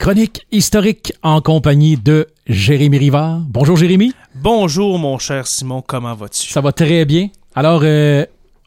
Chronique 0.00 0.46
historique 0.50 1.12
en 1.22 1.42
compagnie 1.42 1.98
de 1.98 2.28
Jérémy 2.46 2.96
Rivard. 2.96 3.42
Bonjour 3.46 3.76
Jérémy. 3.76 4.14
Bonjour 4.34 4.98
mon 4.98 5.18
cher 5.18 5.46
Simon, 5.46 5.82
comment 5.86 6.14
vas-tu? 6.14 6.48
Ça 6.50 6.62
va 6.62 6.72
très 6.72 7.04
bien. 7.04 7.28
Alors, 7.54 7.82
euh, 7.84 8.24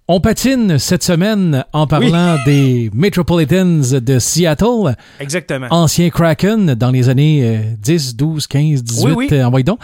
on 0.09 0.19
patine 0.19 0.79
cette 0.79 1.03
semaine 1.03 1.63
en 1.71 1.87
parlant 1.87 2.37
des 2.45 2.89
Metropolitans 2.93 3.99
de 4.01 4.19
Seattle. 4.19 4.95
Exactement. 5.21 5.68
Ancien 5.69 6.09
Kraken 6.09 6.75
dans 6.75 6.91
les 6.91 7.07
années 7.07 7.61
10, 7.79 8.18
12, 8.18 8.47
15, 8.47 8.83
18, 8.83 9.05
Oui, 9.05 9.13
oui. 9.15 9.27
euh, 9.31 9.63
donc, 9.63 9.79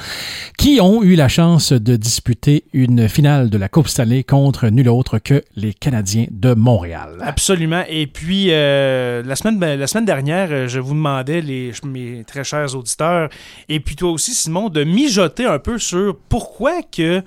qui 0.57 0.79
ont 0.81 1.03
eu 1.03 1.15
la 1.15 1.29
chance 1.29 1.71
de 1.71 1.95
disputer 1.95 2.65
une 2.73 3.07
finale 3.07 3.49
de 3.49 3.57
la 3.57 3.69
Coupe 3.69 3.87
Stanley 3.87 4.23
contre 4.23 4.67
nul 4.67 4.89
autre 4.89 5.19
que 5.19 5.41
les 5.55 5.73
Canadiens 5.73 6.25
de 6.29 6.53
Montréal. 6.53 7.17
Absolument. 7.21 7.83
Et 7.87 8.05
puis, 8.07 8.47
euh, 8.49 9.23
la, 9.23 9.37
semaine, 9.37 9.57
ben, 9.57 9.79
la 9.79 9.87
semaine 9.87 10.05
dernière, 10.05 10.49
euh, 10.51 10.67
je 10.67 10.79
vous 10.79 10.95
demandais, 10.95 11.39
les, 11.39 11.71
mes 11.85 12.25
très 12.25 12.43
chers 12.43 12.75
auditeurs, 12.75 13.29
et 13.69 13.79
puis 13.79 13.95
toi 13.95 14.11
aussi, 14.11 14.33
Simon, 14.33 14.67
de 14.67 14.83
mijoter 14.83 15.45
un 15.45 15.59
peu 15.59 15.79
sur 15.79 16.17
pourquoi 16.27 16.81
que 16.83 17.23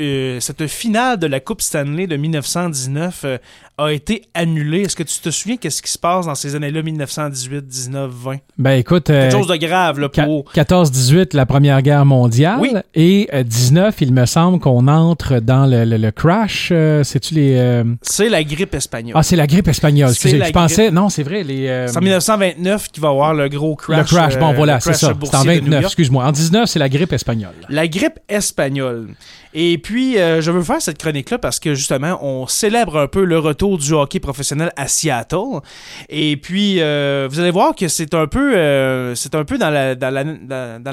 euh, 0.00 0.40
cette 0.40 0.66
finale 0.66 1.18
de 1.18 1.26
la 1.26 1.38
Coupe 1.40 1.60
Stanley 1.60 2.06
de 2.06 2.16
1919 2.16 3.24
euh, 3.24 3.38
a 3.78 3.88
été 3.92 4.22
annulée. 4.34 4.82
Est-ce 4.82 4.94
que 4.96 5.02
tu 5.02 5.18
te 5.18 5.30
souviens 5.30 5.56
qu'est-ce 5.56 5.82
qui 5.82 5.90
se 5.90 5.98
passe 5.98 6.26
dans 6.26 6.34
ces 6.34 6.54
années-là, 6.54 6.82
1918, 6.82 7.66
19, 7.66 8.10
20? 8.12 8.36
Ben 8.58 8.72
écoute, 8.72 9.10
euh, 9.10 9.22
Quelque 9.30 9.38
chose 9.38 9.48
de 9.48 9.56
grave, 9.56 9.98
là, 9.98 10.08
pour... 10.08 10.44
14-18, 10.54 11.34
la 11.36 11.46
Première 11.46 11.80
Guerre 11.82 12.04
mondiale. 12.04 12.58
Oui. 12.60 12.70
Et 12.94 13.28
euh, 13.32 13.42
19, 13.42 13.96
il 14.02 14.12
me 14.12 14.26
semble 14.26 14.60
qu'on 14.60 14.88
entre 14.88 15.40
dans 15.40 15.66
le, 15.66 15.84
le- 15.84 15.96
le 15.96 16.10
crash. 16.10 16.68
euh, 16.70 17.02
C'est-tu 17.02 17.34
les... 17.34 17.56
euh, 17.56 17.84
C'est 18.02 18.28
la 18.28 18.44
grippe 18.44 18.74
espagnole. 18.74 19.14
Ah, 19.16 19.22
c'est 19.22 19.36
la 19.36 19.46
grippe 19.46 19.68
espagnole. 19.68 20.10
Excusez, 20.10 20.42
je 20.44 20.52
pensais... 20.52 20.90
Non, 20.90 21.08
c'est 21.08 21.22
vrai, 21.22 21.42
les... 21.42 21.66
euh, 21.68 21.86
c'est 21.88 21.96
en 21.98 22.02
1929 22.02 22.88
qu'il 22.88 23.02
va 23.02 23.08
y 23.08 23.10
avoir 23.12 23.34
le 23.34 23.48
gros 23.48 23.74
crash. 23.74 23.98
le 23.98 24.04
crash, 24.04 24.38
bon 24.38 24.50
euh, 24.52 24.54
voilà, 24.56 24.80
c'est 24.80 24.92
ça. 24.92 24.98
C'est 24.98 25.06
en 25.06 25.14
boursier 25.14 25.38
de 25.56 25.60
New 25.60 25.64
29, 25.64 25.72
York. 25.82 25.84
excuse-moi. 25.92 26.24
En 26.26 26.32
19, 26.32 26.68
c'est 26.68 26.78
la 26.78 26.88
grippe 26.88 27.12
espagnole. 27.12 27.54
La 27.68 27.88
grippe 27.88 28.18
espagnole. 28.28 29.08
Et 29.54 29.76
puis, 29.78 30.18
euh, 30.18 30.40
je 30.40 30.50
veux 30.50 30.62
faire 30.62 30.80
cette 30.80 30.98
chronique-là 30.98 31.38
parce 31.38 31.60
que 31.60 31.74
justement, 31.74 32.18
on 32.24 32.46
célèbre 32.46 32.98
un 32.98 33.06
peu 33.06 33.24
le 33.24 33.38
retour 33.38 33.61
du 33.62 33.92
hockey 33.92 34.20
professionnel 34.20 34.72
à 34.76 34.88
Seattle. 34.88 35.60
Et 36.08 36.36
puis, 36.36 36.80
euh, 36.80 37.28
vous 37.30 37.40
allez 37.40 37.50
voir 37.50 37.74
que 37.74 37.88
c'est 37.88 38.14
un 38.14 38.26
peu, 38.26 38.56
euh, 38.56 39.14
c'est 39.14 39.34
un 39.34 39.44
peu 39.44 39.58
dans 39.58 39.70
la, 39.70 39.94
dans 39.94 40.10
la, 40.10 40.24
dans, 40.24 40.82
dans 40.82 40.92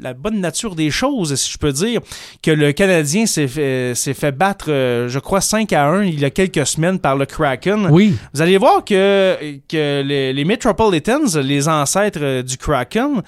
la, 0.00 0.14
bonne 0.14 0.40
nature 0.40 0.74
des 0.74 0.90
choses, 0.90 1.34
si 1.34 1.52
je 1.52 1.58
peux 1.58 1.72
dire, 1.72 2.00
que 2.42 2.50
le 2.50 2.72
Canadien 2.72 3.26
s'est 3.26 3.48
fait, 3.48 3.94
s'est 3.94 4.14
fait 4.14 4.32
battre, 4.32 4.66
euh, 4.68 5.08
je 5.08 5.18
crois, 5.18 5.40
5 5.40 5.72
à 5.72 5.86
1 5.86 6.04
il 6.04 6.20
y 6.20 6.24
a 6.24 6.30
quelques 6.30 6.66
semaines 6.66 6.98
par 6.98 7.16
le 7.16 7.26
Kraken. 7.26 7.88
Oui. 7.90 8.14
Vous 8.34 8.42
allez 8.42 8.58
voir 8.58 8.84
que, 8.84 9.36
que 9.68 10.02
les, 10.02 10.32
les 10.32 10.44
Metropolitans, 10.44 11.36
les 11.42 11.68
ancêtres 11.68 12.20
euh, 12.22 12.42
du 12.42 12.56
Kraken, 12.56 13.22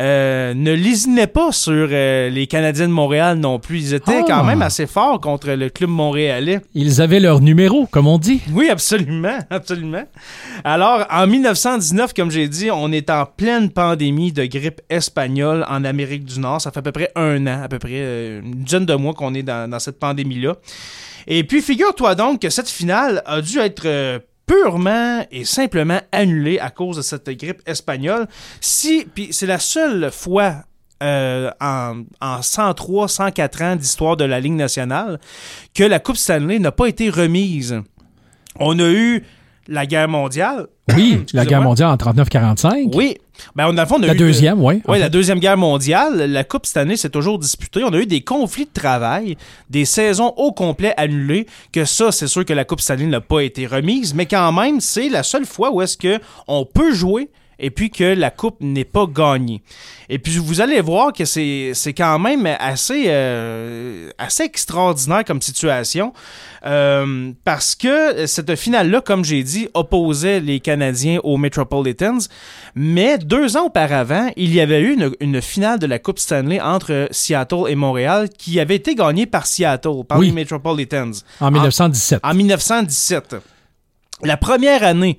euh, 0.00 0.54
ne 0.54 0.72
lésinaient 0.72 1.26
pas 1.26 1.52
sur 1.52 1.88
euh, 1.92 2.30
les 2.30 2.46
Canadiens 2.46 2.88
de 2.88 2.92
Montréal 2.92 3.36
non 3.38 3.58
plus. 3.58 3.78
Ils 3.78 3.94
étaient 3.94 4.20
Ah. 4.20 4.24
quand 4.26 4.44
même 4.44 4.62
assez 4.62 4.86
forts 4.86 5.20
contre 5.20 5.50
le 5.50 5.68
club 5.68 5.90
montréalais. 5.90 6.60
Ils 6.74 7.02
avaient 7.02 7.20
leur 7.20 7.40
numéro, 7.40 7.86
comme 7.86 8.06
on 8.06 8.16
dit. 8.16 8.40
Oui, 8.52 8.70
absolument, 8.70 9.38
absolument. 9.50 10.04
Alors, 10.64 11.04
en 11.10 11.26
1919, 11.26 12.14
comme 12.14 12.30
j'ai 12.30 12.48
dit, 12.48 12.70
on 12.70 12.90
est 12.92 13.10
en 13.10 13.26
pleine 13.26 13.68
pandémie 13.70 14.32
de 14.32 14.46
grippe 14.46 14.80
espagnole 14.88 15.66
en 15.68 15.84
Amérique 15.84 16.24
du 16.24 16.40
Nord. 16.40 16.60
Ça 16.62 16.70
fait 16.70 16.78
à 16.78 16.82
peu 16.82 16.92
près 16.92 17.10
un 17.14 17.46
an, 17.46 17.62
à 17.62 17.68
peu 17.68 17.78
près 17.78 17.90
euh, 18.00 18.40
une 18.42 18.64
dizaine 18.64 18.86
de 18.86 18.94
mois 18.94 19.12
qu'on 19.12 19.34
est 19.34 19.42
dans, 19.42 19.68
dans 19.70 19.78
cette 19.78 19.98
pandémie-là. 19.98 20.56
Et 21.26 21.44
puis, 21.44 21.60
figure-toi 21.60 22.14
donc 22.14 22.40
que 22.40 22.48
cette 22.48 22.70
finale 22.70 23.22
a 23.26 23.42
dû 23.42 23.58
être 23.58 23.82
euh, 23.84 24.18
purement 24.50 25.24
et 25.30 25.44
simplement 25.44 26.00
annulée 26.10 26.58
à 26.58 26.70
cause 26.70 26.96
de 26.96 27.02
cette 27.02 27.30
grippe 27.30 27.62
espagnole. 27.66 28.26
Si, 28.60 29.06
puis 29.14 29.28
c'est 29.30 29.46
la 29.46 29.60
seule 29.60 30.10
fois 30.10 30.64
euh, 31.04 31.52
en, 31.60 32.02
en 32.20 32.42
103, 32.42 33.06
104 33.06 33.62
ans 33.62 33.76
d'histoire 33.76 34.16
de 34.16 34.24
la 34.24 34.40
Ligue 34.40 34.54
nationale 34.54 35.20
que 35.72 35.84
la 35.84 36.00
Coupe 36.00 36.16
Stanley 36.16 36.58
n'a 36.58 36.72
pas 36.72 36.86
été 36.86 37.10
remise. 37.10 37.80
On 38.58 38.80
a 38.80 38.90
eu 38.90 39.24
la 39.70 39.86
guerre 39.86 40.08
mondiale. 40.08 40.66
Oui, 40.94 41.24
la 41.32 41.46
guerre 41.46 41.62
mondiale 41.62 41.88
en 41.90 41.96
39-45. 41.96 42.90
Oui. 42.94 43.16
Ben, 43.56 43.68
on, 43.68 43.72
dans 43.72 43.82
le 43.82 43.88
fond, 43.88 43.96
on 43.98 44.02
a 44.02 44.08
La 44.08 44.14
eu 44.14 44.18
deuxième, 44.18 44.62
oui. 44.62 44.82
oui, 44.86 44.98
la 44.98 45.08
Deuxième 45.08 45.38
Guerre 45.38 45.56
mondiale, 45.56 46.30
la 46.30 46.44
Coupe 46.44 46.66
cette 46.66 46.76
année 46.76 46.98
s'est 46.98 47.08
toujours 47.08 47.38
disputée. 47.38 47.82
On 47.84 47.92
a 47.94 47.96
eu 47.98 48.04
des 48.04 48.20
conflits 48.20 48.66
de 48.66 48.70
travail, 48.78 49.38
des 49.70 49.86
saisons 49.86 50.34
au 50.36 50.52
complet 50.52 50.92
annulées, 50.98 51.46
que 51.72 51.86
ça, 51.86 52.12
c'est 52.12 52.26
sûr 52.26 52.44
que 52.44 52.52
la 52.52 52.66
Coupe 52.66 52.82
cette 52.82 52.98
année 53.00 53.06
n'a 53.08 53.22
pas 53.22 53.40
été 53.40 53.66
remise, 53.66 54.12
mais 54.12 54.26
quand 54.26 54.52
même, 54.52 54.80
c'est 54.80 55.08
la 55.08 55.22
seule 55.22 55.46
fois 55.46 55.72
où 55.72 55.80
est-ce 55.80 55.96
que 55.96 56.18
on 56.48 56.66
peut 56.66 56.92
jouer 56.92 57.30
et 57.60 57.70
puis 57.70 57.90
que 57.90 58.04
la 58.04 58.30
Coupe 58.30 58.56
n'est 58.60 58.84
pas 58.84 59.06
gagnée. 59.06 59.62
Et 60.08 60.18
puis 60.18 60.38
vous 60.38 60.60
allez 60.60 60.80
voir 60.80 61.12
que 61.12 61.24
c'est 61.24 61.70
c'est 61.74 61.92
quand 61.92 62.18
même 62.18 62.46
assez, 62.58 63.04
euh, 63.06 64.10
assez 64.18 64.42
extraordinaire 64.42 65.24
comme 65.24 65.40
situation, 65.40 66.12
euh, 66.66 67.30
parce 67.44 67.74
que 67.76 68.26
cette 68.26 68.56
finale-là, 68.56 69.00
comme 69.00 69.24
j'ai 69.24 69.42
dit, 69.42 69.68
opposait 69.74 70.40
les 70.40 70.58
Canadiens 70.60 71.20
aux 71.22 71.36
Metropolitans, 71.36 72.18
mais 72.74 73.18
deux 73.18 73.56
ans 73.56 73.66
auparavant, 73.66 74.30
il 74.36 74.52
y 74.52 74.60
avait 74.60 74.80
eu 74.80 74.94
une, 74.94 75.12
une 75.20 75.40
finale 75.40 75.78
de 75.78 75.86
la 75.86 75.98
Coupe 75.98 76.18
Stanley 76.18 76.60
entre 76.60 77.06
Seattle 77.12 77.64
et 77.68 77.74
Montréal 77.76 78.28
qui 78.36 78.58
avait 78.58 78.76
été 78.76 78.94
gagnée 78.94 79.26
par 79.26 79.46
Seattle, 79.46 80.04
par 80.08 80.18
Oui. 80.18 80.26
les 80.26 80.32
Metropolitans. 80.32 81.12
En 81.40 81.50
1917. 81.50 82.20
En 82.24 82.34
1917. 82.34 83.36
La 84.22 84.36
première 84.36 84.82
année, 84.82 85.16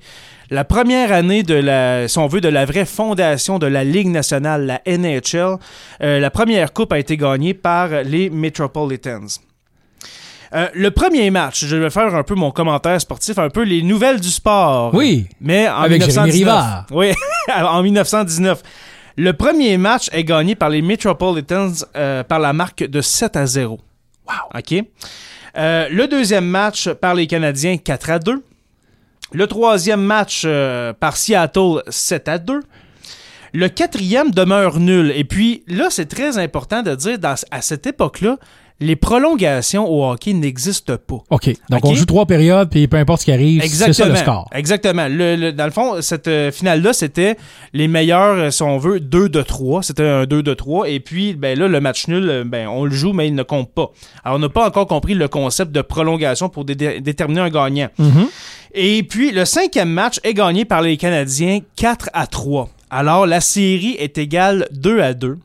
la 0.52 0.64
première 0.64 1.12
année 1.12 1.42
de 1.42 1.54
la, 1.54 2.06
si 2.08 2.18
on 2.18 2.26
veut, 2.26 2.42
de 2.42 2.48
la 2.48 2.66
vraie 2.66 2.84
fondation 2.84 3.58
de 3.58 3.66
la 3.66 3.84
Ligue 3.84 4.08
nationale, 4.08 4.66
la 4.66 4.98
NHL, 4.98 5.56
euh, 6.02 6.20
la 6.20 6.30
première 6.30 6.74
coupe 6.74 6.92
a 6.92 6.98
été 6.98 7.16
gagnée 7.16 7.54
par 7.54 7.88
les 8.04 8.28
Metropolitans. 8.28 9.40
Euh, 10.54 10.68
le 10.74 10.90
premier 10.90 11.30
match, 11.30 11.64
je 11.64 11.74
vais 11.74 11.88
faire 11.88 12.14
un 12.14 12.22
peu 12.22 12.34
mon 12.34 12.50
commentaire 12.50 13.00
sportif, 13.00 13.38
un 13.38 13.48
peu 13.48 13.62
les 13.62 13.80
nouvelles 13.80 14.20
du 14.20 14.28
sport. 14.28 14.94
Oui. 14.94 15.26
Mais 15.40 15.70
en 15.70 15.76
Avec 15.80 16.02
Jérémy 16.02 16.32
1919. 16.32 16.34
Rivard. 16.34 16.86
Oui, 16.90 17.12
en 17.54 17.82
1919. 17.82 18.62
Le 19.16 19.32
premier 19.32 19.78
match 19.78 20.10
est 20.12 20.24
gagné 20.24 20.54
par 20.54 20.68
les 20.68 20.82
Metropolitans 20.82 21.72
euh, 21.96 22.22
par 22.24 22.40
la 22.40 22.52
marque 22.52 22.84
de 22.84 23.00
7 23.00 23.36
à 23.36 23.46
0. 23.46 23.80
Wow. 24.28 24.58
OK. 24.58 24.84
Euh, 25.56 25.88
le 25.90 26.06
deuxième 26.08 26.46
match 26.46 26.90
par 26.90 27.14
les 27.14 27.26
Canadiens 27.26 27.78
4 27.78 28.10
à 28.10 28.18
2. 28.18 28.42
Le 29.32 29.46
troisième 29.46 30.02
match 30.02 30.42
euh, 30.44 30.92
par 30.92 31.16
Seattle 31.16 31.82
7 31.88 32.28
à 32.28 32.38
2. 32.38 32.60
Le 33.54 33.68
quatrième 33.68 34.30
demeure 34.30 34.78
nul. 34.80 35.12
Et 35.14 35.24
puis 35.24 35.62
là, 35.68 35.88
c'est 35.90 36.06
très 36.06 36.38
important 36.38 36.82
de 36.82 36.94
dire, 36.94 37.18
dans- 37.18 37.34
à 37.50 37.60
cette 37.60 37.86
époque-là, 37.86 38.36
les 38.80 38.96
prolongations 38.96 39.88
au 39.88 40.04
hockey 40.10 40.32
n'existent 40.32 40.96
pas. 40.96 41.18
OK. 41.30 41.50
Donc, 41.70 41.84
on 41.84 41.94
joue 41.94 42.04
trois 42.06 42.26
périodes, 42.26 42.68
puis 42.68 42.88
peu 42.88 42.96
importe 42.96 43.20
ce 43.20 43.26
qui 43.26 43.32
arrive, 43.32 43.62
c'est 43.62 43.92
ça 43.92 44.08
le 44.08 44.16
score. 44.16 44.48
Exactement. 44.52 45.06
Le- 45.08 45.36
le- 45.36 45.52
dans 45.52 45.66
le 45.66 45.70
fond, 45.70 46.00
cette 46.02 46.26
euh, 46.26 46.50
finale-là, 46.50 46.92
c'était 46.92 47.36
les 47.74 47.86
meilleurs, 47.86 48.36
euh, 48.38 48.50
si 48.50 48.62
on 48.64 48.78
veut, 48.78 48.98
2 48.98 49.28
de 49.28 49.42
3. 49.42 49.84
C'était 49.84 50.02
un 50.08 50.24
2 50.24 50.42
de 50.42 50.54
3. 50.54 50.88
Et 50.88 50.98
puis, 50.98 51.34
ben 51.34 51.56
là, 51.56 51.68
le 51.68 51.80
match 51.80 52.08
nul, 52.08 52.42
ben, 52.46 52.66
on 52.66 52.84
le 52.86 52.90
joue, 52.90 53.12
mais 53.12 53.28
il 53.28 53.36
ne 53.36 53.44
compte 53.44 53.70
pas. 53.72 53.90
Alors, 54.24 54.38
on 54.38 54.40
n'a 54.40 54.48
pas 54.48 54.66
encore 54.66 54.88
compris 54.88 55.14
le 55.14 55.28
concept 55.28 55.70
de 55.70 55.82
prolongation 55.82 56.48
pour 56.48 56.64
dé- 56.64 56.74
dé- 56.74 57.00
déterminer 57.00 57.42
un 57.42 57.50
gagnant. 57.50 57.88
Mhm. 57.98 58.26
Et 58.74 59.02
puis, 59.02 59.32
le 59.32 59.44
cinquième 59.44 59.90
match 59.90 60.18
est 60.24 60.34
gagné 60.34 60.64
par 60.64 60.80
les 60.82 60.96
Canadiens 60.96 61.60
4 61.76 62.10
à 62.12 62.26
3. 62.26 62.70
Alors, 62.90 63.26
la 63.26 63.40
série 63.40 63.96
est 63.98 64.16
égale 64.18 64.66
2 64.72 65.00
à 65.00 65.14
2. 65.14 65.38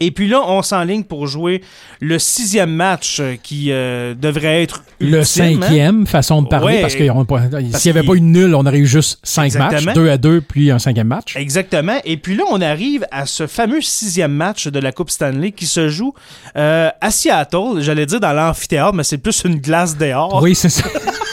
Et 0.00 0.10
puis 0.10 0.26
là, 0.26 0.40
on 0.48 0.62
s'enligne 0.62 1.04
pour 1.04 1.28
jouer 1.28 1.62
le 2.00 2.18
sixième 2.18 2.72
match 2.74 3.22
qui 3.42 3.70
euh, 3.70 4.14
devrait 4.14 4.62
être 4.62 4.82
Le 4.98 5.20
hein? 5.20 5.24
cinquième, 5.24 6.06
façon 6.06 6.42
de 6.42 6.48
parler, 6.48 6.76
Ouais. 6.76 6.80
parce 6.80 6.94
qu'il 6.96 7.04
n'y 7.04 7.10
avait 7.10 8.02
pas 8.02 8.14
eu 8.14 8.20
de 8.20 8.24
nul, 8.24 8.54
on 8.54 8.66
aurait 8.66 8.78
eu 8.78 8.86
juste 8.86 9.20
cinq 9.22 9.54
matchs, 9.54 9.84
deux 9.94 10.08
à 10.08 10.16
deux, 10.16 10.40
puis 10.40 10.70
un 10.72 10.78
cinquième 10.80 11.06
match. 11.08 11.36
Exactement. 11.36 12.00
Et 12.04 12.16
puis 12.16 12.34
là, 12.34 12.42
on 12.50 12.60
arrive 12.62 13.06
à 13.12 13.26
ce 13.26 13.46
fameux 13.46 13.82
sixième 13.82 14.32
match 14.32 14.66
de 14.66 14.78
la 14.80 14.90
Coupe 14.92 15.10
Stanley 15.10 15.52
qui 15.52 15.66
se 15.66 15.88
joue 15.88 16.14
euh, 16.56 16.88
à 17.00 17.10
Seattle. 17.12 17.80
J'allais 17.80 18.06
dire 18.06 18.18
dans 18.18 18.32
l'amphithéâtre, 18.32 18.94
mais 18.94 19.04
c'est 19.04 19.18
plus 19.18 19.42
une 19.44 19.56
glace 19.60 19.96
dehors. 19.96 20.42
Oui, 20.42 20.54
c'est 20.56 20.70
ça. 20.70 20.84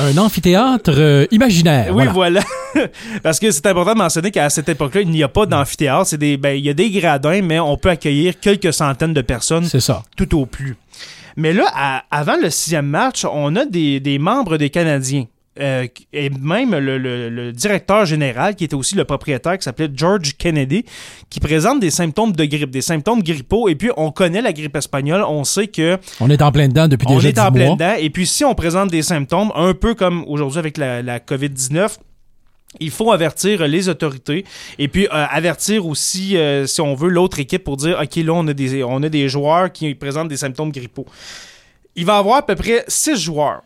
un 0.00 0.16
amphithéâtre 0.18 0.92
euh, 0.96 1.26
imaginaire. 1.30 1.94
Oui, 1.94 2.04
voilà. 2.12 2.40
Parce 3.22 3.38
que 3.38 3.50
c'est 3.50 3.66
important 3.66 3.92
de 3.94 3.98
mentionner 3.98 4.30
qu'à 4.30 4.48
cette 4.50 4.68
époque-là, 4.68 5.00
il 5.02 5.10
n'y 5.10 5.22
a 5.22 5.28
pas 5.28 5.46
d'amphithéâtre. 5.46 6.06
C'est 6.06 6.18
des, 6.18 6.36
ben, 6.36 6.56
il 6.56 6.64
y 6.64 6.70
a 6.70 6.74
des 6.74 6.90
gradins, 6.90 7.42
mais 7.42 7.58
on 7.60 7.76
peut 7.76 7.90
accueillir 7.90 8.38
quelques 8.40 8.72
centaines 8.72 9.14
de 9.14 9.20
personnes 9.22 9.64
C'est 9.64 9.80
ça. 9.80 10.02
tout 10.16 10.38
au 10.38 10.46
plus. 10.46 10.76
Mais 11.36 11.52
là, 11.52 11.64
à- 11.74 12.04
avant 12.10 12.36
le 12.40 12.50
sixième 12.50 12.86
match, 12.86 13.24
on 13.30 13.54
a 13.56 13.64
des, 13.64 14.00
des 14.00 14.18
membres 14.18 14.56
des 14.56 14.70
Canadiens. 14.70 15.26
Euh, 15.58 15.86
et 16.12 16.30
même 16.30 16.70
le, 16.76 16.96
le- 16.96 17.28
le 17.28 17.52
directeur 17.52 18.06
général, 18.06 18.54
qui 18.54 18.64
était 18.64 18.76
aussi 18.76 18.94
le 18.94 19.04
propriétaire, 19.04 19.58
qui 19.58 19.64
s'appelait 19.64 19.88
George 19.92 20.36
Kennedy, 20.38 20.84
qui 21.28 21.40
présente 21.40 21.80
des 21.80 21.90
symptômes 21.90 22.32
de 22.32 22.44
grippe, 22.44 22.70
des 22.70 22.80
symptômes 22.82 23.20
grippaux. 23.22 23.68
Et 23.68 23.74
puis, 23.74 23.90
on 23.96 24.12
connaît 24.12 24.42
la 24.42 24.52
grippe 24.52 24.76
espagnole, 24.76 25.22
on 25.26 25.42
sait 25.44 25.66
que 25.66 25.98
On 26.20 26.30
est 26.30 26.40
en 26.40 26.52
plein 26.52 26.68
dedans 26.68 26.86
depuis 26.86 27.06
on 27.10 27.16
déjà 27.16 27.28
est 27.30 27.32
10 27.32 27.40
en 27.40 27.52
plein 27.52 27.74
dedans. 27.74 27.94
Et 27.98 28.10
puis, 28.10 28.26
si 28.26 28.44
on 28.44 28.54
présente 28.54 28.90
des 28.90 29.02
symptômes, 29.02 29.50
un 29.56 29.74
peu 29.74 29.94
comme 29.94 30.24
aujourd'hui 30.28 30.60
avec 30.60 30.78
la, 30.78 31.02
la 31.02 31.18
COVID-19, 31.18 31.96
il 32.78 32.90
faut 32.92 33.10
avertir 33.10 33.66
les 33.66 33.88
autorités 33.88 34.44
et 34.78 34.86
puis 34.86 35.06
euh, 35.06 35.08
avertir 35.12 35.84
aussi, 35.86 36.36
euh, 36.36 36.66
si 36.68 36.80
on 36.80 36.94
veut, 36.94 37.08
l'autre 37.08 37.40
équipe 37.40 37.64
pour 37.64 37.76
dire 37.76 37.98
OK, 38.00 38.14
là, 38.16 38.32
on 38.32 38.46
a, 38.46 38.52
des, 38.52 38.84
on 38.84 39.02
a 39.02 39.08
des 39.08 39.28
joueurs 39.28 39.72
qui 39.72 39.92
présentent 39.96 40.28
des 40.28 40.36
symptômes 40.36 40.70
grippaux. 40.70 41.06
Il 41.96 42.04
va 42.06 42.14
y 42.14 42.18
avoir 42.20 42.36
à 42.38 42.46
peu 42.46 42.54
près 42.54 42.84
six 42.86 43.16
joueurs. 43.20 43.62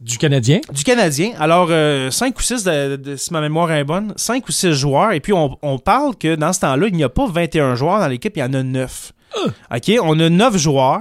Du 0.00 0.18
Canadien? 0.18 0.60
Du 0.72 0.84
Canadien. 0.84 1.30
Alors, 1.38 1.68
euh, 1.70 2.10
cinq 2.10 2.38
ou 2.38 2.42
six, 2.42 2.62
de, 2.64 2.96
de- 2.96 3.16
si 3.16 3.32
ma 3.32 3.40
mémoire 3.40 3.70
est 3.72 3.84
bonne, 3.84 4.12
cinq 4.16 4.48
ou 4.48 4.52
six 4.52 4.72
joueurs. 4.72 5.12
Et 5.12 5.20
puis, 5.20 5.32
on, 5.32 5.56
on 5.62 5.78
parle 5.78 6.14
que 6.16 6.34
dans 6.34 6.52
ce 6.52 6.60
temps-là, 6.60 6.86
il 6.88 6.94
n'y 6.94 7.04
a 7.04 7.08
pas 7.08 7.26
21 7.26 7.74
joueurs 7.74 8.00
dans 8.00 8.08
l'équipe, 8.08 8.36
il 8.36 8.40
y 8.40 8.42
en 8.42 8.52
a 8.52 8.62
neuf. 8.62 9.12
OK? 9.74 9.92
On 10.02 10.18
a 10.20 10.28
neuf 10.28 10.56
joueurs. 10.58 11.00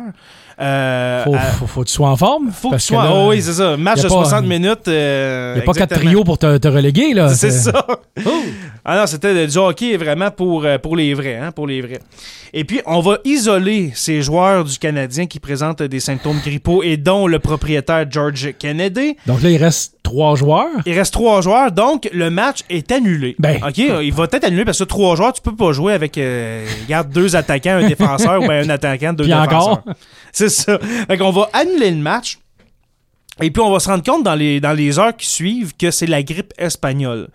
Euh, 0.62 1.24
Faut, 1.24 1.34
à- 1.34 1.40
faut, 1.40 1.68
faut 1.68 1.82
que 1.82 1.88
tu 1.88 1.94
sois 1.94 2.10
en 2.10 2.16
forme. 2.16 2.52
faut 2.52 2.70
que 2.70 2.76
tu 2.76 2.82
sois. 2.82 3.10
oh 3.12 3.30
oui, 3.32 3.42
c'est 3.42 3.54
ça. 3.54 3.76
Match 3.76 3.98
de 3.98 4.04
pas- 4.04 4.10
60 4.10 4.46
minutes. 4.46 4.88
euh, 4.88 5.54
Il 5.56 5.58
n'y 5.58 5.64
a 5.64 5.66
pas 5.66 5.74
quatre 5.74 5.96
trios 5.96 6.24
pour 6.24 6.38
te, 6.38 6.58
te 6.58 6.68
reléguer, 6.68 7.14
là. 7.14 7.30
C'est 7.34 7.50
ça. 7.52 7.86
Oh. 8.26 8.30
Ah 8.86 8.98
non, 8.98 9.08
c'était 9.08 9.48
du 9.48 9.58
hockey 9.58 9.96
vraiment 9.96 10.30
pour, 10.30 10.66
euh, 10.66 10.78
pour 10.78 10.98
les 10.98 11.14
vrais, 11.14 11.38
hein, 11.38 11.52
pour 11.52 11.68
les 11.68 11.82
vrais. 11.82 12.00
Et 12.52 12.66
puis, 12.66 12.82
on 12.86 13.00
va 13.00 13.18
isoler 13.24 13.92
ces 13.96 14.22
joueurs 14.22 14.66
du 14.66 14.78
Canadien 14.78 15.26
qui 15.26 15.40
présentent 15.40 15.82
des 15.82 16.02
symptômes 16.02 16.40
grippaux 16.40 16.84
et 16.84 16.98
dont 16.98 17.26
le 17.26 17.40
propriétaire 17.40 18.06
George 18.10 18.54
Kennedy. 18.60 19.16
Donc 19.26 19.42
là, 19.42 19.50
il 19.50 19.58
reste 19.58 19.96
trois 20.04 20.36
joueurs. 20.36 20.68
Il 20.86 20.94
reste 20.98 21.14
trois 21.14 21.42
joueurs, 21.42 21.72
donc 21.72 22.10
le 22.14 22.30
match 22.30 22.60
est 22.70 22.92
annulé. 22.92 23.36
Ben. 23.40 23.60
OK, 23.66 23.78
il 23.78 24.14
va 24.14 24.26
être 24.26 24.44
annulé 24.44 24.66
parce 24.66 24.80
que 24.80 24.84
trois 24.84 25.16
joueurs, 25.16 25.32
tu 25.32 25.42
peux 25.42 25.56
pas 25.56 25.72
jouer 25.72 25.94
avec, 25.94 26.18
euh, 26.18 26.66
regarde, 26.84 27.10
deux 27.10 27.38
attaquants, 27.38 27.78
un 27.78 27.88
défenseur 27.88 28.44
ou 28.44 28.48
ben 28.48 28.66
un 28.66 28.70
attaquant, 28.70 29.14
deux 29.14 29.24
Puis 29.24 29.34
défenseurs. 29.34 29.84
C'est 30.34 30.50
ça. 30.50 30.78
Fait 31.08 31.18
qu'on 31.18 31.32
va 31.32 31.50
annuler 31.54 31.92
le 31.92 31.98
match. 31.98 32.38
Et 33.42 33.50
puis, 33.50 33.64
on 33.64 33.72
va 33.72 33.80
se 33.80 33.88
rendre 33.90 34.04
compte 34.04 34.24
dans 34.24 34.36
les, 34.36 34.60
dans 34.60 34.74
les 34.74 35.00
heures 35.00 35.16
qui 35.16 35.26
suivent 35.26 35.74
que 35.76 35.90
c'est 35.90 36.06
la 36.06 36.22
grippe 36.22 36.54
espagnole. 36.58 37.30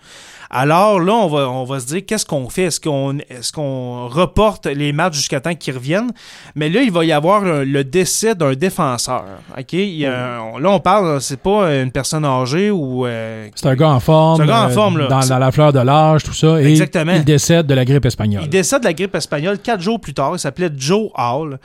Alors 0.51 1.01
là, 1.01 1.13
on 1.13 1.29
va, 1.29 1.49
on 1.51 1.65
va 1.65 1.81
se 1.81 1.87
dire, 1.87 2.03
qu'est-ce 2.07 2.25
qu'on 2.25 2.49
fait? 2.49 2.65
Est-ce 2.65 2.81
qu'on 2.81 3.19
est 3.19 3.53
qu'on 3.53 4.09
reporte 4.09 4.67
les 4.67 4.93
matchs 4.93 5.15
jusqu'à 5.15 5.41
temps 5.41 5.55
qu'ils 5.55 5.75
reviennent? 5.75 6.13
Mais 6.55 6.69
là, 6.69 6.83
il 6.83 6.91
va 6.91 7.05
y 7.05 7.13
avoir 7.13 7.43
le 7.43 7.85
décès 7.85 8.35
d'un 8.35 8.55
défenseur. 8.55 9.25
OK? 9.57 9.73
Il 9.73 10.03
là, 10.03 10.71
on 10.71 10.81
parle, 10.81 11.21
c'est 11.21 11.41
pas 11.41 11.75
une 11.75 11.93
personne 11.93 12.25
âgée 12.25 12.71
ou... 12.71 13.07
euh, 13.07 13.49
C'est 13.55 13.69
un 13.69 13.75
gars 13.75 13.91
en 13.91 14.01
forme. 14.01 14.37
C'est 14.37 14.43
un 14.43 14.47
gars 14.47 14.63
en 14.65 14.71
euh, 14.71 14.75
forme, 14.75 14.99
là. 14.99 15.07
Dans, 15.09 15.39
la 15.39 15.53
fleur 15.53 15.73
de 15.73 15.81
l'âge, 15.81 16.23
tout 16.25 16.33
ça. 16.33 16.61
Et 16.61 16.67
Exactement. 16.71 17.13
il 17.15 17.25
décède 17.25 17.67
de 17.67 17.75
la 17.75 17.85
grippe 17.85 18.07
espagnole. 18.07 18.43
Il 18.43 18.49
décède 18.49 18.81
de 18.81 18.87
la 18.87 18.95
grippe 18.95 19.15
espagnole 19.15 19.59
quatre 19.59 19.81
jours 19.81 20.01
plus 20.01 20.15
tard. 20.15 20.33
Il 20.35 20.39
s'appelait 20.39 20.71
Joe 20.77 21.11
Hall. 21.15 21.59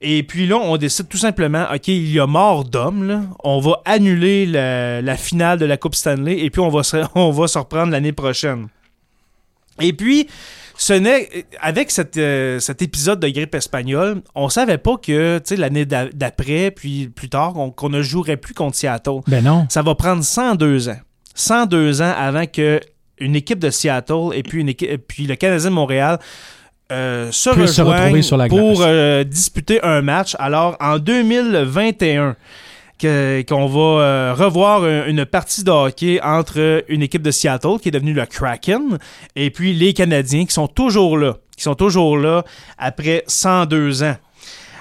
Et 0.00 0.22
puis 0.22 0.46
là, 0.46 0.56
on 0.56 0.76
décide 0.76 1.08
tout 1.08 1.16
simplement, 1.16 1.64
OK, 1.74 1.88
il 1.88 2.12
y 2.12 2.20
a 2.20 2.26
mort 2.26 2.64
d'homme. 2.64 3.30
On 3.42 3.60
va 3.60 3.80
annuler 3.84 4.44
la, 4.46 5.00
la 5.02 5.16
finale 5.16 5.58
de 5.58 5.64
la 5.64 5.76
Coupe 5.76 5.94
Stanley 5.94 6.40
et 6.40 6.50
puis 6.50 6.60
on 6.60 6.68
va 6.68 6.82
se, 6.82 6.98
on 7.14 7.30
va 7.30 7.48
se 7.48 7.58
reprendre 7.58 7.92
l'année 7.92 8.12
prochaine. 8.12 8.68
Et 9.80 9.92
puis, 9.92 10.26
ce 10.78 10.92
n'est 10.94 11.28
avec 11.60 11.90
cette, 11.90 12.16
euh, 12.16 12.60
cet 12.60 12.80
épisode 12.82 13.20
de 13.20 13.28
grippe 13.28 13.54
espagnole, 13.54 14.22
on 14.34 14.48
savait 14.48 14.78
pas 14.78 14.96
que 14.96 15.40
l'année 15.56 15.84
d'a- 15.86 16.08
d'après, 16.10 16.70
puis 16.70 17.08
plus 17.08 17.28
tard, 17.28 17.56
on- 17.58 17.70
qu'on 17.70 17.88
ne 17.90 18.02
jouerait 18.02 18.36
plus 18.38 18.54
contre 18.54 18.76
Seattle. 18.76 19.20
Ben 19.26 19.42
non. 19.44 19.66
Ça 19.70 19.82
va 19.82 19.94
prendre 19.94 20.22
102 20.24 20.88
ans. 20.88 20.98
102 21.34 22.00
ans 22.02 22.14
avant 22.16 22.46
que 22.46 22.80
une 23.18 23.34
équipe 23.36 23.58
de 23.58 23.70
Seattle 23.70 24.30
et 24.34 24.42
puis, 24.42 24.60
une 24.60 24.68
équipe, 24.70 24.90
et 24.90 24.98
puis 24.98 25.26
le 25.26 25.36
Canadien 25.36 25.70
de 25.70 25.74
Montréal 25.74 26.18
euh, 26.92 27.30
se 27.32 27.50
se 27.50 27.50
rejoignent 27.82 28.00
retrouver 28.02 28.22
sur 28.22 28.36
la 28.36 28.48
glace. 28.48 28.60
pour 28.60 28.82
euh, 28.82 29.24
disputer 29.24 29.82
un 29.82 30.02
match. 30.02 30.36
Alors, 30.38 30.76
en 30.80 30.98
2021, 30.98 32.36
que- 32.98 33.42
qu'on 33.48 33.66
va 33.66 34.02
euh, 34.02 34.34
revoir 34.34 34.84
un- 34.84 35.06
une 35.06 35.24
partie 35.26 35.64
de 35.64 35.70
hockey 35.70 36.20
entre 36.22 36.84
une 36.88 37.02
équipe 37.02 37.22
de 37.22 37.30
Seattle 37.30 37.78
qui 37.82 37.88
est 37.88 37.92
devenue 37.92 38.14
le 38.14 38.24
Kraken 38.24 38.98
et 39.34 39.50
puis 39.50 39.74
les 39.74 39.92
Canadiens 39.92 40.46
qui 40.46 40.52
sont 40.54 40.68
toujours 40.68 41.18
là, 41.18 41.34
qui 41.56 41.62
sont 41.64 41.74
toujours 41.74 42.16
là 42.16 42.42
après 42.78 43.24
102 43.26 44.02
ans. 44.02 44.16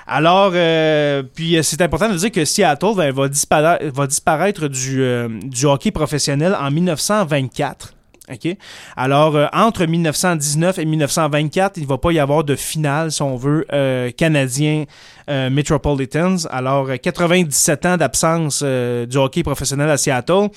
Alors, 0.07 0.51
euh, 0.53 1.23
puis 1.23 1.57
c'est 1.63 1.81
important 1.81 2.07
de 2.07 2.15
dire 2.15 2.31
que 2.31 2.45
Seattle 2.45 2.93
ben, 2.95 3.11
va, 3.11 3.27
disparaître, 3.27 3.83
va 3.91 4.05
disparaître 4.05 4.67
du, 4.67 5.01
euh, 5.01 5.27
du 5.43 5.65
hockey 5.65 5.89
professionnel 5.89 6.55
en 6.57 6.69
1924. 6.69 7.94
OK? 8.31 8.55
Alors, 8.97 9.35
euh, 9.35 9.45
entre 9.53 9.85
1919 9.85 10.79
et 10.79 10.85
1924, 10.85 11.77
il 11.77 11.83
ne 11.83 11.87
va 11.87 11.97
pas 11.97 12.11
y 12.11 12.19
avoir 12.19 12.43
de 12.43 12.55
finale, 12.55 13.11
si 13.11 13.21
on 13.21 13.35
veut, 13.35 13.65
euh, 13.71 14.09
canadien 14.11 14.85
euh, 15.29 15.49
Metropolitans. 15.49 16.45
Alors, 16.49 16.87
euh, 16.89 16.97
97 16.97 17.85
ans 17.85 17.97
d'absence 17.97 18.61
euh, 18.63 19.05
du 19.05 19.17
hockey 19.17 19.43
professionnel 19.43 19.89
à 19.89 19.97
Seattle. 19.97 20.49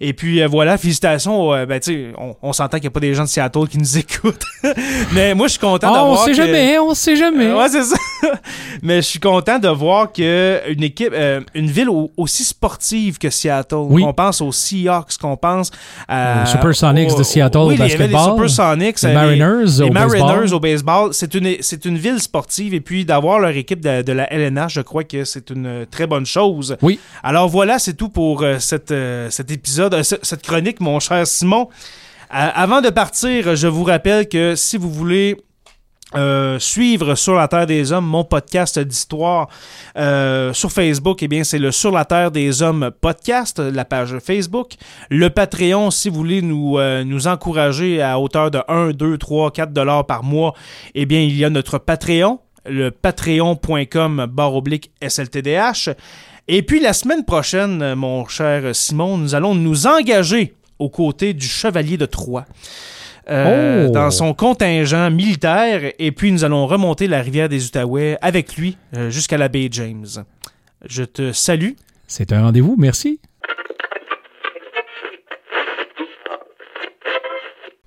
Et 0.00 0.12
puis, 0.12 0.42
euh, 0.42 0.46
voilà, 0.48 0.76
félicitations. 0.78 1.52
euh, 1.54 1.66
ben, 1.66 1.80
tu 1.80 2.12
on, 2.18 2.34
on 2.42 2.52
s'entend 2.52 2.76
qu'il 2.78 2.84
n'y 2.84 2.88
a 2.88 2.90
pas 2.90 3.00
des 3.00 3.14
gens 3.14 3.24
de 3.24 3.28
Seattle 3.28 3.68
qui 3.68 3.78
nous 3.78 3.98
écoutent. 3.98 4.42
Mais 5.12 5.34
moi, 5.34 5.46
je 5.46 5.52
suis 5.52 5.60
content 5.60 5.92
Ah, 5.94 5.98
de 5.98 6.04
on 6.04 6.16
sait 6.16 6.30
que- 6.32 6.36
jamais, 6.36 6.78
on 6.78 6.94
sait 6.94 7.16
jamais. 7.16 7.52
Ouais, 7.52 7.68
c'est 7.68 7.84
ça. 7.84 7.96
Mais 8.82 8.96
je 8.96 9.06
suis 9.06 9.20
content 9.20 9.58
de 9.58 9.68
voir 9.68 10.12
que 10.12 10.60
une 10.68 10.82
équipe, 10.82 11.10
euh, 11.12 11.40
une 11.54 11.70
ville 11.70 11.88
au- 11.88 12.10
aussi 12.16 12.44
sportive 12.44 13.18
que 13.18 13.30
Seattle. 13.30 13.76
Oui. 13.88 14.02
Qu'on 14.02 14.12
pense 14.12 14.40
aux 14.40 14.52
Seahawks, 14.52 15.16
qu'on 15.20 15.36
pense 15.36 15.70
à, 16.08 16.44
Supersonics 16.46 17.13
de 17.18 17.22
Seattle 17.22 17.58
oui, 17.58 17.64
au 17.64 17.70
il 17.72 17.78
y 17.78 17.82
avait 17.82 18.06
les 18.08 18.12
basketball. 18.12 18.48
Supersonics, 18.48 19.02
Les 19.02 19.08
euh, 19.08 19.14
Mariners 19.14 19.64
les 19.64 19.82
au 19.82 19.90
Mariners 19.92 20.20
baseball. 20.20 20.54
au 20.54 20.60
baseball. 20.60 21.08
C'est 21.14 21.34
une, 21.34 21.56
c'est 21.60 21.84
une 21.84 21.98
ville 21.98 22.20
sportive 22.20 22.74
et 22.74 22.80
puis 22.80 23.04
d'avoir 23.04 23.38
leur 23.40 23.50
équipe 23.56 23.80
de, 23.80 24.02
de 24.02 24.12
la 24.12 24.32
LNH, 24.32 24.74
je 24.74 24.80
crois 24.80 25.04
que 25.04 25.24
c'est 25.24 25.50
une 25.50 25.86
très 25.90 26.06
bonne 26.06 26.26
chose. 26.26 26.76
Oui. 26.82 26.98
Alors 27.22 27.48
voilà, 27.48 27.78
c'est 27.78 27.94
tout 27.94 28.08
pour 28.08 28.42
euh, 28.42 28.56
cette, 28.58 28.90
euh, 28.90 29.28
cet 29.30 29.50
épisode, 29.50 29.94
euh, 29.94 30.02
ce- 30.02 30.16
cette 30.22 30.42
chronique, 30.42 30.80
mon 30.80 31.00
cher 31.00 31.26
Simon. 31.26 31.68
Avant 32.30 32.80
de 32.80 32.90
partir, 32.90 33.54
je 33.54 33.68
vous 33.68 33.84
rappelle 33.84 34.28
que 34.28 34.54
si 34.56 34.76
vous 34.76 34.90
voulez 34.90 35.36
euh, 36.16 36.58
suivre 36.58 37.14
Sur 37.14 37.34
la 37.34 37.48
Terre 37.48 37.66
des 37.66 37.92
Hommes, 37.92 38.06
mon 38.06 38.24
podcast 38.24 38.78
d'histoire 38.78 39.48
euh, 39.96 40.52
sur 40.52 40.70
Facebook, 40.70 41.22
eh 41.22 41.28
bien, 41.28 41.42
c'est 41.42 41.58
le 41.58 41.72
Sur 41.72 41.90
la 41.90 42.04
Terre 42.04 42.30
des 42.30 42.62
Hommes 42.62 42.90
podcast, 43.00 43.58
la 43.58 43.84
page 43.84 44.18
Facebook. 44.18 44.74
Le 45.10 45.30
Patreon, 45.30 45.90
si 45.90 46.08
vous 46.08 46.16
voulez 46.16 46.42
nous, 46.42 46.78
euh, 46.78 47.02
nous 47.02 47.26
encourager 47.26 48.00
à 48.00 48.18
hauteur 48.20 48.50
de 48.50 48.60
1, 48.68 48.90
2, 48.90 49.18
3, 49.18 49.50
4 49.50 49.72
dollars 49.72 50.06
par 50.06 50.22
mois, 50.22 50.54
eh 50.94 51.04
bien, 51.04 51.20
il 51.20 51.36
y 51.36 51.44
a 51.44 51.50
notre 51.50 51.78
Patreon, 51.78 52.38
le 52.64 52.90
patreon.com 52.90 54.26
barre 54.30 54.54
oblique 54.54 54.92
SLTDH. 55.02 55.90
Et 56.46 56.62
puis, 56.62 56.78
la 56.78 56.92
semaine 56.92 57.24
prochaine, 57.24 57.94
mon 57.94 58.26
cher 58.26 58.74
Simon, 58.74 59.18
nous 59.18 59.34
allons 59.34 59.54
nous 59.54 59.86
engager 59.86 60.54
aux 60.78 60.90
côtés 60.90 61.34
du 61.34 61.46
Chevalier 61.46 61.96
de 61.96 62.06
Troyes. 62.06 62.44
Euh, 63.28 63.86
Oh! 63.88 63.90
dans 63.92 64.10
son 64.10 64.34
contingent 64.34 65.10
militaire 65.10 65.92
et 65.98 66.12
puis 66.12 66.32
nous 66.32 66.44
allons 66.44 66.66
remonter 66.66 67.06
la 67.06 67.22
rivière 67.22 67.48
des 67.48 67.66
Outaouais 67.66 68.18
avec 68.20 68.56
lui 68.56 68.76
euh, 68.96 69.10
jusqu'à 69.10 69.38
la 69.38 69.48
baie 69.48 69.68
James. 69.70 70.06
Je 70.86 71.04
te 71.04 71.32
salue. 71.32 71.72
C'est 72.06 72.32
un 72.32 72.42
rendez-vous, 72.42 72.76
merci. 72.78 73.20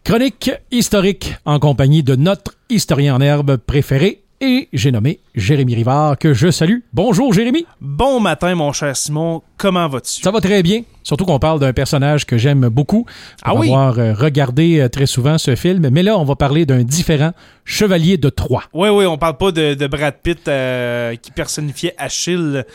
Chronique 0.04 0.52
historique 0.72 1.36
en 1.46 1.60
compagnie 1.60 2.02
de 2.02 2.16
notre 2.16 2.54
historien 2.70 3.16
en 3.16 3.22
herbe 3.22 3.58
préféré 3.58 4.24
et 4.42 4.70
j'ai 4.74 4.92
nommé 4.92 5.20
Jérémy 5.36 5.76
Rivard 5.76 6.18
que 6.18 6.34
je 6.34 6.52
salue. 6.52 6.80
Bonjour 6.94 7.34
Jérémy. 7.34 7.66
Bon 7.82 8.20
matin 8.20 8.54
mon 8.56 8.72
cher 8.74 8.96
Simon, 8.96 9.42
comment 9.58 9.88
vas-tu? 9.88 10.22
Ça 10.22 10.32
va 10.32 10.42
très 10.42 10.62
bien. 10.64 10.82
Surtout 11.04 11.24
qu'on 11.26 11.40
parle 11.40 11.60
d'un 11.62 11.72
personnage 11.72 12.26
que 12.26 12.38
j'aime 12.38 12.68
beaucoup. 12.68 13.04
Pour 13.04 13.12
Ah 13.44 13.56
oui? 13.56 13.68
avoir 13.70 13.98
euh, 13.98 14.14
regardé 14.14 14.80
euh, 14.80 14.90
très 14.90 15.06
souvent 15.06 15.38
ce 15.38 15.56
film. 15.56 15.88
Mais 15.90 16.04
là, 16.04 16.18
on 16.18 16.26
va 16.26 16.36
parler 16.36 16.66
d'un 16.66 16.84
différent 16.84 17.32
chevalier 17.64 18.18
de 18.18 18.28
Troie. 18.28 18.64
Oui, 18.74 18.90
oui, 18.90 19.06
on 19.06 19.18
parle 19.18 19.38
pas 19.38 19.52
de, 19.54 19.74
de 19.74 19.88
Brad 19.88 20.16
Pitt 20.22 20.46
euh, 20.50 21.16
qui 21.16 21.32
personnifiait 21.32 21.94
Achille 21.98 22.66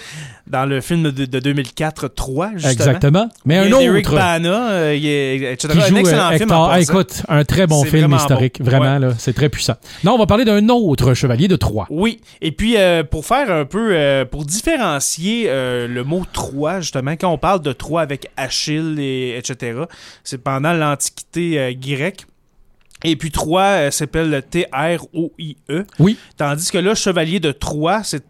dans 0.47 0.65
le 0.65 0.81
film 0.81 1.03
de, 1.11 1.27
de 1.27 1.39
2004, 1.41 2.09
3, 2.09 2.53
justement. 2.55 2.71
Exactement. 2.73 3.29
Mais 3.45 3.59
un 3.59 3.65
Il 3.65 3.71
y 3.71 3.75
a 3.75 3.83
Eric 3.83 4.07
autre 4.07 4.17
Bana, 4.17 4.71
euh, 4.71 4.95
il 4.97 5.05
est, 5.07 5.53
etc. 5.53 5.75
qui 5.75 5.81
un 5.83 5.87
joue 5.89 5.97
excellent 5.99 6.25
euh, 6.29 6.37
film 6.39 6.43
Hector. 6.45 6.59
en 6.61 6.65
Ah, 6.71 6.77
passant. 6.79 6.93
écoute, 6.93 7.23
un 7.29 7.45
très 7.45 7.67
bon 7.67 7.85
film 7.85 8.15
historique. 8.15 8.59
bon. 8.61 8.65
Vraiment, 8.65 8.93
Ouais. 8.95 8.99
là, 8.99 9.13
c'est 9.19 9.35
très 9.35 9.51
puissant. 9.51 9.75
Non, 10.05 10.13
on 10.15 10.19
va 10.19 10.27
parler 10.27 10.47
d'un 10.47 10.67
autre 10.71 11.13
chevalier 11.13 11.49
de. 11.57 11.87
Oui, 11.91 12.21
et 12.41 12.53
puis 12.53 12.77
euh, 12.77 13.03
pour 13.05 13.25
faire 13.27 13.51
un 13.51 13.65
peu, 13.65 13.91
euh, 13.93 14.25
pour 14.25 14.45
différencier 14.45 15.47
euh, 15.49 15.87
le 15.89 16.05
mot 16.05 16.23
Troie, 16.33 16.81
justement, 16.81 17.13
quand 17.13 17.31
on 17.31 17.39
parle 17.39 17.63
de 17.63 17.73
Troie 17.73 18.03
avec 18.03 18.29
Achille, 18.37 18.97
et, 18.99 19.37
etc., 19.37 19.83
c'est 20.25 20.39
pendant 20.43 20.73
l'Antiquité 20.73 21.77
grecque. 21.81 22.27
Et 23.05 23.17
puis 23.17 23.33
Troie 23.33 23.91
s'appelle 23.91 24.45
T-R-O-I-E. 24.49 25.85
Oui. 25.99 26.17
Tandis 26.37 26.71
que 26.71 26.79
là, 26.79 26.95
Chevalier 26.95 27.41
de 27.41 27.51
Troie, 27.51 28.03
c'est 28.05 28.23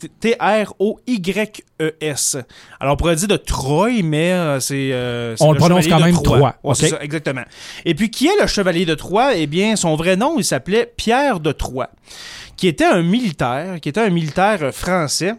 T-R-O-Y-E-S. 1.13 2.37
Alors, 2.81 2.95
on 2.95 2.97
pourrait 2.97 3.17
dire 3.17 3.29
de 3.29 3.37
Troie, 3.37 3.91
mais 4.03 4.33
c'est. 4.61 4.91
euh, 4.93 5.37
On 5.41 5.53
le 5.53 5.59
prononce 5.59 5.87
quand 5.87 6.01
même 6.01 6.21
Troie. 6.23 6.57
Ça, 6.75 7.03
exactement. 7.03 7.43
Et 7.85 7.95
puis, 7.95 8.11
qui 8.11 8.27
est 8.29 8.41
le 8.41 8.47
Chevalier 8.47 8.87
de 8.87 8.95
Troie? 8.95 9.35
Eh 9.37 9.47
bien, 9.47 9.77
son 9.77 9.95
vrai 9.95 10.17
nom, 10.17 10.37
il 10.39 10.45
s'appelait 10.45 10.91
Pierre 10.97 11.41
de 11.41 11.53
Troie, 11.53 11.91
qui 12.63 12.69
était 12.69 12.85
un 12.85 13.03
militaire, 13.03 13.81
qui 13.81 13.89
était 13.89 14.03
un 14.03 14.09
militaire 14.11 14.59
euh, 14.63 14.71
français 14.71 15.35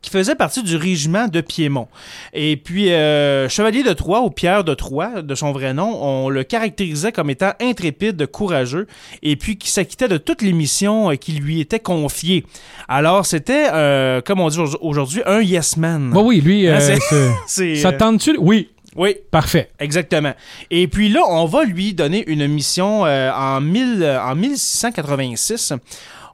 qui 0.00 0.08
faisait 0.08 0.34
partie 0.34 0.62
du 0.62 0.74
régiment 0.74 1.28
de 1.28 1.42
Piémont. 1.42 1.86
Et 2.32 2.56
puis, 2.56 2.90
euh, 2.90 3.46
Chevalier 3.50 3.82
de 3.82 3.92
Troyes, 3.92 4.22
ou 4.22 4.30
Pierre 4.30 4.64
de 4.64 4.72
Troyes, 4.72 5.20
de 5.20 5.34
son 5.34 5.52
vrai 5.52 5.74
nom, 5.74 6.02
on 6.02 6.30
le 6.30 6.42
caractérisait 6.42 7.12
comme 7.12 7.28
étant 7.28 7.52
intrépide, 7.60 8.24
courageux, 8.26 8.86
et 9.22 9.36
puis 9.36 9.58
qui 9.58 9.68
s'acquittait 9.70 10.08
de 10.08 10.16
toutes 10.16 10.40
les 10.40 10.54
missions 10.54 11.10
euh, 11.10 11.16
qui 11.16 11.32
lui 11.32 11.60
étaient 11.60 11.78
confiées. 11.78 12.46
Alors, 12.88 13.26
c'était, 13.26 13.66
euh, 13.74 14.22
comme 14.22 14.40
on 14.40 14.48
dit 14.48 14.60
aujourd'hui, 14.80 15.20
un 15.26 15.42
yes 15.42 15.76
man. 15.76 16.10
Bah 16.14 16.22
oui, 16.24 16.40
lui, 16.40 16.66
Hein, 16.68 16.78
euh, 16.80 17.30
c'est- 17.46 17.74
ça 17.82 17.92
te 17.92 17.98
tente-tu? 17.98 18.38
Oui, 18.38 18.70
oui, 18.96 19.14
parfait. 19.30 19.70
Exactement. 19.78 20.32
Et 20.70 20.88
puis 20.88 21.10
là, 21.10 21.20
on 21.28 21.44
va 21.44 21.64
lui 21.64 21.94
donner 21.94 22.24
une 22.26 22.46
mission 22.48 23.04
euh, 23.06 23.30
en, 23.30 23.60
1000, 23.60 24.02
euh, 24.02 24.20
en 24.20 24.34
1686. 24.34 25.74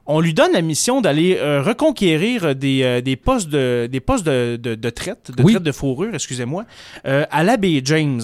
On 0.07 0.19
lui 0.21 0.33
donne 0.33 0.53
la 0.53 0.61
mission 0.61 1.01
d'aller 1.01 1.37
euh, 1.39 1.61
reconquérir 1.61 2.55
des, 2.55 2.81
euh, 2.83 3.01
des 3.01 3.15
postes 3.17 3.49
de 3.49 3.87
des 3.91 3.99
postes 3.99 4.25
de, 4.25 4.57
de, 4.61 4.75
de 4.75 4.89
traite, 4.89 5.31
de 5.35 5.43
Oui. 5.43 5.53
traite 5.53 5.63
de 5.63 5.71
fourrure, 5.71 6.13
excusez-moi, 6.15 6.65
euh, 7.05 7.25
à 7.29 7.43
la 7.43 7.57
baie 7.57 7.81
James. 7.83 8.21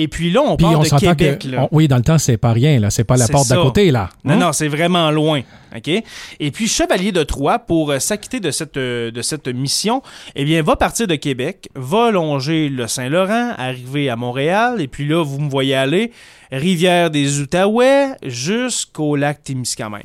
Et 0.00 0.06
puis 0.06 0.30
là, 0.30 0.42
on 0.42 0.56
Puis 0.56 0.64
part 0.64 0.78
on 0.78 0.82
de 0.84 0.88
Québec. 1.00 1.40
que. 1.40 1.48
là. 1.48 1.62
on- 1.64 1.68
oui, 1.76 1.88
dans 1.88 1.96
le 1.96 2.02
temps, 2.02 2.18
c'est 2.18 2.36
pas 2.36 2.52
rien, 2.52 2.78
là. 2.78 2.88
C'est 2.90 3.02
pas 3.02 3.16
la 3.16 3.26
porte 3.26 3.48
d'à 3.48 3.56
côté, 3.56 3.90
là. 3.90 4.10
Non, 4.22 4.34
Hein? 4.34 4.36
non, 4.36 4.52
c'est 4.52 4.68
vraiment 4.68 5.10
loin. 5.10 5.40
OK? 5.76 5.88
Et 5.88 6.50
puis, 6.52 6.68
Chevalier 6.68 7.10
de 7.10 7.24
Troyes, 7.24 7.58
pour 7.58 7.90
euh, 7.90 7.98
s'acquitter 7.98 8.38
de 8.38 8.52
cette, 8.52 8.76
euh, 8.76 9.10
de 9.10 9.22
cette 9.22 9.48
mission, 9.48 10.02
eh 10.36 10.44
bien, 10.44 10.62
va 10.62 10.76
partir 10.76 11.08
de 11.08 11.16
Québec, 11.16 11.68
va 11.74 12.12
longer 12.12 12.68
le 12.68 12.86
Saint-Laurent, 12.86 13.54
arriver 13.58 14.08
à 14.08 14.14
Montréal, 14.14 14.80
et 14.80 14.86
puis 14.86 15.08
là, 15.08 15.24
vous 15.24 15.40
me 15.40 15.50
voyez 15.50 15.74
aller, 15.74 16.12
rivière 16.52 17.10
des 17.10 17.40
Outaouais, 17.40 18.10
jusqu'au 18.22 19.16
lac 19.16 19.42
Témiscamingue. 19.42 20.04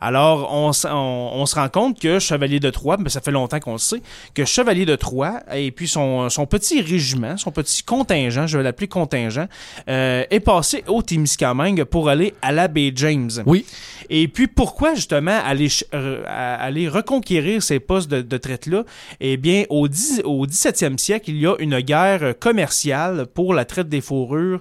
Alors, 0.00 0.52
on, 0.52 0.70
s- 0.70 0.86
on- 0.90 1.30
on 1.34 1.46
se 1.46 1.54
rend 1.54 1.68
compte 1.68 2.00
que 2.00 2.18
Chevalier 2.18 2.60
de 2.60 2.70
Troyes, 2.70 2.96
mais 2.98 3.08
ça 3.08 3.20
fait 3.20 3.30
longtemps 3.30 3.60
qu'on 3.60 3.72
le 3.72 3.78
sait, 3.78 4.00
que 4.34 4.44
Chevalier 4.44 4.86
de 4.86 4.96
Troyes 4.96 5.40
et 5.54 5.70
puis 5.70 5.88
son, 5.88 6.28
son 6.28 6.46
petit 6.46 6.80
régiment, 6.80 7.36
son 7.36 7.50
petit 7.50 7.82
contingent, 7.82 8.46
je 8.46 8.58
vais 8.58 8.64
l'appeler 8.64 8.88
contingent, 8.88 9.46
euh, 9.88 10.24
est 10.30 10.40
passé 10.40 10.84
au 10.86 11.02
Témiscamingue 11.02 11.84
pour 11.84 12.08
aller 12.08 12.34
à 12.42 12.52
la 12.52 12.68
baie 12.68 12.92
James. 12.94 13.30
Oui. 13.46 13.64
Et 14.10 14.28
puis 14.28 14.46
pourquoi 14.46 14.94
justement 14.94 15.38
aller, 15.44 15.68
aller 16.26 16.88
reconquérir 16.88 17.62
ces 17.62 17.78
postes 17.80 18.10
de, 18.10 18.22
de 18.22 18.36
traite-là? 18.38 18.84
Eh 19.20 19.36
bien, 19.36 19.64
au, 19.68 19.88
10 19.88 20.22
au 20.24 20.46
17e 20.46 20.98
siècle, 20.98 21.30
il 21.30 21.38
y 21.38 21.46
a 21.46 21.54
une 21.58 21.78
guerre 21.80 22.34
commerciale 22.38 23.26
pour 23.26 23.54
la 23.54 23.64
traite 23.64 23.88
des 23.88 24.00
fourrures 24.00 24.60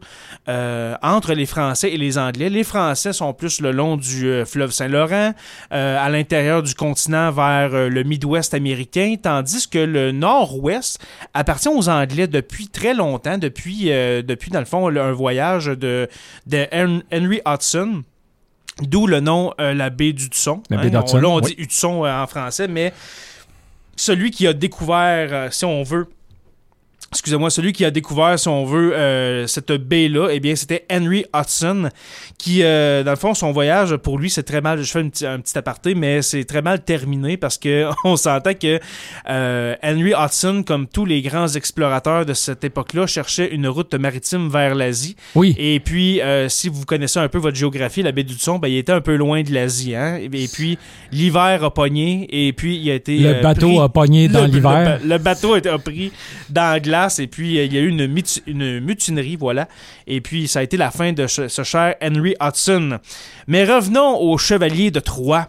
euh, 0.50 0.96
entre 1.02 1.34
les 1.34 1.46
Français 1.46 1.92
et 1.92 1.98
les 1.98 2.18
Anglais. 2.18 2.50
Les 2.50 2.64
Français 2.64 3.14
sont 3.14 3.34
plus 3.34 3.62
le 3.62 3.72
long 3.72 3.98
du 3.98 4.28
euh, 4.28 4.46
fleuve 4.46 4.72
Saint-Laurent, 4.72 5.27
euh, 5.72 5.98
à 6.00 6.10
l'intérieur 6.10 6.64
du 6.64 6.74
continent 6.76 7.32
vers 7.32 7.74
euh, 7.74 7.90
le 7.90 8.04
Midwest 8.04 8.54
américain, 8.54 9.16
tandis 9.22 9.68
que 9.70 9.80
le 9.80 10.12
Nord-Ouest 10.12 11.00
appartient 11.34 11.70
aux 11.70 11.90
Anglais 11.90 12.28
depuis 12.28 12.68
très 12.68 12.94
longtemps, 12.94 13.38
depuis, 13.38 13.92
euh, 13.92 14.22
depuis 14.22 14.52
dans 14.52 14.60
le 14.60 14.66
fond, 14.66 14.88
un 14.88 15.12
voyage 15.12 15.66
de, 15.66 16.08
de 16.46 16.58
Hen- 16.72 17.04
Henry 17.14 17.42
Hudson. 17.46 18.04
D'où 18.82 19.08
le 19.08 19.20
nom 19.22 19.54
la 19.58 19.90
baie 19.90 20.14
d'Hudson. 20.14 20.62
La 20.70 20.78
baie 20.78 20.96
On- 20.96 21.00
d'Hudson, 21.00 21.18
Là, 21.18 21.30
on 21.30 21.42
oui. 21.42 21.56
dit 21.56 21.64
Hudson 21.64 22.06
en 22.06 22.28
français, 22.28 22.68
mais 22.68 22.94
celui 23.96 24.30
qui 24.30 24.46
a 24.46 24.54
découvert, 24.54 25.52
si 25.52 25.66
on 25.66 25.82
veut, 25.82 26.08
excusez-moi, 27.12 27.50
celui 27.50 27.74
qui 27.74 27.86
a 27.86 27.92
découvert, 27.92 28.38
si 28.38 28.48
on 28.48 28.66
veut, 28.66 28.94
euh, 28.96 29.48
cette 29.48 29.72
baie-là, 29.72 30.30
eh 30.32 30.40
bien, 30.40 30.56
c'était 30.56 30.86
Henry 30.92 31.26
Hudson, 31.36 31.90
qui, 32.38 32.64
euh, 32.64 33.04
dans 33.04 33.12
le 33.12 33.18
fond, 33.18 33.34
son 33.34 33.52
voyage, 33.52 33.96
pour 33.98 34.18
lui, 34.20 34.30
c'est 34.30 34.44
très 34.44 34.62
mal, 34.62 34.82
je 34.84 34.92
fais 34.92 35.04
petit- 35.04 35.26
un 35.26 35.40
petit 35.40 35.58
aparté, 35.58 35.96
mais 35.96 36.22
c'est 36.22 36.44
très 36.44 36.62
mal 36.62 36.84
terminé 36.84 37.38
parce 37.38 37.58
que 37.58 37.86
on 38.04 38.16
s'entend 38.18 38.54
que 38.54 38.80
euh, 39.30 39.76
Henry 39.84 40.14
Hudson, 40.18 40.64
comme 40.66 40.88
tous 40.88 41.06
les 41.06 41.22
grands 41.22 41.48
explorateurs 41.48 42.26
de 42.26 42.34
cette 42.34 42.64
époque-là, 42.64 43.08
cherchait 43.08 43.54
une 43.54 43.68
route 43.68 43.94
maritime 43.96 44.50
vers 44.50 44.76
l'Asie. 44.76 45.16
Oui. 45.36 45.56
Et 45.58 45.80
puis, 45.80 46.20
si 46.50 46.70
vous 46.70 46.86
connaissez 46.86 47.20
un 47.20 47.28
peu 47.30 47.38
votre 47.38 47.56
géographie, 47.58 48.04
la 48.04 48.12
baie 48.12 48.24
d'Hudson, 48.24 48.60
ben, 48.60 48.68
il 48.68 48.78
était 48.78 48.92
un 48.92 49.02
peu 49.02 49.16
loin 49.16 49.42
de 49.44 49.54
l'Asie. 49.54 49.96
Hein? 49.96 50.20
Et, 50.22 50.48
puis, 50.48 50.78
l'hiver 51.12 51.64
a 51.64 51.74
pogné, 51.74 52.28
et 52.30 52.54
puis 52.54 52.78
il 52.78 52.90
a 52.92 52.96
été. 52.96 53.18
Le 53.20 53.42
bateau 53.42 53.68
pris- 53.68 53.80
a 53.80 53.90
pogné 53.90 54.28
dans 54.28 54.46
l'hiver. 54.46 55.00
Le, 55.04 55.10
le 55.10 55.18
bateau 55.18 55.54
a 55.54 55.58
été- 55.60 55.70
pris 55.84 56.12
dans 56.50 56.72
la 56.74 56.80
glace, 56.80 56.97
et 57.20 57.28
puis 57.28 57.58
euh, 57.58 57.66
il 57.66 57.74
y 57.74 57.78
a 57.78 57.82
eu 57.82 57.90
une, 57.90 58.22
une 58.48 58.80
mutinerie, 58.80 59.36
voilà. 59.36 59.68
Et 60.08 60.22
puis, 60.22 60.48
ça 60.48 60.60
a 60.60 60.64
été 60.64 60.78
la 60.78 60.92
fin 60.92 61.14
de 61.14 61.28
ce 61.28 61.64
cher 61.64 61.96
Henry 62.02 62.36
Hudson. 62.42 63.00
Mais 63.48 63.64
revenons 63.64 64.20
au 64.20 64.38
chevalier 64.38 64.92
de 64.92 65.00
Troyes 65.00 65.48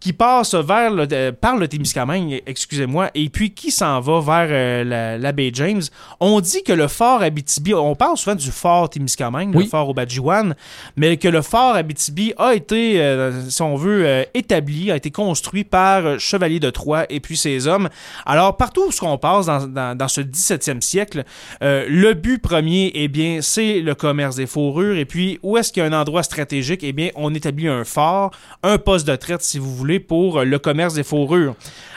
qui 0.00 0.12
passe 0.12 0.54
vers 0.54 0.90
le, 0.92 1.06
euh, 1.12 1.32
par 1.32 1.56
le 1.56 1.66
Témiscamingue, 1.66 2.42
excusez-moi, 2.46 3.10
et 3.14 3.28
puis 3.28 3.50
qui 3.52 3.70
s'en 3.70 4.00
va 4.00 4.20
vers 4.20 4.48
euh, 4.50 4.84
la, 4.84 5.18
la 5.18 5.32
baie 5.32 5.50
James. 5.52 5.82
On 6.20 6.40
dit 6.40 6.62
que 6.62 6.72
le 6.72 6.86
fort 6.88 7.22
Abitibi, 7.22 7.74
on 7.74 7.94
parle 7.96 8.16
souvent 8.16 8.36
du 8.36 8.50
fort 8.50 8.90
Témiscamingue, 8.90 9.54
Oui. 9.56 9.64
le 9.64 9.70
fort 9.70 9.88
Obadjiwan, 9.88 10.54
mais 10.96 11.16
que 11.16 11.28
le 11.28 11.42
fort 11.42 11.74
Abitibi 11.74 12.32
a 12.38 12.54
été, 12.54 13.00
euh, 13.00 13.48
si 13.50 13.60
on 13.62 13.74
veut, 13.76 14.24
établi, 14.34 14.90
a 14.92 14.96
été 14.96 15.10
construit 15.10 15.64
par 15.64 16.20
Chevalier 16.20 16.60
de 16.60 16.70
Troyes 16.70 17.06
et 17.10 17.18
puis 17.20 17.36
ses 17.36 17.66
hommes. 17.66 17.88
Alors, 18.24 18.56
partout 18.56 18.82
où 18.88 19.04
on 19.06 19.18
passe 19.18 19.46
dans, 19.46 19.66
dans, 19.66 19.96
dans 19.96 20.08
ce 20.08 20.20
17e 20.20 20.80
siècle, 20.80 21.24
le 21.60 22.12
but 22.12 22.40
premier, 22.40 22.92
eh 22.94 23.08
bien, 23.08 23.40
c'est 23.42 23.80
le 23.80 23.94
commerce 23.94 24.36
des 24.36 24.46
fourrures. 24.46 24.96
Et 24.96 25.04
puis, 25.04 25.38
où 25.42 25.56
est-ce 25.56 25.72
qu'il 25.72 25.82
y 25.82 25.86
a 25.86 25.88
un 25.88 25.98
endroit 26.00 26.22
stratégique? 26.22 26.80
Eh 26.84 26.92
bien, 26.92 27.10
on 27.16 27.34
établit 27.34 27.68
un 27.68 27.84
fort, 27.84 28.30
un 28.62 28.78
poste 28.78 29.06
de 29.06 29.16
traite, 29.16 29.42
si 29.42 29.58
vous 29.58 29.74
voulez, 29.74 29.87
pour 29.98 30.40
euh, 30.40 30.44
le 30.44 30.58
commerce 30.58 30.94
des 30.94 31.02
fourrures. 31.04 31.54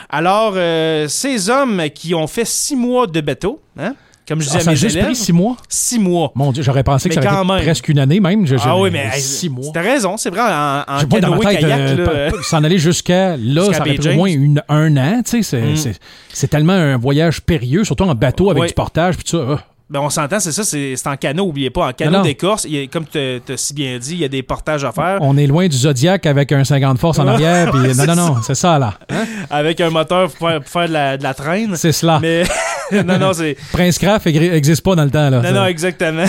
Alors, 0.09 0.53
euh, 0.55 1.07
ces 1.07 1.49
hommes 1.49 1.83
qui 1.93 2.13
ont 2.15 2.27
fait 2.27 2.45
six 2.45 2.75
mois 2.75 3.07
de 3.07 3.21
bateau, 3.21 3.61
hein, 3.79 3.95
comme 4.27 4.39
je 4.41 4.45
disais 4.45 4.57
Ah, 4.57 4.61
à 4.61 4.63
ça 4.65 4.71
a 4.71 4.75
juste 4.75 4.95
élèves, 4.95 5.05
pris 5.07 5.15
six 5.15 5.33
mois? 5.33 5.57
six 5.69 5.99
mois. 5.99 6.31
Mon 6.35 6.51
Dieu, 6.51 6.63
j'aurais 6.63 6.83
pensé 6.83 7.09
que 7.09 7.15
Mais 7.15 7.21
ça 7.21 7.27
aurait 7.33 7.43
été 7.43 7.53
même. 7.53 7.61
presque 7.63 7.89
une 7.89 7.99
année 7.99 8.19
même. 8.19 8.45
Je- 8.45 8.55
Ah 8.63 8.77
oui, 8.77 8.89
mais 8.91 9.09
six 9.19 9.49
mois. 9.49 9.71
T'as 9.73 9.81
raison, 9.81 10.15
c'est 10.17 10.29
vrai, 10.29 10.41
en, 10.41 10.81
en 10.87 11.05
pas 11.07 11.19
dans 11.19 11.35
ma 11.35 11.39
tête 11.49 11.59
kayak, 11.59 11.99
euh, 11.99 12.29
s'en 12.43 12.63
aller 12.63 12.77
jusqu'à 12.77 13.35
là, 13.37 13.63
ça 13.73 13.81
aurait 13.81 13.95
pris 13.95 14.09
au 14.09 14.13
moins 14.13 14.29
une- 14.29 14.63
un 14.69 14.95
an. 14.97 15.21
tu 15.23 15.41
sais, 15.43 15.43
C'est 15.75 15.89
Mm. 15.91 15.93
c'est- 16.33 16.47
tellement 16.47 16.73
un 16.73 16.97
voyage 16.97 17.41
périlleux, 17.41 17.83
surtout 17.83 18.03
en 18.03 18.15
bateau 18.15 18.49
avec 18.51 18.61
Oui. 18.63 18.67
du 18.69 18.73
portage. 18.73 19.15
Puis 19.15 19.23
tout 19.25 19.37
ça. 19.37 19.63
Ben, 19.91 19.99
on 19.99 20.09
s'entend, 20.09 20.39
c'est 20.39 20.53
ça, 20.53 20.63
c'est 20.63 20.95
en 21.05 21.17
canot, 21.17 21.43
oubliez 21.43 21.69
pas. 21.69 21.87
En 21.89 21.91
canot 21.91 22.21
d'écorce, 22.21 22.63
il 22.63 22.73
y 22.75 22.81
a- 22.81 22.87
comme 22.87 23.05
tu 23.05 23.19
as 23.19 23.57
si 23.57 23.73
bien 23.73 23.99
dit, 23.99 24.13
il 24.13 24.19
y 24.19 24.23
a 24.23 24.29
des 24.29 24.41
portages 24.41 24.85
à 24.85 24.93
faire 24.93 25.17
On 25.19 25.35
est 25.35 25.47
loin 25.47 25.67
du 25.67 25.75
Zodiac 25.75 26.25
avec 26.25 26.53
un 26.53 26.63
50 26.63 26.97
force 26.97 27.19
en 27.19 27.27
arrière. 27.27 27.75
non, 27.75 28.05
non, 28.05 28.15
non, 28.15 28.35
c'est 28.41 28.55
ça 28.55 28.79
là. 28.79 28.93
Hein? 29.09 29.25
avec 29.49 29.81
un 29.81 29.89
moteur 29.89 30.29
pour 30.31 30.47
faire, 30.47 30.61
pour 30.61 30.69
faire 30.69 30.87
de, 30.87 30.93
la, 30.93 31.17
de 31.17 31.23
la 31.23 31.33
traîne. 31.33 31.75
C'est 31.75 31.91
cela. 31.91 32.19
Mais 32.21 32.43
non, 33.03 33.19
non, 33.19 33.33
c'est. 33.33 33.57
Prince 33.73 33.97
Craft 33.99 34.27
n'existe 34.27 34.81
pas 34.81 34.95
dans 34.95 35.03
le 35.03 35.11
temps. 35.11 35.29
Là, 35.29 35.37
Non, 35.41 35.43
Ça- 35.43 35.51
non, 35.51 35.65
exactement. 35.65 36.23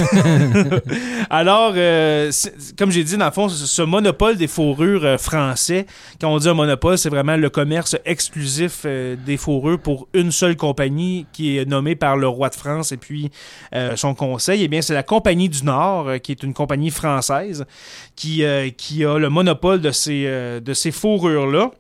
Alors, 1.31 1.73
euh, 1.77 2.31
comme 2.79 2.91
j'ai 2.91 3.05
dit, 3.05 3.17
dans 3.17 3.27
le 3.27 3.31
fond, 3.31 3.49
ce 3.49 3.67
ce 3.67 3.83
monopole 3.83 4.37
des 4.37 4.49
fourrures 4.49 5.05
euh, 5.05 5.19
français, 5.19 5.87
quand 6.21 6.29
on 6.33 6.39
dit 6.39 6.49
un 6.49 6.55
monopole, 6.55 6.99
c'est 6.99 7.09
vraiment 7.09 7.37
le 7.37 7.49
commerce 7.49 7.97
exclusif 8.05 8.81
euh, 8.85 9.17
des 9.25 9.37
fourrures 9.37 9.79
pour 9.79 10.09
une 10.15 10.31
seule 10.33 10.57
compagnie 10.57 11.27
qui 11.33 11.57
est 11.59 11.65
nommée 11.65 11.95
par 11.97 12.17
le 12.17 12.29
roi 12.29 12.49
de 12.49 12.55
France 12.55 12.93
et 12.93 12.97
puis 12.97 13.31
euh, 13.75 13.97
son 13.97 14.15
conseil. 14.15 14.63
Eh 14.63 14.69
bien, 14.69 14.83
c'est 14.83 14.95
la 14.95 15.03
Compagnie 15.03 15.49
du 15.49 15.65
Nord, 15.65 16.09
euh, 16.09 16.19
qui 16.19 16.33
est 16.33 16.43
une 16.43 16.55
compagnie 16.55 16.91
française, 16.91 17.65
qui, 18.17 18.45
euh, 18.45 18.69
a 18.69 19.19
le 19.19 19.29
monopole 19.29 19.81
de 19.81 19.91
ces, 19.91 20.25
de 20.61 20.75
ces 20.75 20.91
fourrures-là. 20.91 21.71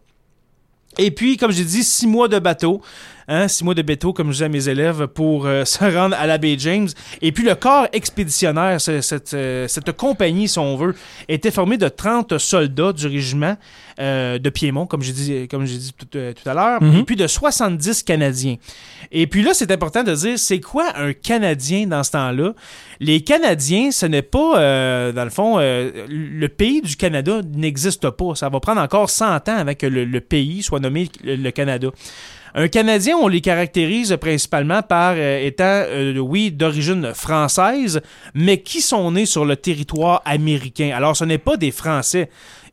Et 0.98 1.10
puis, 1.10 1.36
comme 1.36 1.52
j'ai 1.52 1.64
dit, 1.64 1.84
six 1.84 2.06
mois 2.06 2.28
de 2.28 2.38
bateau. 2.38 2.82
Hein, 3.28 3.46
six 3.48 3.62
mois 3.64 3.74
de 3.74 3.82
bateau, 3.82 4.12
comme 4.12 4.28
je 4.28 4.32
disais 4.32 4.44
à 4.46 4.48
mes 4.48 4.68
élèves, 4.68 5.06
pour 5.06 5.46
euh, 5.46 5.64
se 5.66 5.84
rendre 5.84 6.16
à 6.18 6.26
la 6.26 6.38
baie 6.38 6.56
James. 6.58 6.88
Et 7.20 7.32
puis, 7.32 7.44
le 7.44 7.54
corps 7.54 7.86
expéditionnaire, 7.92 8.80
ce- 8.80 9.00
cette, 9.00 9.34
euh, 9.34 9.68
cette 9.68 9.92
compagnie, 9.92 10.48
si 10.48 10.58
on 10.58 10.76
veut, 10.76 10.94
était 11.28 11.50
formé 11.50 11.76
de 11.76 11.88
30 11.88 12.38
soldats 12.38 12.92
du 12.92 13.06
régiment 13.06 13.56
euh, 14.00 14.38
de 14.38 14.50
Piémont, 14.50 14.86
comme 14.86 15.02
j'ai 15.02 15.12
dit, 15.12 15.48
comme 15.48 15.66
j'ai 15.66 15.76
dit 15.78 15.92
tout, 15.92 16.06
tout 16.06 16.48
à 16.48 16.54
l'heure, 16.54 16.82
Mhm. 16.82 16.96
et 17.00 17.02
puis 17.04 17.14
de 17.16 17.26
70 17.26 18.02
Canadiens. 18.02 18.56
Et 19.12 19.26
puis 19.26 19.42
là, 19.42 19.52
c'est 19.54 19.70
important 19.70 20.02
de 20.02 20.14
dire, 20.14 20.38
c'est 20.38 20.60
quoi 20.60 20.86
un 20.96 21.12
Canadien 21.12 21.86
dans 21.86 22.02
ce 22.02 22.10
temps-là? 22.12 22.54
Les 23.00 23.20
Canadiens, 23.20 23.90
ce 23.90 24.06
n'est 24.06 24.22
pas, 24.22 25.12
dans 25.12 25.24
le 25.24 25.30
fond, 25.30 25.58
le 25.58 26.46
pays 26.48 26.80
du 26.80 26.96
Canada 26.96 27.40
n'existe 27.54 28.08
pas. 28.10 28.34
Ça 28.34 28.48
va 28.48 28.60
prendre 28.60 28.80
encore 28.80 29.10
100 29.10 29.36
ans 29.48 29.56
avant 29.58 29.74
que 29.74 29.86
le, 29.86 30.04
le 30.04 30.20
pays 30.20 30.62
soit 30.62 30.80
nommé 30.80 31.08
le, 31.22 31.36
le 31.36 31.50
Canada. 31.50 31.88
Un 32.54 32.68
Canadien, 32.68 33.16
on 33.16 33.28
les 33.28 33.40
caractérise 33.40 34.14
principalement 34.20 34.82
par 34.82 35.14
euh, 35.16 35.46
étant, 35.46 35.64
euh, 35.64 36.18
oui, 36.18 36.50
d'origine 36.50 37.14
française, 37.14 38.02
mais 38.34 38.60
qui 38.60 38.82
sont 38.82 39.10
nés 39.10 39.24
sur 39.24 39.46
le 39.46 39.56
territoire 39.56 40.20
américain. 40.26 40.92
Alors, 40.94 41.16
ce 41.16 41.24
n'est 41.24 41.38
pas 41.38 41.56
des 41.56 41.70
Français. 41.70 42.28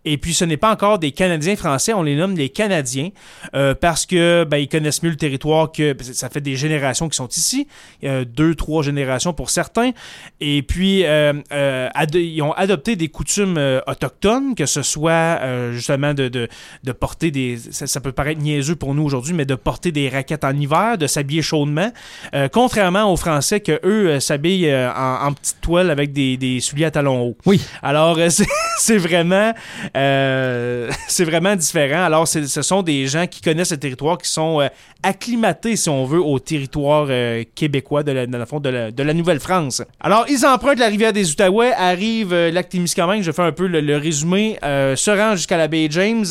Et 0.05 0.17
puis, 0.17 0.33
ce 0.33 0.45
n'est 0.45 0.57
pas 0.57 0.71
encore 0.71 0.97
des 0.97 1.11
Canadiens 1.11 1.55
français, 1.57 1.93
on 1.93 2.03
les 2.03 2.15
nomme 2.15 2.35
les 2.37 2.49
Canadiens 2.49 3.09
euh, 3.53 3.75
parce 3.75 4.05
que 4.05 4.45
ben, 4.45 4.57
ils 4.57 4.69
connaissent 4.69 5.03
mieux 5.03 5.09
le 5.09 5.17
territoire 5.17 5.71
que 5.71 5.95
ça 6.01 6.29
fait 6.29 6.39
des 6.39 6.55
générations 6.55 7.09
qui 7.09 7.17
sont 7.17 7.27
ici, 7.27 7.67
euh, 8.05 8.23
deux, 8.23 8.55
trois 8.55 8.81
générations 8.81 9.33
pour 9.33 9.49
certains. 9.49 9.91
Et 10.39 10.61
puis, 10.61 11.05
euh, 11.05 11.33
euh, 11.51 11.89
ils 12.13 12.41
ont 12.41 12.53
adopté 12.53 12.95
des 12.95 13.09
coutumes 13.09 13.57
euh, 13.57 13.81
autochtones, 13.87 14.55
que 14.55 14.65
ce 14.65 14.81
soit 14.83 15.11
euh, 15.11 15.73
justement 15.73 16.13
de, 16.13 16.29
de, 16.29 16.47
de 16.83 16.91
porter 16.93 17.29
des... 17.29 17.57
Ça, 17.57 17.85
ça 17.85 17.99
peut 17.99 18.13
paraître 18.13 18.39
niaiseux 18.41 18.75
pour 18.75 18.95
nous 18.95 19.03
aujourd'hui, 19.03 19.33
mais 19.33 19.45
de 19.45 19.55
porter 19.55 19.91
des 19.91 20.07
raquettes 20.07 20.45
en 20.45 20.55
hiver, 20.55 20.97
de 20.97 21.07
s'habiller 21.07 21.41
chaudement, 21.41 21.91
euh, 22.33 22.47
contrairement 22.47 23.11
aux 23.11 23.17
Français 23.17 23.59
que 23.59 23.79
eux 23.83 24.19
s'habillent 24.21 24.73
en, 24.73 25.27
en 25.27 25.33
petite 25.33 25.59
toile 25.61 25.91
avec 25.91 26.13
des, 26.13 26.37
des 26.37 26.61
souliers 26.61 26.85
à 26.85 26.91
talons 26.91 27.21
hauts. 27.21 27.37
Oui. 27.45 27.61
Alors, 27.83 28.17
c'est 28.77 28.97
vraiment, 28.97 29.53
euh, 29.95 30.89
c'est 31.07 31.23
vraiment 31.23 31.55
différent. 31.55 32.03
Alors, 32.03 32.27
ce 32.27 32.61
sont 32.61 32.81
des 32.81 33.07
gens 33.07 33.27
qui 33.27 33.41
connaissent 33.41 33.71
le 33.71 33.77
territoire, 33.77 34.17
qui 34.17 34.29
sont 34.29 34.61
euh, 34.61 34.67
acclimatés, 35.03 35.75
si 35.75 35.89
on 35.89 36.05
veut, 36.05 36.21
au 36.21 36.39
territoire 36.39 37.07
euh, 37.09 37.43
québécois 37.55 38.03
de 38.03 38.11
la, 38.11 39.13
Nouvelle-France. 39.13 39.81
Alors, 39.99 40.25
ils 40.29 40.45
empruntent 40.45 40.79
la 40.79 40.87
rivière 40.87 41.13
des 41.13 41.31
Outaouais, 41.31 41.73
arrivent 41.73 42.33
lac 42.33 42.69
Témiscamingue, 42.69 43.21
je 43.23 43.31
fais 43.31 43.41
un 43.41 43.51
peu 43.51 43.67
le, 43.67 43.97
résumé, 43.97 44.57
se 44.61 45.09
rendent 45.09 45.37
jusqu'à 45.37 45.57
la 45.57 45.67
baie 45.67 45.87
James. 45.89 46.25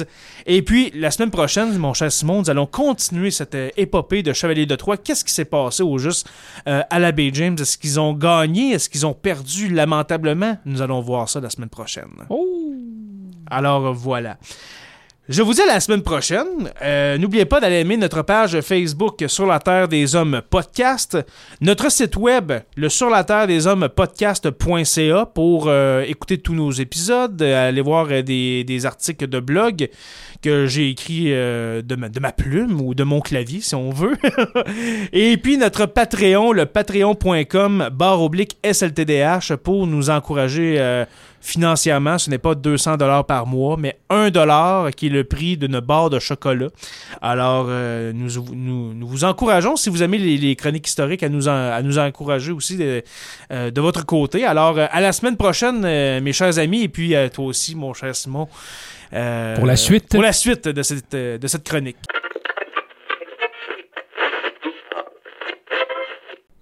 Et 0.46 0.62
puis, 0.62 0.92
la 0.94 1.10
semaine 1.10 1.30
prochaine, 1.30 1.76
mon 1.76 1.92
cher 1.92 2.10
Simon, 2.10 2.40
nous 2.40 2.50
allons 2.50 2.66
continuer 2.66 3.30
cette 3.30 3.56
épopée 3.76 4.22
de 4.22 4.32
Chevalier 4.32 4.66
de 4.66 4.76
Troyes. 4.76 4.96
Qu'est-ce 4.96 5.24
qui 5.24 5.32
s'est 5.32 5.44
passé 5.44 5.82
au 5.82 5.98
juste 5.98 6.28
à 6.64 6.98
la 6.98 7.12
baie 7.12 7.30
James? 7.32 7.56
Est-ce 7.58 7.76
qu'ils 7.76 7.98
ont 8.00 8.14
gagné? 8.14 8.72
Est-ce 8.72 8.88
qu'ils 8.88 9.06
ont 9.06 9.14
perdu? 9.14 9.68
Lamentablement? 9.68 10.56
Nous 10.64 10.80
allons 10.82 11.00
voir 11.00 11.28
ça 11.28 11.40
la 11.40 11.50
semaine 11.50 11.68
prochaine. 11.68 12.10
Oh! 12.30 12.57
Alors 13.50 13.92
voilà. 13.92 14.38
Je 15.28 15.42
vous 15.42 15.52
dis 15.52 15.60
à 15.60 15.66
la 15.66 15.78
semaine 15.78 16.00
prochaine. 16.00 16.72
Euh, 16.80 17.18
N'oubliez 17.18 17.44
pas 17.44 17.60
d'aller 17.60 17.80
aimer 17.80 17.98
notre 17.98 18.22
page 18.22 18.62
Facebook 18.62 19.22
Sur 19.26 19.44
la 19.44 19.58
Terre 19.58 19.86
des 19.86 20.16
Hommes 20.16 20.40
Podcast, 20.48 21.18
notre 21.60 21.92
site 21.92 22.16
web, 22.16 22.50
le 22.76 22.88
Sur 22.88 23.10
la 23.10 23.24
Terre 23.24 23.46
des 23.46 23.66
Hommes 23.66 23.90
Podcast.ca 23.94 25.26
pour 25.26 25.66
euh, 25.66 26.02
écouter 26.08 26.38
tous 26.38 26.54
nos 26.54 26.70
épisodes, 26.70 27.42
aller 27.42 27.82
voir 27.82 28.06
euh, 28.10 28.22
des, 28.22 28.86
articles 28.86 29.26
de 29.26 29.38
blog 29.38 29.90
que 30.40 30.64
j'ai 30.64 30.88
écrits 30.88 31.26
de, 31.26 32.18
ma, 32.20 32.32
plume 32.32 32.80
ou 32.80 32.94
de 32.94 33.04
mon 33.04 33.20
clavier, 33.20 33.60
si 33.60 33.74
on 33.74 33.90
veut. 33.90 34.16
Et 35.12 35.36
puis 35.36 35.58
notre 35.58 35.84
Patreon, 35.84 36.52
le 36.52 36.64
patreon.com 36.64 37.90
barre 37.92 38.22
oblique 38.22 38.56
SLTDH 38.64 39.56
pour 39.56 39.86
nous 39.86 40.08
encourager 40.08 41.04
financièrement. 41.40 42.18
Ce 42.18 42.28
n'est 42.30 42.38
pas 42.38 42.54
200 42.54 42.96
dollars 42.96 43.24
par 43.24 43.46
mois, 43.46 43.76
mais 43.78 43.98
1 44.10 44.30
dollar 44.30 44.90
qui 44.90 45.06
est 45.06 45.10
le 45.10 45.24
prix 45.24 45.56
d'une 45.56 45.80
barre 45.80 46.10
de 46.10 46.18
chocolat. 46.18 46.68
Alors, 47.22 47.66
euh, 47.68 48.12
nous, 48.14 48.30
nous, 48.54 48.94
nous 48.94 49.08
vous 49.08 49.24
encourageons, 49.24 49.76
si 49.76 49.88
vous 49.90 50.02
aimez 50.02 50.18
les, 50.18 50.36
les 50.36 50.56
chroniques 50.56 50.86
historiques, 50.86 51.22
à 51.22 51.28
nous, 51.28 51.48
en- 51.48 51.52
à 51.52 51.82
nous 51.82 51.98
encourager 51.98 52.52
aussi 52.52 52.76
de, 52.76 53.02
euh, 53.52 53.70
de 53.70 53.80
votre 53.80 54.04
côté. 54.06 54.44
Alors, 54.44 54.78
euh, 54.78 54.86
à 54.90 55.00
la 55.00 55.12
semaine 55.12 55.36
prochaine, 55.36 55.80
mes 56.20 56.32
chers 56.32 56.58
amis, 56.58 56.82
et 56.82 56.88
puis 56.88 57.14
toi 57.32 57.44
aussi, 57.46 57.74
mon 57.74 57.94
cher 57.94 58.14
Simon. 58.16 58.48
Pour 59.10 59.66
la 59.66 59.76
suite. 59.76 60.10
Pour 60.10 60.22
la 60.22 60.32
suite 60.32 60.68
de 60.68 60.82
cette, 60.82 61.12
de 61.14 61.46
cette 61.46 61.64
chronique. 61.66 61.96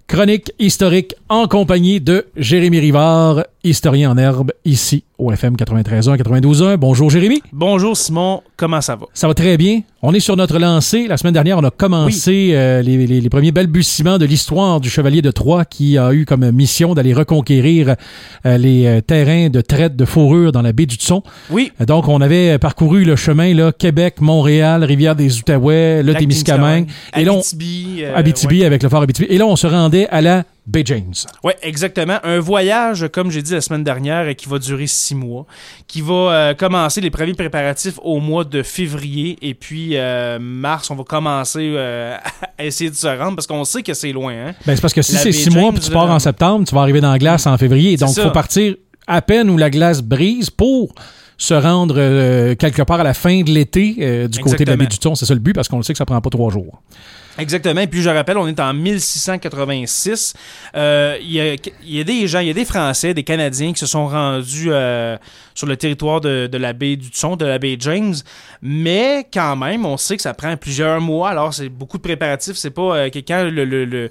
Chronique 0.09 0.53
historique 0.59 1.15
en 1.29 1.49
compagnie 1.49 2.01
de 2.01 2.27
Jérémy 2.37 2.79
Rivard, 2.79 3.43
historien 3.65 4.13
en 4.13 4.17
herbe, 4.17 4.53
ici 4.65 5.03
au 5.19 5.33
FM 5.33 5.57
93.1, 5.57 6.17
92.1. 6.19 6.77
Bonjour 6.77 7.11
Jérémy. 7.11 7.43
Bonjour 7.53 7.97
Simon, 7.97 8.43
comment 8.57 8.81
ça 8.81 8.95
va? 8.95 9.07
Ça 9.13 9.27
va 9.27 9.35
très 9.35 9.57
bien. 9.57 9.81
On 10.03 10.15
est 10.15 10.21
sur 10.21 10.37
notre 10.37 10.61
lancée. 10.61 11.09
La 11.09 11.17
semaine 11.17 11.33
dernière, 11.35 11.59
on 11.59 11.65
a 11.65 11.71
commencé 11.73 12.51
euh, 12.53 12.81
les, 12.81 13.09
les- 13.09 13.21
les 13.21 13.29
premiers 13.29 13.51
balbutiements 13.51 14.19
de 14.19 14.25
l'histoire 14.25 14.79
du 14.81 14.89
Chevalier 14.89 15.21
de 15.21 15.33
Troyes 15.33 15.65
qui 15.65 15.99
a 15.99 16.13
eu 16.13 16.27
comme 16.27 16.49
mission 16.53 16.95
d'aller 16.95 17.13
reconquérir 17.13 17.97
euh, 18.45 18.57
les 18.57 18.87
euh, 18.87 19.01
terrains 19.01 19.49
de 19.49 19.61
traite 19.63 19.97
de 19.97 20.05
fourrure 20.05 20.53
dans 20.53 20.63
la 20.63 20.73
baie 20.73 20.87
du 20.87 20.95
Tson. 20.95 21.25
Oui, 21.51 21.73
Donc, 21.85 22.07
on 22.07 22.21
avait 22.21 22.57
parcouru 22.59 23.03
le 23.05 23.17
chemin 23.17 23.53
là, 23.53 23.73
Québec, 23.73 24.21
Montréal, 24.21 24.85
Rivière 24.85 25.17
des 25.17 25.39
Outaouais, 25.41 26.05
le 26.05 26.15
Témiscamingue, 26.15 26.87
et 27.17 27.25
là, 27.25 27.33
on- 27.33 27.39
Abitibi. 27.39 27.97
euh, 28.05 28.15
Abitibi 28.17 28.65
avec 28.65 28.85
le 28.85 28.89
fort 28.89 29.03
Abitibi. 29.03 29.27
Et 29.29 29.39
là, 29.39 29.47
on 29.47 29.57
se 29.57 29.67
rendait 29.67 30.07
à 30.11 30.21
la 30.21 30.45
baie 30.67 30.83
James. 30.85 31.15
Oui, 31.45 31.53
exactement. 31.63 32.19
Un 32.25 32.41
voyage, 32.41 33.09
comme 33.13 33.31
j'ai 33.31 33.43
dit 33.43 33.53
la 33.53 33.61
semaine 33.61 33.85
dernière, 33.85 34.35
qui 34.37 34.49
va 34.49 34.59
durer 34.59 34.87
six 34.87 35.15
mois, 35.15 35.47
qui 35.87 36.01
va 36.01 36.15
euh, 36.15 36.55
commencer 36.55 37.01
les 37.01 37.11
premiers 37.11 37.35
préparatifs 37.35 37.99
au 38.03 38.21
mois 38.21 38.45
de 38.45 38.63
février, 38.63 39.39
et 39.43 39.55
puis 39.55 39.97
euh, 39.97 40.39
mars, 40.41 40.91
on 40.91 40.95
va 40.97 41.05
commencer 41.05 41.73
euh, 41.77 42.17
à 42.59 42.65
essayer 42.65 42.91
de 42.91 42.97
se 42.97 43.07
rendre, 43.07 43.37
parce 43.37 43.47
qu'on 43.47 43.65
sait 43.65 43.83
que 43.83 43.95
c'est 43.95 44.13
loin. 44.13 44.33
Hein? 44.33 44.55
Ben, 44.67 44.75
c'est 44.75 44.83
parce 44.83 44.95
que 44.95 45.03
si 45.03 45.17
c'est 45.17 45.33
six 45.33 45.51
mois 45.51 45.65
James, 45.65 45.75
puis 45.75 45.85
tu 45.85 45.91
pars 45.91 46.11
en 46.11 46.19
septembre, 46.19 46.67
tu 46.67 46.75
vas 46.75 46.81
arriver 46.83 47.01
dans 47.01 47.13
la 47.13 47.19
glace 47.19 47.47
en 47.47 47.57
février. 47.57 47.97
Donc, 47.97 48.11
il 48.17 48.23
faut 48.23 48.31
partir 48.31 48.75
à 49.07 49.23
peine 49.23 49.49
où 49.51 49.57
la 49.57 49.71
glace 49.71 50.03
brise 50.03 50.51
pour 50.51 50.95
se 51.39 51.55
rendre 51.55 51.97
euh, 51.99 52.55
quelque 52.55 52.83
part 52.83 53.01
à 53.01 53.05
la 53.05 53.15
fin 53.15 53.43
de 53.43 53.51
l'été 53.51 53.97
euh, 54.01 54.29
du 54.29 54.41
côté 54.41 54.65
de 54.65 54.71
la 54.71 54.77
baie 54.77 54.87
du 54.87 54.99
Thon. 54.99 55.15
C'est 55.15 55.27
ça 55.27 55.35
le 55.35 55.41
but 55.41 55.53
parce 55.53 55.69
qu'on 55.69 55.77
le 55.77 55.83
sait 55.83 55.93
que 55.93 55.99
ça 55.99 56.07
prend 56.07 56.21
pas 56.21 56.31
trois 56.31 56.51
jours. 56.51 56.83
Exactement. 57.39 57.81
Et 57.81 57.87
puis 57.87 58.03
je 58.03 58.09
rappelle, 58.09 58.39
on 58.39 58.47
est 58.47 58.61
en 58.61 58.73
1686. 58.73 60.35
Euh, 60.75 61.19
Il 61.21 61.31
y, 61.33 62.01
a, 62.01 62.05
des 62.05 62.27
gens, 62.27 62.41
il 62.41 62.47
y 62.49 62.51
a 62.51 62.55
des 62.55 62.65
Français, 62.65 63.15
des 63.15 63.25
Canadiens 63.25 63.73
qui 63.73 63.79
se 63.79 63.87
sont 63.87 64.07
rendus 64.09 64.69
euh, 64.73 65.17
sur 65.55 65.67
le 65.67 65.77
territoire 65.77 66.21
de, 66.21 66.49
la 66.57 66.73
baie 66.73 66.97
du 66.97 67.11
Thon, 67.11 67.37
de 67.37 67.45
la 67.45 67.59
baie 67.59 67.77
James. 67.79 68.15
Mais 68.63 69.27
quand 69.33 69.57
même, 69.57 69.85
on 69.85 69.97
sait 69.97 70.17
que 70.17 70.23
ça 70.23 70.35
prend 70.35 70.57
plusieurs 70.57 71.01
mois. 71.01 71.31
Alors 71.31 71.53
c'est 71.53 71.69
beaucoup 71.69 71.99
de 71.99 72.03
préparatifs. 72.03 72.57
C'est 72.57 72.71
pas 72.71 72.97
euh, 72.97 73.11
le, 73.51 73.65
le- 73.65 74.11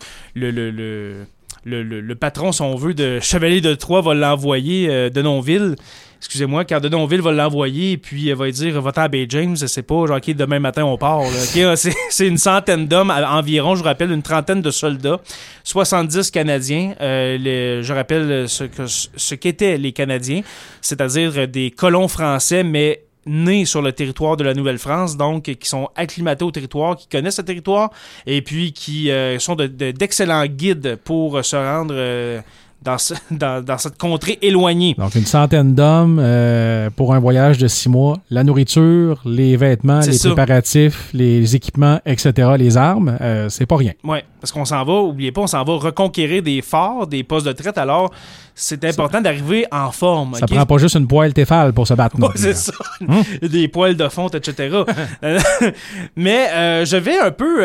le 1.66 2.16
patron, 2.16 2.52
si 2.52 2.62
on 2.62 2.76
veut, 2.76 2.94
de 2.94 3.20
Chevalier 3.20 3.60
de 3.60 3.74
Troyes 3.74 4.02
va 4.02 4.14
l'envoyer 4.14 4.88
euh, 4.90 5.10
de 5.10 5.22
Nonville. 5.22 5.76
Excusez-moi, 6.18 6.66
car 6.66 6.82
Denonville 6.82 7.22
va 7.22 7.32
l'envoyer 7.32 7.92
et 7.94 7.98
puis 7.98 8.30
elle 8.30 8.36
va 8.36 8.50
dire 8.50 8.82
va-t'en 8.82 9.02
à 9.04 9.08
Bay 9.08 9.26
James, 9.30 9.56
c'est 9.58 9.84
pas 9.84 10.06
genre 10.08 10.18
ok, 10.18 10.34
demain 10.36 10.60
matin 10.60 10.84
on 10.84 10.98
part. 10.98 11.22
euh, 11.22 11.76
c'est, 12.10 12.28
une 12.28 12.38
centaine 12.38 12.88
d'hommes 12.88 13.12
environ, 13.12 13.76
je 13.76 13.80
vous 13.80 13.86
rappelle, 13.86 14.12
une 14.12 14.24
trentaine 14.24 14.62
de 14.62 14.72
soldats, 14.72 15.20
70 15.64 16.32
Canadiens. 16.32 16.96
Euh, 17.02 17.82
je 17.84 17.94
rappelle 17.94 18.48
ce, 18.48 19.36
qu'étaient 19.36 19.78
les 19.78 19.92
Canadiens, 19.92 20.42
c'est-à-dire 20.82 21.48
des 21.48 21.72
colons 21.72 22.08
français, 22.08 22.64
mais 22.64 23.02
nés 23.28 23.66
sur 23.66 23.82
le 23.82 23.92
territoire 23.92 24.38
de 24.38 24.44
la 24.44 24.54
Nouvelle-France, 24.54 25.18
donc 25.18 25.44
qui 25.46 25.68
sont 25.68 25.90
acclimatés 25.96 26.46
au 26.46 26.52
territoire, 26.52 26.96
qui 26.96 27.08
connaissent 27.08 27.40
le 27.40 27.46
territoire 27.46 27.90
et 28.28 28.42
puis 28.44 28.72
qui 28.72 29.10
euh, 29.10 29.40
sont 29.40 29.56
de- 29.56 29.66
de- 29.66 29.90
d'excellents 29.92 30.46
guides 30.46 30.98
pour 31.04 31.44
se 31.44 31.56
rendre 31.56 31.96
euh, 31.98 32.40
dans, 32.86 32.98
ce- 32.98 33.14
dans, 33.32 33.64
dans 33.64 33.78
cette 33.78 33.98
contrée 33.98 34.40
éloignée. 34.42 34.96
Donc, 34.98 35.16
une 35.16 35.26
centaine 35.26 35.74
d'hommes 35.76 36.20
euh, 36.22 36.90
pour 36.96 37.14
un 37.14 37.20
voyage 37.20 37.58
de 37.58 37.68
six 37.68 37.90
mois. 37.90 38.18
La 38.30 38.44
nourriture, 38.44 39.22
les 39.26 39.58
vêtements, 39.58 40.00
les 40.00 40.14
ça. 40.14 40.30
préparatifs, 40.30 41.10
les 41.14 41.56
équipements, 41.56 42.00
etc., 42.06 42.52
les 42.58 42.78
armes, 42.78 43.18
euh, 43.20 43.50
c'est 43.50 43.66
pas 43.66 43.76
rien. 43.78 43.92
Oui, 44.04 44.20
parce 44.40 44.52
qu'on 44.52 44.66
s'en 44.66 44.84
va, 44.86 44.94
oubliez 44.94 45.32
pas, 45.32 45.42
on 45.42 45.48
s'en 45.48 45.64
va 45.64 45.74
reconquérir 45.74 46.42
des 46.44 46.62
forts, 46.62 47.08
des 47.08 47.24
postes 47.24 47.48
de 47.48 47.52
traite, 47.52 47.78
alors 47.78 48.12
c'est 48.54 48.86
important 48.86 49.20
d'arriver 49.20 49.66
en 49.72 49.92
forme. 49.92 50.36
Ça 50.36 50.46
prend 50.46 50.66
pas 50.66 50.78
juste 50.78 50.96
une 50.96 51.08
poêle 51.08 51.34
téfale 51.34 51.74
pour 51.74 51.86
se 51.88 51.94
battre. 51.94 52.18
non 52.18 52.28
Ouais, 52.28 52.34
c'est 52.36 52.52
hein. 52.52 52.54
ça. 52.54 52.74
Hum. 53.02 53.24
Des 53.50 53.68
poils 53.68 53.96
de 53.98 54.08
fonte, 54.08 54.36
etc. 54.36 54.74
Mais 56.16 56.48
euh, 56.54 56.86
je 56.86 56.98
vais 56.98 57.20
un 57.20 57.32
peu 57.32 57.64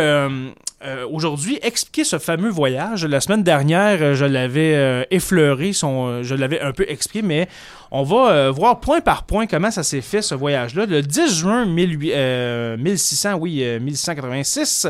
euh, 0.82 1.06
aujourd'hui 1.10 1.58
expliquer 1.60 2.04
ce 2.04 2.18
fameux 2.18 2.48
voyage. 2.48 3.04
La 3.04 3.20
semaine 3.20 3.42
dernière, 3.42 3.98
euh, 4.00 4.14
je 4.14 4.24
l'avais 4.24 4.74
euh, 4.74 5.04
effleuré, 5.10 5.74
son, 5.74 6.06
euh, 6.06 6.22
je 6.22 6.34
l'avais 6.34 6.58
un 6.60 6.72
peu 6.72 6.86
expliqué, 6.88 7.20
mais 7.20 7.48
on 7.90 8.02
va 8.02 8.50
voir 8.50 8.80
point 8.80 9.02
par 9.02 9.24
point 9.24 9.46
comment 9.46 9.70
ça 9.70 9.82
s'est 9.82 10.00
fait 10.00 10.22
ce 10.22 10.34
voyage-là. 10.34 10.86
Le 10.86 11.02
10 11.02 11.38
juin 11.40 11.66
18 11.66 12.12
euh, 12.14 12.76
1600, 12.78 13.34
oui, 13.34 13.62
euh, 13.62 13.78
1686. 13.78 14.88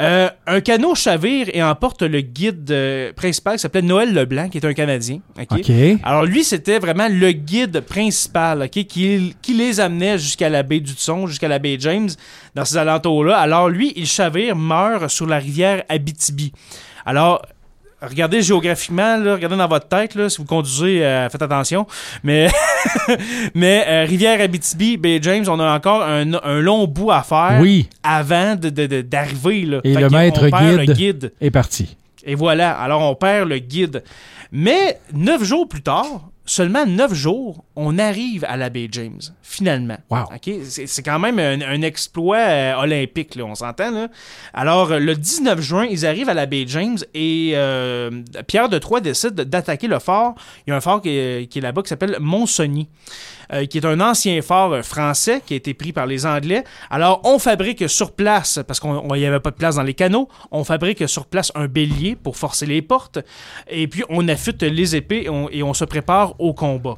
Euh, 0.00 0.28
un 0.48 0.60
canot 0.60 0.96
chavire 0.96 1.48
et 1.52 1.62
emporte 1.62 2.02
le 2.02 2.20
guide 2.20 2.68
euh, 2.72 3.12
principal 3.12 3.54
qui 3.54 3.60
s'appelait 3.60 3.82
Noël 3.82 4.12
Leblanc, 4.12 4.48
qui 4.48 4.58
est 4.58 4.66
un 4.66 4.74
Canadien. 4.74 5.20
ok? 5.38 5.70
Alors 6.02 6.24
lui, 6.24 6.42
c'était 6.42 6.80
vraiment 6.80 7.06
le 7.08 7.30
guide 7.30 7.80
principal 7.80 8.62
ok, 8.62 8.84
qui, 8.86 9.36
qui 9.40 9.54
les 9.54 9.78
amenait 9.78 10.18
jusqu'à 10.18 10.48
la 10.48 10.64
baie 10.64 10.80
du 10.80 10.92
Tson, 10.92 11.28
jusqu'à 11.28 11.46
la 11.46 11.60
baie 11.60 11.76
James, 11.78 12.10
dans 12.56 12.64
ces 12.64 12.76
alentours-là. 12.76 13.38
Alors 13.38 13.68
lui, 13.68 13.92
il 13.94 14.06
chavire, 14.06 14.56
meurt 14.56 15.08
sur 15.08 15.26
la 15.26 15.38
rivière 15.38 15.84
Abitibi. 15.88 16.52
Alors, 17.06 17.42
regardez 18.08 18.42
géographiquement, 18.42 19.16
là, 19.16 19.34
regardez 19.34 19.56
dans 19.56 19.68
votre 19.68 19.88
tête, 19.88 20.14
là, 20.14 20.28
si 20.28 20.38
vous 20.38 20.44
conduisez, 20.44 21.04
euh, 21.04 21.28
faites 21.28 21.42
attention. 21.42 21.86
Mais, 22.22 22.48
mais 23.54 23.84
euh, 23.86 24.04
rivière 24.04 24.40
Abitibi, 24.40 24.96
baie 24.96 25.18
James, 25.22 25.44
on 25.48 25.58
a 25.60 25.74
encore 25.74 26.02
un, 26.02 26.34
un 26.42 26.60
long 26.60 26.86
bout 26.86 27.10
à 27.10 27.22
faire 27.22 27.58
Oui, 27.60 27.88
avant 28.02 28.56
de- 28.56 28.70
de- 28.70 28.86
de- 28.86 29.02
d'arriver. 29.02 29.62
là. 29.62 29.80
Et 29.84 29.94
Fait 29.94 30.00
le 30.00 30.10
maître 30.10 30.48
perd 30.48 30.78
guide. 30.78 30.88
le 30.88 30.94
guide. 30.94 31.32
est 31.40 31.50
parti. 31.50 31.96
Et 32.24 32.34
voilà, 32.34 32.72
alors 32.72 33.02
on 33.02 33.14
perd 33.14 33.48
le 33.48 33.58
guide. 33.58 34.02
Mais 34.52 34.98
neuf 35.12 35.42
jours 35.44 35.68
plus 35.68 35.82
tard, 35.82 36.28
seulement 36.46 36.84
neuf 36.86 37.14
jours, 37.14 37.64
on 37.76 37.98
arrive 37.98 38.44
à 38.48 38.56
la 38.56 38.70
baie 38.70 38.88
James, 38.90 39.20
finalement. 39.42 39.96
Wow. 40.10 40.24
OK? 40.34 40.50
C'est 40.64 41.02
quand 41.02 41.18
même 41.18 41.38
un, 41.38 41.60
un 41.62 41.82
exploit 41.82 42.36
euh, 42.38 42.74
olympique, 42.76 43.34
là, 43.34 43.44
on 43.44 43.54
s'entend. 43.54 43.90
Là? 43.90 44.08
Alors, 44.52 44.92
euh, 44.92 44.98
le 44.98 45.14
19 45.14 45.60
juin, 45.60 45.86
ils 45.90 46.04
arrivent 46.06 46.28
à 46.28 46.34
la 46.34 46.46
baie 46.46 46.64
James 46.66 46.98
et 47.14 47.52
euh, 47.54 48.10
Pierre 48.46 48.68
de 48.68 48.78
Troyes 48.78 49.00
décide 49.00 49.34
d'attaquer 49.34 49.88
le 49.88 49.98
fort. 49.98 50.34
Il 50.66 50.70
y 50.70 50.72
a 50.72 50.76
un 50.76 50.80
fort 50.80 51.00
qui 51.00 51.10
est, 51.10 51.50
qui 51.50 51.58
est 51.58 51.62
là-bas 51.62 51.82
qui 51.82 51.88
s'appelle 51.88 52.16
Montsogny. 52.20 52.88
euh, 53.52 53.66
qui 53.66 53.78
est 53.78 53.84
un 53.84 54.00
ancien 54.00 54.40
fort 54.42 54.72
euh, 54.72 54.82
français 54.82 55.42
qui 55.44 55.52
a 55.54 55.56
été 55.56 55.74
pris 55.74 55.92
par 55.92 56.06
les 56.06 56.24
Anglais. 56.26 56.64
Alors, 56.90 57.20
on 57.24 57.38
fabrique 57.38 57.88
sur 57.88 58.12
place, 58.12 58.58
parce 58.66 58.80
qu'il 58.80 58.90
n'y 58.90 59.26
avait 59.26 59.40
pas 59.40 59.50
de 59.50 59.56
place 59.56 59.76
dans 59.76 59.82
les 59.82 59.92
canaux, 59.94 60.28
on 60.50 60.64
fabrique 60.64 61.06
sur 61.08 61.26
place 61.26 61.52
un 61.54 61.66
bélier 61.66 62.16
pour 62.16 62.36
forcer 62.36 62.64
les 62.66 62.80
portes, 62.82 63.18
et 63.68 63.86
puis 63.86 64.02
on 64.08 64.26
affûte 64.28 64.62
les 64.62 64.96
épées 64.96 65.24
et 65.24 65.28
on, 65.28 65.50
et 65.50 65.62
on 65.62 65.74
se 65.74 65.84
prépare 65.84 66.33
au 66.38 66.52
combat. 66.54 66.96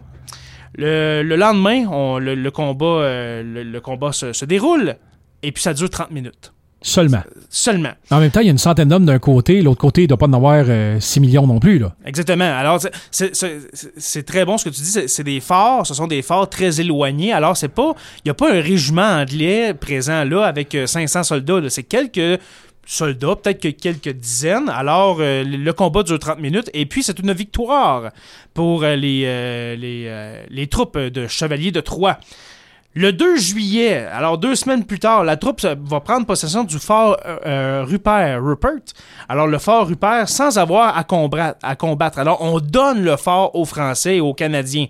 Le, 0.78 1.22
le 1.22 1.36
lendemain, 1.36 1.86
on- 1.90 2.18
le, 2.18 2.34
le 2.34 2.50
combat, 2.50 2.84
euh, 2.86 3.42
le, 3.42 3.62
le 3.62 3.80
combat 3.80 4.12
se, 4.12 4.32
se 4.32 4.44
déroule, 4.44 4.96
et 5.42 5.52
puis 5.52 5.62
ça 5.62 5.72
dure 5.74 5.88
30 5.90 6.10
minutes. 6.10 6.52
Seulement. 6.82 7.22
Seulement. 7.48 7.92
En 8.10 8.20
même 8.20 8.30
temps, 8.30 8.40
il 8.40 8.46
y 8.46 8.48
a 8.48 8.52
une 8.52 8.58
centaine 8.58 8.88
d'hommes 8.90 9.06
d'un 9.06 9.18
côté, 9.18 9.62
l'autre 9.62 9.80
côté, 9.80 10.02
il 10.02 10.04
ne 10.04 10.08
doit 10.08 10.18
pas 10.18 10.26
en 10.26 10.32
avoir 10.34 10.66
euh, 10.68 11.00
6 11.00 11.20
millions 11.20 11.46
non 11.46 11.58
plus. 11.58 11.78
Là. 11.78 11.94
Exactement. 12.04 12.44
Alors, 12.44 12.78
c'est- 13.10 14.22
très 14.24 14.44
bon 14.44 14.58
ce 14.58 14.66
que 14.66 14.74
tu 14.74 14.82
dis. 14.82 15.08
C'est- 15.08 15.22
des 15.24 15.40
forts, 15.40 15.86
ce 15.86 15.94
sont 15.94 16.06
des 16.06 16.20
forts 16.22 16.48
très 16.50 16.80
éloignés. 16.80 17.32
Alors, 17.32 17.56
c'est 17.56 17.68
pas, 17.70 17.94
il 18.18 18.22
n'y 18.26 18.30
a 18.30 18.34
pas 18.34 18.50
un 18.52 18.60
régiment 18.60 19.02
anglais 19.20 19.72
présent 19.74 20.22
là 20.24 20.44
avec 20.44 20.74
euh, 20.74 20.86
500 20.86 21.22
soldats. 21.22 21.60
là. 21.60 21.70
C'est 21.70 21.82
quelques 21.82 22.40
soldats, 22.86 23.36
peut-être 23.36 23.60
que 23.60 23.68
quelques 23.68 24.08
dizaines. 24.08 24.68
Alors, 24.68 25.18
euh, 25.20 25.44
le 25.44 25.72
combat 25.72 26.02
dure 26.02 26.18
30 26.18 26.38
minutes. 26.38 26.70
Et 26.72 26.86
puis, 26.86 27.02
c'est 27.02 27.18
une 27.18 27.32
victoire 27.32 28.10
pour 28.54 28.84
euh, 28.84 28.96
les, 28.96 29.24
euh, 29.26 29.76
les, 29.76 30.46
les 30.48 30.66
troupes 30.68 30.96
de 30.96 31.26
chevaliers 31.26 31.72
de 31.72 31.80
Troyes. 31.80 32.18
Le 32.94 33.12
2 33.12 33.36
juillet, 33.36 34.06
alors 34.06 34.38
deux 34.38 34.54
semaines 34.54 34.86
plus 34.86 34.98
tard, 34.98 35.22
la 35.22 35.36
troupe 35.36 35.60
va 35.60 36.00
prendre 36.00 36.24
possession 36.24 36.64
du 36.64 36.78
fort 36.78 37.18
Rupert, 37.44 38.42
Rupert. 38.42 38.94
Alors 39.28 39.46
le 39.46 39.58
fort 39.58 39.86
Rupert 39.86 40.30
sans 40.30 40.56
avoir 40.56 40.96
à 40.96 41.04
combattre. 41.04 42.18
Alors 42.18 42.40
on 42.40 42.58
donne 42.58 43.02
le 43.02 43.18
fort 43.18 43.54
aux 43.54 43.66
Français 43.66 44.16
et 44.16 44.20
aux 44.22 44.32
Canadiens. 44.32 44.86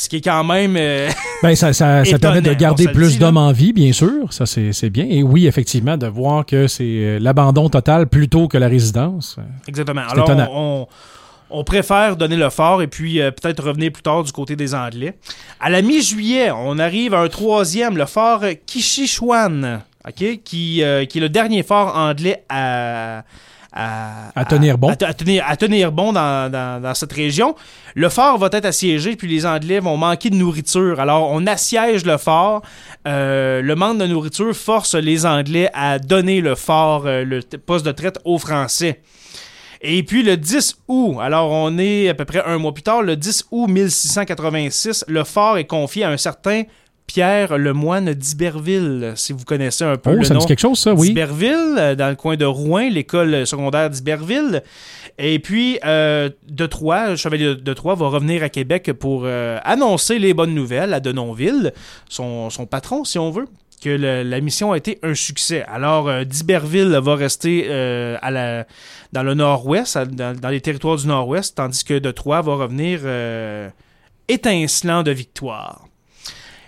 Ce 0.00 0.08
qui 0.08 0.16
est 0.16 0.20
quand 0.20 0.44
même... 0.44 0.76
euh, 0.76 1.08
Ben, 1.42 1.56
ça, 1.56 1.72
ça, 1.72 2.04
ça 2.04 2.18
permet 2.20 2.40
de 2.40 2.52
garder 2.54 2.86
plus 2.86 3.18
d'hommes 3.18 3.36
en 3.36 3.50
vie, 3.50 3.72
bien 3.72 3.92
sûr. 3.92 4.32
Ça, 4.32 4.46
c'est 4.46 4.90
bien. 4.90 5.04
Et 5.08 5.24
oui, 5.24 5.48
effectivement, 5.48 5.96
de 5.96 6.06
voir 6.06 6.46
que 6.46 6.68
c'est 6.68 6.84
euh, 6.84 7.18
l'abandon 7.20 7.68
total 7.68 8.06
plutôt 8.06 8.46
que 8.46 8.56
la 8.56 8.68
résidence. 8.68 9.38
Exactement. 9.66 10.02
C'est 10.08 10.30
Alors, 10.30 10.50
on, 10.54 10.86
on 11.50 11.64
préfère 11.64 12.16
donner 12.16 12.36
le 12.36 12.48
fort 12.48 12.80
et 12.80 12.86
puis 12.86 13.20
euh, 13.20 13.32
peut-être 13.32 13.64
revenir 13.64 13.90
plus 13.90 14.02
tard 14.04 14.22
du 14.22 14.30
côté 14.30 14.54
des 14.54 14.72
Anglais. 14.72 15.16
À 15.58 15.68
la 15.68 15.82
mi-juillet, 15.82 16.52
on 16.52 16.78
arrive 16.78 17.12
à 17.12 17.20
un 17.20 17.28
troisième, 17.28 17.96
le 17.96 18.06
fort 18.06 18.44
Kishichuan, 18.66 19.80
qui, 20.44 20.84
euh, 20.84 21.06
qui 21.06 21.18
est 21.18 21.20
le 21.20 21.28
dernier 21.28 21.64
fort 21.64 21.96
anglais 21.96 22.44
à. 22.48 23.24
À, 23.80 24.32
À 24.34 24.44
tenir 24.44 24.76
bon. 24.76 24.88
À, 24.90 25.04
à 25.06 25.14
tenir, 25.14 25.44
à 25.46 25.56
tenir 25.56 25.92
bon 25.92 26.12
dans, 26.12 26.50
dans- 26.50 26.82
dans 26.82 26.94
cette 26.94 27.12
région. 27.12 27.54
Le 27.94 28.08
fort 28.08 28.36
va 28.36 28.48
être 28.52 28.64
assiégé, 28.64 29.14
puis 29.14 29.28
les 29.28 29.46
Anglais 29.46 29.78
vont 29.78 29.96
manquer 29.96 30.30
de 30.30 30.34
nourriture. 30.34 30.98
Alors, 30.98 31.30
on 31.30 31.46
assiège 31.46 32.04
le 32.04 32.16
fort. 32.16 32.62
Euh, 33.06 33.62
le 33.62 33.74
manque 33.76 33.98
de 33.98 34.06
nourriture 34.06 34.52
force 34.54 34.94
les 34.96 35.24
Anglais 35.26 35.70
à 35.74 36.00
donner 36.00 36.40
le 36.40 36.56
fort, 36.56 37.04
euh, 37.06 37.22
le 37.24 37.40
poste 37.40 37.86
de 37.86 37.92
traite 37.92 38.18
aux 38.24 38.38
Français. 38.38 39.00
Et 39.80 40.02
puis 40.02 40.24
le 40.24 40.36
10 40.36 40.78
août, 40.88 41.18
alors 41.20 41.52
on 41.52 41.78
est 41.78 42.08
à 42.08 42.14
peu 42.14 42.24
près 42.24 42.42
un 42.44 42.58
mois 42.58 42.74
plus 42.74 42.82
tard, 42.82 43.00
le 43.02 43.14
10 43.14 43.44
août 43.52 43.68
1686, 43.68 45.04
le 45.06 45.22
fort 45.22 45.56
est 45.56 45.66
confié 45.66 46.02
à 46.02 46.10
un 46.10 46.16
certain 46.16 46.62
Pierre 47.08 47.58
Lemoine 47.58 48.12
d'Iberville, 48.14 49.14
si 49.16 49.32
vous 49.32 49.44
connaissez 49.44 49.82
un 49.82 49.96
peu 49.96 50.10
Oh, 50.10 50.14
le 50.14 50.22
ça 50.24 50.34
me 50.34 50.38
nom. 50.38 50.40
dit 50.44 50.46
quelque 50.46 50.60
chose, 50.60 50.78
ça, 50.78 50.92
oui. 50.94 51.08
d'Iberville, 51.08 51.74
euh, 51.78 51.94
dans 51.96 52.10
le 52.10 52.14
coin 52.14 52.36
de 52.36 52.44
Rouen, 52.44 52.88
l'école 52.88 53.44
secondaire 53.46 53.90
d'Iberville. 53.90 54.62
Et 55.18 55.38
puis, 55.40 55.80
euh, 55.84 56.28
de 56.48 56.66
Troyes, 56.66 57.08
le 57.10 57.16
chevalier 57.16 57.56
de 57.56 57.74
Troyes 57.74 57.96
va 57.96 58.06
revenir 58.08 58.44
à 58.44 58.50
Québec 58.50 58.92
pour 58.92 59.22
euh, 59.24 59.58
annoncer 59.64 60.18
les 60.20 60.34
bonnes 60.34 60.54
nouvelles 60.54 60.94
à 60.94 61.00
Denonville, 61.00 61.72
son, 62.08 62.50
son 62.50 62.66
patron, 62.66 63.02
si 63.04 63.18
on 63.18 63.30
veut, 63.30 63.46
que 63.82 63.88
le- 63.90 64.22
la 64.22 64.40
mission 64.40 64.72
a 64.72 64.76
été 64.76 64.98
un 65.02 65.14
succès. 65.14 65.64
Alors, 65.66 66.08
euh, 66.08 66.24
d'Iberville 66.24 66.98
va 67.02 67.14
rester 67.16 67.66
euh, 67.68 68.16
à 68.22 68.30
la, 68.30 68.66
dans 69.12 69.22
le 69.22 69.34
nord-ouest, 69.34 69.96
dans, 69.98 70.38
dans 70.38 70.48
les 70.50 70.60
territoires 70.60 70.96
du 70.96 71.06
nord-ouest, 71.06 71.56
tandis 71.56 71.84
que 71.84 71.98
de 71.98 72.10
Troyes 72.10 72.42
va 72.42 72.54
revenir 72.56 73.00
euh, 73.04 73.68
étincelant 74.28 75.02
de 75.02 75.10
victoire. 75.10 75.87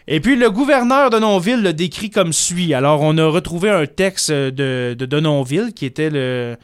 Et 0.09 0.21
puis 0.21 0.37
le 0.37 0.51
gouverneur 0.51 1.11
de 1.11 1.17
Denonville 1.17 1.63
le 1.63 1.73
décrit 1.73 2.11
comme 2.11 2.33
suit. 2.33 2.75
Alors 2.75 3.03
on 3.03 3.17
a 3.19 3.27
retrouvé 3.27 3.71
un 3.71 3.87
texte 3.87 4.31
de, 4.31 4.97
de 4.99 5.07
Denonville 5.07 5.73
qui 5.75 5.87
était 5.87 6.11
le, 6.11 6.57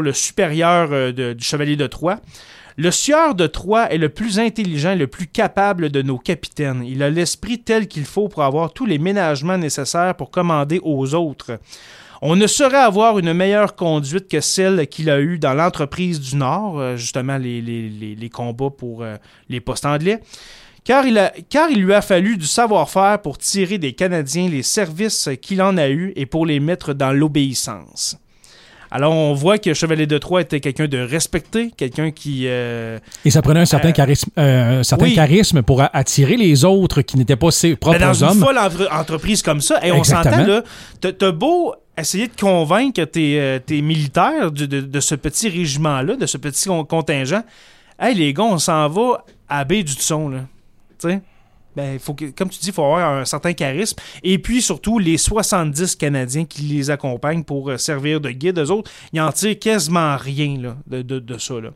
le 0.00 0.12
supérieur 0.12 0.88
euh, 0.92 1.34
du 1.34 1.44
chevalier 1.44 1.76
de 1.76 1.86
Troyes. 1.86 2.20
Le 2.76 2.90
sieur 2.90 3.34
de 3.34 3.46
Troyes 3.46 3.92
est 3.92 3.98
le 3.98 4.08
plus 4.08 4.38
intelligent 4.38 4.92
et 4.92 4.96
le 4.96 5.06
plus 5.06 5.26
capable 5.26 5.90
de 5.90 6.00
nos 6.00 6.18
capitaines. 6.18 6.82
Il 6.86 7.02
a 7.02 7.10
l'esprit 7.10 7.58
tel 7.58 7.86
qu'il 7.86 8.06
faut 8.06 8.28
pour 8.28 8.42
avoir 8.42 8.72
tous 8.72 8.86
les 8.86 8.98
ménagements 8.98 9.58
nécessaires 9.58 10.14
pour 10.14 10.30
commander 10.30 10.80
aux 10.82 11.14
autres. 11.14 11.58
On 12.22 12.36
ne 12.36 12.46
saurait 12.46 12.76
avoir 12.76 13.18
une 13.18 13.32
meilleure 13.34 13.74
conduite 13.74 14.28
que 14.28 14.40
celle 14.40 14.86
qu'il 14.86 15.10
a 15.10 15.20
eue 15.20 15.38
dans 15.38 15.54
l'entreprise 15.54 16.20
du 16.20 16.36
Nord, 16.36 16.78
euh, 16.78 16.96
justement 16.96 17.36
les, 17.36 18.30
combats 18.32 18.70
pour 18.70 19.02
euh, 19.02 19.16
les 19.48 19.60
postes 19.60 19.84
anglais. 19.84 20.20
Car 20.84 21.06
il, 21.06 21.16
a- 21.18 21.32
car 21.48 21.70
il 21.70 21.80
lui 21.82 21.94
a 21.94 22.02
fallu 22.02 22.36
du 22.36 22.46
savoir-faire 22.46 23.20
pour 23.22 23.38
tirer 23.38 23.78
des 23.78 23.92
Canadiens 23.92 24.48
les 24.48 24.62
services 24.64 25.28
qu'il 25.40 25.62
en 25.62 25.76
a 25.76 25.88
eus 25.88 26.12
et 26.16 26.26
pour 26.26 26.44
les 26.44 26.58
mettre 26.58 26.92
dans 26.92 27.12
l'obéissance. 27.12 28.16
Alors 28.90 29.14
on 29.14 29.32
voit 29.32 29.56
que 29.58 29.72
Chevalier 29.72 30.06
de 30.06 30.18
Troyes 30.18 30.42
était 30.42 30.60
quelqu'un 30.60 30.86
de 30.86 30.98
respecté, 30.98 31.70
quelqu'un 31.74 32.10
qui... 32.10 32.42
euh, 32.46 32.98
Et 33.24 33.30
ça 33.30 33.40
prenait 33.40 33.60
un 33.60 33.64
certain, 33.64 33.88
Euh, 33.88 33.92
charisme, 33.92 34.30
euh, 34.38 34.80
un 34.80 34.82
certain 34.82 35.04
oui. 35.06 35.14
charisme 35.14 35.62
pour 35.62 35.82
attirer 35.94 36.36
les 36.36 36.64
autres 36.66 37.00
qui 37.00 37.16
n'étaient 37.16 37.36
pas 37.36 37.50
ses 37.52 37.70
ben, 37.70 37.76
propres 37.76 37.98
dans 38.00 38.24
une 38.24 38.40
folle 38.40 38.58
entre- 38.58 38.88
entreprise 38.92 39.40
comme 39.40 39.60
ça, 39.62 39.78
et 39.86 39.92
on 39.92 40.04
s'entend 40.04 40.44
là, 40.44 40.62
t'as 41.00 41.30
beau 41.32 41.74
essayer 41.96 42.26
de 42.26 42.38
convaincre 42.38 43.04
tes, 43.04 43.58
tes 43.64 43.80
militaires 43.80 44.50
de, 44.50 44.66
de- 44.66 44.80
de 44.82 45.00
ce 45.00 45.14
petit 45.14 45.48
régiment-là, 45.48 46.16
de 46.16 46.26
ce 46.26 46.36
petit 46.36 46.68
con- 46.68 46.84
contingent, 46.84 47.44
hey 47.98 48.14
les 48.14 48.34
gars, 48.34 48.42
on 48.44 48.58
s'en 48.58 48.88
va 48.88 49.24
à 49.48 49.64
baie 49.64 49.84
du 49.84 49.92
Tson, 49.94 50.28
là. 50.28 50.40
Ben, 51.74 51.98
faut 51.98 52.12
que, 52.12 52.26
comme 52.26 52.50
tu 52.50 52.58
dis, 52.58 52.66
il 52.66 52.72
faut 52.72 52.84
avoir 52.84 53.14
un 53.14 53.24
certain 53.24 53.54
charisme. 53.54 53.96
Et 54.22 54.38
puis, 54.38 54.60
surtout, 54.60 54.98
les 54.98 55.16
70 55.16 55.96
Canadiens 55.96 56.44
qui 56.44 56.62
les 56.62 56.90
accompagnent 56.90 57.44
pour 57.44 57.70
euh, 57.70 57.78
servir 57.78 58.20
de 58.20 58.30
guide, 58.30 58.58
eux 58.58 58.70
autres, 58.70 58.90
ils 59.12 59.20
en 59.22 59.32
tirent 59.32 59.58
quasiment 59.58 60.16
rien 60.18 60.58
là, 60.60 60.76
de, 60.86 61.00
de- 61.18 61.38
ça. 61.38 61.54
Là. 61.60 61.70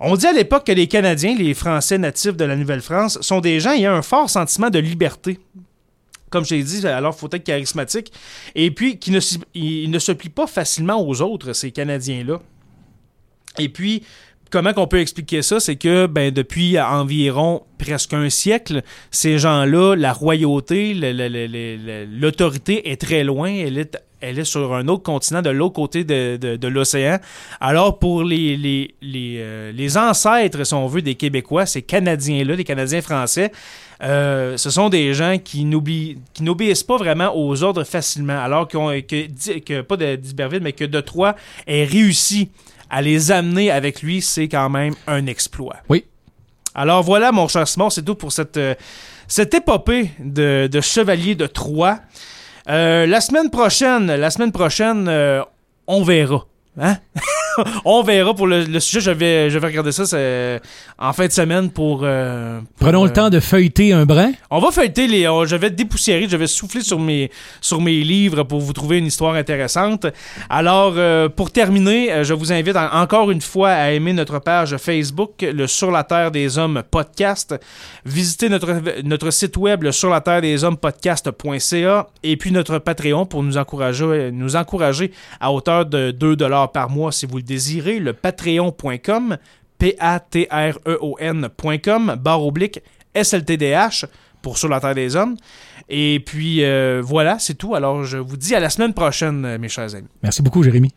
On 0.00 0.16
dit 0.16 0.26
à 0.26 0.32
l'époque 0.34 0.66
que 0.66 0.72
les 0.72 0.86
Canadiens, 0.86 1.34
les 1.34 1.54
Français 1.54 1.96
natifs 1.96 2.36
de 2.36 2.44
la 2.44 2.56
Nouvelle-France, 2.56 3.18
sont 3.22 3.40
des 3.40 3.58
gens 3.58 3.72
ayant 3.72 3.92
un 3.94 4.02
fort 4.02 4.28
sentiment 4.28 4.68
de 4.68 4.80
liberté. 4.80 5.38
Comme 6.28 6.44
je 6.44 6.54
l'ai 6.54 6.62
dit, 6.62 6.86
alors 6.86 7.14
il 7.16 7.18
faut 7.18 7.28
être 7.32 7.44
charismatique. 7.44 8.12
Et 8.54 8.70
puis, 8.70 8.98
qui 8.98 9.10
ne, 9.12 9.20
ils 9.54 9.90
ne 9.90 9.98
se 9.98 10.12
plient 10.12 10.28
pas 10.30 10.46
facilement 10.46 11.00
aux 11.06 11.22
autres, 11.22 11.54
ces 11.54 11.70
Canadiens-là. 11.70 12.38
Et 13.58 13.68
puis, 13.70 14.02
comment 14.52 14.72
qu'on 14.74 14.86
peut 14.86 15.00
expliquer 15.00 15.42
ça? 15.42 15.58
C'est 15.58 15.76
que 15.76 16.06
ben, 16.06 16.30
depuis 16.30 16.78
environ 16.78 17.62
presque 17.78 18.12
un 18.12 18.30
siècle, 18.30 18.82
ces 19.10 19.38
gens-là, 19.38 19.96
la 19.96 20.12
royauté, 20.12 20.94
l'autorité 20.94 22.90
est 22.90 23.00
très 23.00 23.24
loin. 23.24 23.50
Elle 23.50 23.78
est, 23.78 23.98
est 24.20 24.44
sur 24.44 24.74
un 24.74 24.86
autre 24.88 25.02
continent, 25.02 25.42
de 25.42 25.50
l'autre 25.50 25.74
côté 25.74 26.04
de, 26.04 26.68
l'océan. 26.68 27.18
Alors, 27.60 27.98
pour 27.98 28.22
les, 28.22 28.56
les, 28.56 28.94
les, 29.00 29.36
euh, 29.38 29.72
les 29.72 29.96
ancêtres, 29.96 30.64
si 30.64 30.74
on 30.74 30.86
veut, 30.86 31.02
des 31.02 31.16
Québécois, 31.16 31.66
ces 31.66 31.82
Canadiens-là, 31.82 32.54
des 32.54 32.64
Canadiens 32.64 33.00
français, 33.00 33.50
euh, 34.02 34.56
ce 34.56 34.70
sont 34.70 34.88
des 34.88 35.14
gens 35.14 35.38
qui 35.42 35.64
n'obéissent 35.64 36.82
pas 36.82 36.98
vraiment 36.98 37.32
aux 37.34 37.62
ordres 37.62 37.84
facilement. 37.84 38.38
Alors 38.38 38.68
qu'on- 38.68 39.00
que, 39.00 39.80
pas 39.80 39.96
de 39.96 40.16
d'Iberville, 40.16 40.60
mais 40.62 40.72
que 40.72 40.84
de 40.84 41.00
Troyes 41.00 41.34
ait 41.66 41.84
réussi 41.84 42.50
à 42.92 43.00
les 43.00 43.32
amener 43.32 43.70
avec 43.70 44.02
lui, 44.02 44.20
c'est 44.20 44.48
quand 44.48 44.68
même 44.68 44.94
un 45.06 45.26
exploit. 45.26 45.76
Oui. 45.88 46.04
Alors 46.74 47.02
voilà, 47.02 47.32
mon 47.32 47.48
cher 47.48 47.66
Simon, 47.66 47.88
c'est 47.88 48.02
tout 48.02 48.14
pour 48.14 48.32
cette, 48.32 48.58
euh, 48.58 48.74
cette 49.26 49.54
épopée 49.54 50.10
de, 50.20 50.68
de 50.70 50.80
Chevalier 50.82 51.34
de 51.34 51.46
Troyes. 51.46 51.98
Euh, 52.68 53.06
la 53.06 53.20
semaine 53.22 53.50
prochaine, 53.50 54.06
la 54.14 54.30
semaine 54.30 54.52
prochaine, 54.52 55.08
euh, 55.08 55.42
on 55.86 56.02
verra. 56.02 56.46
Hein? 56.80 56.96
on 57.84 58.02
verra 58.02 58.34
pour 58.34 58.46
le, 58.46 58.80
sujet. 58.80 59.00
Je 59.00 59.10
vais, 59.10 59.50
je 59.50 59.58
vais 59.58 59.66
regarder 59.66 59.92
ça 59.92 60.04
en 60.98 61.12
fin 61.12 61.26
de 61.26 61.32
semaine 61.32 61.70
pour. 61.70 62.00
Euh, 62.02 62.60
Prenons 62.78 63.04
le 63.04 63.10
euh, 63.10 63.14
temps 63.14 63.30
de 63.30 63.40
feuilleter 63.40 63.92
un 63.92 64.06
brin. 64.06 64.32
On 64.50 64.58
va 64.58 64.70
feuilleter 64.70 65.06
les. 65.06 65.24
je 65.24 65.56
vais 65.56 65.70
dépoussiérer, 65.70 66.28
je 66.28 66.36
vais 66.36 66.46
souffler 66.46 66.82
sur 66.82 66.98
mes, 66.98 67.30
sur 67.60 67.80
mes 67.80 68.02
livres 68.02 68.42
pour 68.44 68.60
vous 68.60 68.72
trouver 68.72 68.98
une 68.98 69.06
histoire 69.06 69.34
intéressante. 69.34 70.06
Alors, 70.48 70.94
euh, 70.96 71.28
pour 71.28 71.50
terminer, 71.50 72.24
je 72.24 72.34
vous 72.34 72.52
invite 72.52 72.76
encore 72.76 73.30
une 73.30 73.40
fois 73.40 73.70
à 73.70 73.90
aimer 73.90 74.12
notre 74.12 74.38
page 74.38 74.76
Facebook, 74.76 75.42
le 75.42 75.66
Sur 75.66 75.90
la 75.90 76.04
Terre 76.04 76.30
des 76.30 76.58
Hommes 76.58 76.82
podcast. 76.90 77.54
Visitez 78.04 78.48
notre, 78.48 78.80
notre 79.04 79.30
site 79.30 79.56
web, 79.56 79.82
le 79.82 79.92
Sur 79.92 80.10
la 80.10 80.20
Terre 80.20 80.40
des 80.40 80.64
Hommes 80.64 80.76
podcast.ca 80.76 82.06
et 82.22 82.36
puis 82.36 82.52
notre 82.52 82.78
Patreon 82.78 83.26
pour 83.26 83.42
nous 83.42 83.58
encourager, 83.58 84.30
nous 84.32 84.56
encourager 84.56 85.12
à 85.40 85.52
hauteur 85.52 85.86
de 85.86 86.10
2 86.10 86.36
par 86.68 86.90
mois 86.90 87.10
si 87.12 87.26
vous 87.26 87.38
le 87.38 87.42
désirez, 87.42 87.98
le 87.98 88.12
patreon.com, 88.12 89.38
P-A-T-R-E-O-N.com, 89.78 90.76
barre 92.20 92.44
oblique 92.44 92.80
SLTDH 93.14 94.06
pour 94.42 94.58
Sur 94.58 94.68
la 94.68 94.80
Terre 94.80 94.94
des 94.94 95.16
Hommes. 95.16 95.36
Et 95.88 96.20
puis 96.20 96.64
euh, 96.64 97.02
voilà, 97.04 97.38
c'est 97.38 97.54
tout. 97.54 97.74
Alors 97.74 98.04
je 98.04 98.18
vous 98.18 98.36
dis 98.36 98.54
à 98.54 98.60
la 98.60 98.70
semaine 98.70 98.94
prochaine, 98.94 99.58
mes 99.58 99.68
chers 99.68 99.94
amis. 99.94 100.08
Merci 100.22 100.42
beaucoup, 100.42 100.62
Jérémy. 100.62 100.92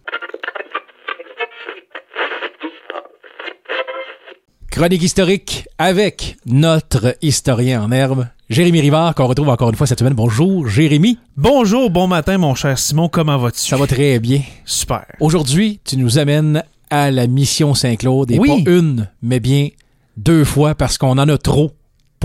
Chronique 4.76 5.04
historique 5.04 5.70
avec 5.78 6.36
notre 6.46 7.16
historien 7.22 7.82
en 7.82 7.94
herbe, 7.94 8.28
Jérémy 8.48 8.80
Rivard, 8.80 9.16
qu'on 9.16 9.26
retrouve 9.26 9.50
encore 9.50 9.70
une 9.70 9.76
fois 9.76 9.88
cette 9.88 9.98
semaine. 9.98 10.14
Bonjour, 10.14 10.68
Jérémy. 10.68 11.18
Bonjour, 11.36 11.90
bon 11.90 12.06
matin, 12.06 12.38
mon 12.38 12.54
cher 12.54 12.78
Simon. 12.78 13.10
Comment 13.10 13.40
vas-tu? 13.40 13.58
Ça 13.60 13.76
va 13.76 13.88
très 13.88 14.20
bien. 14.20 14.42
Super. 14.66 15.04
Aujourd'hui, 15.20 15.80
tu 15.84 15.98
nous 15.98 16.20
amènes 16.20 16.64
à 16.92 17.10
la 17.10 17.26
mission 17.26 17.74
Saint-Claude. 17.74 18.30
Et 18.30 18.38
pas 18.38 18.70
une, 18.70 19.10
mais 19.24 19.40
bien 19.40 19.70
deux 20.16 20.44
fois 20.44 20.76
parce 20.76 21.00
qu'on 21.00 21.18
en 21.18 21.28
a 21.28 21.38
trop 21.40 21.72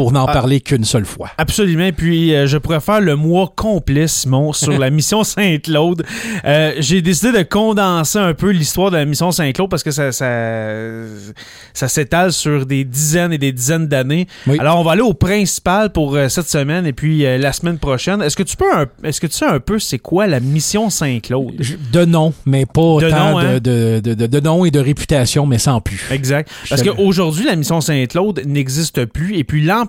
pour 0.01 0.13
n'en 0.13 0.25
ah. 0.25 0.33
parler 0.33 0.63
qu'une 0.63 0.87
seule 0.87 1.05
fois. 1.05 1.29
Absolument. 1.37 1.91
Puis 1.95 2.35
euh, 2.35 2.47
je 2.47 2.57
pourrais 2.57 2.81
faire 2.81 3.03
le 3.03 3.17
mois 3.17 3.53
complet, 3.55 4.09
Simon, 4.09 4.55
sur 4.55 4.79
la 4.79 4.89
mission 4.99 5.25
Saint-Claude. 5.25 6.07
Euh, 6.47 6.73
j'ai 6.79 7.03
décidé 7.03 7.33
de 7.33 7.43
condenser 7.43 8.19
un 8.19 8.33
peu 8.33 8.49
l'histoire 8.49 8.91
de 8.91 8.97
la 8.97 9.05
mission 9.05 9.31
Saint-Claude 9.31 9.69
parce 9.69 9.83
que 9.83 9.91
ça, 9.91 10.11
ça, 10.11 11.89
s'étale 11.89 12.33
sur 12.33 12.65
des 12.65 12.85
dizaines 12.85 13.35
et 13.35 13.37
des 13.37 13.53
dizaines 13.53 13.89
d'années. 13.89 14.27
Alors 14.59 14.81
on 14.81 14.85
va 14.85 14.93
aller 14.93 15.03
au 15.03 15.13
principal 15.13 15.93
pour 15.93 16.17
euh, 16.17 16.31
cette 16.31 16.49
semaine 16.49 16.87
et 16.87 16.95
puis 16.95 17.19
la 17.21 17.53
semaine 17.53 17.77
prochaine. 17.77 18.23
Est-ce 18.23 18.37
que 18.37 18.43
tu 18.43 18.57
peux, 18.57 18.65
est-ce 19.05 19.21
que 19.21 19.27
tu 19.27 19.35
sais 19.35 19.45
un 19.45 19.61
peu 19.61 19.79
c'est 19.79 19.99
quoi 19.99 20.27
la 20.27 20.41
mission 20.41 20.89
Saint-Claude? 20.89 21.61
De 21.93 22.07
nom, 22.07 22.33
mais 22.47 22.65
pas 22.65 23.01
de 23.03 23.11
tant 23.11 23.33
nom, 23.33 23.53
de, 23.59 24.01
de, 24.01 24.15
de, 24.15 24.41
nom 24.41 24.65
et 24.65 24.71
de 24.71 24.81
réputation, 24.81 25.45
mais 25.45 25.59
sans 25.59 25.83
plus. 25.83 26.07
Exact. 26.11 26.51
Parce 26.71 26.83
qu'aujourd'hui 26.83 27.45
la 27.45 27.55
mission 27.55 27.83
Saint-Claude 27.83 28.41
n'existe 28.47 29.05
plus 29.05 29.37
et 29.37 29.45
puis 29.45 29.63
l'an 29.63 29.85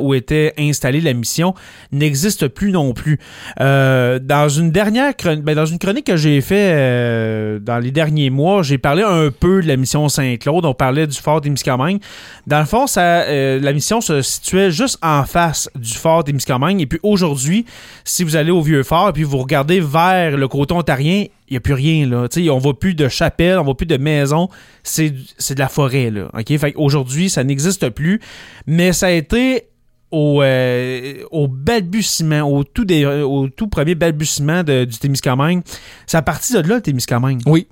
où 0.00 0.14
était 0.14 0.54
installée 0.58 1.00
la 1.00 1.12
mission 1.12 1.54
n'existe 1.92 2.48
plus 2.48 2.72
non 2.72 2.92
plus. 2.92 3.18
Euh, 3.60 4.18
dans 4.18 4.48
une 4.48 4.70
dernière 4.70 5.12
ben, 5.42 5.54
dans 5.54 5.66
une 5.66 5.78
chronique 5.78 6.06
que 6.06 6.16
j'ai 6.16 6.40
fait 6.40 6.72
euh, 6.74 7.58
dans 7.58 7.78
les 7.78 7.90
derniers 7.90 8.30
mois, 8.30 8.62
j'ai 8.62 8.78
parlé 8.78 9.02
un 9.02 9.30
peu 9.30 9.62
de 9.62 9.68
la 9.68 9.76
mission 9.76 10.08
Saint-Claude. 10.08 10.64
On 10.64 10.74
parlait 10.74 11.06
du 11.06 11.16
fort 11.16 11.40
des 11.40 11.50
Miscamingues. 11.50 12.00
Dans 12.46 12.60
le 12.60 12.66
fond, 12.66 12.86
euh, 12.96 13.60
la 13.60 13.72
mission 13.72 14.00
se 14.00 14.22
situait 14.22 14.70
juste 14.70 14.98
en 15.02 15.24
face 15.24 15.70
du 15.74 15.94
fort 15.94 16.24
des 16.24 16.32
Miscamingues. 16.32 16.80
Et 16.80 16.86
puis 16.86 17.00
aujourd'hui, 17.02 17.66
si 18.04 18.24
vous 18.24 18.36
allez 18.36 18.50
au 18.50 18.62
vieux 18.62 18.82
fort 18.82 19.10
et 19.10 19.12
puis 19.12 19.24
vous 19.24 19.38
regardez 19.38 19.80
vers 19.80 20.36
le 20.36 20.48
côté 20.48 20.74
ontarien, 20.74 21.26
il 21.48 21.52
n'y 21.52 21.56
a 21.56 21.60
plus 21.60 21.74
rien, 21.74 22.06
là. 22.06 22.26
sais, 22.30 22.48
on 22.50 22.58
voit 22.58 22.78
plus 22.78 22.94
de 22.94 23.08
chapelle, 23.08 23.58
on 23.58 23.64
voit 23.64 23.76
plus 23.76 23.86
de 23.86 23.96
maison. 23.96 24.48
C'est, 24.82 25.10
de 25.10 25.58
la 25.58 25.68
forêt, 25.68 26.10
là. 26.10 26.28
OK? 26.34 26.56
Fait 26.58 26.74
aujourd'hui, 26.76 27.30
ça 27.30 27.44
n'existe 27.44 27.88
plus. 27.90 28.20
Mais 28.66 28.92
ça 28.92 29.06
a 29.06 29.10
été 29.10 29.68
au, 30.10 30.42
euh, 30.42 31.22
au 31.30 31.48
balbutiement, 31.48 32.42
au 32.42 32.64
tout, 32.64 32.84
des, 32.84 33.04
au 33.04 33.48
tout 33.48 33.68
premier 33.68 33.94
balbutiement 33.94 34.62
du 34.62 34.86
Témiscamingue. 34.86 35.62
Ça 36.06 36.18
a 36.18 36.22
parti 36.22 36.52
de 36.52 36.60
là, 36.60 36.76
le 36.76 36.82
Témiscamingue? 36.82 37.40
Oui. 37.46 37.66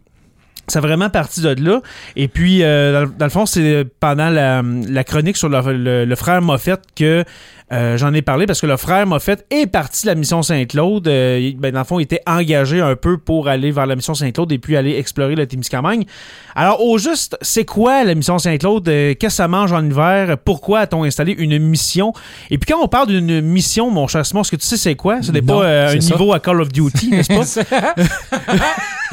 Ça 0.67 0.79
a 0.79 0.83
vraiment 0.83 1.11
parti 1.11 1.43
de 1.43 1.63
là. 1.63 1.83
Et 2.17 2.27
puis, 2.29 2.63
euh, 2.63 3.07
dans, 3.19 3.27
le 3.27 3.31
fond, 3.31 3.45
c'est 3.45 3.85
pendant 4.01 4.31
la, 4.31 5.05
chronique 5.05 5.37
sur 5.37 5.49
le, 5.49 6.05
le 6.05 6.17
frère 6.17 6.41
Moffett 6.41 6.81
que 6.97 7.25
euh, 7.75 7.99
j'en 7.99 8.15
ai 8.15 8.23
parlé 8.23 8.47
parce 8.47 8.61
que 8.61 8.67
le 8.67 8.77
frère 8.77 9.05
Moffett 9.07 9.45
est 9.51 9.67
parti 9.67 10.03
de 10.03 10.07
la 10.07 10.15
mission 10.15 10.43
Saint-Claude. 10.43 11.09
Euh, 11.09 11.51
ben, 11.59 11.73
dans 11.73 11.81
le 11.81 11.85
fond, 11.85 11.99
il 11.99 12.05
était 12.05 12.21
engagé 12.27 12.81
un 12.81 12.95
peu 12.95 13.19
pour 13.19 13.49
aller 13.49 13.73
vers 13.73 13.87
la 13.87 13.97
mission 13.97 14.15
Saint-Claude 14.15 14.53
et 14.53 14.59
puis 14.59 14.77
aller 14.77 14.97
explorer 14.97 15.35
le 15.35 15.45
Témiscamingue. 15.47 16.07
Alors, 16.55 16.85
au 16.85 16.99
juste, 16.99 17.37
c'est 17.43 17.65
quoi 17.65 18.05
la 18.05 18.15
mission 18.15 18.39
Saint-Claude? 18.39 18.89
Euh, 18.89 19.15
qu'est-ce 19.15 19.35
que 19.35 19.37
ça 19.37 19.49
mange 19.49 19.73
en 19.73 19.85
hiver? 19.85 20.37
Pourquoi 20.45 20.81
a-t-on 20.81 21.03
installé 21.03 21.33
une 21.37 21.59
mission? 21.59 22.13
Et 22.51 22.59
puis, 22.59 22.73
quand 22.73 22.81
on 22.81 22.87
parle 22.87 23.09
d'une 23.09 23.41
mission, 23.41 23.91
mon 23.91 24.07
cher 24.07 24.25
Simon, 24.25 24.43
est-ce 24.43 24.53
que 24.53 24.57
tu 24.57 24.67
sais 24.67 24.77
c'est 24.77 24.95
quoi? 24.95 25.21
Ce 25.23 25.33
n'est 25.33 25.43
pas 25.43 25.89
un 25.91 25.97
niveau 25.97 26.33
à 26.33 26.39
Call 26.39 26.61
of 26.61 26.71
Duty, 26.71 27.11
n'est-ce 27.11 27.61
pas? 27.61 27.95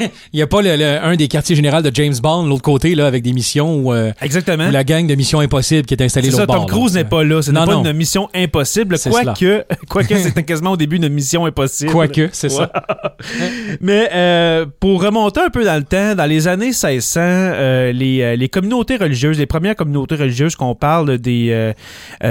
il 0.00 0.36
n'y 0.36 0.42
a 0.42 0.46
pas 0.46 0.60
un 0.62 1.16
des 1.16 1.28
quartiers 1.28 1.56
généraux 1.56 1.82
de 1.82 1.90
James 1.92 2.14
Bond, 2.22 2.46
l'autre 2.46 2.62
côté, 2.62 2.94
là, 2.94 3.06
avec 3.06 3.24
des 3.24 3.32
missions 3.32 3.76
où, 3.76 3.92
Exactement. 4.20 4.70
la 4.70 4.84
gang 4.84 5.06
de 5.06 5.14
Missions 5.16 5.40
Impossibles 5.40 5.86
qui 5.86 5.94
est 5.94 6.02
installée 6.02 6.30
l'autre 6.30 6.46
bord. 6.46 6.66
Tom 6.66 6.66
Cruise 6.66 6.94
n'est 6.94 7.04
pas 7.04 7.24
là. 7.24 7.42
Ce 7.42 7.50
n'est 7.50 7.64
pas 7.64 7.74
une 7.74 7.92
mission 7.92 8.28
impossible. 8.34 8.51
Quoique, 9.24 9.64
quoique 9.88 10.16
c'était 10.16 10.42
quasiment 10.42 10.72
au 10.72 10.76
début 10.76 10.98
d'une 10.98 11.12
mission 11.12 11.46
impossible. 11.46 11.90
Quoique, 11.90 12.28
c'est 12.32 12.48
ça. 12.48 12.70
Mais 13.80 14.08
euh, 14.12 14.66
pour 14.80 15.02
remonter 15.02 15.40
un 15.40 15.50
peu 15.50 15.64
dans 15.64 15.76
le 15.76 15.84
temps, 15.84 16.14
dans 16.14 16.26
les 16.26 16.48
années 16.48 16.66
1600, 16.66 17.20
euh, 17.22 17.92
les, 17.92 18.22
euh, 18.22 18.36
les, 18.36 18.48
communautés 18.48 18.96
religieuses, 18.96 19.38
les 19.38 19.46
premières 19.46 19.76
communautés 19.76 20.16
religieuses 20.16 20.56
qu'on 20.56 20.74
parle 20.74 21.18
des, 21.18 21.72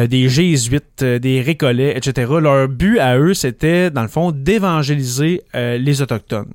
des 0.07 0.29
jésuites, 0.29 1.03
des 1.03 1.41
récollets, 1.41 1.97
etc., 1.97 2.31
leur 2.39 2.67
but 2.67 2.99
à 2.99 3.17
eux, 3.17 3.33
c'était, 3.33 3.89
dans 3.89 4.03
le 4.03 4.07
fond, 4.07 4.31
d'évangéliser 4.31 5.41
les 5.53 6.01
Autochtones. 6.01 6.49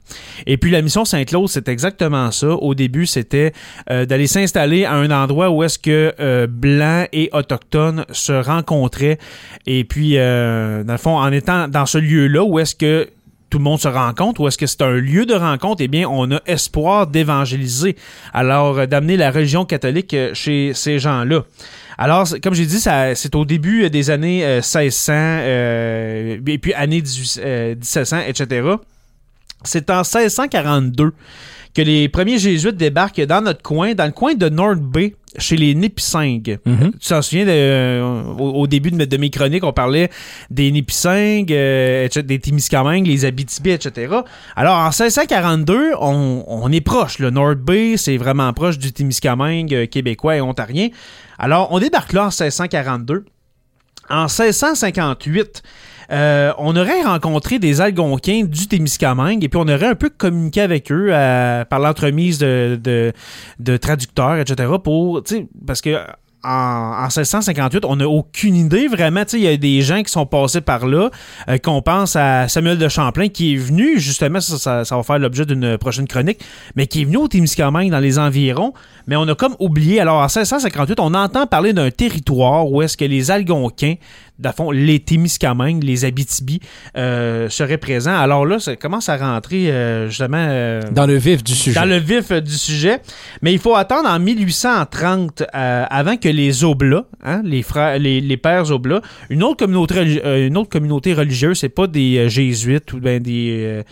Et 0.46 0.57
puis 0.57 0.70
la 0.70 0.83
mission 0.83 1.05
Saint-Claude, 1.05 1.48
c'est 1.48 1.68
exactement 1.68 2.31
ça. 2.31 2.48
Au 2.48 2.74
début, 2.74 3.07
c'était 3.07 3.52
d'aller 3.88 4.26
s'installer 4.26 4.85
à 4.85 4.94
un 4.94 5.11
endroit 5.11 5.50
où 5.50 5.62
est-ce 5.62 5.79
que 5.79 6.46
blancs 6.46 7.09
et 7.12 7.29
autochtones 7.33 8.05
se 8.12 8.33
rencontraient 8.33 9.18
et 9.66 9.85
puis, 9.85 10.16
euh, 10.16 10.85
dans 10.85 10.94
le 10.94 10.98
fond, 10.98 11.16
en 11.16 11.32
étant 11.32 11.68
dans 11.68 11.87
ce 11.87 11.98
lieu-là, 11.98 12.44
où 12.44 12.59
est-ce 12.59 12.74
que 12.74 13.09
tout 13.50 13.59
le 13.59 13.64
monde 13.64 13.80
se 13.80 13.88
rencontre 13.88 14.40
ou 14.40 14.48
est-ce 14.48 14.59
que 14.59 14.66
c'est 14.66 14.82
un 14.82 14.94
lieu 14.94 15.24
de 15.24 15.35
rencontre? 15.35 15.82
Eh 15.82 15.88
bien, 15.88 16.09
on 16.09 16.30
a 16.32 16.40
espoir 16.46 17.06
d'évangéliser. 17.06 17.96
Alors, 18.32 18.78
euh, 18.78 18.87
d'amener 18.87 19.16
la 19.16 19.30
religion 19.30 19.64
catholique 19.64 20.14
euh, 20.14 20.35
chez 20.35 20.72
ces 20.74 20.98
gens-là. 20.98 21.42
Alors, 21.98 22.28
comme 22.42 22.54
j'ai 22.54 22.66
dit, 22.66 22.78
c'est 22.80 23.35
au 23.35 23.44
début 23.46 23.88
des 23.88 24.11
années 24.11 24.44
1600 24.56 25.12
et 25.46 26.59
puis 26.61 26.74
années 26.74 27.00
1700, 27.00 28.18
etc. 28.26 28.68
C'est 29.64 29.88
en 29.88 30.02
1642 30.02 31.14
que 31.77 31.83
les 31.83 32.09
premiers 32.09 32.39
jésuites 32.39 32.79
débarquent 32.79 33.21
dans 33.27 33.43
notre 33.43 33.61
coin, 33.61 33.93
dans 33.93 34.07
le 34.07 34.12
coin 34.12 34.35
de 34.35 34.49
North 34.49 34.81
Bay, 34.81 35.15
chez 35.37 35.57
les 35.57 35.75
Nipissing. 35.75 36.57
Mhm. 36.65 36.93
Tu 36.99 37.09
t'en 37.11 37.21
souviens, 37.21 37.47
euh, 37.47 38.23
au, 38.39 38.67
début 38.67 38.91
de, 38.91 39.17
mes 39.19 39.29
chroniques, 39.29 39.62
on 39.62 39.75
parlait 39.75 40.09
des 40.49 40.71
Nipissing, 40.71 41.47
euh, 41.51 42.09
des 42.09 42.39
Témiscamingues, 42.39 43.07
les 43.07 43.27
Abitibi, 43.27 43.73
etc. 43.73 44.11
Alors, 44.57 44.79
en 44.79 44.89
1642, 44.89 45.93
on, 46.01 46.45
on 46.47 46.73
est 46.73 46.81
proche. 46.81 47.19
Le 47.19 47.29
North 47.29 47.59
Bay, 47.59 47.99
c'est 47.99 48.17
vraiment 48.17 48.51
proche 48.55 48.79
du 48.79 48.95
Témiscamingue 48.95 49.75
euh, 49.75 49.87
québécois 49.87 50.37
et 50.37 50.41
ontarien. 50.41 50.89
Alors, 51.39 51.69
on 51.73 51.79
débarque 51.79 52.15
là 52.15 52.23
en 52.23 52.31
1642. 52.31 53.27
En 54.09 54.29
1658, 54.29 55.62
euh, 56.12 56.53
on 56.59 56.77
aurait 56.77 57.03
rencontré 57.03 57.59
des 57.59 57.81
Algonquins 57.81 58.45
du 58.45 58.69
Témiscamingue 58.69 59.42
et 59.45 59.49
puis 59.49 59.59
on 59.62 59.69
aurait 59.69 59.87
un 59.87 59.95
peu 59.95 60.11
communiqué 60.11 60.61
avec 60.61 60.90
eux 60.92 61.09
euh, 61.11 61.64
par 61.64 61.81
l'entremise 61.81 62.38
de, 62.38 62.79
de, 63.59 63.77
traducteurs, 63.77 64.37
etc. 64.37 64.69
pour, 64.83 65.23
parce 65.66 65.81
que 65.81 65.99
en, 66.47 67.09
1658, 67.09 67.85
on 67.85 67.97
n'a 67.97 68.09
aucune 68.09 68.55
idée 68.55 68.87
vraiment. 68.87 69.23
Il 69.33 69.40
y 69.40 69.49
a 69.49 69.57
des 69.57 69.83
gens 69.83 70.03
qui 70.03 70.12
sont 70.12 70.27
passés 70.27 70.61
par 70.61 70.87
là, 70.87 71.11
euh, 71.49 71.59
qu'on 71.59 71.83
pense 71.83 72.14
à 72.14 72.49
Samuel 72.49 72.79
de 72.79 72.88
Champlain, 72.88 73.29
qui 73.29 73.55
est 73.55 73.57
venu, 73.57 73.99
justement, 73.99 74.40
ça, 74.40 74.85
ça, 74.85 74.97
va 74.97 75.03
faire 75.03 75.19
l'objet 75.19 75.45
d'une 75.45 75.77
prochaine 75.77 76.07
chronique, 76.07 76.40
mais 76.77 76.87
qui 76.87 77.03
est 77.03 77.05
venu 77.05 77.16
au 77.16 77.29
Témiscamingue 77.29 77.90
dans 77.90 77.99
les 77.99 78.19
environs, 78.19 78.73
mais 79.07 79.16
on 79.16 79.27
a 79.29 79.35
comme 79.35 79.57
oublié. 79.59 80.01
Alors, 80.01 80.16
en 80.16 80.27
1658, 80.27 81.01
on 81.01 81.14
entend 81.14 81.47
parler 81.47 81.73
d'un 81.73 81.90
territoire 81.90 82.71
où 82.71 82.83
est-ce 82.83 82.97
que 82.97 83.05
les 83.05 83.31
Algonquins 83.31 83.95
fond, 84.53 84.70
les 84.70 85.01
Témiscamingues, 85.01 85.83
les 85.83 86.05
Abitibi 86.05 86.61
euh, 86.96 87.49
seraient 87.49 87.79
présents. 87.79 88.16
Alors 88.16 88.46
là, 88.46 88.59
ça 88.59 88.77
commence 88.77 89.09
à 89.09 89.16
rentrer 89.16 89.70
euh, 89.70 90.09
justement... 90.09 90.46
Euh, 90.49 90.83
dans 90.92 91.07
le 91.07 91.16
vif 91.16 91.42
du 91.42 91.55
sujet. 91.55 91.79
Dans 91.79 91.88
le 91.88 91.96
vif 91.96 92.33
du 92.33 92.55
sujet. 92.55 93.01
Mais 93.42 93.53
il 93.53 93.59
faut 93.59 93.75
attendre 93.75 94.09
en 94.09 94.18
1830, 94.18 95.44
avant 95.53 96.16
que 96.16 96.29
les 96.29 96.64
Oblats, 96.64 97.07
hein, 97.25 97.42
les, 97.44 97.62
frères, 97.62 97.99
les, 97.99 98.37
pères 98.37 98.70
Oblats, 98.70 99.01
une 99.31 99.42
autre 99.42 99.57
communauté, 99.57 100.46
une 100.46 100.57
autre 100.57 100.70
communauté 100.70 101.14
religieuse, 101.14 101.59
c'est 101.59 101.68
pas 101.68 101.87
des 101.87 102.29
jésuites 102.29 102.92
ou 102.92 103.01
ben 103.01 103.22
des 103.22 103.83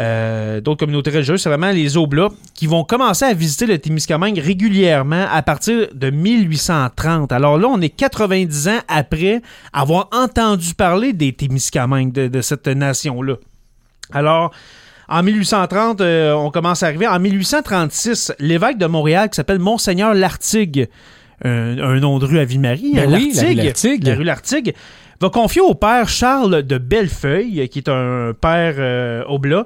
euh, 0.00 0.60
d'autres 0.60 0.80
communautés 0.80 1.10
religieuses, 1.10 1.40
c'est 1.42 1.48
vraiment 1.48 1.70
les 1.70 1.96
Oblats 1.96 2.30
qui 2.54 2.66
vont 2.66 2.82
commencer 2.82 3.24
à 3.24 3.32
visiter 3.32 3.66
le 3.66 3.78
Témiscamingue 3.78 4.38
régulièrement 4.38 5.26
à 5.30 5.42
partir 5.42 5.86
de 5.94 6.10
1830. 6.10 7.30
Alors 7.30 7.58
là, 7.58 7.68
on 7.68 7.80
est 7.80 7.90
90 7.90 8.68
ans 8.68 8.80
après 8.88 9.40
avoir 9.72 10.08
entendu 10.12 10.74
parler 10.74 11.12
des 11.12 11.32
Témiscamingues, 11.32 12.12
de, 12.12 12.26
de 12.26 12.40
cette 12.40 12.66
nation-là. 12.66 13.36
Alors, 14.12 14.52
en 15.08 15.22
1830, 15.22 16.00
euh, 16.00 16.32
on 16.32 16.50
commence 16.50 16.82
à 16.82 16.86
arriver. 16.86 17.06
En 17.06 17.20
1836, 17.20 18.32
l'évêque 18.40 18.78
de 18.78 18.86
Montréal, 18.86 19.30
qui 19.30 19.36
s'appelle 19.36 19.58
Monseigneur 19.58 20.14
Lartigue, 20.14 20.88
un, 21.44 21.78
un 21.78 22.00
nom 22.00 22.18
de 22.18 22.26
rue 22.26 22.38
à 22.38 22.44
Ville-Marie, 22.44 22.92
Ben 22.94 23.12
oui, 23.14 23.32
la 24.04 24.14
rue 24.14 24.24
Lartigue. 24.24 24.74
Va 25.24 25.30
confier 25.30 25.62
au 25.62 25.74
père 25.74 26.06
Charles 26.10 26.64
de 26.64 26.76
Bellefeuille, 26.76 27.66
qui 27.70 27.78
est 27.78 27.88
un 27.88 28.34
père 28.38 28.74
euh, 28.76 29.24
oblat, 29.26 29.64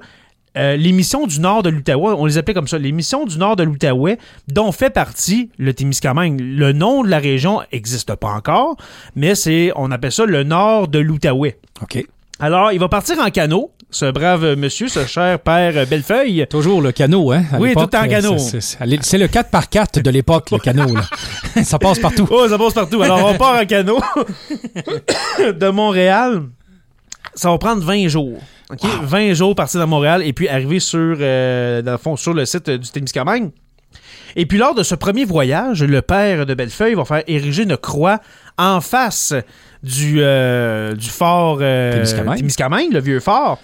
euh, 0.56 0.76
les 0.76 0.92
missions 0.92 1.26
du 1.26 1.40
nord 1.40 1.64
de 1.64 1.68
l'Outaouais, 1.68 2.14
on 2.16 2.26
les 2.26 2.38
appelait 2.38 2.54
comme 2.54 2.68
ça, 2.68 2.78
les 2.78 2.92
missions 2.92 3.26
du 3.26 3.38
nord 3.38 3.56
de 3.56 3.64
l'Outaouais, 3.64 4.18
dont 4.46 4.70
fait 4.70 4.90
partie 4.90 5.50
le 5.58 5.74
Témiscamingue. 5.74 6.40
Le 6.40 6.72
nom 6.72 7.02
de 7.02 7.08
la 7.08 7.18
région 7.18 7.60
n'existe 7.72 8.14
pas 8.14 8.28
encore, 8.28 8.76
mais 9.16 9.34
c'est, 9.34 9.72
on 9.74 9.90
appelle 9.90 10.12
ça 10.12 10.26
le 10.26 10.44
nord 10.44 10.86
de 10.86 11.00
l'Outaouais. 11.00 11.58
OK. 11.82 12.06
Alors, 12.38 12.70
il 12.70 12.78
va 12.78 12.88
partir 12.88 13.18
en 13.18 13.28
canot, 13.30 13.72
ce 13.90 14.10
brave 14.10 14.54
monsieur, 14.56 14.88
ce 14.88 15.06
cher 15.06 15.38
père 15.40 15.86
Bellefeuille. 15.86 16.46
Toujours 16.48 16.82
le 16.82 16.92
canot, 16.92 17.32
hein? 17.32 17.42
à 17.52 17.58
Oui, 17.58 17.72
tout 17.72 17.80
en 17.80 18.04
euh, 18.04 18.06
canot. 18.06 18.38
c'est- 18.38 18.60
C'est 18.60 19.02
c'est 19.02 19.18
le 19.18 19.26
4x4 19.28 20.02
de 20.02 20.10
l'époque, 20.10 20.50
le 20.50 20.58
canot. 20.58 20.94
Là. 20.94 21.02
ça 21.64 21.78
passe 21.78 21.98
partout. 21.98 22.26
Oh, 22.30 22.46
ça 22.48 22.58
passe 22.58 22.74
partout. 22.74 23.02
Alors, 23.02 23.24
on 23.24 23.34
part 23.38 23.58
en 23.60 23.64
canot 23.64 23.98
de 25.38 25.68
Montréal. 25.70 26.42
Ça 27.34 27.50
va 27.50 27.58
prendre 27.58 27.82
20 27.82 28.08
jours. 28.08 28.38
OK? 28.70 28.80
20 29.04 29.32
jours 29.34 29.54
partir 29.54 29.80
de 29.80 29.86
Montréal 29.86 30.22
et 30.24 30.32
puis 30.34 30.48
arriver 30.48 30.80
sur, 30.80 31.16
euh, 31.20 31.80
dans 31.82 31.92
le 31.92 31.98
fond, 31.98 32.16
sur 32.16 32.34
le 32.34 32.44
site 32.44 32.68
du 32.68 32.90
Témiscamingue. 32.90 33.50
Et 34.36 34.44
puis, 34.44 34.58
lors 34.58 34.74
de 34.74 34.82
ce 34.82 34.94
premier 34.94 35.24
voyage, 35.24 35.82
le 35.82 36.02
père 36.02 36.44
de 36.44 36.52
Bellefeuille 36.52 36.94
va 36.94 37.04
faire 37.06 37.22
ériger 37.26 37.62
une 37.62 37.76
croix 37.78 38.20
en 38.58 38.80
face 38.82 39.32
du, 39.82 40.16
euh, 40.18 40.94
du 40.94 41.08
fort 41.08 41.58
euh, 41.62 41.92
Témiscamingue. 41.94 42.36
Témiscamingue, 42.36 42.92
le 42.92 43.00
vieux 43.00 43.20
fort. 43.20 43.58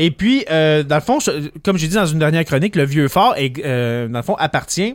Et 0.00 0.12
puis, 0.12 0.44
euh, 0.48 0.84
dans 0.84 0.94
le 0.94 1.00
fond, 1.00 1.18
comme 1.64 1.76
j'ai 1.76 1.88
dit 1.88 1.96
dans 1.96 2.06
une 2.06 2.20
dernière 2.20 2.44
chronique, 2.44 2.76
le 2.76 2.84
vieux 2.84 3.08
fort, 3.08 3.34
est, 3.36 3.58
euh, 3.64 4.06
dans 4.06 4.20
le 4.20 4.24
fond, 4.24 4.36
appartient 4.36 4.94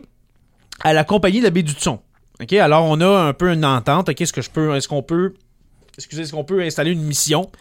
à 0.82 0.94
la 0.94 1.04
compagnie 1.04 1.40
de 1.40 1.44
la 1.44 1.50
baie 1.50 1.62
du 1.62 1.72
Tson. 1.72 2.00
OK, 2.40 2.52
alors 2.54 2.86
on 2.86 2.98
a 3.02 3.06
un 3.06 3.34
peu 3.34 3.52
une 3.52 3.66
entente. 3.66 4.08
Est-ce 4.08 4.40
est-ce 4.40 4.88
qu'on 4.88 5.02
peut, 5.02 5.34
excusez, 5.98 6.22
est-ce 6.22 6.32
qu'on 6.32 6.42
peut 6.42 6.62
installer 6.62 6.92
une 6.92 7.02
mission 7.02 7.52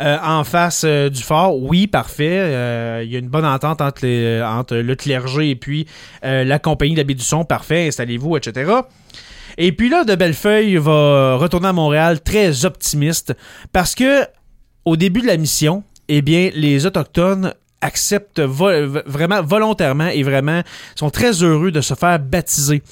euh, 0.00 0.16
en 0.22 0.44
face 0.44 0.84
du 0.84 1.22
fort? 1.22 1.60
Oui, 1.60 1.88
parfait. 1.88 3.02
Il 3.04 3.10
y 3.10 3.16
a 3.16 3.18
une 3.18 3.28
bonne 3.28 3.44
entente 3.44 3.80
entre, 3.80 4.06
entre 4.44 4.76
le 4.76 4.94
clergé 4.94 5.50
et 5.50 5.56
puis 5.56 5.88
la 6.22 6.58
compagnie 6.60 6.94
de 6.94 7.02
du 7.02 7.24
Son. 7.24 7.44
Parfait, 7.44 7.88
installez-vous, 7.88 8.36
etc. 8.36 8.70
Et 9.58 9.72
puis 9.72 9.88
là, 9.88 10.04
de 10.04 10.14
Bellefeuille 10.14 10.76
va 10.76 11.34
retourner 11.34 11.66
à 11.66 11.72
Montréal 11.72 12.20
très 12.20 12.64
optimiste 12.64 13.34
parce 13.72 13.96
que 13.96 14.24
au 14.84 14.96
début 14.96 15.20
de 15.20 15.26
la 15.26 15.36
mission, 15.36 15.82
eh 16.14 16.20
bien, 16.20 16.50
les 16.54 16.84
Autochtones 16.84 17.54
acceptent 17.80 18.40
vraiment 18.40 19.42
volontairement 19.42 20.08
et 20.08 20.22
vraiment 20.22 20.62
sont 20.94 21.08
très 21.08 21.42
heureux 21.42 21.70
de 21.72 21.80
se 21.80 21.94
faire 21.94 22.18
baptiser. 22.18 22.82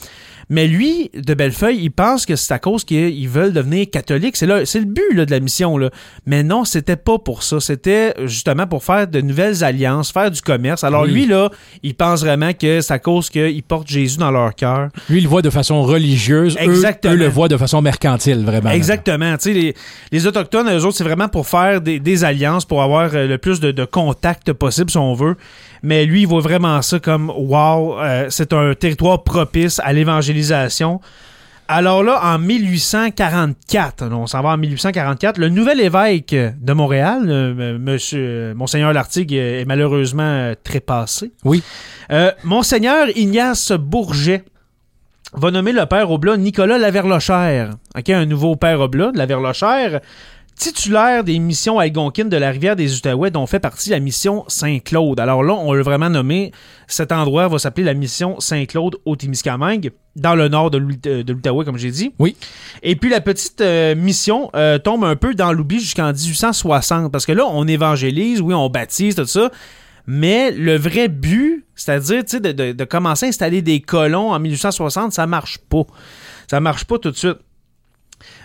Mais 0.50 0.66
lui, 0.66 1.10
de 1.14 1.32
Bellefeuille, 1.32 1.78
il 1.80 1.90
pense 1.90 2.26
que 2.26 2.34
c'est 2.36 2.52
à 2.52 2.58
cause 2.58 2.82
qu'ils 2.84 3.28
veulent 3.28 3.52
devenir 3.52 3.86
catholiques. 3.88 4.36
C'est 4.36 4.46
là, 4.46 4.66
c'est 4.66 4.80
le 4.80 4.84
but 4.84 5.14
là, 5.14 5.24
de 5.24 5.30
la 5.30 5.38
mission. 5.40 5.78
Là. 5.78 5.90
Mais 6.26 6.42
non, 6.42 6.64
c'était 6.64 6.96
pas 6.96 7.18
pour 7.18 7.44
ça. 7.44 7.60
C'était 7.60 8.14
justement 8.26 8.66
pour 8.66 8.82
faire 8.82 9.06
de 9.06 9.20
nouvelles 9.20 9.62
alliances, 9.62 10.10
faire 10.12 10.30
du 10.30 10.40
commerce. 10.42 10.82
Alors 10.82 11.02
Oui. 11.04 11.12
lui, 11.12 11.26
là, 11.26 11.50
il 11.84 11.94
pense 11.94 12.20
vraiment 12.24 12.52
que 12.52 12.80
c'est 12.80 12.92
à 12.92 12.98
cause 12.98 13.30
qu'ils 13.30 13.62
portent 13.62 13.88
Jésus 13.88 14.18
dans 14.18 14.32
leur 14.32 14.54
cœur. 14.56 14.88
Lui, 15.08 15.18
il 15.18 15.22
le 15.22 15.28
voit 15.28 15.42
de 15.42 15.50
façon 15.50 15.82
religieuse. 15.82 16.56
Exactement. 16.58 17.14
Eux, 17.14 17.16
le 17.16 17.28
voient 17.28 17.48
de 17.48 17.56
façon 17.56 17.80
mercantile, 17.80 18.44
vraiment. 18.44 18.70
Exactement. 18.70 19.36
Tu 19.36 19.42
sais, 19.44 19.52
les, 19.52 19.74
les 20.10 20.26
Autochtones, 20.26 20.68
eux 20.68 20.84
autres, 20.84 20.96
c'est 20.96 21.04
vraiment 21.04 21.28
pour 21.28 21.46
faire 21.46 21.80
des, 21.80 22.00
des 22.00 22.24
alliances, 22.24 22.64
pour 22.64 22.82
avoir 22.82 23.14
euh, 23.14 23.28
le 23.28 23.38
plus 23.38 23.60
de, 23.60 23.70
de 23.70 23.84
contacts 23.84 24.52
possible, 24.52 24.90
si 24.90 24.98
on 24.98 25.14
veut. 25.14 25.36
Mais 25.82 26.04
lui, 26.04 26.22
il 26.22 26.26
voit 26.26 26.40
vraiment 26.40 26.82
ça 26.82 26.98
comme 26.98 27.30
wow, 27.30 27.98
euh, 27.98 28.26
c'est 28.28 28.52
un 28.52 28.74
territoire 28.74 29.22
propice 29.22 29.80
à 29.82 29.92
l'évangélisation. 29.92 31.00
Alors 31.72 32.02
là, 32.02 32.20
en 32.24 32.40
1844, 32.40 34.02
on 34.10 34.26
s'en 34.26 34.42
va 34.42 34.48
en 34.48 34.56
1844, 34.56 35.38
le 35.38 35.50
nouvel 35.50 35.80
évêque 35.80 36.34
de 36.34 36.72
Montréal, 36.72 37.26
euh, 37.28 37.78
monsieur, 37.78 38.18
euh, 38.20 38.54
Monseigneur 38.56 38.92
Lartigue, 38.92 39.32
est 39.32 39.64
malheureusement 39.68 40.52
trépassé. 40.64 41.30
Oui. 41.44 41.62
Euh, 42.10 42.32
Monseigneur 42.42 43.06
Ignace 43.16 43.70
Bourget 43.70 44.42
va 45.32 45.52
nommer 45.52 45.70
le 45.70 45.86
père 45.86 46.10
Oblat 46.10 46.38
Nicolas 46.38 46.76
Laverlochère. 46.76 47.70
OK, 47.96 48.10
un 48.10 48.26
nouveau 48.26 48.56
père 48.56 48.80
Oblat 48.80 49.12
de 49.12 49.18
Laverlochère, 49.18 50.00
titulaire 50.60 51.24
des 51.24 51.38
missions 51.38 51.78
algonquines 51.78 52.28
de 52.28 52.36
la 52.36 52.50
rivière 52.50 52.76
des 52.76 52.94
Outaouais, 52.94 53.30
dont 53.30 53.46
fait 53.46 53.60
partie 53.60 53.88
la 53.88 53.98
mission 53.98 54.44
Saint-Claude. 54.46 55.18
Alors 55.18 55.42
là, 55.42 55.54
on 55.54 55.72
l'a 55.72 55.82
vraiment 55.82 56.10
nommé. 56.10 56.52
Cet 56.86 57.12
endroit 57.12 57.48
va 57.48 57.58
s'appeler 57.58 57.84
la 57.84 57.94
mission 57.94 58.38
Saint-Claude 58.40 58.96
au 59.06 59.16
Témiscamingue, 59.16 59.90
dans 60.16 60.34
le 60.34 60.48
nord 60.48 60.70
de 60.70 60.78
de 60.78 61.32
l'Outaouais, 61.32 61.64
comme 61.64 61.78
j'ai 61.78 61.90
dit. 61.90 62.12
Oui. 62.18 62.36
Et 62.82 62.94
puis 62.94 63.08
la 63.08 63.22
petite 63.22 63.60
euh, 63.62 63.94
mission 63.94 64.50
euh, 64.54 64.78
tombe 64.78 65.02
un 65.04 65.16
peu 65.16 65.34
dans 65.34 65.52
l'oubli 65.52 65.80
jusqu'en 65.80 66.12
1860, 66.12 67.10
parce 67.10 67.24
que 67.24 67.32
là, 67.32 67.44
on 67.48 67.66
évangélise, 67.66 68.42
oui, 68.42 68.52
on 68.52 68.68
baptise, 68.68 69.14
tout 69.14 69.24
ça. 69.24 69.50
Mais 70.06 70.50
le 70.50 70.76
vrai 70.76 71.08
but, 71.08 71.64
c'est-à-dire 71.74 72.22
tu 72.24 72.30
sais, 72.32 72.40
de, 72.40 72.52
de- 72.52 72.72
de 72.72 72.84
commencer 72.84 73.26
à 73.26 73.28
installer 73.30 73.62
des 73.62 73.80
colons 73.80 74.32
en 74.32 74.38
1860, 74.38 75.12
ça 75.12 75.26
marche 75.26 75.58
pas. 75.58 75.84
Ça 76.50 76.60
marche 76.60 76.84
pas 76.84 76.98
tout 76.98 77.10
de 77.12 77.16
suite. 77.16 77.38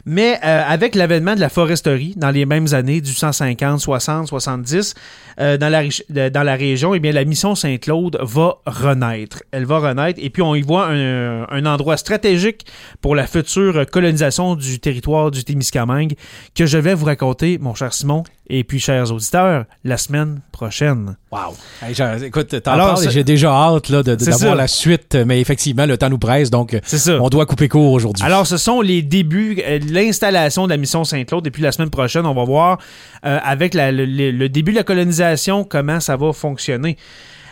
Mais 0.06 0.40
euh, 0.44 0.64
avec 0.68 0.94
l'avènement 0.94 1.34
de 1.34 1.40
la 1.40 1.50
foresterie 1.50 2.14
dans 2.16 2.30
les 2.30 2.46
mêmes 2.46 2.68
années, 2.74 3.02
du 3.02 3.12
150, 3.12 3.80
60, 3.80 4.28
70, 4.28 4.94
euh, 5.40 5.58
dans, 5.58 5.70
la, 5.70 6.30
dans 6.30 6.44
la 6.44 6.56
région, 6.56 6.94
eh 6.94 7.00
bien, 7.00 7.12
la 7.12 7.26
mission 7.26 7.56
Saint-Claude 7.56 8.20
va 8.22 8.60
renaître. 8.68 9.42
Elle 9.52 9.66
va 9.66 9.80
renaître 9.80 10.20
et 10.22 10.30
puis 10.30 10.44
on 10.44 10.54
y 10.54 10.62
voit 10.62 10.88
un, 10.88 11.48
un 11.50 11.66
endroit 11.66 11.98
stratégique 11.98 12.68
pour 13.02 13.16
la 13.16 13.26
future 13.26 13.86
colonisation 13.92 14.56
du 14.56 14.80
territoire 14.80 15.32
du 15.32 15.44
Témiscamingue 15.44 16.14
que 16.54 16.68
je 16.68 16.78
vais 16.78 16.94
vous 16.94 17.06
raconter, 17.06 17.58
mon 17.58 17.74
cher 17.74 17.92
Simon, 17.92 18.24
et 18.48 18.64
puis 18.64 18.80
chers 18.80 19.12
auditeurs, 19.12 19.66
la 19.84 19.98
semaine 19.98 20.42
prochaine. 20.52 21.16
Wow. 21.32 21.56
Hey, 21.82 21.94
écoute, 22.24 22.50
t'en 22.62 22.78
parles 22.78 23.10
j'ai 23.10 23.24
déjà 23.24 23.52
hâte 23.52 23.90
là, 23.90 24.04
de- 24.04 24.16
d'avoir 24.16 24.56
la 24.56 24.68
suite, 24.68 25.16
mais 25.26 25.42
effectivement, 25.42 25.86
le 25.86 25.98
temps 25.98 26.10
nous 26.10 26.18
presse, 26.18 26.50
donc 26.50 26.78
C'est 26.84 26.98
ça. 26.98 27.18
on 27.22 27.30
doit 27.30 27.46
couper 27.46 27.68
court 27.68 27.92
aujourd'hui. 27.92 28.24
Alors, 28.24 28.48
ce 28.48 28.58
sont 28.58 28.82
les 28.82 29.02
débuts, 29.02 29.62
euh, 29.66 29.80
l'installation 29.90 30.66
de 30.66 30.70
la 30.70 30.78
mission 30.78 31.04
Saint-Claude. 31.04 31.46
Et 31.48 31.52
puis 31.52 31.62
la 31.62 31.72
semaine 31.72 31.90
prochaine, 31.90 32.26
on 32.26 32.34
va 32.34 32.44
voir 32.44 32.78
euh, 33.26 33.40
avec 33.44 33.74
la- 33.74 33.92
le, 33.92 34.06
le- 34.06 34.32
le 34.32 34.50
début 34.50 34.72
de 34.72 34.78
la 34.78 34.84
colonisation 34.84 35.64
comment 35.64 36.00
ça 36.00 36.16
va 36.16 36.32
fonctionner. 36.34 36.98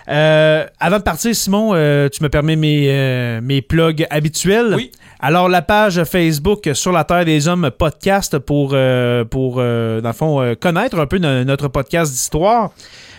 Euh, 0.10 0.66
avant 0.80 0.98
de 0.98 1.04
partir, 1.04 1.34
Simon, 1.36 1.72
euh, 1.74 2.10
tu 2.10 2.22
me 2.24 2.30
permets 2.30 2.56
mes, 2.56 2.88
euh, 2.90 3.40
mes 3.42 3.62
plugs 3.62 4.06
habituels. 4.10 4.74
Oui. 4.76 4.92
Alors, 5.20 5.48
la 5.48 5.62
page 5.62 6.04
Facebook 6.04 6.70
Sur 6.74 6.92
la 6.92 7.04
Terre 7.06 7.24
des 7.26 7.48
Hommes 7.48 7.72
podcast 7.78 8.38
pour, 8.40 8.72
euh, 8.74 9.24
pour 9.24 9.56
euh, 9.60 10.02
dans 10.02 10.10
le 10.10 10.14
fond, 10.16 10.42
euh, 10.42 10.56
connaître 10.56 11.00
un 11.00 11.06
peu 11.08 11.18
no- 11.20 11.44
notre 11.46 11.70
podcast 11.70 12.12
d'histoire. 12.12 12.72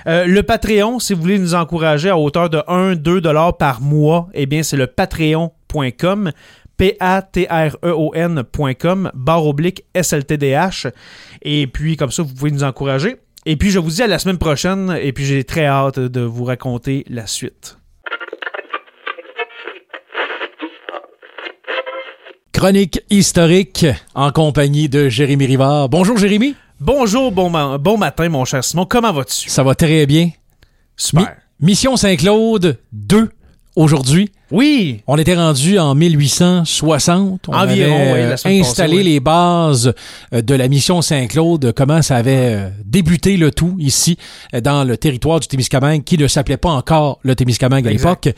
Euh, 0.07 0.27
le 0.27 0.43
Patreon, 0.43 0.99
si 0.99 1.15
vous 1.15 1.23
voulez 1.23 1.39
nous 1.39 1.55
encourager 1.55 2.11
à 2.11 2.19
hauteur 2.19 2.51
de 2.51 2.59
1-2 2.69 3.21
dollars 3.23 3.57
par 3.57 3.81
mois, 3.81 4.29
eh 4.35 4.45
bien, 4.45 4.63
c'est 4.63 4.77
le 4.77 4.87
patreon.com. 4.87 6.31
P-A-T-R-E-O-N.com, 7.85 9.11
barre 9.15 9.47
oblique 9.47 9.85
SLTDH. 9.95 10.89
Et 11.43 11.67
puis, 11.67 11.97
comme 11.97 12.11
ça, 12.11 12.23
vous 12.23 12.35
pouvez 12.35 12.51
nous 12.51 12.65
encourager. 12.65 13.17
Et 13.47 13.57
puis, 13.57 13.71
je 13.71 13.79
vous 13.79 13.91
dis 13.91 14.03
à 14.03 14.07
la 14.07 14.19
semaine 14.19 14.39
prochaine. 14.39 14.97
Et 15.01 15.13
puis, 15.13 15.25
j'ai 15.25 15.45
très 15.45 15.67
hâte 15.67 15.99
de 15.99 16.21
vous 16.21 16.45
raconter 16.45 17.05
la 17.09 17.27
suite. 17.27 17.79
Chronique 22.53 23.01
historique 23.11 23.85
en 24.15 24.31
compagnie 24.31 24.89
de 24.89 25.09
Jérémy 25.09 25.47
Rivard. 25.47 25.89
Bonjour 25.89 26.17
Jérémy. 26.17 26.55
Bonjour, 26.81 27.33
bon, 27.33 27.51
ma- 27.51 27.79
bon 27.79 27.99
matin, 27.99 28.29
mon 28.29 28.45
cher 28.45 28.63
Simon. 28.65 28.87
Comment 28.87 29.13
vas-tu? 29.13 29.49
Ça 29.51 29.63
va 29.63 29.75
très 29.75 30.07
bien. 30.07 30.31
Super. 30.97 31.37
Mi- 31.61 31.67
Mission 31.71 31.97
Saint-Claude 31.97 32.79
2 32.93 33.31
aujourd'hui. 33.77 34.31
Oui! 34.51 35.01
On 35.07 35.17
était 35.17 35.35
rendu 35.35 35.79
en 35.79 35.95
1860. 35.95 37.49
On 37.49 37.53
Environ, 37.53 37.95
avait 37.97 38.13
oui, 38.13 38.19
euh, 38.21 38.33
installé 38.33 38.61
passée, 38.63 38.97
oui. 38.97 39.03
les 39.05 39.21
bases 39.21 39.93
euh, 40.33 40.43
de 40.43 40.55
la 40.55 40.69
mission 40.69 41.01
Saint-Claude, 41.03 41.73
comment 41.75 42.03
ça 42.03 42.17
avait 42.17 42.55
euh, 42.55 42.69
débuté 42.85 43.37
le 43.37 43.51
tout 43.51 43.75
ici, 43.79 44.19
dans 44.63 44.85
le 44.85 44.97
territoire 44.97 45.41
du 45.41 45.49
Témiscamingue, 45.49 46.05
qui 46.05 46.19
ne 46.19 46.27
s'appelait 46.29 46.57
pas 46.57 46.71
encore 46.71 47.19
le 47.23 47.35
Témiscamingue 47.35 47.87
à 47.87 47.91
l'époque. 47.91 48.29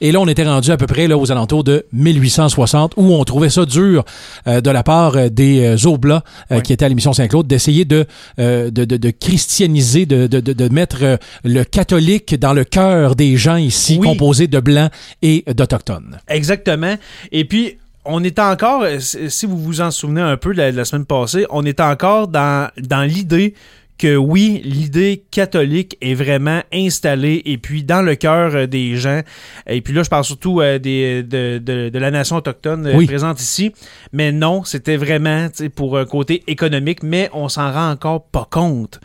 Et 0.00 0.12
là, 0.12 0.20
on 0.20 0.28
était 0.28 0.44
rendu 0.44 0.70
à 0.70 0.76
peu 0.76 0.86
près 0.86 1.08
là, 1.08 1.16
aux 1.18 1.32
alentours 1.32 1.64
de 1.64 1.86
1860, 1.92 2.94
où 2.96 3.12
on 3.14 3.24
trouvait 3.24 3.50
ça 3.50 3.64
dur 3.64 4.04
euh, 4.46 4.60
de 4.60 4.70
la 4.70 4.82
part 4.82 5.30
des 5.30 5.86
Oblats 5.86 6.22
euh, 6.50 6.56
Oui. 6.56 6.62
qui 6.62 6.72
étaient 6.72 6.84
à 6.84 6.88
la 6.88 6.94
mission 6.94 7.12
Saint-Claude 7.12 7.46
d'essayer 7.46 7.84
de, 7.84 8.06
euh, 8.38 8.70
de, 8.70 8.84
de, 8.84 8.96
de 8.96 9.10
christianiser, 9.10 10.06
de, 10.06 10.26
de, 10.26 10.40
de, 10.40 10.52
de 10.52 10.68
mettre 10.68 11.18
le 11.42 11.64
catholique 11.64 12.38
dans 12.38 12.52
le 12.52 12.64
cœur 12.64 13.16
des 13.16 13.36
gens 13.36 13.56
ici, 13.56 13.98
composés 13.98 14.46
de 14.46 14.60
blancs 14.60 14.90
et 15.22 15.44
d'autochtones. 15.54 16.18
Exactement. 16.28 16.96
Et 17.32 17.44
puis, 17.44 17.78
on 18.04 18.22
est 18.22 18.38
encore, 18.38 18.84
si 18.98 19.46
vous 19.46 19.56
vous 19.58 19.80
en 19.80 19.90
souvenez 19.90 20.20
un 20.20 20.36
peu 20.36 20.52
de 20.52 20.58
la, 20.58 20.72
de 20.72 20.76
la 20.76 20.84
semaine 20.84 21.06
passée, 21.06 21.46
on 21.50 21.64
est 21.64 21.80
encore 21.80 22.28
dans, 22.28 22.68
dans 22.76 23.02
l'idée 23.02 23.54
que 23.96 24.16
oui, 24.16 24.60
l'idée 24.64 25.22
catholique 25.30 25.96
est 26.02 26.14
vraiment 26.14 26.60
installée 26.72 27.40
et 27.44 27.58
puis 27.58 27.84
dans 27.84 28.02
le 28.02 28.16
cœur 28.16 28.56
euh, 28.56 28.66
des 28.66 28.96
gens. 28.96 29.20
Et 29.68 29.80
puis 29.82 29.94
là, 29.94 30.02
je 30.02 30.10
parle 30.10 30.24
surtout 30.24 30.60
euh, 30.60 30.80
des, 30.80 31.22
de, 31.22 31.58
de, 31.58 31.90
de 31.90 31.98
la 32.00 32.10
nation 32.10 32.34
autochtone 32.36 32.88
euh, 32.88 32.96
Oui. 32.96 33.06
présente 33.06 33.40
ici. 33.40 33.72
Mais 34.12 34.32
non, 34.32 34.64
c'était 34.64 34.96
vraiment 34.96 35.46
pour 35.76 35.96
un 35.96 36.06
côté 36.06 36.42
économique, 36.48 37.04
mais 37.04 37.30
on 37.32 37.48
s'en 37.48 37.70
rend 37.72 37.88
encore 37.92 38.24
pas 38.24 38.48
compte. 38.50 38.98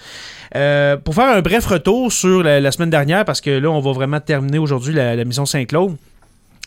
Euh, 0.55 0.97
pour 0.97 1.13
faire 1.13 1.37
un 1.37 1.41
bref 1.41 1.67
retour 1.67 2.11
sur 2.11 2.41
la, 2.41 2.59
la 2.59 2.71
semaine 2.71 2.89
dernière, 2.89 3.25
parce 3.25 3.41
que 3.41 3.51
là, 3.51 3.69
on 3.69 3.81
va 3.81 3.91
vraiment 3.91 4.19
terminer 4.19 4.57
aujourd'hui 4.57 4.93
la, 4.95 5.15
la 5.15 5.23
mission 5.23 5.45
Saint-Claude. 5.45 5.95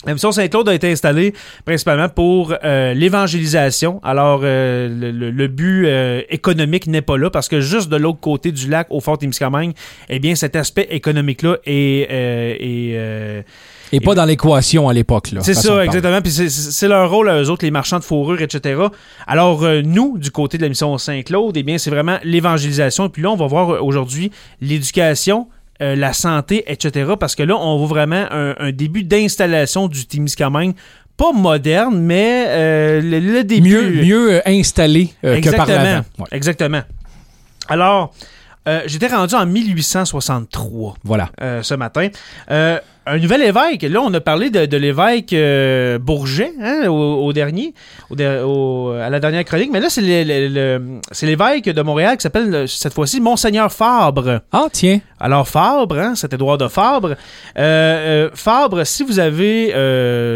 La 0.05 0.15
mission 0.15 0.33
Saint-Claude 0.33 0.69
a 0.69 0.75
été 0.75 0.91
installée 0.91 1.33
principalement 1.65 2.09
pour 2.09 2.55
euh, 2.65 2.93
l'évangélisation. 2.95 4.01
Alors, 4.03 4.41
euh, 4.43 4.89
le, 4.89 5.11
le- 5.13 5.31
le 5.31 5.47
but 5.49 5.87
euh, 5.87 6.23
économique 6.29 6.87
n'est 6.89 7.03
pas 7.03 7.17
là 7.17 7.31
parce 7.31 7.49
que 7.49 7.61
juste 7.61 7.89
de 7.89 7.97
l'autre 7.97 8.19
côté 8.21 8.51
du 8.51 8.69
lac, 8.69 8.89
au 8.91 9.01
Fort 9.01 9.19
Témiscamingue, 9.19 9.73
eh 10.09 10.19
bien, 10.19 10.35
cet 10.35 10.57
aspect 10.57 10.89
économique-là 10.91 11.57
est... 11.67 12.09
euh, 12.11 12.55
est, 12.59 12.93
euh, 12.97 13.43
Et 13.93 14.01
pas 14.01 14.15
dans 14.15 14.25
l'équation 14.25 14.89
à 14.89 14.93
l'époque. 14.93 15.31
là, 15.33 15.41
c'est 15.43 15.55
ça, 15.55 15.85
exactement. 15.85 16.21
Puis 16.21 16.33
c'est- 16.33 16.89
leur 16.89 17.09
rôle, 17.11 17.29
à 17.29 17.41
eux 17.41 17.49
autres, 17.51 17.65
les 17.65 17.71
marchands 17.71 17.99
de 18.01 18.05
fourrure, 18.05 18.41
etc. 18.43 18.81
Alors, 19.29 19.63
euh, 19.63 19.83
nous, 19.85 20.19
du 20.19 20.31
côté 20.33 20.57
de 20.59 20.63
la 20.63 20.69
mission 20.69 20.99
Saint-Claude, 20.99 21.57
eh 21.57 21.63
bien, 21.63 21.79
c'est 21.79 21.91
vraiment 21.91 22.19
l'évangélisation. 22.25 23.07
Et 23.07 23.09
puis 23.09 23.23
là, 23.23 23.31
on 23.31 23.37
va 23.37 23.47
voir 23.47 23.71
euh, 23.75 23.79
aujourd'hui 23.81 24.33
l'éducation, 24.61 25.47
euh, 25.83 25.97
la 25.97 26.13
santé, 26.13 26.65
etc. 26.67 27.13
Parce 27.19 27.35
que 27.35 27.43
là, 27.43 27.57
on 27.57 27.77
voit 27.79 27.89
vraiment 27.89 28.27
un, 28.31 28.55
un 28.59 28.73
début 28.73 29.03
d'installation 29.05 29.89
du 29.89 30.07
Témiscamingue. 30.07 30.75
Pas 31.17 31.33
moderne, 31.33 31.99
mais 32.01 32.47
euh, 32.49 33.01
le, 33.03 33.19
le 33.21 33.45
début. 33.45 33.69
Mieux, 33.69 33.91
mieux 34.03 34.33
euh, 34.35 34.41
installé 34.47 35.13
euh, 35.25 35.41
que 35.41 35.51
par 35.51 35.69
Exactement. 35.69 35.83
l'avant. 35.85 36.05
Ouais, 36.19 36.27
Exactement. 36.33 36.83
Alors, 37.69 38.15
euh, 38.67 38.81
j'étais 38.87 39.09
rendu 39.09 39.35
en 39.35 39.45
1863 39.45 40.95
voilà. 41.05 41.31
ce 41.63 41.75
matin. 41.75 42.09
Un 43.05 43.19
nouvel 43.19 43.43
évêque. 43.43 43.83
Là, 43.83 44.01
on 44.01 44.15
a 44.15 44.21
parlé 44.21 44.49
de, 44.51 44.65
de 44.67 44.77
l'évêque 44.77 45.33
euh, 45.33 45.99
Bourget 45.99 46.53
hein, 46.61 46.87
au, 46.89 47.25
au 47.27 47.33
dernier, 47.33 47.75
au 48.11 48.15
der- 48.15 48.49
au- 48.49 48.91
à 48.93 49.11
la 49.11 49.19
dernière 49.19 49.45
chronique. 49.45 49.71
Mais 49.73 49.81
là, 49.81 49.89
c'est 49.91 50.03
c'est 51.11 51.27
l'évêque 51.27 51.65
de 51.69 51.83
Montréal 51.83 52.17
qui 52.17 52.23
s'appelle 52.23 52.55
euh, 52.55 52.67
cette 52.69 52.95
fois-ci 52.95 53.21
Monseigneur 53.21 53.73
Fabre. 53.73 54.41
Ah, 54.53 54.67
tiens. 54.73 55.01
Alors 55.19 55.49
Fabre, 55.49 55.99
hein, 55.99 56.15
cet 56.15 56.33
Édouard 56.35 56.59
de 56.59 56.69
Fabre. 56.69 57.11
Euh, 57.11 57.17
euh, 57.59 58.31
Fabre, 58.35 58.85
si 58.87 59.03
vous 59.03 59.19
avez 59.19 59.73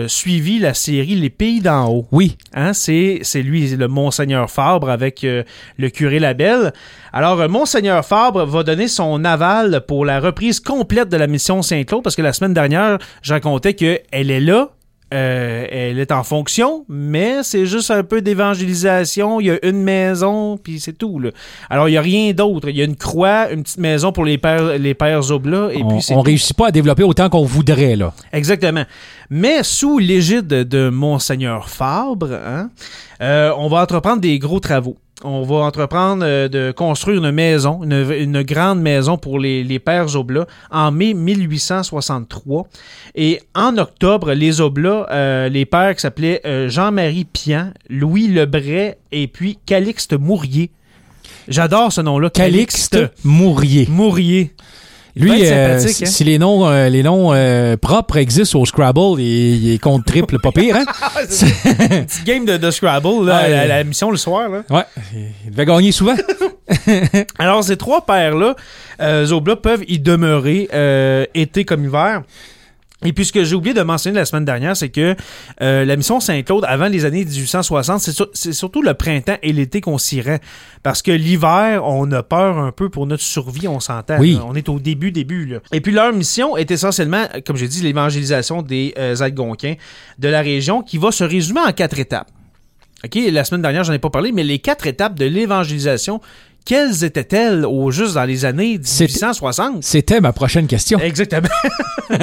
suivi 0.08 0.58
la 0.58 0.74
série 0.74 1.14
Les 1.14 1.30
Pays 1.30 1.60
d'en 1.60 1.88
haut, 1.88 2.06
Oui. 2.10 2.36
Hein, 2.54 2.72
c'est, 2.72 3.20
c'est 3.22 3.42
lui, 3.42 3.68
le 3.76 3.86
Monseigneur 3.88 4.50
Fabre 4.50 4.90
avec 4.90 5.22
le 5.22 5.88
curé 5.90 6.18
Labelle. 6.18 6.72
Alors, 7.12 7.48
Monseigneur 7.48 8.04
Fabre 8.04 8.44
va 8.44 8.62
donner 8.62 8.88
son 8.88 9.24
aval 9.24 9.82
pour 9.86 10.04
la 10.04 10.20
reprise 10.20 10.60
complète 10.60 11.08
de 11.08 11.16
la 11.16 11.26
mission 11.26 11.62
Saint-Claude 11.62 12.02
parce 12.02 12.14
que 12.16 12.22
la 12.22 12.32
semaine 12.32 12.52
dernière, 12.57 12.98
je 13.22 13.32
racontais 13.32 13.74
qu'elle 13.74 14.00
est 14.11 14.40
là. 14.40 14.70
euh, 15.14 15.66
elle 15.70 16.00
est 16.00 16.11
en 16.11 16.24
fonction, 16.24 16.84
mais 16.88 17.44
c'est 17.44 17.64
juste 17.64 17.92
un 17.92 18.02
peu 18.02 18.20
d'évangélisation. 18.22 19.40
Il 19.40 19.46
y 19.46 19.50
a 19.52 19.59
une 19.64 19.80
maison, 19.84 20.57
puis 20.59 20.80
c'est 20.80 20.94
tout. 20.98 21.20
Là. 21.20 21.30
Alors, 21.70 21.88
il 21.88 21.92
n'y 21.92 21.96
a 21.96 22.02
rien 22.02 22.32
d'autre. 22.32 22.68
Il 22.68 22.76
y 22.76 22.80
a 22.82 22.84
une 22.84 22.96
croix, 22.96 23.52
une 23.52 23.62
petite 23.62 23.78
maison 23.78 24.11
pour 24.11 24.24
les 24.24 24.36
pères, 24.36 24.78
les 24.78 24.94
pères 24.94 25.30
oblats, 25.30 25.68
et 25.72 25.80
on 25.82 25.88
puis 25.88 26.02
c'est 26.02 26.12
on 26.14 26.16
tout. 26.18 26.22
réussit 26.24 26.57
pas 26.57 26.66
à 26.68 26.70
développer 26.72 27.04
autant 27.04 27.28
qu'on 27.28 27.44
voudrait, 27.44 27.94
là. 27.94 28.12
Exactement. 28.32 28.84
Mais 29.30 29.62
sous 29.62 29.98
l'égide 29.98 30.48
de 30.48 30.88
Monseigneur 30.88 31.68
Fabre, 31.68 32.32
hein, 32.32 32.70
euh, 33.22 33.52
on 33.57 33.68
va 33.68 33.82
entreprendre 33.82 34.20
des 34.20 34.38
gros 34.40 34.59
travaux. 34.61 34.96
On 35.24 35.42
va 35.42 35.56
entreprendre 35.64 36.24
euh, 36.26 36.46
de 36.46 36.72
construire 36.72 37.24
une 37.24 37.30
maison, 37.30 37.82
une, 37.82 38.12
une 38.12 38.42
grande 38.42 38.82
maison 38.82 39.16
pour 39.16 39.38
les, 39.38 39.64
les 39.64 39.78
Pères 39.78 40.14
Oblats 40.14 40.46
en 40.70 40.92
mai 40.92 41.14
1863. 41.14 42.66
Et 43.14 43.40
en 43.54 43.78
octobre, 43.78 44.32
les 44.32 44.60
Oblats, 44.60 45.06
euh, 45.10 45.48
les 45.48 45.64
pères 45.64 45.94
qui 45.94 46.02
s'appelaient 46.02 46.42
euh, 46.44 46.68
Jean-Marie 46.68 47.24
Pian, 47.24 47.70
Louis 47.88 48.28
Lebray 48.28 48.96
et 49.10 49.26
puis 49.26 49.58
Calixte 49.64 50.12
Mourier. 50.12 50.70
J'adore 51.48 51.92
ce 51.92 52.02
nom-là. 52.02 52.28
Calixte 52.28 52.98
Mourier. 53.24 53.86
Mourier. 53.88 54.52
Lui, 55.18 55.46
euh, 55.46 55.76
hein? 55.76 55.78
si 55.88 56.24
les 56.24 56.38
noms, 56.38 56.68
euh, 56.68 56.90
les 56.90 57.02
noms 57.02 57.32
euh, 57.32 57.78
propres 57.78 58.18
existent 58.18 58.60
au 58.60 58.66
Scrabble, 58.66 59.18
il, 59.18 59.64
il 59.64 59.72
est 59.74 59.78
contre 59.78 60.04
triple, 60.04 60.38
pas 60.38 60.52
pire, 60.52 60.76
hein? 60.76 60.84
Petite 61.22 62.24
game 62.26 62.44
de, 62.44 62.58
de 62.58 62.70
Scrabble, 62.70 63.24
là, 63.26 63.48
Ouais. 63.48 63.54
à 63.54 63.66
la 63.66 63.82
mission 63.84 64.10
le 64.10 64.18
soir. 64.18 64.50
Là. 64.50 64.62
Ouais, 64.68 64.84
il 65.46 65.50
devait 65.52 65.64
gagner 65.64 65.90
souvent. 65.92 66.14
Alors, 67.38 67.64
ces 67.64 67.76
trois 67.78 68.04
paires-là, 68.04 68.56
euh, 69.00 69.24
Zobla, 69.24 69.56
peuvent 69.56 69.84
y 69.88 69.98
demeurer 69.98 70.68
euh, 70.74 71.24
été 71.34 71.64
comme 71.64 71.84
hiver. 71.84 72.22
Et 73.07 73.12
puis, 73.12 73.24
ce 73.24 73.32
que 73.32 73.44
j'ai 73.44 73.54
oublié 73.54 73.72
de 73.72 73.82
mentionner 73.82 74.16
la 74.18 74.24
semaine 74.24 74.44
dernière, 74.44 74.76
c'est 74.76 74.88
que 74.88 75.14
euh, 75.62 75.84
la 75.84 75.96
mission 75.96 76.18
Saint-Claude, 76.20 76.64
avant 76.66 76.88
les 76.88 77.04
années 77.04 77.24
1860, 77.24 78.00
c'est, 78.00 78.12
sur- 78.12 78.28
c'est 78.34 78.52
surtout 78.52 78.82
le 78.82 78.94
printemps 78.94 79.36
et 79.42 79.52
l'été 79.52 79.80
qu'on 79.80 79.96
s'y 79.98 80.20
rend. 80.20 80.38
Parce 80.82 81.02
que 81.02 81.12
l'hiver, 81.12 81.82
on 81.84 82.11
a 82.12 82.22
peur 82.22 82.59
un 82.59 82.72
peu 82.72 82.88
pour 82.88 83.07
notre 83.07 83.22
survie, 83.22 83.68
on 83.68 83.80
s'entend. 83.80 84.18
Oui. 84.18 84.38
On 84.46 84.54
est 84.54 84.68
au 84.68 84.78
début, 84.80 85.12
début. 85.12 85.46
Là. 85.46 85.59
Et 85.72 85.80
puis, 85.80 85.92
leur 85.92 86.12
mission 86.12 86.57
est 86.57 86.70
essentiellement, 86.70 87.26
comme 87.46 87.57
j'ai 87.57 87.68
dit, 87.68 87.82
l'évangélisation 87.82 88.62
des 88.62 88.92
euh, 88.98 89.14
Algonquins 89.20 89.74
de 90.18 90.28
la 90.28 90.40
région 90.42 90.82
qui 90.82 90.98
va 90.98 91.12
se 91.12 91.24
résumer 91.24 91.61
en 91.66 91.72
quatre 91.72 91.98
étapes. 91.98 92.28
OK, 93.04 93.18
la 93.30 93.44
semaine 93.44 93.62
dernière, 93.62 93.84
j'en 93.84 93.92
ai 93.92 93.98
pas 93.98 94.11
parlé, 94.11 94.32
mais 94.32 94.42
les 94.42 94.59
quatre 94.59 94.86
étapes 94.86 95.14
de 95.16 95.26
l'évangélisation, 95.26 96.20
quelles 96.66 97.04
étaient-elles 97.04 97.64
au 97.64 97.90
juste 97.90 98.14
dans 98.14 98.24
les 98.24 98.44
années 98.44 98.78
C'était- 98.82 99.12
1860? 99.14 99.82
C'était 99.84 100.20
ma 100.20 100.32
prochaine 100.32 100.66
question. 100.66 100.98
Exactement. 100.98 101.48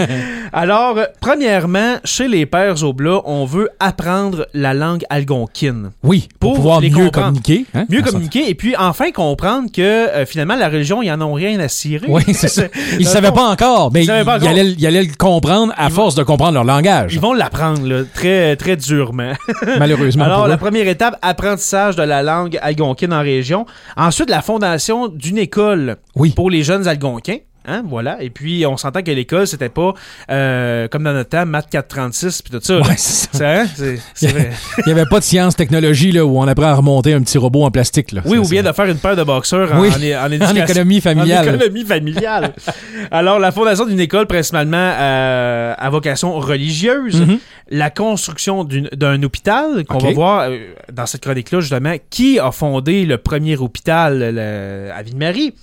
Alors, 0.54 0.98
euh, 0.98 1.06
premièrement, 1.20 1.96
chez 2.04 2.28
les 2.28 2.46
Pères 2.46 2.84
Oblats, 2.84 3.22
on 3.26 3.46
veut 3.46 3.70
apprendre 3.80 4.48
la 4.54 4.74
langue 4.74 5.04
algonquine. 5.10 5.92
Oui, 6.04 6.28
pour, 6.40 6.52
Pour 6.52 6.58
pouvoir 6.58 6.82
mieux 6.82 6.90
comprendre. 6.90 7.12
communiquer. 7.42 7.66
hein? 7.74 7.86
Mieux 7.90 8.02
communiquer 8.02 8.50
et 8.50 8.56
puis 8.56 8.76
enfin 8.78 9.12
comprendre 9.12 9.70
que 9.72 9.82
euh, 9.82 10.26
finalement, 10.26 10.56
la 10.56 10.70
religion, 10.70 11.02
ils 11.02 11.12
en 11.12 11.22
ont 11.22 11.34
rien 11.34 11.60
à 11.60 11.68
cirer. 11.68 12.06
Oui, 12.10 12.24
c'est 12.34 12.48
ça. 12.48 12.64
Ils 13.00 13.06
Dans 13.06 13.12
savaient 13.12 13.32
pas 13.32 13.50
encore, 13.50 13.92
mais 13.92 14.04
ils 14.04 14.08
pas 14.08 14.34
allaient, 14.34 14.72
ils 14.78 14.86
allaient 14.88 15.04
le 15.04 15.16
comprendre 15.18 15.74
à 15.78 15.90
force 15.90 16.16
de 16.16 16.24
comprendre 16.24 16.54
leur 16.54 16.64
langage. 16.64 17.14
Ils 17.14 17.20
vont 17.20 17.34
l'apprendre 17.34 18.06
très, 18.14 18.56
très 18.56 18.76
durement. 18.76 19.34
Malheureusement. 19.80 20.24
Alors, 20.26 20.40
pour 20.40 20.48
la 20.48 20.56
eux. 20.56 20.58
première 20.58 20.88
étape, 20.88 21.18
apprentissage 21.22 21.96
de 21.96 22.04
la 22.04 22.24
langue 22.24 22.58
algonquine 22.62 23.14
en 23.14 23.22
région. 23.22 23.66
Ensuite, 23.98 24.30
la 24.34 24.42
fondation 24.42 25.10
d'une 25.10 25.38
école 25.38 25.98
Oui. 26.16 26.32
pour 26.32 26.50
les 26.50 26.64
jeunes 26.64 26.88
algonquins. 26.88 27.38
Hein, 27.66 27.84
voilà. 27.88 28.22
Et 28.22 28.30
puis, 28.30 28.66
on 28.66 28.76
s'entend 28.78 29.02
que 29.04 29.12
l'école, 29.12 29.48
c'était 29.48 29.70
pas 29.70 29.94
euh, 30.30 30.88
comme 30.90 31.04
dans 31.04 31.14
notre 31.14 31.30
temps, 31.30 31.46
maths 31.46 31.68
436 31.70 32.42
puis 32.42 32.52
tout 32.52 32.60
ça. 32.62 32.80
Ouais, 32.80 32.96
c'est 32.98 33.34
ça. 33.38 33.64
Il 34.22 34.84
n'y 34.86 34.92
avait 34.92 35.06
pas 35.06 35.20
de 35.20 35.24
science 35.24 35.56
technologie 35.56 36.12
là, 36.12 36.26
où 36.26 36.38
on 36.38 36.48
apprend 36.48 36.66
à 36.68 36.74
remonter 36.76 37.14
un 37.14 37.22
petit 37.22 37.38
robot 37.38 37.64
en 37.64 37.72
plastique. 37.72 38.12
Là. 38.12 38.22
Oui, 38.26 38.38
ou 38.38 38.48
bien 38.48 38.64
de 38.64 38.72
faire 38.72 38.86
une 38.86 38.98
paire 38.98 39.16
de 39.16 39.24
boxeurs 39.24 39.74
en, 39.74 39.80
Oui. 39.80 39.90
en, 39.96 40.02
é- 40.02 40.16
en 40.16 40.24
en 40.28 40.32
éducation- 40.32 40.64
économie 40.64 41.02
familiale. 41.02 41.50
En 41.50 41.54
économie 41.56 41.86
familiale. 41.86 42.54
Alors, 43.12 43.40
la 43.40 43.52
fondation 43.52 43.86
d'une 43.86 44.00
école 44.00 44.28
principalement 44.28 44.78
euh, 45.00 45.74
à 45.78 45.90
vocation 45.90 46.38
religieuse, 46.40 47.22
Mhm. 47.22 47.38
la 47.70 47.90
construction 47.90 48.64
d'un 48.66 49.24
hôpital, 49.24 49.86
qu'on 49.86 50.00
va 50.00 50.12
voir 50.12 50.42
euh, 50.50 50.58
dans 50.92 51.06
cette 51.06 51.22
chronique-là, 51.22 51.62
justement, 51.62 51.96
qui 52.10 52.40
a 52.40 52.52
fondé 52.52 53.06
le 53.06 53.18
premier 53.18 53.56
hôpital 53.58 54.20
le- 54.36 54.90
à 54.94 55.02
Ville-Marie. 55.02 55.54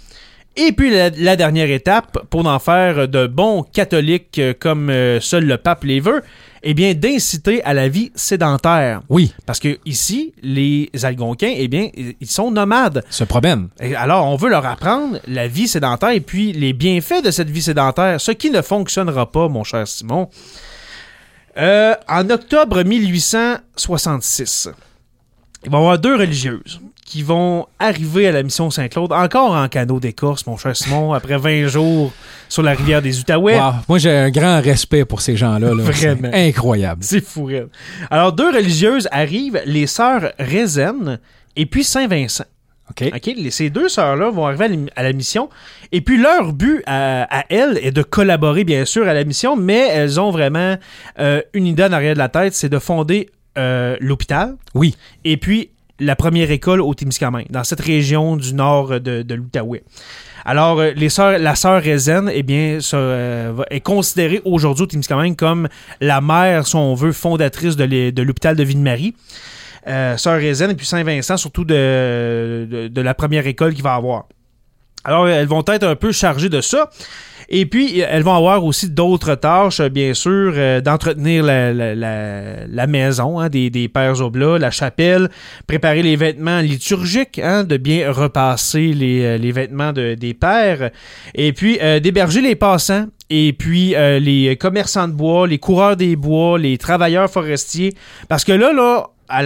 Et 0.57 0.72
puis 0.72 0.90
la, 0.90 1.11
la 1.11 1.36
dernière 1.36 1.70
étape, 1.70 2.26
pour 2.28 2.46
en 2.46 2.59
faire 2.59 3.09
de 3.09 3.26
bons 3.26 3.62
catholiques 3.62 4.38
euh, 4.38 4.53
comme 4.59 4.90
euh, 4.90 5.20
seul 5.20 5.44
le 5.46 5.57
pape 5.57 5.84
les 5.84 6.01
veut, 6.01 6.22
eh 6.62 6.74
bien, 6.74 6.92
d'inciter 6.92 7.62
à 7.64 7.72
la 7.72 7.88
vie 7.88 8.12
sédentaire. 8.14 9.01
Oui, 9.09 9.32
Parce 9.46 9.59
que 9.61 9.78
ici, 9.86 10.34
les 10.42 10.90
Algonquins, 11.03 11.55
eh 11.57 11.68
bien, 11.68 11.88
ils 11.94 12.26
sont 12.26 12.51
nomades. 12.51 13.03
se 13.09 13.24
promène. 13.24 13.68
Et 13.80 13.94
alors, 13.94 14.26
on 14.26 14.36
veut 14.36 14.51
leur 14.51 14.66
apprendre 14.66 15.18
la 15.26 15.48
vie 15.48 15.68
sédentaire 15.68 16.11
et 16.11 16.20
puis 16.20 16.53
les 16.53 16.74
bienfaits 16.74 17.24
de 17.24 17.30
cette 17.30 17.48
vie 17.48 17.62
sédentaire, 17.62 18.20
ce 18.20 18.32
qui 18.32 18.51
ne 18.51 18.61
fonctionnera 18.61 19.30
pas, 19.32 19.48
mon 19.48 19.64
cher 19.64 19.88
Simon. 19.88 20.28
Euh, 21.57 21.94
en 22.09 22.28
octobre 22.28 22.82
1866, 22.82 24.68
il 25.64 25.70
va 25.70 25.78
y 25.78 25.80
avoir 25.80 25.98
deux 25.98 26.16
religieuses 26.16 26.80
qui 27.11 27.24
vont 27.24 27.66
arriver 27.80 28.28
à 28.28 28.30
la 28.30 28.44
mission 28.44 28.70
Saint-Claude, 28.70 29.11
encore 29.12 29.50
en 29.52 29.66
canot 29.66 29.98
d'écorce, 29.98 30.46
mon 30.46 30.56
cher 30.56 30.76
Simon, 30.76 31.12
après 31.12 31.38
20 31.38 31.66
jours 31.66 32.12
sur 32.48 32.62
la 32.62 32.70
rivière 32.72 33.02
des 33.02 33.18
Outaouais. 33.18 33.58
Wow. 33.58 33.72
Moi, 33.88 33.98
j'ai 33.98 34.12
un 34.12 34.30
grand 34.30 34.61
respect 34.61 35.04
pour 35.04 35.20
ces 35.20 35.36
gens-là. 35.36 35.74
là. 35.74 35.82
Vraiment. 35.82 36.30
Incroyable. 36.32 37.02
C'est 37.02 37.24
fou. 37.24 37.50
Alors, 38.12 38.32
deux 38.32 38.50
religieuses 38.54 39.08
arrivent, 39.11 39.61
les 39.66 39.88
sœurs 39.88 40.30
Rézen 40.38 41.18
et 41.56 41.66
puis 41.66 41.82
Saint-Vincent. 41.82 42.44
OK. 42.90 43.11
OK, 43.12 43.32
les- 43.36 43.50
ces 43.50 43.70
deux 43.70 43.88
sœurs-là 43.88 44.30
vont 44.30 44.46
arriver 44.46 44.64
à 44.66 44.68
la- 44.68 44.76
à 44.94 45.02
la 45.02 45.12
mission. 45.12 45.48
Et 45.90 46.02
puis 46.02 46.16
leur 46.16 46.52
but 46.52 46.84
à, 46.86 47.22
à 47.40 47.44
elles 47.48 47.76
est 47.82 47.90
de 47.92 48.02
collaborer, 48.04 48.62
bien 48.62 48.84
sûr, 48.84 49.08
à 49.08 49.14
la 49.14 49.24
mission, 49.24 49.56
mais 49.56 49.88
elles 49.88 50.20
ont 50.20 50.30
vraiment 50.30 50.76
euh, 51.18 51.40
une 51.54 51.66
idée 51.66 51.82
en 51.84 51.92
arrière 51.92 52.14
de 52.14 52.18
la 52.20 52.28
tête, 52.28 52.54
c'est 52.54 52.68
de 52.68 52.78
fonder 52.78 53.30
euh, 53.58 53.96
l'hôpital 54.00 54.54
Oui. 54.74 54.94
et 55.24 55.36
puis 55.36 55.70
la 56.01 56.16
première 56.16 56.51
école 56.51 56.80
au 56.80 56.92
Témiscamingue, 56.94 57.46
dans 57.51 57.62
cette 57.64 57.80
région 57.80 58.36
du 58.36 58.55
nord 58.55 59.01
de, 59.01 59.22
de 59.22 59.34
l'Outaouais. 59.34 59.82
Alors, 60.44 60.80
euh, 60.80 60.92
les 60.96 61.09
la 61.38 61.55
sœur 61.55 61.82
Rézen, 61.82 62.30
eh 62.32 62.42
bien, 62.42 62.78
euh, 62.94 63.62
est 63.70 63.80
considérée 63.80 64.40
aujourd'hui 64.44 64.84
au 64.84 64.86
Témiscamingue 64.86 65.36
comme 65.36 65.68
la 66.01 66.20
mère, 66.20 66.66
si 66.66 66.76
on 66.76 66.94
veut, 66.94 67.12
fondatrice 67.12 67.76
de 67.76 67.84
l'é- 67.84 68.11
de 68.12 68.22
l'hôpital 68.22 68.57
de 68.57 68.64
Ville-Marie. 68.64 69.14
Euh, 69.86 70.16
sœur 70.16 70.38
Rézen 70.38 70.70
et 70.70 70.74
puis 70.74 70.86
Saint-Vincent, 70.86 71.36
surtout 71.36 71.64
de, 71.64 72.66
de, 72.70 72.88
de 72.88 73.01
la 73.01 73.14
première 73.14 73.46
école 73.46 73.74
qu'il 73.74 73.82
va 73.82 73.94
avoir. 73.94 74.24
Alors, 75.05 75.28
elles 75.28 75.46
vont 75.48 75.64
être 75.66 75.84
un 75.84 75.96
peu 75.96 76.12
chargées 76.12 76.48
de 76.48 76.61
ça. 76.61 76.90
Et 77.53 77.66
puis, 77.66 77.98
elles 77.98 78.22
vont 78.22 78.36
avoir 78.36 78.64
aussi 78.64 78.88
d'autres 78.88 79.34
tâches, 79.34 79.80
bien 79.80 80.14
sûr, 80.14 80.53
euh, 80.55 80.80
d'entretenir 80.80 81.42
la, 81.42 82.86
maison 82.86 83.40
hein, 83.40 83.48
des, 83.48 83.70
des 83.70 83.88
pères 83.88 84.20
oblats, 84.20 84.57
la 84.57 84.70
chapelle, 84.70 85.28
préparer 85.66 86.03
les 86.03 86.14
vêtements 86.14 86.61
liturgiques, 86.61 87.40
hein, 87.42 87.64
de 87.64 87.76
bien 87.76 88.12
repasser 88.12 88.92
les, 88.92 89.24
euh, 89.24 89.53
vêtements 89.53 89.92
de- 89.92 90.14
des 90.14 90.32
pères, 90.32 90.90
et 91.34 91.53
puis 91.53 91.78
euh, 91.82 91.98
d'héberger 91.98 92.40
les 92.40 92.55
passants, 92.55 93.07
et 93.30 93.53
puis 93.53 93.94
les 94.20 94.57
commerçants 94.57 95.07
de 95.09 95.12
bois, 95.12 95.46
les 95.46 95.59
coureurs 95.59 95.96
des 95.96 96.16
bois, 96.16 96.59
les 96.59 96.78
travailleurs 96.78 97.30
forestiers. 97.30 97.94
Parce 98.28 98.44
que 98.44 98.51
là, 98.51 98.72
là, 98.72 99.07
à 99.28 99.42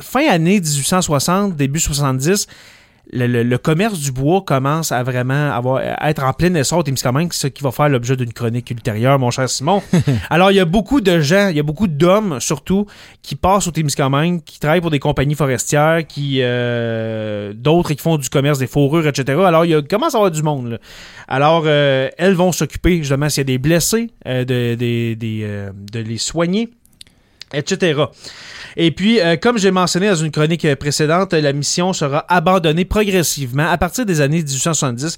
fin 0.00 0.26
année 0.28 0.60
1860, 0.60 1.56
début 1.56 1.78
70, 1.78 2.46
le, 3.12 3.26
le- 3.26 3.42
le 3.42 3.58
commerce 3.58 3.98
du 3.98 4.12
bois 4.12 4.42
commence 4.42 4.92
à 4.92 5.02
vraiment 5.02 5.50
avoir, 5.52 5.82
à 5.98 6.10
être 6.10 6.22
en 6.22 6.32
plein 6.32 6.54
essor 6.54 6.78
au 6.78 6.82
Témiscamingue, 6.82 7.32
ce 7.32 7.46
qui 7.48 7.62
va 7.62 7.70
faire 7.72 7.88
l'objet 7.88 8.16
d'une 8.16 8.32
chronique 8.32 8.70
ultérieure, 8.70 9.18
mon 9.18 9.30
cher 9.30 9.48
Simon. 9.48 9.82
Alors, 10.30 10.50
il 10.52 10.56
y 10.56 10.60
a 10.60 10.64
beaucoup 10.64 11.00
de 11.00 11.20
gens, 11.20 11.48
il 11.48 11.56
y 11.56 11.60
a 11.60 11.62
beaucoup 11.64 11.88
d'hommes, 11.88 12.38
surtout, 12.40 12.86
qui 13.22 13.34
passent 13.36 13.66
au 13.66 13.70
Témiscamingue, 13.72 14.42
qui 14.44 14.60
travaillent 14.60 14.80
pour 14.80 14.90
des 14.92 14.98
compagnies 15.00 15.34
forestières, 15.34 16.06
qui 16.06 16.38
euh, 16.40 17.52
d'autres 17.54 17.92
qui 17.94 18.00
font 18.02 18.16
du 18.16 18.28
commerce 18.28 18.58
des 18.58 18.66
fourrures, 18.66 19.06
etc. 19.06 19.40
Alors, 19.44 19.64
il 19.64 19.70
y 19.70 19.74
a- 19.74 19.82
commence 19.82 20.14
à 20.14 20.18
avoir 20.18 20.30
du 20.30 20.42
monde. 20.42 20.68
là. 20.70 20.78
Alors, 21.26 21.64
euh, 21.66 22.08
elles 22.18 22.34
vont 22.34 22.52
s'occuper, 22.52 22.98
justement, 22.98 23.28
s'il 23.28 23.40
y 23.40 23.42
a 23.42 23.44
des 23.44 23.58
blessés, 23.58 24.10
euh, 24.26 24.44
de, 24.44 24.76
euh, 25.42 25.70
de 25.92 26.00
les 26.00 26.18
soigner, 26.18 26.68
etc. 27.52 28.04
Et 28.76 28.90
puis, 28.90 29.20
euh, 29.20 29.36
comme 29.36 29.58
j'ai 29.58 29.70
mentionné 29.70 30.08
dans 30.08 30.14
une 30.14 30.30
chronique 30.30 30.64
euh, 30.64 30.76
précédente, 30.76 31.32
la 31.32 31.52
mission 31.52 31.92
sera 31.92 32.24
abandonnée 32.28 32.84
progressivement 32.84 33.68
à 33.70 33.76
partir 33.78 34.06
des 34.06 34.20
années 34.20 34.38
1870. 34.38 35.16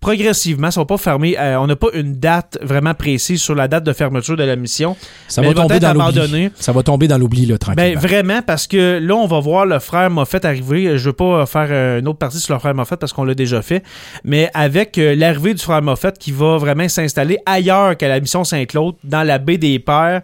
Progressivement, 0.00 0.70
ça 0.70 0.80
va 0.80 0.86
pas 0.86 0.96
fermer. 0.96 1.38
euh, 1.38 1.60
on 1.60 1.66
n'a 1.66 1.76
pas 1.76 1.88
une 1.92 2.14
date 2.18 2.56
vraiment 2.62 2.94
précise 2.94 3.42
sur 3.42 3.54
la 3.54 3.68
date 3.68 3.84
de 3.84 3.92
fermeture 3.92 4.34
de 4.34 4.44
la 4.44 4.56
mission. 4.56 4.96
Ça 5.28 5.42
va 5.42 5.52
tomber 5.52 5.78
dans 5.78 5.92
l'oubli. 5.92 6.50
Ça 6.54 6.72
va 6.72 6.82
tomber 6.82 7.06
dans 7.06 7.18
l'oubli, 7.18 7.44
Ben, 7.46 7.58
tranquillement. 7.58 8.00
vraiment, 8.00 8.40
parce 8.40 8.66
que 8.66 8.98
là, 8.98 9.14
on 9.14 9.26
va 9.26 9.40
voir 9.40 9.66
le 9.66 9.78
frère 9.78 10.08
Moffett 10.08 10.42
arriver. 10.46 10.96
Je 10.96 11.04
veux 11.04 11.12
pas 11.12 11.44
faire 11.44 11.98
une 11.98 12.08
autre 12.08 12.18
partie 12.18 12.40
sur 12.40 12.54
le 12.54 12.60
frère 12.60 12.74
Moffett 12.74 12.98
parce 12.98 13.12
qu'on 13.12 13.24
l'a 13.24 13.34
déjà 13.34 13.60
fait. 13.60 13.82
Mais 14.24 14.48
avec 14.54 14.96
euh, 14.96 15.14
l'arrivée 15.14 15.52
du 15.52 15.62
frère 15.62 15.82
Moffett 15.82 16.16
qui 16.18 16.32
va 16.32 16.56
vraiment 16.56 16.88
s'installer 16.88 17.36
ailleurs 17.44 17.94
qu'à 17.98 18.08
la 18.08 18.20
mission 18.20 18.42
Saint-Claude, 18.42 18.94
dans 19.04 19.22
la 19.22 19.36
baie 19.36 19.58
des 19.58 19.78
Pères, 19.80 20.22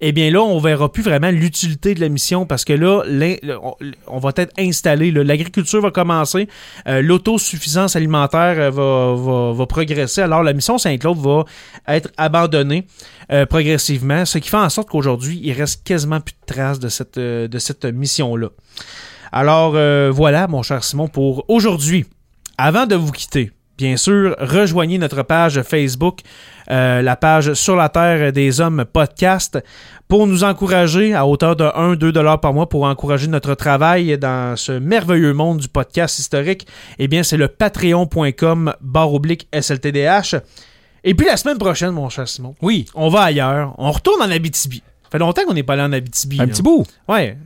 eh 0.00 0.12
bien 0.12 0.30
là, 0.30 0.40
on 0.40 0.58
verra 0.60 0.90
plus 0.92 1.02
vraiment 1.02 1.30
l'utilité 1.30 1.94
de 1.94 2.00
la 2.00 2.08
mission 2.08 2.46
parce 2.46 2.64
que 2.64 2.72
là, 2.72 3.02
on, 4.06 4.18
va 4.18 4.30
être 4.36 4.52
installé. 4.58 5.10
L'agriculture 5.10 5.80
va 5.80 5.90
commencer, 5.90 6.48
euh, 6.86 7.02
l'autosuffisance 7.02 7.96
alimentaire 7.96 8.56
euh, 8.58 9.52
va, 9.52 9.66
progresser. 9.66 10.20
Alors, 10.20 10.42
la 10.42 10.52
mission 10.52 10.78
Saint-Claude 10.78 11.18
va 11.18 11.44
être 11.88 12.10
abandonnée 12.16 12.86
euh, 13.32 13.44
progressivement, 13.46 14.24
ce 14.24 14.38
qui 14.38 14.48
fait 14.48 14.56
en 14.56 14.68
sorte 14.68 14.88
qu'aujourd'hui, 14.88 15.40
il 15.42 15.52
reste 15.52 15.84
quasiment 15.84 16.20
plus 16.20 16.34
de 16.34 16.54
traces 16.54 16.78
de 16.78 16.88
cette, 17.58 17.84
mission-là. 17.84 18.48
Alors, 19.32 19.72
voilà, 20.12 20.46
mon 20.46 20.62
cher 20.62 20.84
Simon, 20.84 21.08
pour 21.08 21.44
aujourd'hui. 21.48 22.06
Avant 22.56 22.86
de 22.86 22.96
vous 22.96 23.12
quitter, 23.12 23.52
bien 23.76 23.96
sûr, 23.96 24.34
rejoignez 24.40 24.98
notre 24.98 25.22
page 25.22 25.62
Facebook, 25.62 26.20
euh, 26.70 27.02
la 27.02 27.16
page 27.16 27.54
Sur 27.54 27.76
la 27.76 27.88
Terre 27.88 28.32
des 28.32 28.60
Hommes 28.60 28.84
podcast, 28.92 29.58
pour 30.06 30.26
nous 30.26 30.44
encourager 30.44 31.14
à 31.14 31.26
hauteur 31.26 31.56
de 31.56 31.64
1-2 31.64 31.96
dollars 32.12 32.40
par 32.40 32.52
mois 32.54 32.68
pour 32.68 32.84
encourager 32.84 33.26
notre 33.26 33.54
travail 33.54 34.16
dans 34.18 34.56
ce 34.56 34.72
merveilleux 34.72 35.32
monde 35.34 35.58
du 35.58 35.68
podcast 35.68 36.18
historique. 36.18 36.66
Eh 36.98 37.08
bien, 37.08 37.22
c'est 37.22 37.36
le 37.36 37.48
patreon.com 37.48 38.74
barre 38.80 39.12
oblique 39.14 39.48
SLTDH. 39.52 40.36
Et 41.04 41.14
puis 41.14 41.26
la 41.26 41.36
semaine 41.36 41.58
prochaine, 41.58 41.90
mon 41.90 42.08
cher 42.08 42.28
Simon, 42.28 42.54
Oui, 42.62 42.86
on 42.94 43.08
va 43.08 43.22
ailleurs. 43.22 43.74
On 43.78 43.90
retourne 43.92 44.20
en 44.22 44.30
Abitibi. 44.30 44.82
Ça 45.04 45.10
fait 45.12 45.18
longtemps 45.18 45.42
qu'on 45.46 45.54
n'est 45.54 45.62
pas 45.62 45.74
allé 45.74 45.82
en 45.82 45.92
Abitibi. 45.92 46.40
un 46.40 46.46
là. 46.46 46.52
petit 46.52 46.62
bout. 46.62 46.84
Ouais. 47.08 47.36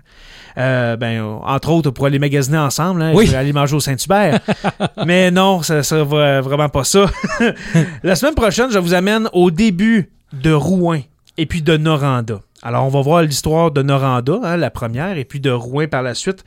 Euh, 0.58 0.96
ben, 0.96 1.22
entre 1.22 1.70
autres, 1.70 1.90
pour 1.90 2.06
aller 2.06 2.18
magasiner 2.18 2.58
ensemble, 2.58 3.02
hein, 3.02 3.12
Oui. 3.14 3.26
je 3.26 3.32
vais 3.32 3.38
aller 3.38 3.52
manger 3.52 3.76
au 3.76 3.80
Saint-Hubert. 3.80 4.40
Mais 5.06 5.30
non, 5.30 5.62
ça 5.62 5.82
ça 5.82 6.04
va 6.04 6.40
vraiment 6.40 6.68
pas 6.68 6.84
ça. 6.84 7.06
La 8.02 8.14
semaine 8.16 8.34
prochaine, 8.34 8.70
je 8.70 8.78
vous 8.78 8.94
amène 8.94 9.28
au 9.32 9.50
début 9.50 10.10
de 10.32 10.52
Rouen 10.52 11.00
et 11.38 11.46
puis 11.46 11.62
de 11.62 11.76
Noranda. 11.76 12.40
Alors, 12.62 12.84
on 12.84 12.90
va 12.90 13.00
voir 13.00 13.22
l'histoire 13.22 13.70
de 13.72 13.82
Noranda, 13.82 14.38
hein, 14.44 14.56
la 14.56 14.70
première, 14.70 15.18
et 15.18 15.24
puis 15.24 15.40
de 15.40 15.50
Rouen 15.50 15.88
par 15.88 16.02
la 16.02 16.14
suite. 16.14 16.44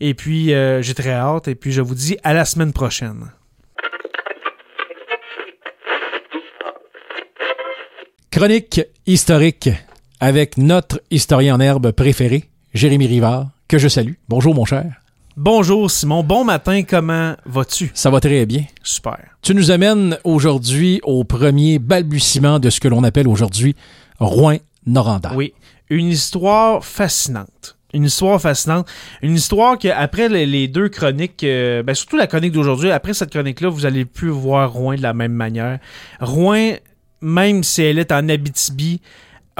Et 0.00 0.14
puis, 0.14 0.54
euh, 0.54 0.80
j'ai 0.80 0.94
très 0.94 1.10
hâte. 1.12 1.46
Et 1.48 1.54
puis, 1.54 1.72
je 1.72 1.82
vous 1.82 1.94
dis 1.94 2.16
à 2.24 2.32
la 2.32 2.44
semaine 2.46 2.72
prochaine. 2.72 3.32
Chronique 8.30 8.80
historique 9.06 9.70
avec 10.20 10.56
notre 10.58 11.00
historien 11.10 11.56
en 11.56 11.60
herbe 11.60 11.92
préféré, 11.92 12.44
Jérémy 12.78 13.08
Rivard, 13.08 13.48
que 13.66 13.76
je 13.76 13.88
salue. 13.88 14.12
Bonjour, 14.28 14.54
mon 14.54 14.64
cher. 14.64 15.02
Bonjour, 15.36 15.90
Simon. 15.90 16.22
Bon 16.22 16.44
matin. 16.44 16.84
Comment 16.88 17.34
vas-tu? 17.44 17.90
Ça 17.92 18.08
va 18.08 18.20
très 18.20 18.46
bien. 18.46 18.66
Super. 18.84 19.18
Tu 19.42 19.52
nous 19.52 19.72
amènes 19.72 20.16
aujourd'hui 20.22 21.00
au 21.02 21.24
premier 21.24 21.80
balbutiement 21.80 22.60
de 22.60 22.70
ce 22.70 22.78
que 22.78 22.86
l'on 22.86 23.02
appelle 23.02 23.26
aujourd'hui 23.26 23.74
Rouen-Noranda. 24.20 25.32
Oui, 25.34 25.54
une 25.90 26.06
histoire 26.06 26.84
fascinante. 26.84 27.76
Une 27.92 28.04
histoire 28.04 28.40
fascinante. 28.40 28.86
Une 29.22 29.34
histoire 29.34 29.76
que 29.76 29.88
après 29.88 30.28
les, 30.28 30.68
deux 30.68 30.88
chroniques, 30.88 31.42
euh, 31.42 31.82
ben 31.82 31.96
surtout 31.96 32.16
la 32.16 32.28
chronique 32.28 32.52
d'aujourd'hui, 32.52 32.92
après 32.92 33.12
cette 33.12 33.30
chronique-là, 33.30 33.70
vous 33.70 33.86
allez 33.86 34.04
plus 34.04 34.30
voir 34.30 34.72
Rouen 34.72 34.94
de 34.94 35.02
la 35.02 35.14
même 35.14 35.32
manière. 35.32 35.80
Rouen, 36.20 36.74
même 37.22 37.64
si 37.64 37.82
elle 37.82 37.98
est 37.98 38.12
en 38.12 38.28
Abitibi, 38.28 39.00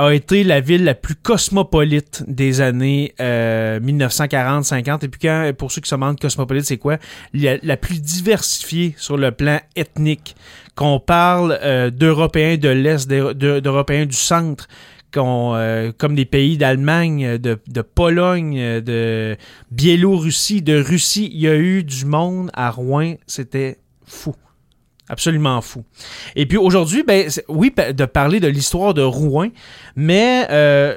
a 0.01 0.15
été 0.15 0.45
la 0.45 0.61
ville 0.61 0.85
la 0.85 0.95
plus 0.95 1.17
cosmopolite 1.17 2.23
des 2.29 2.61
années 2.61 3.15
euh, 3.21 3.81
1940-50. 3.81 5.05
Et 5.05 5.09
puis 5.09 5.21
quand, 5.21 5.53
pour 5.59 5.73
ceux 5.73 5.81
qui 5.81 5.89
se 5.91 5.95
demandent 5.97 6.19
cosmopolite, 6.21 6.65
c'est 6.65 6.77
quoi? 6.79 6.99
La, 7.35 7.77
plus 7.77 8.01
diversifiée 8.01 8.95
sur 8.97 9.17
le 9.17 9.33
plan 9.33 9.59
ethnique. 9.77 10.37
Qu'on 10.77 11.01
parle 11.01 11.59
euh, 11.63 11.91
d'Européens 11.91 12.57
de 12.57 12.69
l'Est, 12.69 13.09
d'Euro- 13.09 13.35
de- 13.35 13.59
d'Européens 13.59 14.07
du 14.07 14.15
centre, 14.17 14.69
euh, 15.17 15.91
comme 15.99 16.15
des 16.15 16.27
pays 16.27 16.57
d'Allemagne, 16.57 17.37
de, 17.39 17.59
Pologne, 17.83 18.81
de 18.81 19.37
Biélorussie, 19.73 20.63
de 20.63 20.81
Russie. 20.81 21.29
Il 21.35 21.41
y 21.41 21.49
a 21.49 21.57
eu 21.57 21.83
du 21.83 22.05
monde 22.05 22.51
à 22.55 22.71
Rouen. 22.71 23.15
C'était 23.27 23.79
fou. 24.07 24.35
Absolument 25.09 25.61
fou. 25.61 25.85
Et 26.37 26.47
puis 26.47 26.59
aujourd'hui, 26.59 27.03
ben, 27.03 27.29
oui, 27.49 27.73
de 27.95 28.05
parler 28.05 28.41
de 28.41 28.49
l'histoire 28.49 28.95
de 28.95 29.03
Rouen, 29.03 29.49
mais 29.97 30.47
euh, 30.51 30.97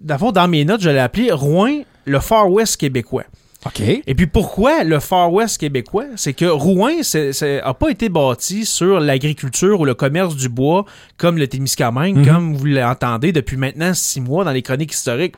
dans 0.00 0.48
mes 0.48 0.64
notes, 0.64 0.82
je 0.82 0.90
l'ai 0.90 0.98
appelé 0.98 1.32
Rouen, 1.32 1.82
le 2.04 2.20
Far 2.20 2.50
West 2.50 2.76
québécois. 2.76 3.24
OK. 3.66 3.80
Et 3.80 4.14
puis 4.14 4.26
pourquoi 4.26 4.84
le 4.84 5.00
Far 5.00 5.32
West 5.32 5.58
québécois? 5.58 6.04
C'est 6.16 6.34
que 6.34 6.44
Rouen 6.44 7.00
n'a 7.42 7.72
pas 7.74 7.88
été 7.90 8.10
bâti 8.10 8.66
sur 8.66 9.00
l'agriculture 9.00 9.80
ou 9.80 9.86
le 9.86 9.94
commerce 9.94 10.36
du 10.36 10.50
bois 10.50 10.84
comme 11.16 11.38
le 11.38 11.48
Témiscamingue, 11.48 12.16
Mhm. 12.18 12.26
comme 12.26 12.54
vous 12.56 12.66
l'entendez 12.66 13.32
depuis 13.32 13.56
maintenant 13.56 13.94
six 13.94 14.20
mois 14.20 14.44
dans 14.44 14.50
les 14.52 14.60
chroniques 14.60 14.92
historiques. 14.92 15.34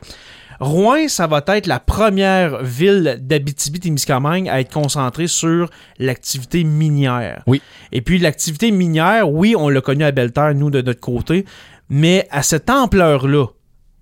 Rouen, 0.59 1.07
ça 1.07 1.27
va 1.27 1.43
être 1.47 1.67
la 1.67 1.79
première 1.79 2.63
ville 2.63 3.19
d'Abitibi-Témiscamingue 3.21 4.49
à 4.49 4.59
être 4.59 4.73
concentrée 4.73 5.27
sur 5.27 5.69
l'activité 5.99 6.63
minière. 6.63 7.43
Oui. 7.47 7.61
Et 7.91 8.01
puis 8.01 8.17
l'activité 8.17 8.71
minière, 8.71 9.29
oui, 9.29 9.55
on 9.57 9.69
l'a 9.69 9.81
connu 9.81 10.03
à 10.03 10.11
Belle-Terre, 10.11 10.55
nous, 10.55 10.69
de 10.69 10.81
notre 10.81 11.01
côté, 11.01 11.45
Mais 11.89 12.27
à 12.31 12.43
cette 12.43 12.69
ampleur-là, 12.69 13.45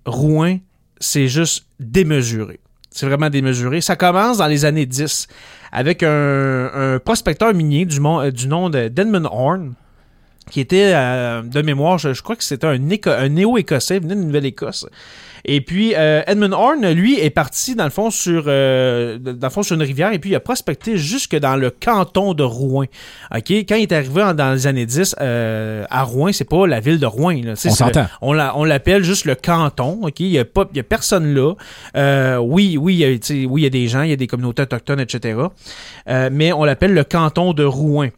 Rouen, 0.06 0.58
c'est 0.98 1.28
juste 1.28 1.66
démesuré. 1.78 2.60
C'est 2.90 3.06
vraiment 3.06 3.28
démesuré. 3.28 3.80
Ça 3.80 3.94
commence 3.94 4.38
dans 4.38 4.46
les 4.46 4.64
années 4.64 4.86
10 4.86 5.28
avec 5.70 6.02
un, 6.02 6.98
prospecteur 7.04 7.52
minier 7.52 7.84
du, 7.84 8.00
du 8.32 8.48
nom 8.48 8.70
d'Edmund 8.70 9.28
Horn 9.30 9.74
qui 10.50 10.60
était 10.60 10.92
euh, 10.94 11.42
de 11.42 11.62
mémoire, 11.62 11.98
je, 11.98 12.20
crois 12.22 12.36
que 12.36 12.44
c'était 12.44 12.66
un, 12.66 12.78
un 13.06 13.28
néo-écossais, 13.28 13.98
venait 13.98 14.14
de 14.14 14.20
Nouvelle-Écosse. 14.20 14.86
Et 15.48 15.60
puis 15.60 15.94
euh, 15.94 16.22
Edmund 16.26 16.52
Horn, 16.52 16.90
lui, 16.90 17.20
est 17.20 17.30
parti 17.30 17.76
dans 17.76 17.84
le 17.84 17.90
fond 17.90 18.10
sur 18.10 18.44
euh, 18.48 19.16
dans 19.18 19.46
le 19.46 19.52
fond 19.52 19.62
sur 19.62 19.76
une 19.76 19.82
rivière 19.82 20.12
et 20.12 20.18
puis 20.18 20.30
il 20.30 20.34
a 20.34 20.40
prospecté 20.40 20.96
jusque 20.96 21.36
dans 21.36 21.54
le 21.54 21.70
canton 21.70 22.34
de 22.34 22.42
Rouen. 22.42 22.86
Ok, 23.32 23.50
quand 23.50 23.76
il 23.76 23.82
est 23.82 23.92
arrivé 23.92 24.24
dans 24.34 24.52
les 24.52 24.66
années 24.66 24.86
10 24.86 25.14
à 25.20 26.02
Rouen, 26.02 26.32
c'est 26.32 26.48
pas 26.48 26.66
la 26.66 26.80
ville 26.80 26.98
de 26.98 27.06
Rouen. 27.06 27.40
Là. 27.44 27.52
On 27.64 27.70
s'entend. 27.70 28.06
On 28.22 28.64
l'appelle 28.64 29.04
juste 29.04 29.24
le 29.24 29.36
canton. 29.36 30.00
Ok, 30.02 30.18
il 30.18 30.28
y 30.28 30.38
a 30.40 30.44
pas, 30.44 30.66
il 30.72 30.78
y 30.78 30.80
a 30.80 30.84
personne 30.84 31.32
là. 31.32 32.40
oui, 32.40 32.76
oui, 32.76 32.94
il 32.94 32.98
y 32.98 33.04
a, 33.04 33.46
oui, 33.46 33.60
il 33.60 33.64
y 33.64 33.66
a 33.66 33.70
des 33.70 33.86
gens, 33.86 34.02
il 34.02 34.10
y 34.10 34.14
a 34.14 34.16
des 34.16 34.26
communautés 34.26 34.62
autochtones, 34.62 35.00
etc. 35.00 35.38
mais 36.32 36.52
on 36.52 36.64
l'appelle 36.64 36.92
le 36.92 37.04
canton 37.04 37.52
de 37.52 37.62
Rouen. 37.62 38.08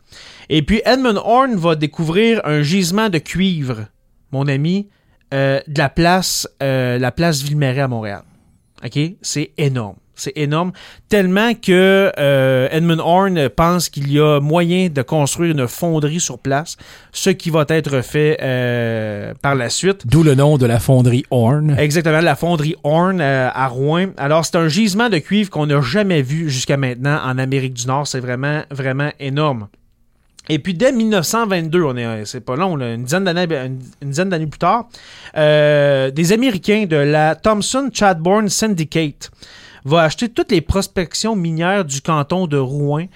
Et 0.51 0.63
puis 0.63 0.81
Edmund 0.85 1.21
Horn 1.23 1.57
va 1.57 1.75
découvrir 1.75 2.41
un 2.45 2.63
gisement 2.63 3.11
de 3.11 3.19
cuivre, 3.19 3.87
mon 4.33 4.49
ami, 4.49 4.89
euh, 5.35 5.61
de 5.69 5.79
la 5.79 5.91
place, 5.91 6.49
euh, 6.63 6.99
la 6.99 7.13
place 7.13 7.43
Ville-Marais 7.43 7.81
à 7.81 7.89
Montréal. 7.89 8.23
OK? 8.83 8.99
C'est 9.21 9.51
énorme. 9.59 9.97
C'est 10.15 10.33
énorme. 10.37 10.73
Tellement 11.09 11.53
que 11.55 12.11
euh, 12.19 12.69
Edmund 12.73 12.99
Horn 12.99 13.49
pense 13.51 13.89
qu'il 13.89 14.11
y 14.11 14.19
a 14.19 14.41
moyen 14.41 14.89
de 14.89 15.03
construire 15.03 15.53
une 15.53 15.69
fonderie 15.69 16.19
sur 16.19 16.39
place, 16.39 16.77
ce 17.13 17.31
qui 17.31 17.51
va 17.51 17.65
être 17.69 18.01
fait 18.01 18.37
par 19.43 19.55
la 19.55 19.69
suite. 19.69 20.07
D'où 20.07 20.25
le 20.25 20.35
nom 20.35 20.57
de 20.59 20.67
la 20.67 20.81
fonderie 20.81 21.25
Horn. 21.31 21.77
Exactement, 21.79 22.21
la 22.21 22.35
fonderie 22.35 22.75
Horn 22.83 23.21
à 23.21 23.69
Rouen. 23.69 24.09
Alors, 24.17 24.45
c'est 24.45 24.57
un 24.57 24.67
gisement 24.67 25.09
de 25.09 25.19
cuivre 25.19 25.51
qu'on 25.51 25.67
n'a 25.67 25.81
jamais 25.83 26.23
vu 26.23 26.51
jusqu'à 26.51 26.77
maintenant 26.77 27.21
en 27.25 27.39
Amérique 27.39 27.75
du 27.75 27.87
Nord. 27.87 28.09
C'est 28.09 28.21
vraiment, 28.21 28.63
vraiment 28.73 29.13
énorme. 29.21 29.69
Et 30.49 30.59
puis 30.59 30.75
dès 30.75 30.93
1922, 30.93 31.83
on 31.83 31.97
est, 31.97 32.25
c'est 32.25 32.41
pas 32.41 32.57
long, 32.57 32.79
une 32.79 33.05
dizaine 33.05 33.25
d'années, 33.25 33.47
une, 33.55 33.79
dizaine 34.09 34.31
d'années 34.31 34.47
plus 34.47 34.59
tard, 34.59 34.89
euh, 35.37 36.11
des 36.11 36.33
Américains 36.33 36.87
de 36.87 36.97
la 36.97 37.35
Thomson 37.35 37.91
Chadbourne 37.93 38.49
Syndicate 38.49 39.31
vont 39.85 39.99
acheter 39.99 40.29
toutes 40.29 40.51
les 40.51 40.61
prospections 40.61 41.37
minières 41.37 41.85
du 41.85 42.01
canton 42.01 42.47
de 42.47 42.57
Rouen. 42.57 43.07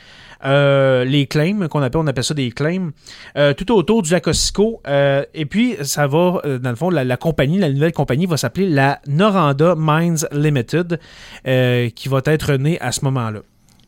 Euh, 0.45 1.05
les 1.05 1.27
claims, 1.27 1.69
qu'on 1.69 1.83
appelle, 1.83 2.01
on 2.01 2.07
appelle 2.07 2.25
ça 2.25 2.35
des 2.35 2.51
claims, 2.51 2.91
euh, 3.37 3.55
tout 3.55 3.73
autour 3.73 4.03
du 4.03 4.11
lac 4.11 4.27
Ossico. 4.27 4.83
et 4.87 5.47
puis, 5.47 5.77
ça 5.83 6.07
va, 6.07 6.43
dans 6.61 6.71
le 6.71 6.77
fond, 6.77 6.91
la, 6.91 7.17
compagnie, 7.17 7.59
la 7.59 7.71
nouvelle 7.71 7.93
compagnie 7.93 8.27
va 8.27 8.37
s'appeler 8.37 8.69
la 8.69 9.01
Noranda 9.07 9.75
Mines 9.77 10.27
Limited, 10.33 10.99
qui 11.45 12.09
va 12.09 12.21
être 12.27 12.55
née 12.55 12.81
à 12.81 12.93
ce 12.93 13.05
moment-là. 13.05 13.41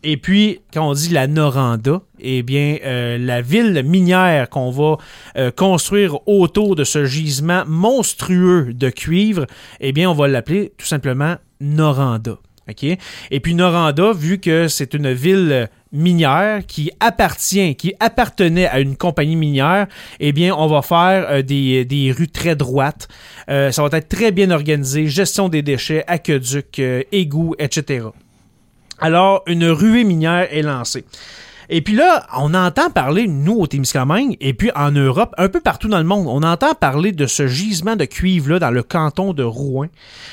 Et 0.07 0.19
puis, 0.19 0.61
quand 0.73 0.91
on 0.91 0.93
dit 0.93 1.09
la 1.09 1.27
Noranda, 1.27 2.03
eh 2.21 2.43
bien, 2.43 2.77
euh, 2.85 3.17
la 3.17 3.41
ville 3.41 3.83
minière 3.85 4.51
qu'on 4.51 4.71
va 4.71 4.99
euh, 5.39 5.51
construire 5.51 6.29
autour 6.29 6.77
de 6.77 6.85
ce 6.85 7.07
gisement 7.07 7.65
monstrueux 7.67 8.75
de 8.75 8.91
cuivre, 8.91 9.47
eh 9.81 9.93
bien, 9.93 10.11
on 10.11 10.15
va 10.15 10.29
l'appeler 10.29 10.75
tout 10.77 10.85
simplement 10.85 11.37
Noranda. 11.59 12.37
OK? 12.69 12.85
Et 12.85 13.41
puis 13.41 13.55
Noranda, 13.55 14.13
vu 14.13 14.39
que 14.39 14.69
c'est 14.69 14.93
une 14.93 15.11
ville 15.13 15.71
minière 15.91 16.67
qui 16.67 16.91
appartient, 17.01 17.75
qui 17.77 17.95
appartenait 17.99 18.67
à 18.67 18.81
une 18.81 18.97
compagnie 18.97 19.37
minière, 19.37 19.87
eh 20.21 20.33
bien, 20.33 20.55
on 20.55 20.67
va 20.67 20.83
faire 20.83 21.27
euh, 21.31 21.43
des, 21.43 21.87
des, 21.87 22.13
rues 22.13 22.29
très 22.29 22.57
droites. 22.57 23.09
ça 23.49 23.71
va 23.71 23.97
être 23.97 24.09
très 24.11 24.33
bien 24.33 24.51
organisé, 24.51 25.07
gestion 25.07 25.49
des 25.49 25.63
déchets, 25.63 26.05
aqueduc, 26.07 26.79
égouts, 27.11 27.55
etc. 27.59 28.09
Alors, 29.01 29.43
une 29.47 29.67
ruée 29.67 30.05
minière 30.05 30.49
est 30.51 30.63
lancée. 30.63 31.05
Et 31.71 31.81
puis 31.81 31.95
là, 31.95 32.27
on 32.37 32.53
entend 32.55 32.91
parler, 32.91 33.27
nous, 33.27 33.55
au 33.59 33.67
Témiscamingue, 33.67 34.37
et 34.41 34.53
puis 34.53 34.71
en 34.77 34.91
Europe, 34.91 35.35
un 35.39 35.49
peu 35.49 35.61
partout 35.61 35.89
dans 35.89 35.99
le 35.99 36.05
monde, 36.05 36.27
on 36.29 36.43
entend 36.43 36.75
parler 36.75 37.13
de 37.13 37.27
ce 37.27 37.47
gisement 37.47 37.97
de 37.97 38.05
cuivre-là 38.05 38.59
dans 38.59 38.71
le 38.71 38.83
canton 38.83 39.33
de 39.33 39.43
Rouen. 39.43 39.89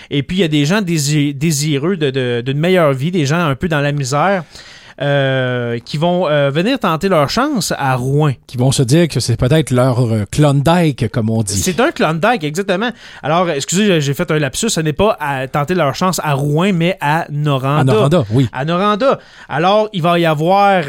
Et 0.09 0.24
puis, 0.24 0.38
il 0.38 0.39
y 0.41 0.43
a 0.43 0.49
des 0.49 0.66
gens 0.66 0.82
désireux 0.82 1.95
d'une 1.95 2.59
meilleure 2.59 2.93
vie, 2.93 3.12
des 3.12 3.26
gens 3.26 3.39
un 3.39 3.55
peu 3.55 3.70
dans 3.70 3.80
la 3.80 3.93
misère. 3.93 4.43
Euh, 5.02 5.80
qui 5.80 5.97
vont 5.97 6.28
euh, 6.28 6.52
venir 6.52 6.78
tenter 6.78 7.10
leur 7.10 7.28
chance 7.28 7.74
à 7.76 7.95
Rouen. 7.95 8.34
Qui 8.45 8.58
vont 8.58 8.72
se 8.72 8.84
dire 8.84 9.08
que 9.08 9.20
c'est 9.20 9.36
peut-être 9.36 9.72
leur 9.72 9.99
euh, 9.99 10.26
Klondike, 10.32 11.10
comme 11.10 11.32
on 11.32 11.41
dit. 11.41 11.58
C'est 11.58 11.80
un 11.80 11.89
Klondike, 11.89 12.43
exactement. 12.43 12.91
Alors, 13.24 13.49
excusez, 13.49 13.99
j'ai 13.99 14.14
fait 14.14 14.30
un 14.30 14.38
lapsus. 14.38 14.70
Ce 14.70 14.80
n'est 14.80 14.93
pas 14.93 15.18
à 15.20 15.47
tenter 15.47 15.74
leur 15.74 15.95
chance 15.95 16.22
à 16.24 16.34
Rouen, 16.34 16.72
mais 16.72 16.97
à 17.02 17.26
Noranda. 17.32 17.93
À 17.93 17.95
Noranda, 17.95 18.26
oui. 18.30 18.47
À 18.54 18.64
Noranda. 18.64 19.18
Alors, 19.49 19.89
il 19.91 20.04
va 20.04 20.20
y 20.20 20.26
avoir 20.28 20.84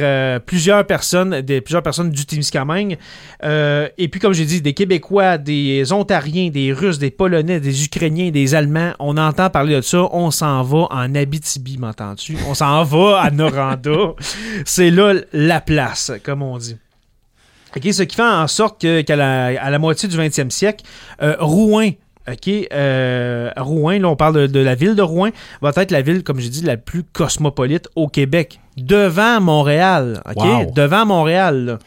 plusieurs 0.45 0.87
personnes, 0.87 1.41
des, 1.41 1.63
plusieurs 1.63 1.83
personnes 1.83 2.11
du 2.11 2.27
Témiscamingue. 2.27 2.99
et 3.43 4.09
puis, 4.09 4.21
comme 4.21 4.35
j'ai 4.35 4.45
dit, 4.45 4.61
des 4.61 4.75
Québécois, 4.75 5.39
des 5.39 5.91
Ontariens, 5.91 6.51
des 6.51 6.75
Russes, 6.75 6.99
des 6.99 7.11
Polonais, 7.11 7.61
des 7.61 7.85
Ukrainiens, 7.87 8.31
des 8.31 8.55
Allemands. 8.55 8.93
On 8.99 9.17
entend 9.17 9.49
parler 9.49 9.77
de 9.77 9.81
ça. 9.81 10.07
On 10.13 10.31
s'en 10.31 10.63
va 10.63 10.87
en 10.91 11.15
Abitibi, 11.15 11.79
m'entends-tu? 11.79 12.37
On 12.47 12.53
s'en 12.53 12.83
va 12.85 13.21
à 13.23 13.31
Noranda. 13.31 14.02
C'est 14.65 14.91
là 14.91 15.15
la 15.33 15.61
place, 15.61 16.13
comme 16.23 16.43
on 16.43 16.59
dit. 16.59 16.77
ce 17.75 18.03
qui 18.03 18.17
fait 18.17 18.23
en 18.23 18.47
sorte 18.47 18.81
qu'à 18.81 19.17
la, 19.17 19.47
à 19.61 19.71
la 19.71 19.79
moitié 19.79 20.09
du 20.09 20.17
20e 20.17 20.51
siècle, 20.51 20.85
euh, 21.23 21.37
Rouen 21.39 21.91
OK, 22.31 22.49
euh, 22.73 23.51
Rouen, 23.57 23.99
là, 23.99 24.09
on 24.09 24.17
parle 24.17 24.47
de, 24.49 24.61
la 24.61 24.75
ville 24.75 24.95
de 24.95 25.03
Rouen, 25.03 25.31
va 25.61 25.73
être 25.75 25.91
la 25.91 26.03
ville, 26.03 26.23
comme 26.23 26.39
j'ai 26.39 26.51
dit, 26.51 26.63
la 26.63 26.77
plus 26.77 27.03
cosmopolite 27.03 27.89
au 27.97 28.07
Québec, 28.07 28.61
devant 28.77 29.41
Montréal. 29.41 30.23
OK, 30.31 30.73
devant 30.73 31.05
Montréal. 31.05 31.79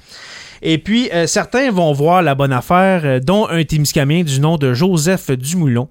Et 0.61 0.78
puis, 0.78 1.09
euh, 1.13 1.26
certains 1.26 1.72
vont 1.72 1.93
voir 1.93 2.22
la 2.22 2.36
bonne 2.36 2.51
affaire, 2.51 3.22
dont 3.22 3.47
un 3.47 3.63
Témiscamien 3.63 4.24
du 4.24 4.41
nom 4.41 4.57
de 4.57 4.74
Joseph 4.74 5.32
Dumoulon. 5.32 5.88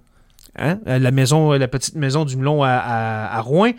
Hein, 0.56 0.78
la 0.86 1.10
maison, 1.10 1.52
la 1.52 1.66
petite 1.66 1.96
maison 1.96 2.24
du 2.24 2.36
Moulon 2.36 2.62
à 2.62 3.40
Rouen, 3.40 3.72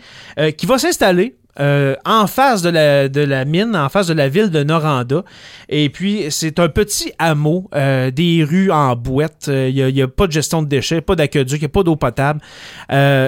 qui 0.58 0.66
va 0.66 0.78
s'installer 0.78 1.36
euh, 1.58 1.96
en 2.04 2.26
face 2.26 2.60
de 2.62 2.68
la, 2.68 3.08
de 3.08 3.20
la 3.22 3.44
mine, 3.44 3.74
en 3.74 3.88
face 3.88 4.08
de 4.08 4.14
la 4.14 4.28
ville 4.28 4.50
de 4.50 4.62
Noranda. 4.62 5.24
Et 5.68 5.88
puis, 5.88 6.26
c'est 6.30 6.58
un 6.58 6.68
petit 6.68 7.12
hameau, 7.18 7.68
euh, 7.74 8.10
des 8.10 8.44
rues 8.44 8.70
en 8.70 8.94
boîte. 8.94 9.44
Il 9.48 9.80
euh, 9.80 9.90
n'y 9.90 10.02
a, 10.02 10.08
pas 10.08 10.26
de 10.26 10.32
gestion 10.32 10.62
de 10.62 10.68
déchets, 10.68 11.00
pas 11.00 11.16
d'aqueduc, 11.16 11.58
il 11.58 11.62
n'y 11.62 11.66
a 11.66 11.68
pas 11.70 11.82
d'eau 11.82 11.96
potable. 11.96 12.40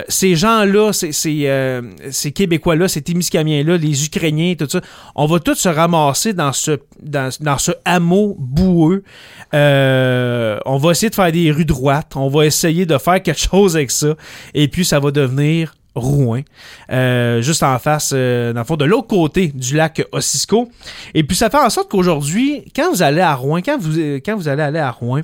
ces 0.09 0.37
gens-là, 0.37 0.93
ces, 0.93 1.13
ces, 1.13 2.33
Québécois-là, 2.33 2.89
ces 2.89 3.03
Témiscamiens-là, 3.03 3.77
les 3.77 4.05
Ukrainiens, 4.05 4.55
tout 4.59 4.69
ça, 4.69 4.81
on 5.15 5.27
va 5.27 5.41
tous 5.41 5.55
se 5.55 5.69
ramasser 5.69 6.35
dans 6.35 6.53
ce, 6.53 6.79
dans, 7.03 7.31
dans 7.41 7.59
ce 7.59 7.73
hameau 7.85 8.37
boueux. 8.39 9.03
on 9.53 10.79
va 10.79 10.91
essayer 10.91 11.11
de 11.11 11.15
faire 11.15 11.33
des 11.33 11.51
rues 11.51 11.65
droites. 11.65 12.13
On 12.15 12.29
va 12.29 12.45
essayer 12.45 12.85
de 12.85 12.99
faire 12.99 13.23
quelque 13.23 13.41
chose 13.51 13.77
avec 13.77 13.91
ça. 13.91 14.15
Et 14.53 14.69
puis, 14.69 14.85
ça 14.85 15.01
va 15.01 15.11
devenir 15.11 15.75
Rouen, 15.99 16.41
euh, 16.91 17.43
juste 17.43 17.63
en 17.63 17.79
face, 17.79 18.13
euh, 18.15 18.53
dans 18.53 18.61
le 18.61 18.67
fond, 18.67 18.77
de 18.77 18.85
l'autre 18.85 19.09
côté 19.09 19.49
du 19.49 19.77
lac 19.77 20.03
Ossisco. 20.13 20.69
Et 21.15 21.25
puis 21.25 21.37
ça 21.37 21.51
fait 21.51 21.59
en 21.59 21.71
sorte 21.71 21.91
qu'aujourd'hui, 21.91 22.65
quand 22.75 22.91
vous 22.91 23.03
allez 23.03 23.21
à 23.21 23.35
Rouen, 23.35 23.59
quand 23.59 23.79
vous, 23.79 23.93
vous 23.93 24.49
allez 24.49 24.63
aller 24.63 24.79
à 24.79 24.91
Rouen, 24.91 25.23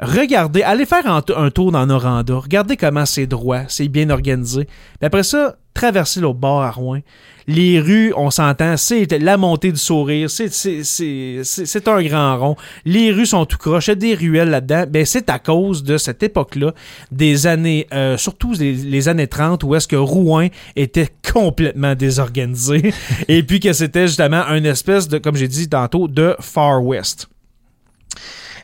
regardez, 0.00 0.62
allez 0.62 0.86
faire 0.86 1.06
un, 1.06 1.50
tour 1.50 1.72
dans 1.72 1.86
Noranda, 1.86 2.34
regardez 2.34 2.76
comment 2.76 3.06
c'est 3.06 3.26
droit, 3.26 3.60
c'est 3.68 3.88
bien 3.88 4.10
organisé. 4.10 4.64
Puis 4.64 5.06
après 5.06 5.22
ça, 5.22 5.56
traversez 5.78 6.20
l'autre 6.20 6.40
bord 6.40 6.62
à 6.62 6.72
Rouen. 6.72 7.00
Les 7.46 7.80
rues, 7.80 8.12
on 8.16 8.30
s'entend, 8.30 8.76
c'est 8.76 9.10
la 9.12 9.36
montée 9.36 9.70
du 9.70 9.78
sourire, 9.78 10.28
c'est 10.28 11.88
un 11.88 12.02
grand 12.02 12.36
rond. 12.36 12.56
Les 12.84 13.12
rues 13.12 13.26
sont 13.26 13.46
tout 13.46 13.56
croches, 13.56 13.88
des 13.88 14.14
ruelles 14.14 14.50
là-dedans. 14.50 14.84
Ben, 14.90 15.06
c'est 15.06 15.30
à 15.30 15.38
cause 15.38 15.84
de 15.84 15.96
cette 15.96 16.22
époque-là, 16.22 16.74
des 17.12 17.46
années, 17.46 17.86
euh, 17.94 18.18
surtout 18.18 18.52
les, 18.58 19.08
années 19.08 19.28
30, 19.28 19.62
où 19.64 19.76
est-ce 19.76 19.88
que 19.88 19.96
Rouen 19.96 20.48
était 20.76 21.08
complètement 21.32 21.94
désorganisé. 21.94 22.92
et 23.28 23.42
puis 23.44 23.60
que 23.60 23.72
c'était 23.72 24.08
justement 24.08 24.44
une 24.48 24.66
espèce 24.66 25.08
de, 25.08 25.18
comme 25.18 25.36
j'ai 25.36 25.48
dit 25.48 25.68
tantôt, 25.68 26.08
de 26.08 26.34
Far 26.40 26.84
West. 26.84 27.28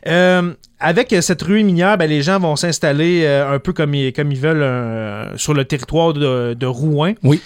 Euh, 0.07 0.53
avec 0.79 1.15
cette 1.21 1.41
rue 1.41 1.63
minière, 1.63 1.97
ben, 1.97 2.07
les 2.07 2.21
gens 2.21 2.39
vont 2.39 2.55
s'installer 2.55 3.23
euh, 3.23 3.55
un 3.55 3.59
peu 3.59 3.73
comme 3.73 3.95
ils, 3.95 4.11
comme 4.13 4.31
ils 4.31 4.39
veulent 4.39 4.61
euh, 4.61 5.35
sur 5.37 5.53
le 5.53 5.65
territoire 5.65 6.13
de, 6.13 6.65
Rouen. 6.65 7.13
Oui. 7.23 7.41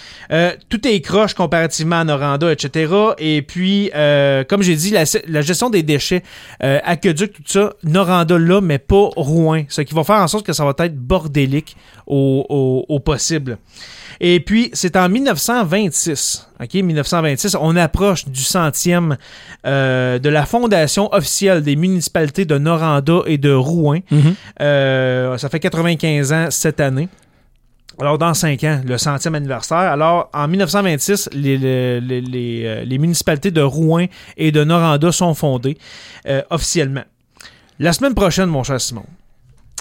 tout 0.68 0.86
est 0.86 1.00
croche 1.00 1.34
comparativement 1.34 2.00
à 2.00 2.04
Noranda, 2.04 2.52
etc. 2.52 2.92
Et 3.18 3.42
puis, 3.42 3.90
comme 4.48 4.62
j'ai 4.62 4.74
dit, 4.74 4.90
la, 4.90 5.40
gestion 5.40 5.70
des 5.70 5.82
déchets, 5.82 6.22
aqueduc, 6.60 7.32
tout 7.32 7.42
ça, 7.46 7.72
Noranda 7.84 8.36
là, 8.38 8.60
mais 8.60 8.78
pas 8.78 9.08
Rouen. 9.16 9.64
Ce 9.68 9.82
qui 9.82 9.94
va 9.94 10.04
faire 10.04 10.16
en 10.16 10.28
sorte 10.28 10.44
que 10.44 10.52
ça 10.52 10.64
va 10.64 10.74
être 10.78 10.96
bordélique 10.96 11.76
au, 12.06 12.84
au 12.88 13.00
possible. 13.00 13.58
Et 14.22 14.40
puis, 14.40 14.70
c'est 14.74 14.96
en 14.96 15.08
1926, 15.08 16.48
OK, 16.60 16.74
1926, 16.74 17.56
on 17.58 17.74
approche 17.76 18.28
du 18.28 18.42
centième 18.42 19.16
euh, 19.66 20.18
de 20.18 20.28
la 20.28 20.44
fondation 20.44 21.12
officielle 21.14 21.62
des 21.62 21.74
municipalités 21.74 22.44
de 22.44 22.58
Noranda 22.58 23.20
et 23.24 23.38
de 23.38 23.52
Rouen. 23.52 24.00
Mhm. 24.10 24.34
Euh, 24.60 25.38
ça 25.38 25.48
fait 25.48 25.60
95 25.60 26.32
ans 26.34 26.46
cette 26.50 26.80
année. 26.80 27.08
Alors, 27.98 28.18
dans 28.18 28.32
5 28.32 28.64
ans, 28.64 28.80
le 28.84 28.96
centième 28.98 29.34
anniversaire. 29.34 29.76
Alors, 29.78 30.30
en 30.32 30.48
1926, 30.48 31.30
les, 31.32 31.58
les, 31.58 32.00
les, 32.00 32.20
les, 32.20 32.62
euh, 32.64 32.84
les 32.84 32.98
municipalités 32.98 33.50
de 33.50 33.60
Rouen 33.60 34.06
et 34.36 34.52
de 34.52 34.64
Noranda 34.64 35.12
sont 35.12 35.34
fondées 35.34 35.76
euh, 36.26 36.42
officiellement. 36.50 37.04
La 37.78 37.92
semaine 37.92 38.14
prochaine, 38.14 38.46
mon 38.48 38.62
cher 38.62 38.80
Simon. 38.80 39.04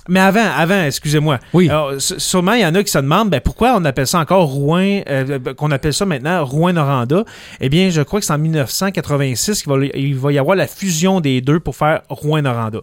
Mais 0.09 0.19
avant, 0.19 0.45
avant, 0.57 0.83
excusez-moi. 0.83 1.39
Oui. 1.53 1.69
Alors, 1.69 1.93
sûrement, 1.99 2.53
il 2.53 2.61
y 2.61 2.65
en 2.65 2.73
a 2.73 2.83
qui 2.83 2.91
se 2.91 2.97
demandent 2.97 3.29
ben, 3.29 3.39
pourquoi 3.39 3.75
on 3.77 3.85
appelle 3.85 4.07
ça 4.07 4.19
encore 4.19 4.47
Rouen, 4.47 5.01
euh, 5.07 5.39
qu'on 5.55 5.71
appelle 5.71 5.93
ça 5.93 6.05
maintenant 6.05 6.43
Rouen-Noranda? 6.43 7.23
Eh 7.61 7.69
bien, 7.69 7.89
je 7.89 8.01
crois 8.01 8.19
que 8.19 8.25
c'est 8.25 8.33
en 8.33 8.39
1986 8.39 9.61
qu'il 9.61 9.71
va, 9.71 9.85
il 9.93 10.15
va 10.17 10.31
y 10.31 10.39
avoir 10.39 10.57
la 10.57 10.67
fusion 10.67 11.21
des 11.21 11.41
deux 11.41 11.59
pour 11.59 11.75
faire 11.75 12.01
Rouen-Noranda. 12.09 12.79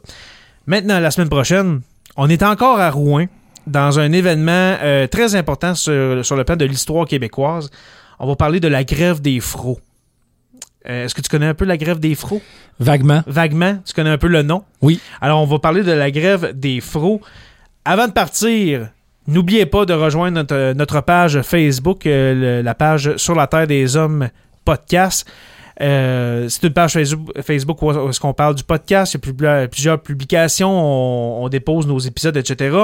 Maintenant, 0.67 1.01
la 1.01 1.11
semaine 1.11 1.29
prochaine, 1.29 1.81
on 2.17 2.31
est 2.31 2.43
encore 2.43 2.79
à 2.79 2.91
Rouen 2.91 3.27
dans 3.67 3.99
un 3.99 4.13
événement 4.13 4.77
euh, 4.83 5.09
très 5.09 5.35
important 5.35 5.75
sur, 5.75 6.25
sur 6.25 6.37
le 6.37 6.45
plan 6.45 6.57
de 6.57 6.65
l'histoire 6.65 7.07
québécoise. 7.07 7.71
On 8.21 8.29
va 8.29 8.37
parler 8.37 8.61
de 8.61 8.69
la 8.69 8.85
grève 8.85 9.21
des 9.21 9.41
fros. 9.41 9.81
Euh, 10.89 11.05
Est-ce 11.05 11.15
que 11.15 11.21
tu 11.21 11.29
connais 11.29 11.47
un 11.47 11.55
peu 11.55 11.65
la 11.65 11.77
grève 11.77 11.99
des 12.01 12.15
fros? 12.15 12.41
Vaguement. 12.79 13.23
Vaguement, 13.27 13.79
tu 13.85 13.93
connais 13.93 14.11
un 14.11 14.19
peu 14.19 14.29
le 14.29 14.43
nom? 14.43 14.63
Oui. 14.83 15.01
Alors, 15.21 15.43
on 15.43 15.47
va 15.47 15.59
parler 15.59 15.83
de 15.83 15.93
la 15.93 16.11
grève 16.11 16.53
des 16.55 16.81
fros. 16.81 17.21
Avant 17.85 18.07
de 18.07 18.13
partir, 18.13 18.89
n'oubliez 19.27 19.67
pas 19.67 19.85
de 19.85 19.93
rejoindre 19.93 20.35
notre, 20.37 20.73
notre 20.75 21.01
page 21.01 21.41
Facebook, 21.43 22.07
euh, 22.07 22.35
le- 22.61 22.63
la 22.63 22.75
page 22.75 23.17
Sur 23.17 23.35
la 23.35 23.47
Terre 23.47 23.67
des 23.67 23.97
Hommes 23.97 24.29
podcast. 24.65 25.27
Euh, 25.83 26.49
c'est 26.49 26.63
une 26.67 26.73
page 26.73 26.93
Facebook, 27.43 27.83
où, 27.83 28.09
est-ce 28.09 28.19
qu'on 28.19 28.33
parle 28.33 28.55
du 28.55 28.63
podcast. 28.65 29.13
Il 29.15 29.17
y 29.17 29.19
a 29.19 29.33
plus- 29.65 29.69
plusieurs 29.69 30.01
publications. 30.01 30.71
On, 30.71 31.45
on 31.45 31.49
dépose 31.49 31.87
nos 31.87 31.99
épisodes, 31.99 32.37
etc. 32.37 32.75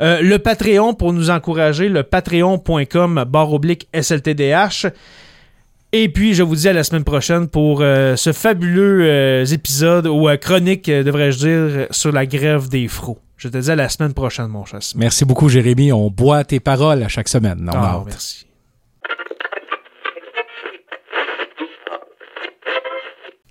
Euh, 0.00 0.20
le 0.22 0.38
Patreon 0.38 0.94
pour 0.94 1.12
nous 1.12 1.30
encourager, 1.30 1.88
le 1.88 2.02
patreon.com 2.04 3.24
barre 3.28 3.52
oblique 3.52 3.88
SLTDH. 3.92 4.86
Et 5.92 6.08
puis, 6.08 6.34
je 6.34 6.42
vous 6.44 6.54
dis 6.54 6.68
à 6.68 6.72
la 6.72 6.84
semaine 6.84 7.02
prochaine 7.02 7.48
pour 7.48 7.80
euh, 7.80 8.14
ce 8.14 8.32
fabuleux 8.32 9.00
euh, 9.02 9.44
épisode 9.44 10.06
ou 10.06 10.28
euh, 10.28 10.36
chronique, 10.36 10.88
devrais-je 10.88 11.38
dire, 11.38 11.86
sur 11.90 12.12
la 12.12 12.26
grève 12.26 12.68
des 12.68 12.86
fros. 12.86 13.18
Je 13.36 13.48
te 13.48 13.58
dis 13.58 13.70
à 13.70 13.74
la 13.74 13.88
semaine 13.88 14.14
prochaine, 14.14 14.46
mon 14.46 14.64
Simon. 14.66 14.80
Merci 14.96 15.24
beaucoup, 15.24 15.48
Jérémy. 15.48 15.92
On 15.92 16.08
boit 16.10 16.44
tes 16.44 16.60
paroles 16.60 17.02
à 17.02 17.08
chaque 17.08 17.28
semaine. 17.28 17.68
On 17.72 17.76
Ah, 17.76 18.02
merci. 18.06 18.46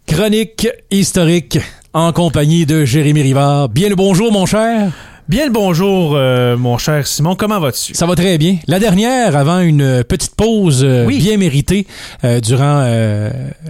Chronique 0.07 0.67
historique 0.91 1.59
en 1.93 2.13
compagnie 2.13 2.65
de 2.65 2.85
Jérémy 2.85 3.21
Rivard. 3.21 3.69
Bien 3.69 3.89
le 3.89 3.95
bonjour, 3.95 4.31
mon 4.31 4.45
cher. 4.45 4.91
Bien 5.29 5.45
le 5.45 5.51
bonjour, 5.51 6.15
euh, 6.15 6.57
mon 6.57 6.79
cher 6.79 7.05
Simon. 7.05 7.35
Comment 7.35 7.59
vas-tu? 7.59 7.93
Ça 7.93 8.07
va 8.07 8.15
très 8.15 8.39
bien. 8.39 8.57
La 8.67 8.79
dernière, 8.79 9.35
avant 9.37 9.59
une 9.59 10.03
petite 10.03 10.33
pause 10.35 10.83
euh, 10.83 11.05
Oui. 11.05 11.19
bien 11.19 11.37
méritée 11.37 11.85
euh, 12.23 12.39
durant 12.39 12.81
euh, 12.83 13.29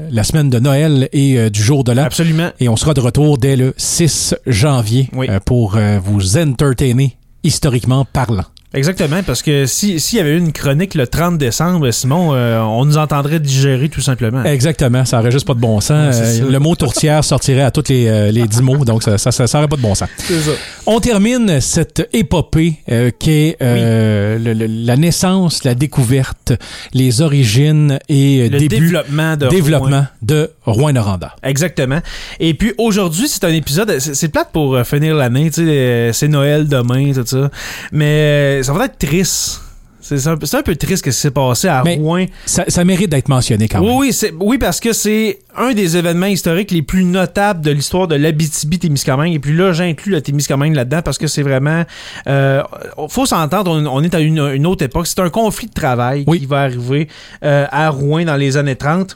la 0.09 0.23
semaine 0.23 0.49
de 0.49 0.57
Noël 0.59 1.09
et 1.11 1.49
du 1.49 1.61
jour 1.61 1.83
de 1.83 1.91
l'an. 1.91 2.03
Absolument. 2.05 2.51
Et 2.61 2.69
on 2.69 2.77
sera 2.77 2.93
de 2.93 3.01
retour 3.01 3.37
dès 3.37 3.57
le 3.57 3.73
6 3.75 4.35
janvier 4.47 5.09
Oui. 5.13 5.27
euh, 5.29 5.41
pour 5.45 5.75
euh, 5.75 5.99
vous 6.01 6.37
entertainer 6.37 7.17
historiquement 7.43 8.05
parlant. 8.05 8.45
Exactement, 8.71 9.23
parce 9.25 9.41
que 9.41 9.65
si- 9.65 9.99
s'il 9.99 10.17
y 10.19 10.21
avait 10.21 10.33
eu 10.35 10.37
une 10.37 10.51
chronique 10.53 10.93
le 10.93 11.07
30 11.07 11.39
décembre, 11.39 11.89
Simon, 11.89 12.35
euh, 12.35 12.59
on 12.59 12.85
nous 12.85 12.97
entendrait 12.97 13.39
digérer 13.39 13.89
tout 13.89 13.99
simplement. 14.01 14.43
Exactement, 14.43 15.05
ça 15.05 15.19
aurait 15.19 15.31
juste 15.31 15.47
pas 15.47 15.55
de 15.55 15.59
bon 15.59 15.81
sens. 15.81 16.15
Ouais, 16.15 16.41
Euh, 16.43 16.51
le 16.51 16.59
mot 16.59 16.75
tourtière 16.75 17.23
sortirait 17.23 17.63
à 17.63 17.71
toutes 17.71 17.89
les, 17.89 18.07
euh, 18.07 18.31
les 18.31 18.47
dix 18.47 18.61
mots, 18.61 18.85
donc 18.85 19.01
ça, 19.01 19.17
ça, 19.17 19.31
ça, 19.31 19.47
ça 19.47 19.57
aurait 19.57 19.67
pas 19.67 19.75
de 19.75 19.81
bon 19.81 19.95
sens. 19.95 20.07
Ça. 20.19 20.51
On 20.85 20.99
termine 20.99 21.59
cette 21.61 22.07
épopée 22.13 22.75
euh, 22.91 23.09
qui 23.17 23.31
est 23.31 23.57
euh, 23.63 24.37
le- 24.37 24.53
le- 24.53 24.67
la 24.67 24.97
naissance, 24.97 25.63
la 25.63 25.73
découverte, 25.73 26.53
les 26.93 27.21
origines 27.21 27.97
et 28.07 28.49
Le 28.49 28.59
début 28.59 28.79
développement 28.81 29.35
de 29.35 29.47
développement 29.47 29.87
Rouen. 29.89 30.07
de 30.21 30.51
Rouen-Noranda. 30.65 31.35
Exactement. 31.41 32.01
Et 32.39 32.53
puis 32.53 32.73
aujourd'hui, 32.77 33.27
c'est 33.27 33.43
un 33.45 33.53
épisode. 33.53 33.97
C'est 33.99 34.27
plate 34.29 34.49
pour 34.53 34.79
finir 34.85 35.15
l'année, 35.15 35.49
tu 35.49 35.65
sais. 35.65 36.11
C'est 36.13 36.27
Noël 36.27 36.67
demain, 36.67 37.13
tout 37.13 37.25
ça. 37.25 37.49
Mais 37.91 38.58
euh, 38.59 38.63
ça 38.63 38.73
va 38.73 38.85
être 38.85 38.97
triste. 38.97 39.61
C'est 40.01 40.27
un, 40.27 40.37
peu- 40.37 40.45
c'est 40.45 40.57
un 40.57 40.63
peu 40.63 40.75
triste 40.77 41.03
ce 41.05 41.09
qui 41.09 41.13
s'est 41.15 41.29
passé 41.29 41.67
à 41.67 41.83
Mais 41.83 41.97
Rouen. 41.97 42.25
Ça, 42.45 42.63
ça 42.69 42.83
mérite 42.85 43.09
d'être 43.11 43.27
mentionné 43.27 43.67
quand 43.67 43.81
même. 43.81 43.95
oui, 43.97 44.15
oui, 44.39 44.57
parce 44.57 44.79
que 44.79 44.93
c'est 44.93 45.39
un 45.57 45.73
des 45.73 45.97
événements 45.97 46.25
historiques 46.27 46.71
les 46.71 46.81
plus 46.81 47.03
notables 47.03 47.61
de 47.61 47.69
l'histoire 47.69 48.07
de 48.07 48.15
l'Abitibi-Témiscamingue. 48.15 49.33
Et 49.33 49.39
puis 49.39 49.55
là, 49.55 49.73
j'inclus 49.73 50.11
le 50.13 50.21
Témiscamingue 50.21 50.73
là-dedans 50.73 51.01
parce 51.03 51.17
que 51.17 51.27
c'est 51.27 51.43
vraiment... 51.43 51.83
Euh, 52.27 52.63
faut 53.09 53.25
s'entendre, 53.25 53.71
on, 53.71 53.85
on 53.85 54.01
est 54.01 54.15
à 54.15 54.19
une, 54.21 54.39
une 54.39 54.65
autre 54.65 54.85
époque. 54.85 55.05
C'est 55.05 55.19
un 55.19 55.29
conflit 55.29 55.67
de 55.67 55.73
travail 55.73 56.23
Oui. 56.27 56.39
qui 56.39 56.45
va 56.45 56.61
arriver 56.61 57.07
euh, 57.43 57.65
à 57.69 57.89
Rouen 57.89 58.23
dans 58.23 58.37
les 58.37 58.55
années 58.57 58.77
30. 58.77 59.15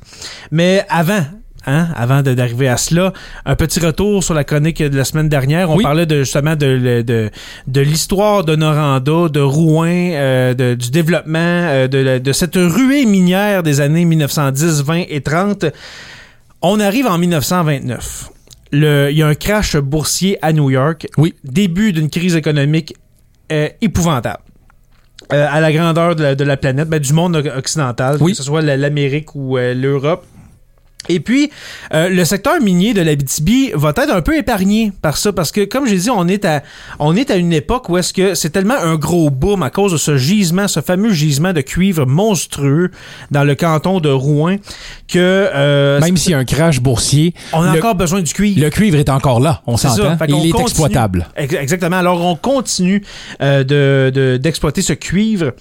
Mais 0.51 0.85
avant... 0.89 1.21
Hein, 1.65 1.87
avant 1.95 2.21
d'arriver 2.21 2.67
à 2.67 2.75
cela, 2.75 3.13
un 3.45 3.55
petit 3.55 3.79
retour 3.79 4.21
sur 4.21 4.33
la 4.33 4.43
chronique 4.43 4.83
de 4.83 4.97
la 4.97 5.05
semaine 5.05 5.29
dernière. 5.29 5.69
On 5.69 5.77
Oui. 5.77 5.83
parlait 5.83 6.05
de, 6.05 6.19
justement 6.19 6.57
de, 6.57 7.01
de, 7.01 7.29
de 7.67 7.81
l'histoire 7.81 8.43
de 8.43 8.55
Noranda, 8.57 9.29
de 9.29 9.39
Rouen, 9.39 9.87
euh, 9.87 10.53
de- 10.53 10.73
du 10.73 10.91
développement, 10.91 11.39
euh, 11.39 11.87
de, 11.87 12.31
cette 12.33 12.55
ruée 12.55 13.05
minière 13.05 13.63
des 13.63 13.79
années 13.79 14.03
1910, 14.03 14.83
20 14.83 15.03
et 15.07 15.21
30. 15.21 15.65
On 16.61 16.81
arrive 16.81 17.07
en 17.07 17.17
1929. 17.17 18.29
Le- 18.71 19.09
Il 19.11 19.17
y 19.17 19.23
a 19.23 19.27
un 19.27 19.35
crash 19.35 19.77
boursier 19.77 20.37
à 20.41 20.51
New 20.51 20.69
York. 20.69 21.07
Oui. 21.17 21.33
Début 21.45 21.93
d'une 21.93 22.09
crise 22.09 22.35
économique 22.35 22.93
euh, 23.53 23.69
épouvantable. 23.81 24.39
Euh, 25.31 25.47
à 25.49 25.61
la 25.61 25.71
grandeur 25.71 26.15
de 26.17 26.23
la, 26.23 26.35
de 26.35 26.43
la 26.43 26.57
planète, 26.57 26.89
ben, 26.89 26.99
du 26.99 27.13
monde 27.13 27.37
occidental, 27.55 28.17
Oui. 28.19 28.31
que 28.33 28.37
ce 28.37 28.43
soit 28.43 28.61
la- 28.61 28.75
l'Amérique 28.75 29.33
ou 29.35 29.57
euh, 29.57 29.73
l'Europe. 29.73 30.25
Et 31.09 31.19
puis, 31.19 31.51
euh, 31.93 32.09
le 32.09 32.23
secteur 32.25 32.59
minier 32.61 32.93
de 32.93 33.01
l'Abitibi 33.01 33.71
va 33.73 33.89
être 33.89 34.09
un 34.13 34.21
peu 34.21 34.37
épargné 34.37 34.91
par 35.01 35.17
ça, 35.17 35.33
parce 35.33 35.51
que, 35.51 35.65
comme 35.65 35.85
j'ai 35.87 35.97
dit, 35.97 36.09
on 36.09 36.27
est 36.27 36.45
à, 36.45 36.63
on 36.99 37.15
est 37.15 37.29
à 37.31 37.35
une 37.35 37.51
époque 37.53 37.89
où 37.89 37.97
est-ce 37.97 38.13
que 38.13 38.35
c'est 38.35 38.49
tellement 38.51 38.77
un 38.77 38.95
gros 38.95 39.29
boom 39.29 39.63
à 39.63 39.69
cause 39.69 39.91
de 39.91 39.97
ce 39.97 40.17
gisement, 40.17 40.67
ce 40.67 40.79
fameux 40.81 41.11
gisement 41.11 41.51
de 41.53 41.61
cuivre 41.61 42.05
monstrueux 42.05 42.91
dans 43.31 43.43
le 43.43 43.55
canton 43.55 43.99
de 43.99 44.09
Rouen, 44.09 44.55
que 45.07 45.17
euh, 45.19 45.99
Même 45.99 46.17
s'il 46.17 46.31
y 46.31 46.35
a 46.35 46.37
un 46.37 46.45
crash 46.45 46.79
boursier, 46.79 47.33
on 47.51 47.61
a 47.63 47.73
le- 47.73 47.79
encore 47.79 47.95
besoin 47.95 48.21
du 48.21 48.33
cuivre. 48.33 48.61
le 48.61 48.69
cuivre 48.69 48.97
est 48.97 49.09
encore 49.09 49.39
là, 49.39 49.61
on 49.67 49.77
s'entend. 49.77 50.17
Il 50.27 50.47
est 50.47 50.59
exploitable. 50.61 51.27
Ex- 51.35 51.53
Exactement. 51.53 51.97
Alors, 51.97 52.21
on 52.25 52.35
continue 52.35 53.03
euh, 53.41 53.63
de- 53.63 54.11
de- 54.13 54.37
d'exploiter 54.37 54.81
ce 54.81 54.93
cuivre. 54.93 55.51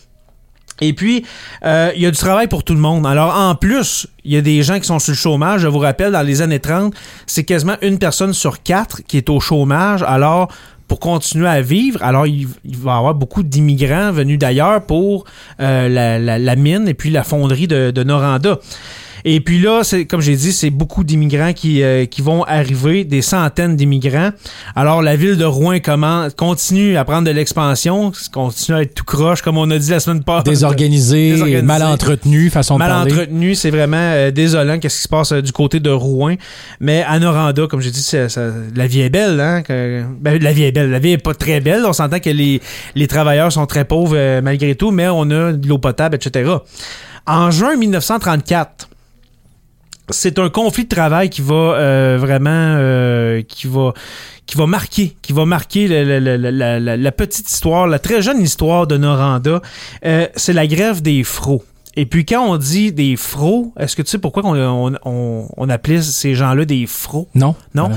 Et 0.80 0.92
puis, 0.94 1.24
euh, 1.64 1.92
il 1.94 2.02
y 2.02 2.06
a 2.06 2.10
du 2.10 2.16
travail 2.18 2.48
pour 2.48 2.64
tout 2.64 2.74
le 2.74 2.80
monde. 2.80 3.06
Alors, 3.06 3.36
en 3.36 3.54
plus, 3.54 4.06
il 4.24 4.32
y 4.32 4.36
a 4.36 4.40
des 4.40 4.62
gens 4.62 4.78
qui 4.80 4.86
sont 4.86 4.98
sur 4.98 5.12
le 5.12 5.16
chômage. 5.16 5.60
Je 5.60 5.68
vous 5.68 5.78
rappelle, 5.78 6.12
dans 6.12 6.22
les 6.22 6.42
années 6.42 6.58
30, 6.60 6.92
c'est 7.26 7.44
quasiment 7.44 7.76
une 7.82 7.98
personne 7.98 8.32
sur 8.32 8.62
quatre 8.62 9.02
qui 9.06 9.16
est 9.16 9.28
au 9.30 9.38
chômage. 9.38 10.02
Alors, 10.02 10.48
pour 10.88 10.98
continuer 10.98 11.48
à 11.48 11.62
vivre, 11.62 12.02
alors 12.02 12.26
il, 12.26 12.48
il 12.64 12.76
va 12.76 12.94
y 12.94 12.98
avoir 12.98 13.14
beaucoup 13.14 13.42
d'immigrants 13.42 14.12
venus 14.12 14.38
d'ailleurs 14.38 14.84
pour 14.84 15.24
euh, 15.60 15.88
la, 15.88 16.18
la- 16.18 16.38
la 16.38 16.56
mine 16.56 16.88
et 16.88 16.94
puis 16.94 17.10
la 17.10 17.22
fonderie 17.22 17.66
de, 17.68 17.90
de 17.92 18.02
Noranda. 18.02 18.58
Et 19.24 19.40
puis 19.40 19.60
là, 19.60 19.82
c'est 19.84 20.04
comme 20.06 20.20
j'ai 20.20 20.34
dit, 20.36 20.52
c'est 20.52 20.70
beaucoup 20.70 21.04
d'immigrants 21.04 21.52
qui, 21.52 21.82
euh, 21.82 22.06
qui 22.06 22.22
vont 22.22 22.42
arriver, 22.44 23.04
des 23.04 23.22
centaines 23.22 23.76
d'immigrants. 23.76 24.30
Alors 24.74 25.00
la 25.02 25.16
ville 25.16 25.36
de 25.36 25.44
Rouen 25.44 25.78
commence, 25.78 26.34
continue 26.34 26.96
à 26.96 27.04
prendre 27.04 27.26
de 27.26 27.30
l'expansion, 27.30 28.12
continue 28.32 28.76
à 28.78 28.82
être 28.82 28.94
tout 28.94 29.04
croche, 29.04 29.42
comme 29.42 29.58
on 29.58 29.70
a 29.70 29.78
dit 29.78 29.90
la 29.90 30.00
semaine 30.00 30.24
passée. 30.24 30.50
Désorganisé, 30.50 31.30
Désorganisé. 31.32 31.62
mal 31.62 31.82
entretenu, 31.82 32.50
façon 32.50 32.78
Mal 32.78 32.88
de 32.88 32.94
parler. 32.94 33.12
entretenu, 33.12 33.54
c'est 33.54 33.70
vraiment 33.70 33.96
euh, 33.98 34.30
désolant 34.30 34.78
qu'est-ce 34.78 34.96
qui 34.96 35.02
se 35.04 35.08
passe 35.08 35.32
euh, 35.32 35.40
du 35.42 35.52
côté 35.52 35.78
de 35.80 35.90
Rouen. 35.90 36.34
Mais 36.80 37.04
à 37.06 37.18
Noranda, 37.18 37.66
comme 37.68 37.80
j'ai 37.80 37.90
dit, 37.90 38.02
ça- 38.02 38.26
la 38.74 38.86
vie 38.86 39.00
est 39.02 39.10
belle, 39.10 39.40
hein. 39.40 39.62
que- 39.62 40.02
ben, 40.20 40.42
la 40.42 40.52
vie 40.52 40.64
est 40.64 40.72
belle. 40.72 40.90
La 40.90 40.98
vie 40.98 41.12
est 41.12 41.18
pas 41.18 41.34
très 41.34 41.60
belle. 41.60 41.84
On 41.86 41.92
s'entend 41.92 42.18
que 42.18 42.30
les, 42.30 42.60
les 42.94 43.06
travailleurs 43.06 43.52
sont 43.52 43.66
très 43.66 43.84
pauvres 43.84 44.16
euh, 44.16 44.40
malgré 44.42 44.74
tout, 44.74 44.90
mais 44.90 45.06
on 45.08 45.30
a 45.30 45.52
de 45.52 45.68
l'eau 45.68 45.78
potable, 45.78 46.16
etc. 46.16 46.50
En 47.26 47.50
juin 47.50 47.76
1934, 47.76 48.88
c'est 50.12 50.38
un 50.38 50.48
conflit 50.50 50.84
de 50.84 50.88
travail 50.88 51.28
qui 51.30 51.42
va 51.42 51.54
euh, 51.54 52.16
vraiment 52.20 52.50
euh, 52.78 53.42
qui 53.42 53.66
va 53.66 53.92
qui 54.46 54.56
va 54.56 54.66
marquer 54.66 55.16
qui 55.22 55.32
va 55.32 55.44
marquer 55.44 55.88
la, 55.88 56.20
la- 56.20 56.96
la 56.96 57.12
petite 57.12 57.48
histoire 57.50 57.86
la 57.86 57.98
très 57.98 58.22
jeune 58.22 58.40
histoire 58.40 58.86
de 58.86 58.96
Noranda 58.96 59.60
Euh, 60.04 60.26
c'est 60.36 60.52
la 60.52 60.66
grève 60.66 61.02
des 61.02 61.24
fros 61.24 61.64
et 61.94 62.06
puis 62.06 62.24
quand 62.24 62.42
on 62.44 62.56
dit 62.56 62.92
des 62.92 63.16
fros 63.16 63.72
est-ce 63.78 63.94
que 63.96 64.02
tu 64.02 64.10
sais 64.10 64.18
pourquoi 64.18 64.42
on, 64.44 64.54
on, 64.56 64.94
on, 65.04 65.48
on 65.56 65.68
appelait 65.68 66.00
ces 66.02 66.34
gens-là 66.34 66.64
des 66.64 66.86
fros 66.86 67.28
Non? 67.34 67.54
Non? 67.74 67.90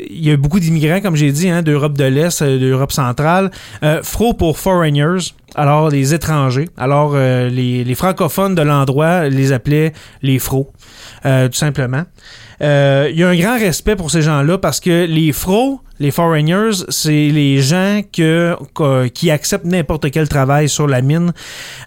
Euh, 0.00 0.06
il 0.10 0.24
y 0.24 0.30
a 0.30 0.36
beaucoup 0.36 0.60
d'immigrants, 0.60 1.00
comme 1.00 1.16
j'ai 1.16 1.32
dit, 1.32 1.48
hein, 1.48 1.62
d'Europe 1.62 1.96
de 1.96 2.04
l'Est, 2.04 2.42
euh, 2.42 2.58
d'Europe 2.58 2.92
centrale. 2.92 3.50
Euh, 3.82 4.02
fro 4.02 4.34
pour 4.34 4.58
foreigners, 4.58 5.32
alors 5.54 5.90
les 5.90 6.14
étrangers. 6.14 6.68
Alors 6.76 7.12
euh, 7.14 7.48
les, 7.48 7.84
les, 7.84 7.94
francophones 7.94 8.54
de 8.54 8.62
l'endroit 8.62 9.28
les 9.28 9.52
appelaient 9.52 9.92
les 10.22 10.38
fros, 10.38 10.72
tout 11.22 11.52
simplement. 11.52 12.04
Il 12.60 13.16
y 13.16 13.22
a 13.22 13.28
un 13.28 13.36
grand 13.36 13.58
respect 13.58 13.96
pour 13.96 14.10
ces 14.10 14.22
gens-là 14.22 14.58
parce 14.58 14.80
que 14.80 15.06
les 15.06 15.32
fros, 15.32 15.80
les 15.98 16.10
foreigners, 16.10 16.84
c'est 16.88 17.28
les 17.28 17.58
gens 17.58 18.02
que, 18.12 18.56
qui 19.08 19.30
acceptent 19.30 19.64
n'importe 19.64 20.10
quel 20.10 20.28
travail 20.28 20.68
sur 20.68 20.86
la 20.86 21.00
mine. 21.00 21.32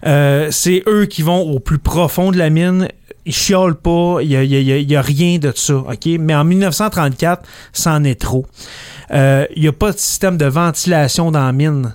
c'est 0.02 0.82
eux 0.86 1.06
qui 1.06 1.22
vont 1.22 1.40
au 1.40 1.60
plus 1.60 1.78
profond 1.78 2.32
de 2.32 2.38
la 2.38 2.50
mine 2.50 2.88
il 3.26 3.32
chiole 3.32 3.74
pas, 3.74 4.18
il 4.22 4.30
y 4.30 4.96
a, 4.96 5.02
rien 5.02 5.38
de 5.38 5.52
ça, 5.54 5.76
OK? 5.76 6.06
Mais 6.18 6.34
en 6.34 6.44
1934, 6.44 7.42
c'en 7.72 8.04
est 8.04 8.20
trop. 8.20 8.46
Euh, 9.12 9.46
il 9.56 9.62
n'y 9.62 9.68
a 9.68 9.72
pas 9.72 9.92
de 9.92 9.98
système 9.98 10.36
de 10.36 10.46
ventilation 10.46 11.30
dans 11.30 11.44
la 11.44 11.52
mine. 11.52 11.94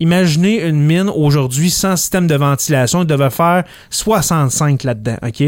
Imaginez 0.00 0.62
une 0.62 0.80
mine 0.80 1.10
aujourd'hui 1.12 1.70
sans 1.70 1.96
système 1.96 2.28
de 2.28 2.36
ventilation, 2.36 3.02
il 3.02 3.06
devait 3.06 3.30
faire 3.30 3.64
65 3.90 4.84
là-dedans, 4.84 5.16
OK? 5.26 5.42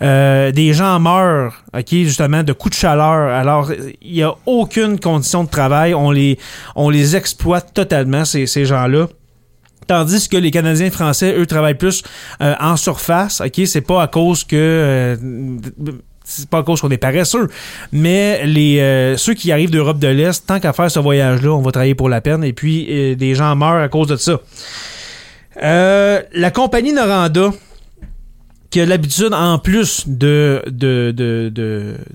Euh, 0.00 0.50
des 0.50 0.72
gens 0.72 0.98
meurent, 0.98 1.62
OK, 1.76 1.88
justement, 1.90 2.42
de 2.42 2.54
coups 2.54 2.74
de 2.74 2.80
chaleur. 2.80 3.28
Alors, 3.28 3.70
il 4.00 4.12
n'y 4.12 4.22
a 4.22 4.34
aucune 4.46 4.98
condition 4.98 5.44
de 5.44 5.50
travail. 5.50 5.94
On 5.94 6.10
les, 6.10 6.38
on 6.74 6.88
les 6.88 7.16
exploite 7.16 7.74
totalement, 7.74 8.24
ces, 8.24 8.46
ces 8.46 8.64
gens-là. 8.64 9.08
Tandis 9.86 10.28
que 10.28 10.36
les 10.36 10.50
Canadiens 10.50 10.90
français, 10.90 11.34
eux, 11.36 11.46
travaillent 11.46 11.74
plus 11.74 12.02
euh, 12.40 12.54
en 12.60 12.76
surface. 12.76 13.40
OK, 13.40 13.66
c'est 13.66 13.80
pas 13.80 14.02
à 14.02 14.06
cause 14.06 14.44
que. 14.44 14.56
Euh, 14.56 15.16
c'est 16.24 16.48
pas 16.48 16.58
à 16.58 16.62
cause 16.62 16.80
qu'on 16.80 16.90
est 16.90 16.98
paresseux, 16.98 17.48
mais 17.90 18.46
les 18.46 18.78
euh, 18.78 19.16
ceux 19.16 19.34
qui 19.34 19.50
arrivent 19.50 19.70
d'Europe 19.70 19.98
de 19.98 20.06
l'Est, 20.06 20.46
tant 20.46 20.60
qu'à 20.60 20.72
faire 20.72 20.90
ce 20.90 21.00
voyage-là, 21.00 21.50
on 21.50 21.60
va 21.60 21.72
travailler 21.72 21.96
pour 21.96 22.08
la 22.08 22.20
peine, 22.20 22.44
et 22.44 22.52
puis 22.52 23.16
des 23.16 23.34
gens 23.34 23.54
meurent 23.56 23.82
à 23.82 23.88
cause 23.88 24.06
de 24.06 24.16
ça. 24.16 24.40
la 25.60 26.50
compagnie 26.52 26.92
Noranda, 26.92 27.50
qui 28.72 28.80
a 28.80 28.86
l'habitude, 28.86 29.34
en 29.34 29.58
plus 29.58 30.04
de, 30.08 30.62
de, 30.66 31.12
de, 31.14 31.52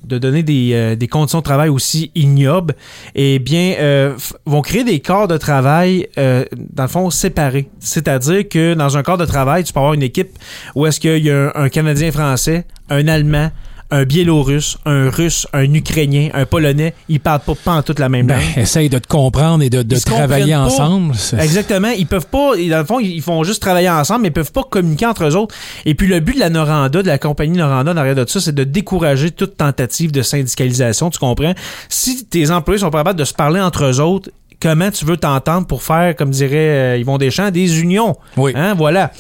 de, 0.04 0.18
donner 0.18 0.42
des, 0.42 0.72
euh, 0.74 0.96
des, 0.96 1.08
conditions 1.08 1.38
de 1.38 1.44
travail 1.44 1.70
aussi 1.70 2.12
ignobles, 2.16 2.74
eh 3.14 3.38
bien, 3.38 3.76
euh, 3.78 4.16
vont 4.48 4.64
créer 4.64 4.84
des 4.84 5.00
corps 5.00 5.28
de 5.28 5.38
travail, 5.38 6.08
euh, 6.18 6.46
dans 6.74 6.84
le 6.84 6.90
fond, 6.90 7.10
séparés. 7.12 7.70
C'est-à-dire 7.80 8.50
que 8.50 8.74
dans 8.74 8.98
un 8.98 9.04
corps 9.04 9.20
de 9.20 9.26
travail, 9.26 9.64
tu 9.66 9.72
peux 9.72 9.80
avoir 9.80 9.94
une 9.94 10.02
équipe 10.02 10.32
où 10.74 10.88
est-ce 10.88 11.00
qu'il 11.00 11.24
y 11.24 11.30
a 11.30 11.52
un 11.54 11.70
Canadien 11.70 12.12
français, 12.12 12.66
un 12.90 13.08
Allemand, 13.08 13.52
un 13.90 14.04
Biélorusse, 14.04 14.78
un 14.86 15.10
Russe, 15.10 15.48
un 15.54 15.74
Ukrainien, 15.74 16.30
un 16.34 16.46
Polonais, 16.46 16.94
ils 17.08 17.20
parlent 17.20 17.40
pas, 17.40 17.56
pas 17.56 17.72
en 17.74 17.82
toute 17.82 18.00
la 18.00 18.10
même 18.10 18.28
ben, 18.28 18.36
langue. 18.36 18.58
Essaye 18.58 18.90
de 18.90 18.98
te 19.00 19.08
comprendre 19.08 19.64
et 19.64 19.70
de, 19.70 20.00
travailler 20.00 20.56
ensemble. 20.56 21.16
Exactement. 21.40 21.90
Ils 21.90 22.08
peuvent 22.08 22.28
pas, 22.28 22.56
dans 22.56 22.80
le 22.80 22.86
fond, 22.86 23.00
ils 23.00 23.22
font 23.22 23.44
juste 23.44 23.62
travailler 23.62 23.90
ensemble, 23.90 24.24
mais 24.24 24.28
ils 24.28 24.34
peuvent 24.34 24.52
pas 24.52 24.64
communiquer 24.64 25.06
entre 25.06 25.26
eux 25.26 25.36
autres. 25.36 25.56
Et 25.86 25.96
puis 25.96 26.08
le 26.08 26.20
but 26.20 26.36
de 26.36 26.40
la 26.40 26.50
Noranda, 26.50 27.02
de 27.02 27.08
la 27.08 27.18
compagnie 27.18 27.58
Noranda, 27.58 27.94
derrière 27.94 28.16
de 28.16 28.26
ça, 28.28 28.42
c'est 28.42 28.56
de 28.56 28.64
décourager 28.64 29.32
toute 29.32 29.58
tentative 29.58 30.12
de 30.12 30.22
syndicalisation, 30.22 31.10
tu 31.10 31.20
comprends? 31.20 31.54
Si 31.90 32.26
tes 32.26 32.52
employés 32.52 32.80
sont 32.80 32.90
pas 32.90 33.00
capables 33.00 33.20
de 33.20 33.26
se 33.26 33.34
parler 33.34 33.62
entre 33.62 33.86
eux 33.86 34.00
autres, 34.02 34.30
comment 34.60 34.92
tu 34.92 35.06
veux 35.06 35.18
t'entendre 35.18 35.68
pour 35.68 35.84
faire, 35.84 36.16
comme 36.16 36.32
dirait 36.32 36.96
euh, 36.96 36.98
Yvon 36.98 37.18
Deschamps, 37.18 37.52
des 37.52 37.82
unions? 37.82 38.16
Oui. 38.36 38.52
Hein, 38.56 38.74
voilà. 38.74 39.12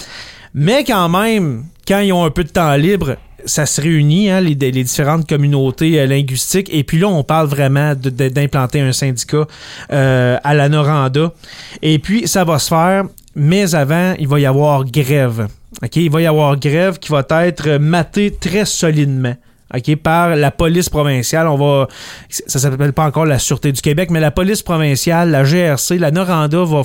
Mais 0.53 0.83
quand 0.83 1.07
même, 1.09 1.65
quand 1.87 1.99
ils 1.99 2.11
ont 2.11 2.25
un 2.25 2.31
peu 2.31 2.43
de 2.43 2.49
temps 2.49 2.73
libre, 2.75 3.17
ça 3.47 3.65
se 3.65 3.81
réunit, 3.81 4.29
hein, 4.29 4.41
les, 4.41 4.55
différentes 4.55 5.27
communautés 5.27 5.99
euh, 5.99 6.05
linguistiques. 6.05 6.69
Et 6.71 6.83
puis 6.83 6.99
là, 6.99 7.07
on 7.07 7.23
parle 7.23 7.47
vraiment 7.47 7.95
d'implanter 7.95 8.81
un 8.81 8.91
syndicat 8.91 9.47
euh, 9.91 10.37
à 10.43 10.53
la 10.53 10.69
Noranda. 10.69 11.33
Et 11.81 11.99
puis, 11.99 12.27
ça 12.27 12.43
va 12.43 12.59
se 12.59 12.69
faire, 12.69 13.05
mais 13.35 13.73
avant, 13.73 14.13
il 14.19 14.27
va 14.27 14.39
y 14.39 14.45
avoir 14.45 14.85
grève. 14.85 15.47
OK? 15.83 15.95
Il 15.95 16.11
va 16.11 16.21
y 16.21 16.25
avoir 16.25 16.57
grève 16.59 16.99
qui 16.99 17.11
va 17.11 17.25
être 17.29 17.77
matée 17.77 18.31
très 18.31 18.65
solidement. 18.65 19.35
OK, 19.75 19.95
par 19.97 20.35
la 20.35 20.51
police 20.51 20.89
provinciale. 20.89 21.47
On 21.47 21.57
va, 21.57 21.87
ça 22.29 22.59
s'appelle 22.59 22.93
pas 22.93 23.05
encore 23.05 23.25
la 23.25 23.39
Sûreté 23.39 23.71
du 23.71 23.81
Québec, 23.81 24.09
mais 24.11 24.19
la 24.19 24.31
police 24.31 24.61
provinciale, 24.61 25.29
la 25.31 25.43
GRC, 25.43 25.97
la 25.97 26.11
Noranda 26.11 26.63
va, 26.63 26.83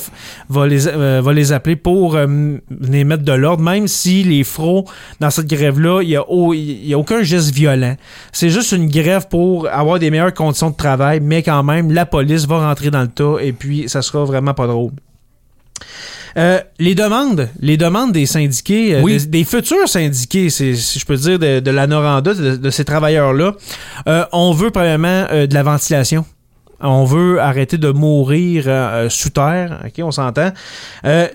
va, 0.49 0.67
les, 0.67 0.89
euh, 0.89 1.21
va 1.23 1.33
les 1.33 1.53
appeler 1.53 1.77
pour 1.77 2.17
euh, 2.17 2.57
les 2.81 3.05
mettre 3.05 3.23
de 3.23 3.33
l'ordre, 3.33 3.63
même 3.63 3.87
si 3.87 4.25
les 4.25 4.43
fros 4.43 4.85
dans 5.21 5.31
cette 5.31 5.47
grève-là, 5.47 6.03
il 6.03 6.09
n'y 6.09 6.17
a, 6.17 6.25
y 6.55 6.95
a 6.95 6.99
aucun 6.99 7.23
geste 7.23 7.55
violent. 7.55 7.97
C'est 8.33 8.51
juste 8.51 8.73
une 8.73 8.89
grève 8.89 9.29
pour 9.29 9.69
avoir 9.69 9.99
des 9.99 10.11
meilleures 10.11 10.35
conditions 10.35 10.71
de 10.71 10.77
travail, 10.77 11.21
mais 11.21 11.43
quand 11.43 11.63
même, 11.63 11.93
la 11.93 12.07
police 12.07 12.47
va 12.47 12.67
rentrer 12.69 12.91
dans 12.91 13.03
le 13.03 13.09
tas 13.09 13.37
et 13.41 13.53
puis 13.53 13.89
ça 13.89 14.03
sera 14.03 14.25
vraiment 14.25 14.55
pas 14.55 14.67
drôle. 14.67 14.93
Euh, 16.37 16.61
les 16.79 16.95
demandes, 16.95 17.49
les 17.61 17.77
demandes 17.77 18.13
des 18.13 18.27
syndiqués, 18.27 18.95
euh, 18.95 19.19
des, 19.27 19.45
futurs 19.45 19.89
syndiqués, 19.89 20.51
si 20.51 20.75
je 20.75 21.05
peux 21.05 21.17
dire, 21.17 21.39
de, 21.39 21.71
la 21.71 21.87
Noranda, 21.87 22.35
de, 22.35 22.71
ces 22.71 22.85
travailleurs-là, 22.85 23.53
euh, 24.09 24.25
on 24.33 24.53
veut 24.53 24.71
premièrement 24.71 25.27
de 25.31 25.53
la 25.53 25.63
ventilation. 25.63 26.25
On 26.81 27.05
veut 27.05 27.41
arrêter 27.41 27.79
de 27.79 27.91
mourir 27.91 28.65
sous 29.09 29.31
terre, 29.31 29.83
ok, 29.85 30.05
on 30.05 30.11
s'entend. 30.11 30.51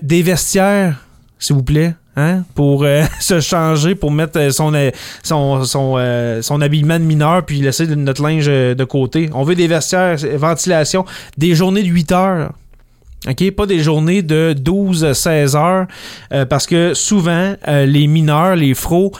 des 0.02 0.22
vestiaires, 0.22 0.96
s'il 1.38 1.56
vous 1.56 1.62
plaît. 1.62 1.94
Hein, 2.20 2.42
pour 2.56 2.84
se 3.20 3.38
changer, 3.38 3.94
pour 3.94 4.10
mettre 4.10 4.52
son, 4.52 4.72
son, 5.22 5.64
son, 5.64 6.40
son, 6.42 6.60
habillement 6.60 6.98
de 6.98 7.04
mineur, 7.04 7.46
puis 7.46 7.60
laisser 7.60 7.86
notre 7.86 8.22
linge 8.24 8.46
de 8.46 8.84
côté. 8.84 9.30
On 9.32 9.44
veut 9.44 9.54
des 9.54 9.68
vestiaires, 9.68 10.16
ventilation, 10.34 11.04
des 11.36 11.54
journées 11.54 11.84
de 11.84 11.88
8 11.88 12.12
heures. 12.12 12.52
OK, 13.26 13.50
pas 13.50 13.66
des 13.66 13.80
journées 13.80 14.22
de 14.22 14.54
12-16 14.56 15.56
heures, 15.56 15.86
euh, 16.32 16.46
parce 16.46 16.66
que 16.66 16.94
souvent, 16.94 17.54
euh, 17.66 17.84
les 17.84 18.06
mineurs, 18.06 18.54
les 18.54 18.74
fros, 18.74 19.12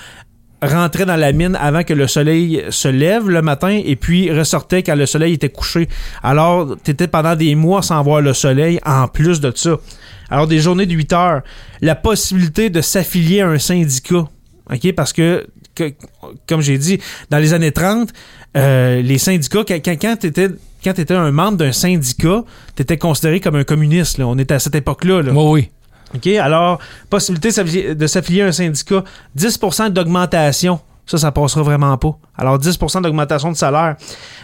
rentraient 0.62 1.06
dans 1.06 1.16
la 1.16 1.32
mine 1.32 1.56
avant 1.60 1.84
que 1.84 1.94
le 1.94 2.06
soleil 2.06 2.64
se 2.70 2.88
lève 2.88 3.28
le 3.28 3.42
matin 3.42 3.80
et 3.84 3.96
puis 3.96 4.32
ressortaient 4.32 4.82
quand 4.82 4.96
le 4.96 5.06
soleil 5.06 5.34
était 5.34 5.48
couché. 5.48 5.88
Alors, 6.22 6.76
tu 6.82 6.90
étais 6.90 7.06
pendant 7.06 7.36
des 7.36 7.54
mois 7.54 7.82
sans 7.82 8.02
voir 8.02 8.20
le 8.20 8.34
soleil 8.34 8.80
en 8.84 9.08
plus 9.08 9.40
de 9.40 9.52
ça. 9.54 9.76
Alors, 10.30 10.46
des 10.46 10.58
journées 10.58 10.86
de 10.86 10.94
8 10.94 11.12
heures. 11.12 11.42
La 11.80 11.94
possibilité 11.94 12.70
de 12.70 12.80
s'affilier 12.80 13.40
à 13.40 13.48
un 13.48 13.58
syndicat. 13.58 14.28
OK, 14.70 14.92
parce 14.94 15.12
que, 15.12 15.46
comme 16.46 16.60
j'ai 16.60 16.76
dit, 16.76 16.98
dans 17.30 17.38
les 17.38 17.54
années 17.54 17.72
30, 17.72 18.10
euh, 18.56 19.00
les 19.00 19.18
syndicats, 19.18 19.64
quand, 19.66 19.80
quand 19.84 20.16
tu 20.16 20.26
étais 20.26 20.48
quand 20.82 20.92
tu 20.92 21.00
étais 21.00 21.14
un 21.14 21.30
membre 21.30 21.58
d'un 21.58 21.72
syndicat, 21.72 22.44
tu 22.76 22.82
étais 22.82 22.96
considéré 22.96 23.40
comme 23.40 23.56
un 23.56 23.64
communiste. 23.64 24.20
On 24.20 24.38
était 24.38 24.54
à 24.54 24.58
cette 24.58 24.74
époque-là. 24.74 25.22
Oui, 25.32 25.32
oui. 25.34 25.70
OK, 26.14 26.26
alors, 26.26 26.78
possibilité 27.10 27.94
de 27.94 28.06
s'affilier 28.06 28.42
à 28.42 28.46
un 28.46 28.52
syndicat, 28.52 29.04
10% 29.36 29.90
d'augmentation. 29.90 30.80
Ça, 31.06 31.18
ça 31.18 31.32
passera 31.32 31.62
vraiment 31.62 31.96
pas. 31.96 32.18
Alors, 32.36 32.58
10% 32.58 33.02
d'augmentation 33.02 33.50
de 33.50 33.56
salaire. 33.56 33.96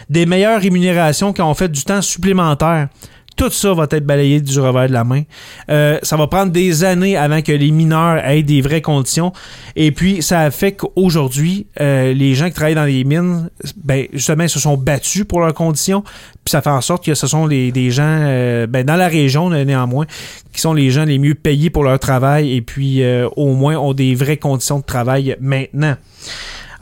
Des 0.09 0.25
meilleures 0.25 0.59
rémunérations 0.59 1.31
quand 1.31 1.49
on 1.49 1.53
fait 1.53 1.69
du 1.69 1.83
temps 1.83 2.01
supplémentaire. 2.01 2.89
Tout 3.35 3.49
ça 3.49 3.73
va 3.73 3.85
être 3.91 4.05
balayé 4.05 4.39
du 4.39 4.59
revers 4.59 4.87
de 4.87 4.93
la 4.93 5.03
main. 5.03 5.23
Euh, 5.69 5.99
ça 6.03 6.15
va 6.15 6.27
prendre 6.27 6.51
des 6.51 6.83
années 6.83 7.17
avant 7.17 7.41
que 7.41 7.51
les 7.51 7.71
mineurs 7.71 8.17
aient 8.25 8.43
des 8.43 8.61
vraies 8.61 8.81
conditions. 8.81 9.33
Et 9.75 9.91
puis, 9.91 10.21
ça 10.21 10.49
fait 10.51 10.73
qu'aujourd'hui, 10.73 11.67
euh, 11.81 12.13
les 12.13 12.33
gens 12.33 12.47
qui 12.47 12.53
travaillent 12.53 12.75
dans 12.75 12.85
les 12.85 13.03
mines, 13.03 13.49
ben, 13.83 14.07
justement, 14.13 14.47
se 14.47 14.59
sont 14.59 14.77
battus 14.77 15.25
pour 15.25 15.41
leurs 15.41 15.53
conditions. 15.53 16.01
Puis 16.01 16.51
ça 16.51 16.61
fait 16.61 16.69
en 16.69 16.81
sorte 16.81 17.03
que 17.03 17.13
ce 17.13 17.27
sont 17.27 17.45
les, 17.45 17.71
des 17.71 17.91
gens, 17.91 18.03
euh, 18.07 18.67
ben, 18.67 18.85
dans 18.85 18.95
la 18.95 19.07
région 19.07 19.49
néanmoins, 19.49 20.05
qui 20.53 20.61
sont 20.61 20.73
les 20.73 20.89
gens 20.89 21.03
les 21.03 21.17
mieux 21.19 21.35
payés 21.35 21.69
pour 21.69 21.83
leur 21.83 21.99
travail 21.99 22.55
et 22.55 22.61
puis 22.61 23.03
au 23.35 23.53
moins 23.53 23.75
ont 23.77 23.93
des 23.93 24.15
vraies 24.15 24.37
conditions 24.37 24.79
de 24.79 24.85
travail 24.85 25.35
maintenant. 25.41 25.95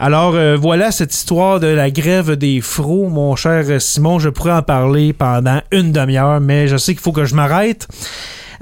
Alors 0.05 0.35
euh, 0.35 0.57
voilà 0.57 0.91
cette 0.91 1.13
histoire 1.13 1.61
de 1.61 1.67
la 1.67 1.89
grève 1.89 2.31
des 2.31 2.59
fros, 2.59 3.07
mon 3.07 3.37
cher 3.37 3.81
Simon. 3.81 4.19
Je 4.19 4.27
pourrais 4.27 4.51
en 4.51 4.61
parler 4.61 5.13
pendant 5.13 5.61
une 5.71 5.93
demi-heure, 5.93 6.41
mais 6.41 6.67
je 6.67 6.75
sais 6.75 6.93
qu'il 6.93 7.01
faut 7.01 7.13
que 7.13 7.23
je 7.23 7.33
m'arrête. 7.35 7.87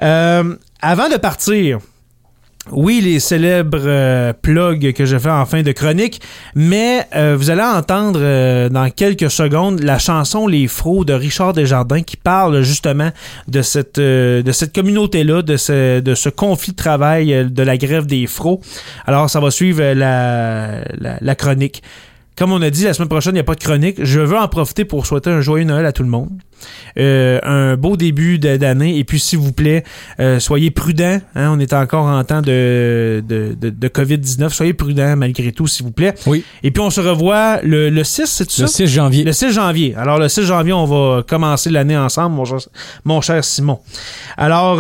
Euh, 0.04 0.56
avant 0.84 1.10
de 1.10 1.16
partir, 1.16 1.80
oui, 2.70 3.02
les 3.02 3.20
célèbres 3.20 3.82
euh, 3.86 4.34
plugs 4.40 4.94
que 4.94 5.06
je 5.06 5.18
fais 5.18 5.32
en 5.32 5.46
fin 5.48 5.64
de 5.64 5.72
chronique, 5.72 6.22
mais 6.54 7.08
euh, 7.16 7.36
vous 7.36 7.50
allez 7.50 7.64
entendre 7.64 8.20
euh, 8.22 8.70
dans 8.70 8.90
quelques 8.92 9.32
secondes 9.32 9.80
la 9.80 9.98
chanson 9.98 10.46
Les 10.46 10.68
Fros 10.68 11.04
de 11.04 11.14
Richard 11.14 11.54
Desjardins 11.54 12.04
qui 12.04 12.18
parle 12.18 12.62
justement 12.62 13.10
de 13.48 13.64
cette, 13.64 14.00
de 14.00 14.52
cette 14.52 14.76
communauté-là, 14.76 15.42
de 15.42 15.58
ce, 15.58 16.02
de 16.02 16.14
ce 16.14 16.30
conflit 16.30 16.74
de 16.74 16.78
travail 16.78 17.50
de 17.50 17.64
la 17.64 17.78
grève 17.78 18.06
des 18.06 18.28
Fros. 18.28 18.62
Alors, 19.08 19.30
ça 19.30 19.40
va 19.40 19.50
suivre 19.50 19.82
la, 19.82 20.84
la, 21.00 21.18
la 21.20 21.36
chronique. 21.36 21.82
Comme 22.38 22.54
on 22.54 22.62
a 22.62 22.70
dit, 22.70 22.84
la 22.84 22.94
semaine 22.94 23.10
prochaine, 23.10 23.34
il 23.34 23.36
n'y 23.36 23.42
a 23.42 23.44
pas 23.44 23.56
de 23.56 23.64
chronique. 23.64 24.04
Je 24.04 24.20
veux 24.20 24.38
en 24.38 24.48
profiter 24.48 24.86
pour 24.86 25.08
souhaiter 25.08 25.32
un 25.32 25.42
joyeux 25.42 25.66
Noël 25.66 25.86
à 25.86 25.92
tout 25.92 26.04
le 26.04 26.10
monde. 26.10 26.30
Euh, 26.98 27.40
un 27.44 27.76
beau 27.78 27.98
début 27.98 28.40
d'année. 28.40 28.98
Et 28.98 29.04
puis, 29.04 29.20
s'il 29.20 29.40
vous 29.40 29.52
plaît, 29.52 29.84
euh, 30.20 30.40
soyez 30.40 30.72
prudents. 30.72 31.20
Hein, 31.36 31.52
on 31.54 31.60
est 31.60 31.74
encore 31.74 32.06
en 32.06 32.24
temps 32.24 32.42
de, 32.42 33.24
de, 33.28 33.56
de, 33.58 33.88
COVID-19. 33.88 34.50
Soyez 34.50 34.74
prudents 34.74 35.16
malgré 35.16 35.52
tout, 35.52 35.68
s'il 35.68 35.86
vous 35.86 35.92
plaît. 35.92 36.14
Oui. 36.26 36.44
Et 36.64 36.72
puis, 36.72 36.82
on 36.82 36.90
se 36.90 37.02
revoit 37.02 37.62
le, 37.64 37.90
le 37.90 38.04
6, 38.04 38.26
c'est 38.26 38.50
ça? 38.50 38.64
Le 38.64 38.68
6 38.68 38.88
janvier. 38.88 39.24
Le 39.24 39.34
6 39.34 39.52
janvier. 39.52 39.96
Alors, 39.96 40.20
le 40.20 40.28
6 40.28 40.44
janvier, 40.44 40.74
on 40.74 40.86
va 40.86 41.24
commencer 41.24 41.70
l'année 41.70 41.98
ensemble, 41.98 42.36
mon 42.36 42.46
cher, 42.46 42.60
mon 43.06 43.22
cher 43.22 43.44
Simon. 43.44 43.80
Alors, 44.38 44.78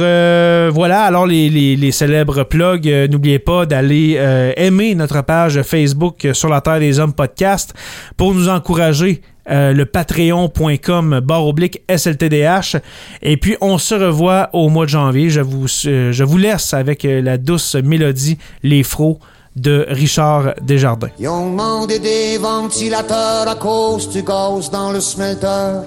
voilà. 0.74 1.04
Alors, 1.04 1.26
les, 1.26 1.50
les, 1.50 1.76
les 1.76 1.92
célèbres 1.92 2.44
plugs, 2.44 2.88
n'oubliez 3.10 3.40
pas 3.40 3.66
d'aller 3.66 4.20
aimer 4.58 4.96
notre 4.96 5.22
page 5.22 5.62
Facebook 5.62 6.28
sur 6.34 6.50
la 6.50 6.62
Terre 6.62 6.80
des 6.80 7.00
Hommes 7.00 7.14
podcast 7.14 7.74
pour 8.18 8.34
nous 8.34 8.50
encourager 8.50 9.22
euh, 9.50 9.74
le 9.74 9.86
patreon.com 9.86 11.20
barre 11.22 11.48
oblique 11.48 11.82
SLTDH. 11.90 12.78
Et 13.22 13.38
puis, 13.38 13.58
on 13.62 13.78
se 13.78 13.96
revoit 13.96 14.50
au 14.54 14.70
mois 14.70 14.86
de 14.86 14.92
janvier. 14.92 15.30
Je 15.30 15.42
vous, 15.42 15.66
euh, 15.86 16.12
je 16.12 16.24
vous 16.24 16.38
laisse 16.38 16.74
avec 16.74 17.06
euh, 17.06 17.22
la 17.22 17.38
douce 17.38 17.76
mélodie 17.76 18.38
Les 18.64 18.84
Fros 18.84 19.20
de 19.56 19.86
Richard 19.90 20.54
Desjardins. 20.62 21.10
Ils 21.20 21.28
ont 21.28 21.52
demandé 21.52 22.00
des 22.00 22.38
ventilateurs 22.38 23.48
à 23.48 23.56
cause 23.56 24.10
du 24.10 24.24
gaz 24.24 24.70
dans 24.72 24.92
le 24.92 25.02
smelter. 25.02 25.82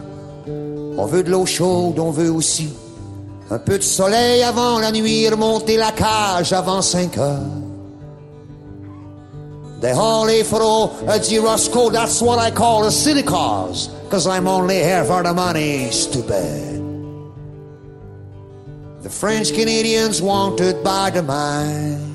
On 0.96 1.06
veut 1.06 1.22
de 1.22 1.30
l'eau 1.30 1.46
chaude, 1.46 1.98
on 1.98 2.10
veut 2.10 2.30
aussi 2.30 2.68
un 3.50 3.58
peu 3.58 3.78
de 3.78 3.82
soleil 3.82 4.42
avant 4.42 4.78
la 4.78 4.90
nuit, 4.90 5.28
remonter 5.28 5.76
la 5.76 5.92
cage 5.92 6.52
avant 6.52 6.82
5 6.82 7.18
heures. 7.18 7.63
The 9.80 9.94
Holy 9.94 10.42
Fro 10.44 10.90
uh, 11.06 11.18
a 11.18 11.38
Roscoe, 11.40 11.90
that's 11.90 12.22
what 12.22 12.38
I 12.38 12.50
call 12.50 12.84
a 12.86 12.90
city 12.90 13.22
cause, 13.22 13.90
cause 14.08 14.26
I'm 14.26 14.46
only 14.46 14.76
here 14.76 15.04
for 15.04 15.22
the 15.22 15.34
money, 15.34 15.90
stupid. 15.90 16.82
The 19.02 19.10
French 19.10 19.52
Canadians 19.52 20.22
wanted 20.22 20.82
by 20.82 21.10
the 21.10 21.22
mine. 21.22 22.14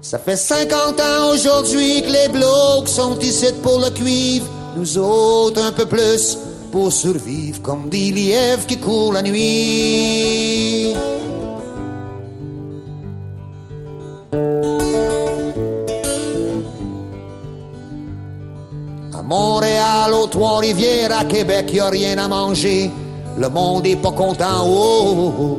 Ça 0.00 0.18
fait 0.18 0.36
50 0.36 1.00
ans 1.00 1.34
aujourd'hui 1.34 2.00
que 2.00 2.10
les 2.10 2.28
blocs 2.28 2.88
sont 2.88 3.18
ici 3.18 3.52
pour 3.62 3.78
le 3.78 3.90
cuivre, 3.90 4.46
nous 4.76 4.96
autres 4.96 5.62
un 5.62 5.72
peu 5.72 5.84
plus 5.84 6.38
pour 6.72 6.92
survivre 6.92 7.60
comme 7.60 7.88
des 7.90 8.10
lièvres 8.10 8.66
qui 8.66 8.78
courent 8.78 9.12
la 9.12 9.22
nuit. 9.22 10.94
Montréal, 19.28 20.14
aux 20.14 20.26
Trois-Rivières, 20.26 21.10
à 21.20 21.22
Québec, 21.22 21.68
y 21.74 21.80
a 21.80 21.90
rien 21.90 22.16
à 22.16 22.28
manger. 22.28 22.90
Le 23.36 23.50
monde 23.50 23.86
est 23.86 23.96
pas 23.96 24.12
content. 24.12 24.64
Oh, 24.64 25.02
oh, 25.04 25.34
oh. 25.38 25.58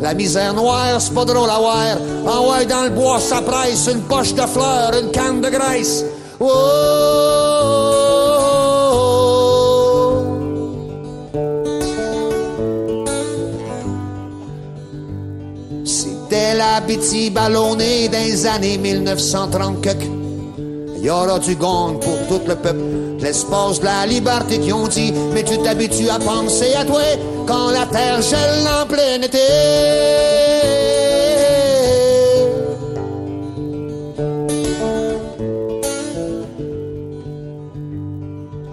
La 0.00 0.14
misère 0.14 0.54
noire, 0.54 1.00
c'est 1.00 1.12
pas 1.12 1.24
drôle 1.24 1.50
à 1.50 1.58
voir. 1.58 1.96
En 2.24 2.52
ouais, 2.52 2.66
dans 2.66 2.84
le 2.84 2.90
bois, 2.90 3.18
ça 3.18 3.42
presse 3.42 3.88
une 3.92 4.02
poche 4.02 4.32
de 4.32 4.42
fleurs, 4.42 4.92
une 5.02 5.10
canne 5.10 5.40
de 5.40 5.48
graisse. 5.48 6.04
Oh, 6.38 6.46
C'était 15.84 16.54
la 16.54 16.80
bêtise 16.80 17.32
ballonnée 17.32 18.08
des 18.08 18.46
années 18.46 18.78
1930 18.78 20.19
il 21.00 21.06
y 21.06 21.10
aura 21.10 21.38
du 21.38 21.56
gong 21.56 21.98
pour 21.98 22.18
tout 22.28 22.46
le 22.46 22.54
peuple. 22.54 22.78
L'espace 23.20 23.80
de 23.80 23.86
la 23.86 24.04
liberté 24.06 24.58
qui 24.58 24.72
ont 24.72 24.86
dit, 24.86 25.12
mais 25.32 25.42
tu 25.42 25.56
t'habitues 25.58 26.10
à 26.10 26.18
penser 26.18 26.74
à 26.74 26.84
toi 26.84 27.00
quand 27.46 27.70
la 27.70 27.86
terre 27.86 28.20
gèle 28.20 28.68
en 28.68 28.86
plein 28.86 29.22
été. 29.22 29.38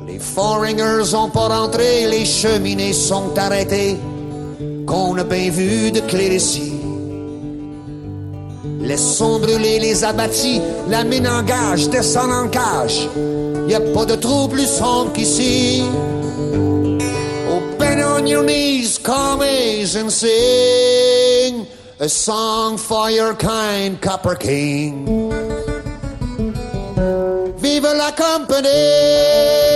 Les 0.06 0.20
foreigners 0.20 1.14
ont 1.14 1.30
pas 1.30 1.48
rentré, 1.48 2.08
les 2.08 2.26
cheminées 2.26 2.94
sont 2.94 3.38
arrêtées. 3.38 3.98
Qu'on 4.86 5.18
a 5.18 5.24
bien 5.24 5.50
vu 5.50 5.92
de 5.92 6.02
ici 6.34 6.77
Laissons 8.88 9.40
brûler 9.40 9.80
les 9.80 10.06
abattis, 10.06 10.62
la 10.90 11.04
mine 11.04 11.28
engage, 11.28 11.90
descend 11.90 12.32
en 12.32 12.48
cage. 12.48 13.10
Y 13.68 13.74
a 13.74 13.82
pas 13.82 14.06
de 14.06 14.16
trou 14.16 14.48
plus 14.48 14.66
sombre 14.66 15.12
qu'ici. 15.12 15.84
Open 17.50 18.02
on 18.02 18.26
your 18.26 18.44
knees, 18.44 18.98
commies, 18.98 19.98
and 19.98 20.10
sing 20.10 21.68
a 22.00 22.08
song 22.08 22.78
for 22.78 23.10
your 23.12 23.36
kind 23.36 24.00
Copper 24.02 24.36
King. 24.36 25.06
Vive 27.58 27.94
la 27.94 28.12
compagnie! 28.14 29.67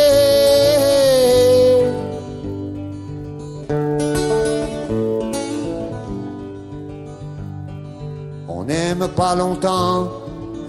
Pas 8.96 9.36
longtemps 9.36 10.08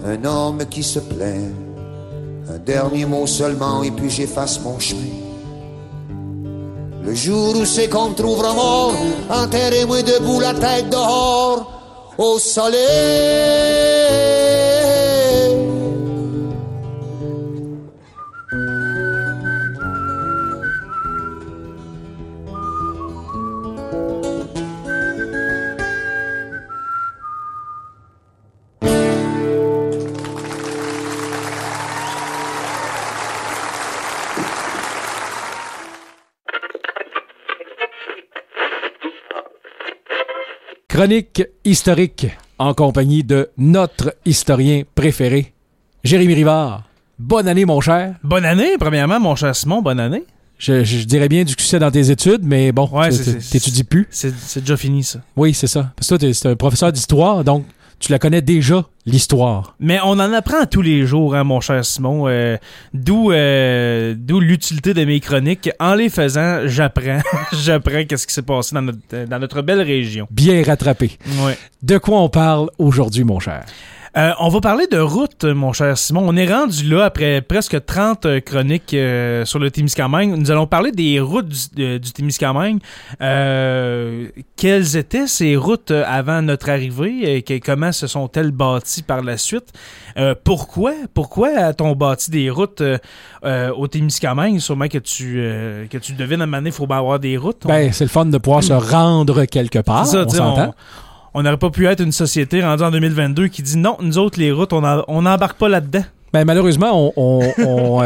un 0.05 0.25
homme 0.25 0.65
qui 0.69 0.83
se 0.83 0.99
plaint. 0.99 1.53
Un 2.49 2.57
dernier 2.57 3.05
mot 3.05 3.25
seulement 3.25 3.83
et 3.83 3.91
puis 3.91 4.09
j'efface 4.09 4.59
mon 4.61 4.77
chemin. 4.79 4.99
Le 7.03 7.13
jour 7.13 7.55
où 7.57 7.65
c'est 7.65 7.89
qu'on 7.89 8.13
trouvera 8.13 8.53
mort, 8.53 8.93
enterrez-moi 9.29 10.01
debout 10.03 10.39
la 10.39 10.53
tête 10.53 10.89
dehors 10.89 12.13
au 12.17 12.39
soleil. 12.39 13.72
Chronique 40.93 41.41
historique 41.65 42.27
en 42.59 42.75
compagnie 42.75 43.23
de 43.23 43.49
notre 43.57 44.15
historien 44.27 44.83
préféré, 44.93 45.51
Jérémy 46.03 46.35
Rivard. 46.35 46.83
Bonne 47.17 47.47
année, 47.47 47.65
mon 47.65 47.81
cher. 47.81 48.13
Bonne 48.23 48.45
année, 48.45 48.77
premièrement, 48.79 49.19
mon 49.19 49.35
cher 49.35 49.55
Simon, 49.55 49.81
bonne 49.81 49.99
année. 49.99 50.23
Je, 50.59 51.03
dirais 51.05 51.29
bien 51.29 51.45
du 51.45 51.53
succès 51.53 51.79
dans 51.79 51.89
tes 51.89 52.11
études, 52.11 52.43
mais 52.43 52.71
bon, 52.71 52.87
t'étudies 53.49 53.85
plus. 53.85 54.07
C'est 54.11 54.59
déjà 54.59 54.77
fini, 54.77 55.03
ça. 55.03 55.21
Oui, 55.35 55.55
c'est 55.55 55.65
ça. 55.65 55.91
Parce 55.95 56.09
que 56.09 56.15
toi, 56.15 56.29
es 56.29 56.47
un 56.47 56.55
professeur 56.55 56.91
d'histoire, 56.91 57.43
donc 57.43 57.65
tu 58.03 58.11
la 58.11 58.19
connais 58.19 58.41
déjà, 58.41 58.83
l'histoire? 59.05 59.77
Mais 59.79 59.97
on 60.03 60.19
en 60.19 60.33
apprend 60.33 60.65
tous 60.65 60.81
les 60.81 61.07
jours, 61.07 61.35
hein, 61.35 61.45
mon 61.45 61.61
cher 61.61 61.85
Simon. 61.85 62.27
Euh, 62.27 62.57
euh, 63.09 64.13
d'où 64.17 64.39
l'utilité 64.41 64.93
de 64.93 65.05
mes 65.05 65.21
chroniques. 65.21 65.69
En 65.79 65.95
les 65.95 66.09
faisant, 66.09 66.67
j'apprends. 66.67 67.21
j'apprends 67.53 68.03
qu'est-ce 68.03 68.27
qui 68.27 68.33
s'est 68.33 68.41
passé 68.41 68.75
dans 68.75 68.81
notre, 68.81 69.25
dans 69.25 69.39
notre 69.39 69.61
belle 69.61 69.81
région. 69.81 70.27
Bien 70.31 70.61
rattrapé. 70.63 71.17
Ouais. 71.45 71.57
De 71.81 71.97
quoi 71.97 72.19
on 72.19 72.27
parle 72.27 72.69
aujourd'hui, 72.77 73.23
mon 73.23 73.39
cher? 73.39 73.63
Euh, 74.15 74.31
on 74.39 74.49
va 74.49 74.61
parler 74.61 74.85
de 74.85 74.99
route, 74.99 75.43
mon 75.43 75.73
cher 75.73 75.97
Simon. 75.97 76.21
On 76.23 76.35
est 76.35 76.51
rendu 76.51 76.87
là 76.87 77.05
après 77.05 77.41
presque 77.41 77.83
30 77.83 78.25
euh, 78.27 78.39
chroniques 78.41 78.93
euh, 78.93 79.43
sur 79.43 79.57
le 79.57 79.71
Témiscamingue. 79.71 80.37
Nous 80.37 80.51
allons 80.51 80.67
parler 80.67 80.91
des 80.91 81.19
routes 81.19 81.47
du, 81.47 81.99
du 81.99 82.11
Témiscamingue. 82.11 82.79
quelles 83.19 84.97
étaient 84.97 85.25
ces 85.25 85.55
routes 85.55 85.89
avant 85.89 86.43
notre 86.43 86.69
arrivée? 86.69 87.37
Et 87.37 87.59
comment 87.59 87.91
se 87.91 88.05
sont-elles 88.05 88.51
bâties 88.51 89.01
par 89.03 89.23
la 89.23 89.37
suite? 89.37 89.71
pourquoi? 90.43 90.93
Pourquoi 91.15 91.49
a-t-on 91.57 91.95
bâti 91.95 92.29
des 92.29 92.51
routes 92.51 92.83
au 93.43 93.87
Témiscamingue? 93.87 94.59
Sûrement 94.59 94.87
que 94.87 94.99
tu, 94.99 95.33
que 95.89 95.97
tu 95.97 96.13
devines 96.13 96.41
à 96.41 96.43
un 96.43 96.45
moment 96.45 96.57
donné, 96.57 96.69
il 96.69 96.73
faut 96.73 96.91
avoir 96.91 97.19
des 97.19 97.35
routes. 97.37 97.65
Ben, 97.65 97.91
c'est 97.91 98.03
le 98.03 98.09
fun 98.09 98.25
de 98.25 98.37
pouvoir 98.37 98.63
se 98.63 98.73
rendre 98.73 99.45
quelque 99.45 99.79
part. 99.79 100.05
Ça, 100.05 100.25
on 100.27 100.29
s'entend 100.29 100.75
on 101.33 101.43
n'aurait 101.43 101.57
pas 101.57 101.69
pu 101.69 101.87
être 101.87 102.01
une 102.01 102.11
société 102.11 102.61
rendue 102.61 102.83
en 102.83 102.91
2022 102.91 103.47
qui 103.47 103.63
dit 103.63 103.77
non, 103.77 103.97
nous 104.01 104.17
autres, 104.17 104.39
les 104.39 104.51
routes, 104.51 104.73
on 104.73 105.21
n'embarque 105.21 105.57
pas 105.57 105.69
là-dedans. 105.69 106.03
Ben, 106.33 106.45
malheureusement, 106.45 107.13
on 107.15 107.41
on, 107.59 108.01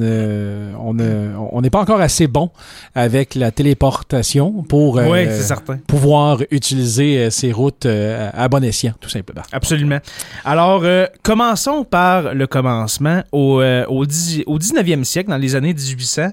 euh, 0.00 1.32
on 1.52 1.60
n'est 1.62 1.70
pas 1.70 1.78
encore 1.80 2.00
assez 2.00 2.26
bon 2.26 2.50
avec 2.96 3.36
la 3.36 3.52
téléportation 3.52 4.64
pour 4.64 4.98
euh, 4.98 5.26
pouvoir 5.86 6.40
utiliser 6.50 7.18
euh, 7.18 7.30
ces 7.30 7.52
routes 7.52 7.86
à 7.86 8.48
bon 8.48 8.64
escient, 8.64 8.92
tout 9.00 9.08
simplement. 9.08 9.42
Absolument. 9.52 9.98
Alors, 10.44 10.84
commençons 11.22 11.84
par 11.84 12.34
le 12.34 12.46
commencement. 12.48 13.22
Au, 13.30 13.62
au, 13.62 14.04
au 14.04 14.58
19e 14.58 15.04
siècle, 15.04 15.30
dans 15.30 15.36
les 15.36 15.54
années 15.54 15.74
1800, 15.74 16.30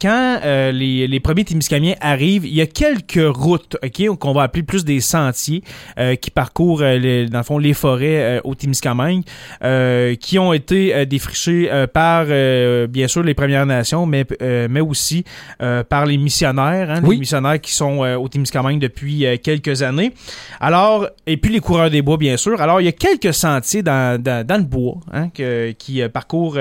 quand 0.00 0.40
euh, 0.44 0.72
les, 0.72 1.06
les 1.06 1.20
premiers 1.20 1.44
Témiscamiens 1.44 1.94
arrivent, 2.00 2.46
il 2.46 2.54
y 2.54 2.60
a 2.60 2.66
quelques 2.66 3.20
routes, 3.36 3.76
ok, 3.82 4.16
qu'on 4.18 4.32
va 4.32 4.42
appeler 4.42 4.62
plus 4.62 4.84
des 4.84 5.00
sentiers, 5.00 5.62
euh, 5.98 6.14
qui 6.16 6.30
parcourent, 6.30 6.82
euh, 6.82 6.98
les- 6.98 7.26
dans 7.28 7.38
le 7.38 7.44
fond, 7.44 7.58
les 7.58 7.74
forêts 7.74 8.38
euh, 8.38 8.40
au 8.44 8.54
Témiscamingue, 8.54 9.22
euh, 9.62 10.14
qui 10.16 10.38
ont 10.38 10.52
été 10.52 10.94
euh, 10.94 11.04
défrichés 11.04 11.68
euh, 11.70 11.86
par, 11.86 12.26
euh, 12.28 12.86
bien 12.86 13.08
sûr, 13.08 13.22
les 13.22 13.34
Premières 13.34 13.66
Nations, 13.66 14.06
mais, 14.06 14.24
euh, 14.42 14.68
mais 14.70 14.80
aussi 14.80 15.24
euh, 15.62 15.82
par 15.84 16.06
les 16.06 16.16
missionnaires, 16.18 16.90
hein, 16.90 17.00
Oui. 17.04 17.16
les 17.16 17.20
missionnaires 17.20 17.60
qui 17.60 17.72
sont 17.72 18.04
euh, 18.04 18.16
au 18.16 18.28
Témiscamingue 18.28 18.78
depuis 18.80 19.26
euh, 19.26 19.36
quelques 19.42 19.82
années. 19.82 20.12
Alors, 20.60 21.08
et 21.26 21.36
puis 21.36 21.52
les 21.52 21.60
coureurs 21.60 21.90
des 21.90 22.02
bois, 22.02 22.16
bien 22.16 22.36
sûr. 22.36 22.60
Alors, 22.60 22.80
il 22.80 22.84
y 22.84 22.88
a 22.88 22.92
quelques 22.92 23.32
sentiers 23.34 23.82
dans, 23.82 24.20
dans, 24.20 24.46
dans 24.46 24.56
le 24.56 24.62
bois 24.64 24.96
hein, 25.12 25.28
que- 25.28 25.72
qui 25.72 26.02
parcourent 26.08 26.58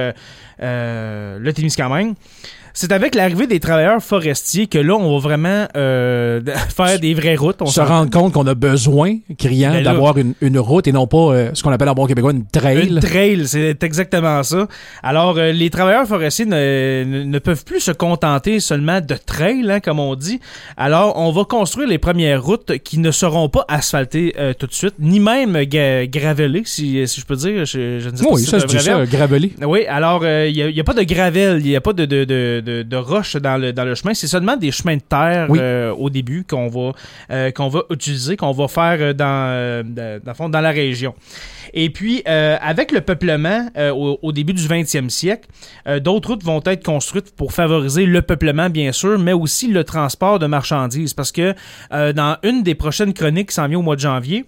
le 0.60 1.52
Témiscamingue. 1.52 2.14
C'est 2.76 2.92
avec 2.92 3.14
l'arrivée 3.14 3.46
des 3.46 3.60
travailleurs 3.60 4.02
forestiers 4.02 4.66
que 4.66 4.80
là, 4.80 4.96
on 4.96 5.14
va 5.14 5.20
vraiment 5.20 5.68
euh, 5.78 6.42
faire 6.76 7.00
des 7.00 7.14
vraies 7.14 7.36
routes. 7.36 7.58
On 7.62 7.68
se 7.68 7.80
rendre 7.82 8.10
compte 8.10 8.34
qu'on 8.34 8.48
a 8.48 8.56
besoin, 8.56 9.18
criant, 9.38 9.80
d'avoir 9.82 10.18
une, 10.18 10.34
une 10.42 10.58
route 10.58 10.88
et 10.88 10.92
non 10.92 11.06
pas 11.06 11.18
euh, 11.34 11.50
ce 11.54 11.62
qu'on 11.62 11.72
appelle 11.72 11.90
en 11.90 11.94
bon 11.94 12.08
québécois 12.08 12.32
une 12.32 12.46
trail. 12.48 12.88
Une 12.88 13.00
trail, 13.00 13.44
c'est 13.48 13.84
exactement 13.84 14.42
ça. 14.42 14.68
Alors, 15.04 15.38
euh, 15.38 15.52
les 15.52 15.70
travailleurs 15.70 16.08
forestiers 16.08 16.46
ne, 16.48 17.04
ne- 17.06 17.24
ne 17.24 17.40
peuvent 17.40 17.64
plus 17.64 17.80
se 17.80 17.92
contenter 17.92 18.60
seulement 18.60 19.02
de 19.02 19.16
trail, 19.24 19.70
hein, 19.70 19.80
comme 19.80 20.00
on 20.00 20.16
dit. 20.16 20.40
Alors, 20.76 21.14
on 21.20 21.32
va 21.32 21.44
construire 21.46 21.88
les 21.88 22.00
premières 22.00 22.44
routes 22.44 22.80
qui 22.80 22.98
ne 22.98 23.12
seront 23.12 23.50
pas 23.50 23.66
asphaltées 23.68 24.34
euh, 24.40 24.54
tout 24.58 24.66
de 24.66 24.74
suite, 24.74 24.96
ni 24.98 25.20
même 25.20 25.56
gra- 25.58 26.10
gravelées, 26.10 26.64
si, 26.66 27.08
si 27.08 27.22
je 27.22 27.26
peux 27.26 27.36
dire. 27.36 27.66
Je, 27.66 28.00
je 28.00 28.10
ne 28.10 28.16
sais 28.16 28.24
pas 28.24 28.30
oui, 28.32 28.42
si 28.42 28.50
ça, 28.50 28.58
verbe. 28.58 29.06
ça, 29.06 29.06
gravelé. 29.06 29.52
Oui, 29.62 29.86
alors 29.86 30.26
il 30.26 30.54
n'y 30.74 30.80
a, 30.80 30.84
pas 30.84 30.94
de 30.96 31.04
gravel, 31.04 31.60
il 31.60 31.68
n'y 31.70 31.76
a 31.76 31.82
pas 31.82 31.94
de, 31.94 32.06
de, 32.06 32.24
de, 32.24 32.63
de, 32.64 32.82
de 32.84 32.96
roche 32.98 33.36
dans 33.36 33.58
le, 33.58 33.72
dans 33.74 33.84
le 33.86 33.94
chemin, 33.94 34.14
c'est 34.14 34.28
seulement 34.28 34.58
des 34.58 34.72
chemins 34.72 34.96
de 34.96 35.02
terre 35.02 35.48
Oui. 35.50 35.60
euh, 35.62 35.92
au 35.94 36.10
début 36.10 36.44
qu'on 36.50 36.68
va, 36.70 36.92
euh, 37.32 37.52
qu'on 37.52 37.68
va 37.68 37.84
utiliser, 37.92 38.36
qu'on 38.38 38.52
va 38.52 38.68
faire 38.68 38.98
euh, 39.00 39.14
dans, 39.14 39.86
dans, 39.88 40.20
dans 40.24 40.32
le 40.32 40.36
fond, 40.36 40.50
dans 40.50 40.62
la 40.62 40.72
région. 40.72 41.14
Et 41.76 41.90
puis, 41.90 42.24
avec 42.26 42.92
le 42.92 43.02
peuplement 43.02 43.68
au, 43.96 44.20
au 44.22 44.32
début 44.32 44.54
du 44.54 44.62
20e 44.62 45.10
siècle, 45.10 45.48
d'autres 46.02 46.30
routes 46.30 46.44
vont 46.44 46.62
être 46.66 46.84
construites 46.84 47.36
pour 47.36 47.52
favoriser 47.52 48.06
le 48.06 48.22
peuplement, 48.22 48.70
bien 48.70 48.92
sûr, 48.92 49.18
mais 49.18 49.34
aussi 49.34 49.68
le 49.70 49.84
transport 49.84 50.38
de 50.40 50.46
marchandises. 50.46 51.14
Parce 51.16 51.32
que 51.32 51.56
dans 51.90 52.38
une 52.44 52.62
des 52.62 52.76
prochaines 52.76 53.14
chroniques 53.14 53.50
qui 53.50 53.56
s'en 53.56 53.68
vient 53.68 53.80
au 53.80 53.82
mois 53.82 53.96
de 53.96 54.02
janvier, 54.02 54.46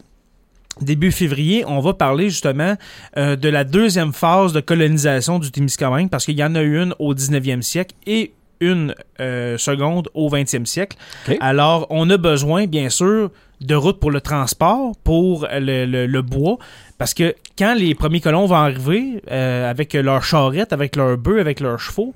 début 0.81 1.11
février, 1.11 1.63
on 1.67 1.79
va 1.79 1.93
parler 1.93 2.29
justement 2.29 2.75
euh, 3.17 3.35
de 3.35 3.49
la 3.49 3.63
deuxième 3.63 4.13
phase 4.13 4.53
de 4.53 4.59
colonisation 4.59 5.39
du 5.39 5.51
Témiscamingue 5.51 6.09
parce 6.09 6.25
qu'il 6.25 6.37
y 6.37 6.43
en 6.43 6.55
a 6.55 6.61
une 6.61 6.93
au 6.99 7.13
19e 7.13 7.61
siècle 7.61 7.95
et 8.05 8.33
une 8.61 8.95
euh, 9.19 9.57
seconde 9.57 10.09
au 10.13 10.29
20e 10.29 10.65
siècle. 10.65 10.97
Alors, 11.41 11.87
on 11.89 12.09
a 12.09 12.17
besoin, 12.17 12.67
bien 12.67 12.89
sûr, 12.89 13.29
de 13.61 13.75
routes 13.75 13.99
pour 13.99 14.11
le 14.11 14.21
transport, 14.21 14.93
pour 15.03 15.47
le, 15.51 15.85
le- 15.85 16.05
le 16.07 16.21
bois, 16.21 16.57
parce 16.97 17.13
que 17.13 17.35
quand 17.57 17.73
les 17.75 17.95
premiers 17.95 18.21
colons 18.21 18.45
vont 18.45 18.55
arriver 18.55 19.21
euh, 19.31 19.69
avec 19.69 19.93
leurs 19.93 20.23
charrettes, 20.23 20.71
avec 20.73 20.95
leurs 20.95 21.17
bœufs, 21.17 21.39
avec 21.39 21.59
leurs 21.59 21.79
chevaux, 21.79 22.13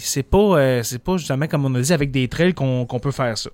c'est 0.00 0.22
pas, 0.24 0.82
c'est 0.82 1.02
pas 1.02 1.16
justement 1.16 1.46
comme 1.46 1.64
on 1.64 1.74
a 1.76 1.80
dit 1.80 1.92
avec 1.92 2.10
des 2.10 2.26
trails 2.28 2.54
qu'on 2.54 2.84
qu'on 2.86 2.98
peut 3.00 3.10
faire 3.12 3.36
ça. 3.38 3.50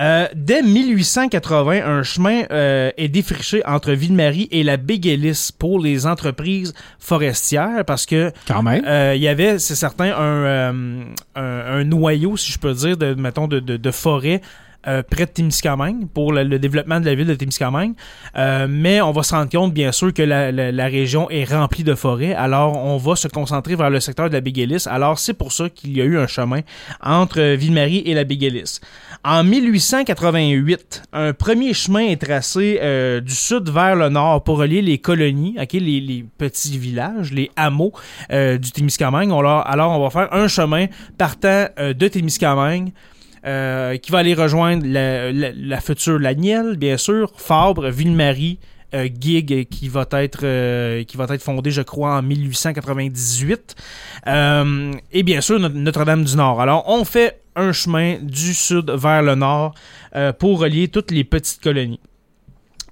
Euh, 0.00 0.26
dès 0.34 0.62
1880, 0.62 1.84
un 1.84 2.02
chemin 2.02 2.42
euh, 2.50 2.90
est 2.96 3.08
défriché 3.08 3.62
entre 3.66 3.92
Ville-Marie 3.92 4.48
et 4.50 4.62
la 4.62 4.76
Béguélis 4.76 5.50
pour 5.58 5.78
les 5.80 6.06
entreprises 6.06 6.72
forestières 6.98 7.84
parce 7.84 8.06
que 8.06 8.32
Quand 8.48 8.62
même. 8.62 8.84
euh, 8.86 9.12
il 9.14 9.22
y 9.22 9.28
avait, 9.28 9.58
c'est 9.58 9.74
certain, 9.74 10.12
un, 10.16 10.44
euh, 10.44 11.04
un, 11.36 11.42
un 11.42 11.84
noyau, 11.84 12.36
si 12.36 12.52
je 12.52 12.58
peux 12.58 12.72
dire, 12.74 12.96
de, 12.96 13.14
mettons, 13.14 13.48
de, 13.48 13.60
de, 13.60 13.76
de 13.76 13.90
forêt 13.90 14.40
euh, 14.86 15.02
près 15.02 15.26
de 15.26 15.30
Témiscamingue 15.30 16.08
pour 16.08 16.32
le, 16.32 16.58
développement 16.58 17.00
de 17.00 17.06
la 17.06 17.14
ville 17.14 17.26
de 17.26 17.34
Témiscamingue. 17.34 17.94
Euh, 18.36 18.66
mais 18.68 19.00
on 19.00 19.12
va 19.12 19.22
se 19.22 19.34
rendre 19.34 19.50
compte, 19.50 19.72
bien 19.72 19.92
sûr, 19.92 20.12
que 20.12 20.22
la, 20.22 20.52
la, 20.52 20.72
la 20.72 20.86
région 20.86 21.28
est 21.30 21.44
remplie 21.44 21.84
de 21.84 21.94
forêts. 21.94 22.34
Alors, 22.34 22.76
on 22.76 22.96
va 22.96 23.16
se 23.16 23.28
concentrer 23.28 23.76
vers 23.76 23.90
le 23.90 24.00
secteur 24.00 24.28
de 24.28 24.34
la 24.34 24.40
Béguélis. 24.40 24.86
Alors, 24.86 25.18
c'est 25.18 25.34
pour 25.34 25.52
ça 25.52 25.68
qu'il 25.68 25.96
y 25.96 26.00
a 26.00 26.04
eu 26.04 26.18
un 26.18 26.26
chemin 26.26 26.60
entre 27.02 27.40
Ville-Marie 27.54 28.02
et 28.06 28.14
la 28.14 28.24
Béguélis. 28.24 28.80
En 29.24 29.44
1888, 29.44 31.04
un 31.12 31.32
premier 31.32 31.74
chemin 31.74 32.00
est 32.00 32.20
tracé 32.20 32.80
euh, 32.82 33.20
du 33.20 33.34
sud 33.34 33.68
vers 33.68 33.94
le 33.94 34.08
nord 34.08 34.42
pour 34.42 34.58
relier 34.58 34.82
les 34.82 34.98
colonies, 34.98 35.56
ok, 35.60 35.74
les, 35.74 36.00
les 36.00 36.24
petits 36.38 36.76
villages, 36.76 37.32
les 37.32 37.50
hameaux 37.54 37.92
euh, 38.32 38.58
du 38.58 38.72
Témiscamingue. 38.72 39.30
On 39.30 39.38
alors, 39.38 39.92
on 39.92 40.02
va 40.02 40.10
faire 40.10 40.32
un 40.34 40.48
chemin 40.48 40.86
partant 41.18 41.66
euh, 41.78 41.94
de 41.94 42.08
Témiscamingue 42.08 42.92
euh, 43.44 43.96
qui 43.96 44.10
va 44.12 44.18
aller 44.18 44.34
rejoindre 44.34 44.84
la, 44.86 45.32
la- 45.32 45.52
la 45.54 45.80
future 45.80 46.18
Laniel, 46.18 46.76
bien 46.76 46.96
sûr, 46.96 47.32
Fabre, 47.36 47.88
Ville-Marie, 47.88 48.58
euh, 48.94 49.08
Gig, 49.20 49.68
qui 49.70 49.88
va 49.88 50.06
être 50.12 50.40
euh, 50.44 51.02
qui 51.04 51.16
va 51.16 51.24
être 51.30 51.42
fondé, 51.42 51.70
je 51.70 51.82
crois, 51.82 52.16
en 52.18 52.22
1898. 52.22 53.74
Euh, 54.26 54.92
et 55.12 55.22
bien 55.22 55.40
sûr, 55.40 55.58
Notre- 55.58 55.74
Notre-Dame 55.76 56.24
du 56.24 56.36
Nord. 56.36 56.60
Alors, 56.60 56.84
on 56.88 57.04
fait 57.04 57.40
un 57.56 57.72
chemin 57.72 58.16
du 58.22 58.54
sud 58.54 58.90
vers 58.90 59.22
le 59.22 59.34
nord 59.34 59.74
euh, 60.16 60.32
pour 60.32 60.60
relier 60.60 60.88
toutes 60.88 61.10
les 61.10 61.24
petites 61.24 61.60
colonies. 61.62 62.00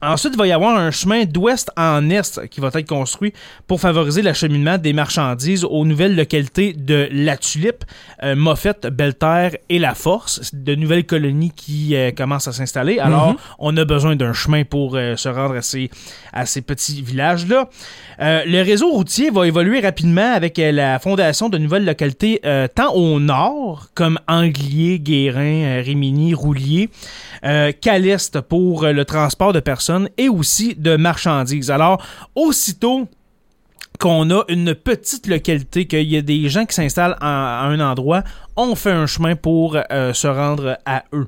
Ensuite, 0.02 0.32
il 0.32 0.38
va 0.38 0.46
y 0.46 0.52
avoir 0.52 0.78
un 0.78 0.90
chemin 0.90 1.24
d'ouest 1.26 1.70
en 1.76 2.08
est 2.08 2.48
qui 2.48 2.60
va 2.60 2.70
être 2.72 2.88
construit 2.88 3.34
pour 3.66 3.80
favoriser 3.80 4.22
l'acheminement 4.22 4.78
des 4.78 4.94
marchandises 4.94 5.62
aux 5.64 5.84
nouvelles 5.84 6.16
localités 6.16 6.72
de 6.72 7.06
La 7.12 7.36
Tulipe, 7.36 7.84
euh, 8.22 8.34
Moffett, 8.34 8.86
Belterre 8.86 9.56
et 9.68 9.78
La 9.78 9.94
Force, 9.94 10.40
C'est 10.42 10.64
de 10.64 10.74
nouvelles 10.74 11.04
colonies 11.04 11.52
qui 11.54 11.94
euh, 11.94 12.12
commencent 12.12 12.48
à 12.48 12.52
s'installer. 12.52 12.98
Alors, 12.98 13.34
on 13.58 13.76
a 13.76 13.84
besoin 13.84 14.16
d'un 14.16 14.32
chemin 14.32 14.64
pour 14.64 14.96
euh, 14.96 15.16
se 15.16 15.28
rendre 15.28 15.56
à 15.56 15.62
ces, 15.62 15.90
à 16.32 16.46
ces 16.46 16.62
petits 16.62 17.02
villages-là. 17.02 17.68
Euh, 18.20 18.42
le 18.46 18.62
réseau 18.62 18.90
routier 18.90 19.28
va 19.28 19.46
évoluer 19.46 19.80
rapidement 19.80 20.32
avec 20.32 20.56
la 20.56 20.98
fondation 20.98 21.50
de 21.50 21.58
nouvelles 21.58 21.84
localités 21.84 22.40
tant 22.74 22.92
au 22.94 23.20
nord, 23.20 23.88
comme 23.94 24.18
Anglier, 24.28 24.98
Guérin, 24.98 25.82
Rimini, 25.82 26.34
Roulier, 26.34 26.90
Caleste 27.80 28.40
pour 28.42 28.86
le 28.86 29.04
transport 29.04 29.52
de 29.52 29.60
personnes 29.60 29.89
et 30.16 30.28
aussi 30.28 30.74
de 30.74 30.96
marchandises. 30.96 31.70
Alors, 31.70 32.04
aussitôt 32.34 33.08
qu'on 33.98 34.30
a 34.30 34.44
une 34.48 34.74
petite 34.74 35.26
localité, 35.26 35.86
qu'il 35.86 36.08
y 36.10 36.16
a 36.16 36.22
des 36.22 36.48
gens 36.48 36.64
qui 36.64 36.74
s'installent 36.74 37.16
en- 37.20 37.26
à 37.26 37.62
un 37.66 37.80
endroit, 37.80 38.22
on 38.56 38.74
fait 38.74 38.92
un 38.92 39.06
chemin 39.06 39.36
pour 39.36 39.76
euh, 39.90 40.12
se 40.14 40.26
rendre 40.26 40.78
à 40.86 41.04
eux. 41.12 41.26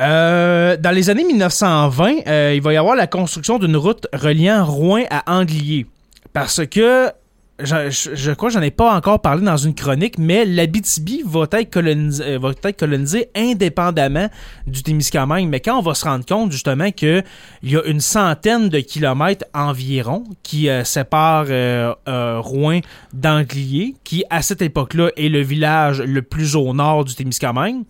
Euh, 0.00 0.76
dans 0.76 0.90
les 0.90 1.08
années 1.08 1.24
1920, 1.24 2.26
euh, 2.26 2.52
il 2.54 2.60
va 2.60 2.72
y 2.74 2.76
avoir 2.76 2.96
la 2.96 3.06
construction 3.06 3.58
d'une 3.58 3.76
route 3.76 4.06
reliant 4.12 4.64
Rouen 4.66 5.04
à 5.10 5.38
Anglier. 5.38 5.86
Parce 6.34 6.66
que, 6.66 7.10
je, 7.58 8.32
crois 8.32 8.50
que 8.50 8.54
j'en 8.54 8.60
ai 8.60 8.70
pas 8.70 8.94
encore 8.94 9.22
parlé 9.22 9.42
dans 9.42 9.56
une 9.56 9.74
chronique, 9.74 10.18
mais 10.18 10.44
l'Abitibi 10.44 11.22
va 11.24 11.46
être 11.52 11.70
colonisé, 11.70 12.22
euh, 12.24 12.38
va 12.38 12.50
être 12.50 12.76
colonisé 12.78 13.28
indépendamment 13.34 14.28
du 14.66 14.82
Témiscamingue. 14.82 15.48
Mais 15.48 15.60
quand 15.60 15.78
on 15.78 15.82
va 15.82 15.94
se 15.94 16.04
rendre 16.04 16.26
compte 16.26 16.52
justement 16.52 16.90
que 16.90 17.22
il 17.62 17.70
y 17.70 17.76
a 17.78 17.82
une 17.86 18.00
centaine 18.00 18.68
de 18.68 18.80
kilomètres 18.80 19.46
environ 19.54 20.24
qui 20.42 20.68
euh, 20.68 20.84
séparent 20.84 21.46
euh, 21.48 21.94
Rouen 22.40 22.80
d'Anglier, 23.14 23.94
qui 24.04 24.22
à 24.28 24.42
cette 24.42 24.60
époque-là 24.60 25.08
est 25.16 25.30
le 25.30 25.40
village 25.40 26.02
le 26.02 26.20
plus 26.20 26.56
au 26.56 26.74
nord 26.74 27.06
du 27.06 27.14
Témiscamingue, 27.14 27.84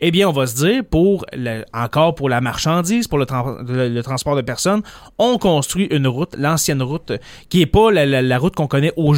eh 0.00 0.10
bien 0.10 0.28
on 0.28 0.32
va 0.32 0.48
se 0.48 0.56
dire, 0.56 0.82
pour 0.84 1.24
encore 1.72 2.16
pour 2.16 2.28
la 2.28 2.40
marchandise, 2.40 3.06
pour 3.06 3.18
le, 3.18 3.26
le- 3.88 4.02
transport 4.02 4.34
de 4.34 4.40
personnes, 4.42 4.82
on 5.18 5.38
construit 5.38 5.84
une 5.92 6.08
route, 6.08 6.34
l'ancienne 6.36 6.82
route, 6.82 7.12
qui 7.48 7.62
est 7.62 7.66
pas 7.66 7.92
la- 7.92 8.20
la 8.20 8.38
route 8.38 8.56
qu'on 8.56 8.66
connaît 8.66 8.92
aujourd'hui, 8.96 9.11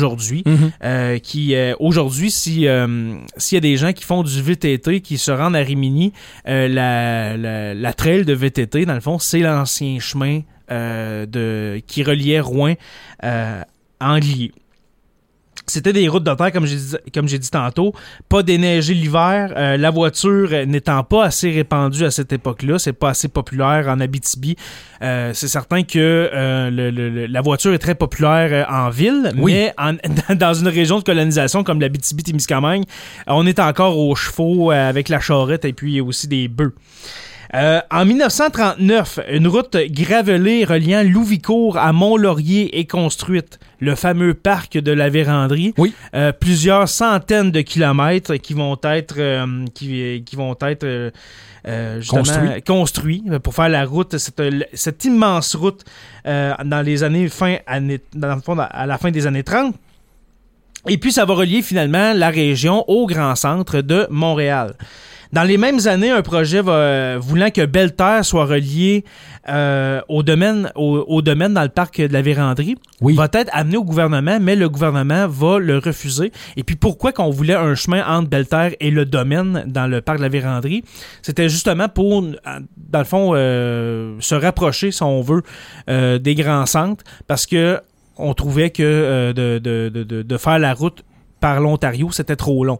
euh, 0.83 1.19
qui 1.19 1.55
euh, 1.55 1.75
aujourd'hui, 1.79 2.31
si 2.31 2.67
euh, 2.67 3.17
s'il 3.37 3.57
y 3.57 3.59
a 3.59 3.61
des 3.61 3.77
gens 3.77 3.93
qui 3.93 4.05
font 4.05 4.23
du 4.23 4.43
VTT, 4.43 5.01
qui 5.01 5.19
se 5.19 5.31
rendent 5.31 5.57
à 5.57 5.61
Rimini, 5.61 6.13
la, 6.47 7.37
la, 7.37 7.75
la 7.75 7.93
trail 7.93 8.25
de 8.25 8.33
VTT, 8.33 8.87
dans 8.87 8.95
le 8.95 9.01
fond, 9.01 9.19
c'est 9.19 9.41
l'ancien 9.41 9.99
chemin 9.99 10.41
de, 10.71 11.81
qui 11.87 12.03
reliait 12.03 12.41
Rouen 12.41 12.75
à 13.21 13.67
Anglier. 14.01 14.53
C'était 15.67 15.95
des 15.95 16.07
routes 16.09 16.25
de 16.25 16.35
terre, 16.35 16.53
comme 16.53 16.67
j'ai 16.67 16.77
dit, 16.77 16.95
comme 17.15 17.27
j'ai 17.27 17.39
dit 17.39 17.49
tantôt, 17.51 17.95
pas 18.29 18.43
déneigé 18.43 18.93
l'hiver, 18.93 19.53
euh, 19.57 19.79
la 19.79 19.91
voiture 19.91 20.51
n'étant 20.67 21.03
pas 21.05 21.25
assez 21.25 21.51
répandue 21.51 22.05
à 22.05 22.11
cette 22.11 22.33
époque-là, 22.35 22.79
c'est 22.79 22.93
pas 22.93 23.09
assez 23.11 23.29
populaire 23.29 23.87
en 23.89 23.99
Abitibi. 24.01 24.57
Euh, 25.03 25.31
c'est 25.33 25.49
certain 25.49 25.83
que 25.83 25.99
euh, 26.33 26.69
le- 26.71 26.91
le- 26.91 27.09
le- 27.09 27.27
la 27.27 27.41
voiture 27.41 27.73
est 27.73 27.79
très 27.79 27.95
populaire 27.95 28.51
euh, 28.69 28.73
en 28.75 28.91
ville, 28.91 29.33
Oui. 29.39 29.53
mais 29.55 29.75
en- 29.79 29.95
dans 30.35 30.53
une 30.55 30.69
région 30.69 30.99
de 30.99 31.05
colonisation 31.05 31.65
comme 31.65 31.81
l'Abitibi-Témiscamingue, 31.81 32.85
on 33.27 33.47
est 33.47 33.59
encore 33.59 33.99
aux 33.99 34.15
chevaux 34.15 34.71
euh, 34.71 34.89
avec 34.89 35.09
la 35.09 35.19
charrette 35.21 35.65
et 35.65 35.73
puis 35.73 36.01
aussi 36.03 36.29
des 36.29 36.47
bœufs. 36.49 36.75
Euh, 37.55 37.81
en 37.91 38.05
1939, 38.05 39.21
une 39.31 39.47
route 39.49 39.77
gravelée 39.91 40.65
reliant 40.65 41.03
Louvicourt 41.03 41.77
à 41.77 41.93
Mont-Laurier 41.93 42.79
est 42.79 42.87
construite. 42.91 43.59
Le 43.81 43.95
fameux 43.95 44.35
parc 44.35 44.79
de 44.79 44.93
la 44.93 45.11
Vérandrie. 45.11 45.75
Oui. 45.77 45.93
Euh, 46.15 46.33
plusieurs 46.33 46.89
centaines 46.89 47.51
de 47.51 47.61
kilomètres 47.61 48.37
qui 48.37 48.55
vont 48.55 48.79
être, 48.83 49.17
euh, 49.19 49.65
qui, 49.75 50.23
qui 50.25 50.37
vont 50.37 50.57
être 50.63 51.13
Construit. 52.11 52.63
construits 52.63 53.25
pour 53.43 53.55
faire 53.55 53.71
la 53.71 53.87
route, 53.87 54.19
cette, 54.19 54.43
cette 54.75 55.05
immense 55.07 55.55
route 55.55 55.83
dans 56.27 56.85
les 56.85 57.03
années 57.03 57.29
fin 57.29 57.57
dans 58.15 58.35
le 58.35 58.41
fond, 58.43 58.59
à 58.59 58.85
la 58.85 58.99
fin 58.99 59.11
des 59.11 59.27
années 59.27 59.43
30. 59.45 59.75
Et 60.89 60.99
puis, 60.99 61.13
ça 61.13 61.25
va 61.25 61.33
relier 61.35 61.63
finalement 61.63 62.13
la 62.13 62.29
région 62.29 62.85
au 62.89 63.07
grand 63.07 63.35
centre 63.35 63.81
de 63.81 64.07
Montréal. 64.11 64.75
Dans 65.35 65.43
les 65.43 65.59
mêmes 65.59 65.81
années, 65.89 66.11
un 66.11 66.23
projet 66.23 66.63
va, 66.63 67.19
voulant 67.19 67.51
que 67.51 67.67
Belle-Terre 67.67 68.25
soit 68.25 68.45
relié 68.47 69.05
euh, 69.49 70.01
au, 70.09 70.23
domaine, 70.23 70.71
au, 70.77 71.05
au 71.09 71.23
domaine 71.23 71.53
dans 71.55 71.65
le 71.65 71.69
parc 71.71 72.01
de 72.01 72.13
la 72.13 72.23
Vérandrie 72.23 72.77
Oui. 73.01 73.17
va 73.17 73.29
être 73.33 73.51
amené 73.53 73.77
au 73.77 73.83
gouvernement, 73.83 74.39
mais 74.41 74.55
le 74.55 74.69
gouvernement 74.69 75.27
va 75.27 75.59
le 75.59 75.79
refuser. 75.79 76.31
Et 76.57 76.63
puis 76.63 76.77
pourquoi 76.77 77.11
qu'on 77.11 77.31
voulait 77.31 77.57
un 77.57 77.75
chemin 77.75 78.05
entre 78.07 78.29
Belle-Terre 78.29 78.77
et 78.79 78.93
le 78.93 79.07
domaine 79.07 79.65
dans 79.67 79.89
le 79.89 80.01
parc 80.01 80.19
de 80.19 80.23
la 80.23 80.29
Vérandrie? 80.29 80.85
C'était 81.21 81.49
justement 81.49 81.89
pour, 81.89 82.23
euh, 82.23 82.61
dans 82.77 83.01
le 83.01 83.05
fond, 83.05 83.33
euh, 83.35 84.15
se 84.21 84.37
rapprocher, 84.37 84.93
si 84.93 85.03
on 85.03 85.21
veut, 85.21 85.43
euh, 85.91 86.19
des 86.21 86.37
grands 86.37 86.67
centres, 86.67 87.03
parce 87.27 87.45
que 87.47 87.81
on 88.19 88.35
trouvait 88.35 88.71
que 88.71 88.85
euh, 88.85 89.33
de, 89.33 89.59
de, 89.59 89.89
de, 89.93 90.05
de- 90.05 90.23
de 90.23 90.37
faire 90.39 90.61
la 90.61 90.75
route 90.75 91.03
par 91.41 91.61
l'Ontario, 91.61 92.13
c'était 92.13 92.37
trop 92.37 92.65
long. 92.65 92.79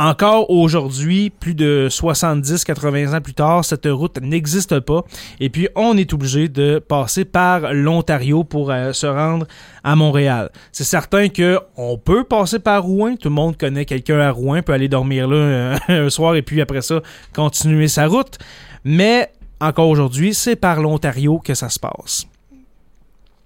Encore 0.00 0.48
aujourd'hui, 0.48 1.28
plus 1.28 1.56
de 1.56 1.88
70-80 1.90 3.16
ans 3.16 3.20
plus 3.20 3.34
tard, 3.34 3.64
cette 3.64 3.86
route 3.86 4.20
n'existe 4.22 4.78
pas. 4.78 5.02
Et 5.40 5.50
puis, 5.50 5.68
on 5.74 5.96
est 5.96 6.12
obligé 6.12 6.48
de 6.48 6.78
passer 6.78 7.24
par 7.24 7.72
l'Ontario 7.74 8.44
pour 8.44 8.70
euh, 8.70 8.92
se 8.92 9.08
rendre 9.08 9.48
à 9.82 9.96
Montréal. 9.96 10.50
C'est 10.70 10.84
certain 10.84 11.28
que 11.28 11.58
on 11.76 11.98
peut 11.98 12.22
passer 12.22 12.60
par 12.60 12.84
Rouen. 12.84 13.16
Tout 13.16 13.28
le 13.28 13.34
monde 13.34 13.56
connaît 13.56 13.86
quelqu'un 13.86 14.20
à 14.20 14.30
Rouen, 14.30 14.62
peut 14.62 14.72
aller 14.72 14.86
dormir 14.86 15.26
là 15.26 15.36
euh, 15.36 15.76
un 15.88 16.10
soir 16.10 16.36
et 16.36 16.42
puis 16.42 16.60
après 16.60 16.80
ça, 16.82 17.02
continuer 17.34 17.88
sa 17.88 18.06
route. 18.06 18.38
Mais 18.84 19.32
encore 19.60 19.88
aujourd'hui, 19.88 20.32
c'est 20.32 20.54
par 20.54 20.80
l'Ontario 20.80 21.40
que 21.40 21.54
ça 21.54 21.70
se 21.70 21.80
passe. 21.80 22.24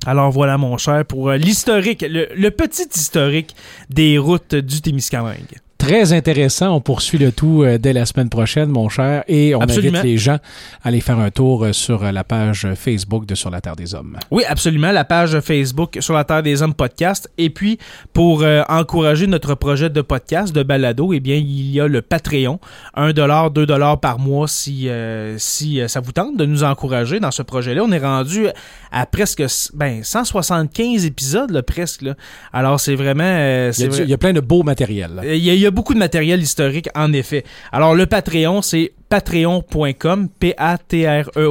Alors 0.04 0.30
voilà, 0.30 0.58
mon 0.58 0.76
cher, 0.76 1.06
pour 1.06 1.30
euh, 1.30 1.38
l'historique, 1.38 2.04
le, 2.06 2.28
le 2.34 2.50
petit 2.50 2.88
historique 2.94 3.56
des 3.88 4.18
routes 4.18 4.54
du 4.54 4.82
Témiscamingue. 4.82 5.62
Très 5.82 6.12
intéressant. 6.12 6.76
On 6.76 6.80
poursuit 6.80 7.18
le 7.18 7.32
tout 7.32 7.64
euh, 7.64 7.76
dès 7.76 7.92
la 7.92 8.06
semaine 8.06 8.28
prochaine, 8.28 8.68
mon 8.68 8.88
cher. 8.88 9.24
Et 9.26 9.52
on 9.56 9.60
Absolument. 9.60 9.98
invite 9.98 10.12
les 10.12 10.16
gens 10.16 10.38
à 10.84 10.88
aller 10.88 11.00
faire 11.00 11.18
un 11.18 11.30
tour 11.32 11.64
euh, 11.64 11.72
sur 11.72 12.04
euh, 12.04 12.12
la 12.12 12.22
page 12.22 12.68
Facebook 12.76 13.26
de 13.26 13.34
Sur 13.34 13.50
la 13.50 13.60
Terre 13.60 13.74
des 13.74 13.92
Hommes. 13.92 14.16
Oui, 14.30 14.44
absolument. 14.48 14.92
La 14.92 15.04
page 15.04 15.40
Facebook 15.40 15.98
sur 16.00 16.14
la 16.14 16.22
Terre 16.22 16.44
des 16.44 16.62
Hommes 16.62 16.74
podcast. 16.74 17.28
Et 17.36 17.50
puis, 17.50 17.78
pour 18.12 18.42
euh, 18.44 18.62
encourager 18.68 19.26
notre 19.26 19.56
projet 19.56 19.90
de 19.90 20.00
podcast, 20.02 20.54
de 20.54 20.62
balado, 20.62 21.12
eh 21.12 21.18
bien, 21.18 21.34
il 21.34 21.72
y 21.72 21.80
a 21.80 21.88
le 21.88 22.00
Patreon. 22.00 22.60
1 22.94 23.12
2 23.12 23.66
par 24.00 24.20
mois 24.20 24.46
si, 24.46 24.88
euh, 24.88 25.34
si 25.38 25.80
ça 25.88 25.98
vous 25.98 26.12
tente 26.12 26.36
de 26.36 26.44
nous 26.46 26.62
encourager 26.62 27.18
dans 27.18 27.32
ce 27.32 27.42
projet-là. 27.42 27.82
On 27.84 27.90
est 27.90 27.98
rendu 27.98 28.46
à 28.92 29.04
presque 29.06 29.42
ben, 29.74 30.04
175 30.04 31.06
épisodes, 31.06 31.50
là, 31.50 31.64
presque. 31.64 32.02
Là. 32.02 32.14
Alors, 32.52 32.78
c'est 32.78 32.94
vraiment... 32.94 33.24
euh, 33.24 33.72
Il 33.76 33.82
y, 33.82 33.84
a, 33.84 33.86
c'est 33.86 33.88
vrai- 33.88 33.96
du- 33.98 34.02
il 34.04 34.10
y 34.10 34.14
a 34.14 34.18
plein 34.18 34.32
de 34.32 34.40
beaux 34.40 34.62
matériels. 34.62 35.10
là. 35.16 35.22
il 35.34 35.42
y, 35.42 35.50
a, 35.50 35.54
il 35.54 35.58
y 35.60 35.66
a 35.66 35.71
beaucoup 35.72 35.94
de 35.94 35.98
matériel 35.98 36.40
historique, 36.40 36.88
en 36.94 37.12
effet. 37.12 37.44
Alors, 37.72 37.94
le 37.94 38.06
Patreon, 38.06 38.62
c'est 38.62 38.92
patreon.com, 39.08 40.28
P-A-T-R-E-O-N.com, 40.38 41.44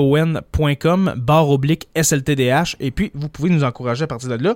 barre 1.17 1.49
oblique 1.49 1.89
SLTDH. 1.95 2.77
Et 2.79 2.91
puis, 2.91 3.11
vous 3.13 3.27
pouvez 3.29 3.49
nous 3.49 3.63
encourager 3.63 4.03
à 4.03 4.07
partir 4.07 4.29
de 4.29 4.43
là. 4.43 4.55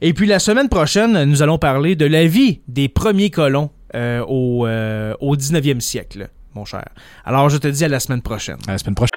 Et 0.00 0.12
puis, 0.12 0.26
la 0.26 0.38
semaine 0.38 0.68
prochaine, 0.68 1.24
nous 1.24 1.42
allons 1.42 1.58
parler 1.58 1.96
de 1.96 2.06
la 2.06 2.26
vie 2.26 2.60
des 2.68 2.88
premiers 2.88 3.30
colons 3.30 3.70
euh, 3.94 4.24
au, 4.26 4.66
euh, 4.66 5.14
au 5.20 5.36
19e 5.36 5.80
siècle, 5.80 6.28
mon 6.54 6.64
cher. 6.64 6.84
Alors, 7.24 7.48
je 7.48 7.58
te 7.58 7.68
dis 7.68 7.84
à 7.84 7.88
la 7.88 8.00
semaine 8.00 8.22
prochaine. 8.22 8.56
À 8.66 8.72
la 8.72 8.78
semaine 8.78 8.94
prochaine. 8.94 9.10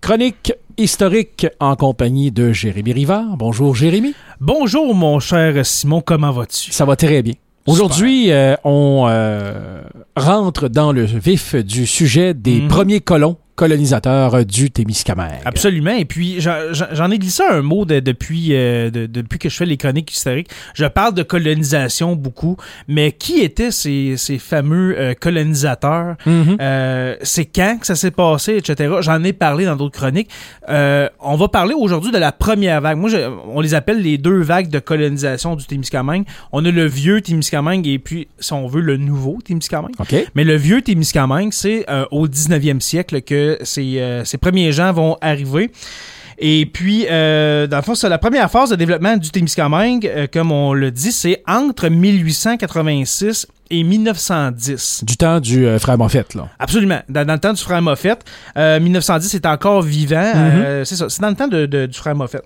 Chronique 0.00 0.54
historique 0.78 1.46
en 1.60 1.76
compagnie 1.76 2.30
de 2.30 2.52
Jérémy 2.52 2.92
Rivard. 2.92 3.36
Bonjour 3.36 3.74
Jérémy. 3.74 4.14
Bonjour, 4.40 4.94
mon 4.94 5.18
cher 5.18 5.66
Simon, 5.66 6.00
comment 6.00 6.30
vas-tu? 6.30 6.72
Ça 6.72 6.84
va 6.84 6.96
très 6.96 7.22
bien. 7.22 7.34
Aujourd'hui, 7.66 8.32
euh, 8.32 8.54
on 8.64 9.06
euh, 9.08 9.82
rentre 10.18 10.68
dans 10.68 10.92
le 10.92 11.02
vif 11.04 11.54
du 11.54 11.86
sujet 11.86 12.34
des 12.34 12.60
Mhm. 12.62 12.68
premiers 12.68 13.00
colons 13.00 13.36
colonisateurs 13.54 14.36
euh, 14.36 14.44
du 14.44 14.70
Témiscamingue. 14.70 15.32
Absolument. 15.44 15.90
Et 15.90 16.04
puis, 16.04 16.36
j'en- 16.40 17.10
ai 17.10 17.18
glissé 17.18 17.42
un 17.50 17.60
mot 17.60 17.84
de- 17.84 17.98
depuis, 17.98 18.50
euh, 18.52 18.88
de- 18.88 19.06
depuis 19.06 19.40
que 19.40 19.48
je 19.48 19.56
fais 19.56 19.66
les 19.66 19.76
chroniques 19.76 20.12
historiques. 20.12 20.48
Je 20.74 20.84
parle 20.84 21.12
de 21.14 21.24
colonisation 21.24 22.14
beaucoup, 22.14 22.56
mais 22.86 23.10
qui 23.10 23.40
étaient 23.40 23.72
ces, 23.72 24.14
ces 24.16 24.38
fameux 24.38 24.94
euh, 24.96 25.14
colonisateurs? 25.20 26.14
Mhm. 26.24 26.56
Euh, 26.60 27.16
c'est 27.22 27.46
quand 27.46 27.78
que 27.80 27.86
ça 27.88 27.96
s'est 27.96 28.12
passé, 28.12 28.58
etc. 28.58 28.94
J'en 29.00 29.24
ai 29.24 29.32
parlé 29.32 29.64
dans 29.64 29.74
d'autres 29.74 29.98
chroniques. 29.98 30.30
On 30.68 31.36
va 31.36 31.48
parler 31.48 31.74
aujourd'hui 31.74 32.12
de 32.12 32.18
la 32.18 32.30
première 32.30 32.80
vague. 32.80 32.96
Moi, 32.98 33.10
je- 33.10 33.28
on 33.52 33.60
les 33.60 33.74
appelle 33.74 34.00
les 34.00 34.18
deux 34.18 34.40
vagues 34.40 34.68
de 34.70 34.78
colonisation 34.78 35.56
du 35.56 35.66
Témiscamingue. 35.66 36.24
On 36.52 36.64
a 36.64 36.70
le 36.70 36.84
vieux 36.86 37.20
Témiscamingue 37.22 37.88
et 37.88 37.98
puis, 37.98 38.28
si 38.38 38.52
on 38.52 38.68
veut, 38.68 38.82
le 38.82 38.96
nouveau 38.98 39.38
Témiscamingue. 39.44 39.96
Mais 40.34 40.44
le 40.44 40.56
vieux 40.56 40.82
Témiscamingue, 40.82 41.52
c'est 41.52 41.84
euh, 41.90 42.04
au 42.10 42.26
19e 42.28 42.80
siècle 42.80 43.22
que 43.22 43.58
ces, 43.62 43.98
euh, 43.98 44.24
ces 44.24 44.38
premiers 44.38 44.72
gens 44.72 44.92
vont 44.92 45.16
arriver. 45.20 45.70
Et 46.40 46.66
puis, 46.66 47.04
euh, 47.10 47.66
dans 47.66 47.78
le 47.78 47.82
fond, 47.82 47.96
c'est 47.96 48.08
la 48.08 48.18
première 48.18 48.48
phase 48.48 48.70
de 48.70 48.76
développement 48.76 49.16
du 49.16 49.30
Témiscamingue, 49.30 50.06
euh, 50.06 50.26
comme 50.32 50.52
on 50.52 50.72
le 50.72 50.92
dit, 50.92 51.10
c'est 51.10 51.42
entre 51.48 51.88
1886 51.88 53.46
et 53.70 53.82
1910. 53.82 55.04
Du 55.04 55.16
temps 55.16 55.40
du 55.40 55.66
euh, 55.66 55.78
frère 55.78 55.98
Moffett, 55.98 56.34
là. 56.34 56.48
Absolument. 56.58 57.00
Dans, 57.08 57.26
dans 57.26 57.34
le 57.34 57.38
temps 57.40 57.52
du 57.52 57.62
frère 57.62 57.82
Moffett, 57.82 58.18
euh, 58.56 58.80
1910 58.80 59.34
est 59.34 59.46
encore 59.46 59.82
vivant. 59.82 60.32
Euh, 60.36 60.84
c'est 60.84 60.96
ça. 60.96 61.08
C'est 61.08 61.20
dans 61.20 61.28
le 61.30 61.34
temps 61.34 61.48
de- 61.48 61.66
de- 61.66 61.86
du 61.86 61.98
frère 61.98 62.14
Moffett. 62.14 62.42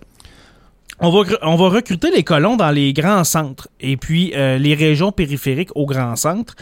On 1.01 1.11
va, 1.11 1.29
on 1.43 1.57
va 1.57 1.69
recruter 1.69 2.11
les 2.15 2.23
colons 2.23 2.57
dans 2.57 2.71
les 2.71 2.93
grands 2.93 3.25
centres 3.25 3.67
et 3.81 3.97
puis 3.97 4.33
euh, 4.37 4.57
les 4.59 4.75
régions 4.75 5.11
périphériques 5.11 5.71
aux 5.75 5.85
grands 5.87 6.15
centres 6.15 6.55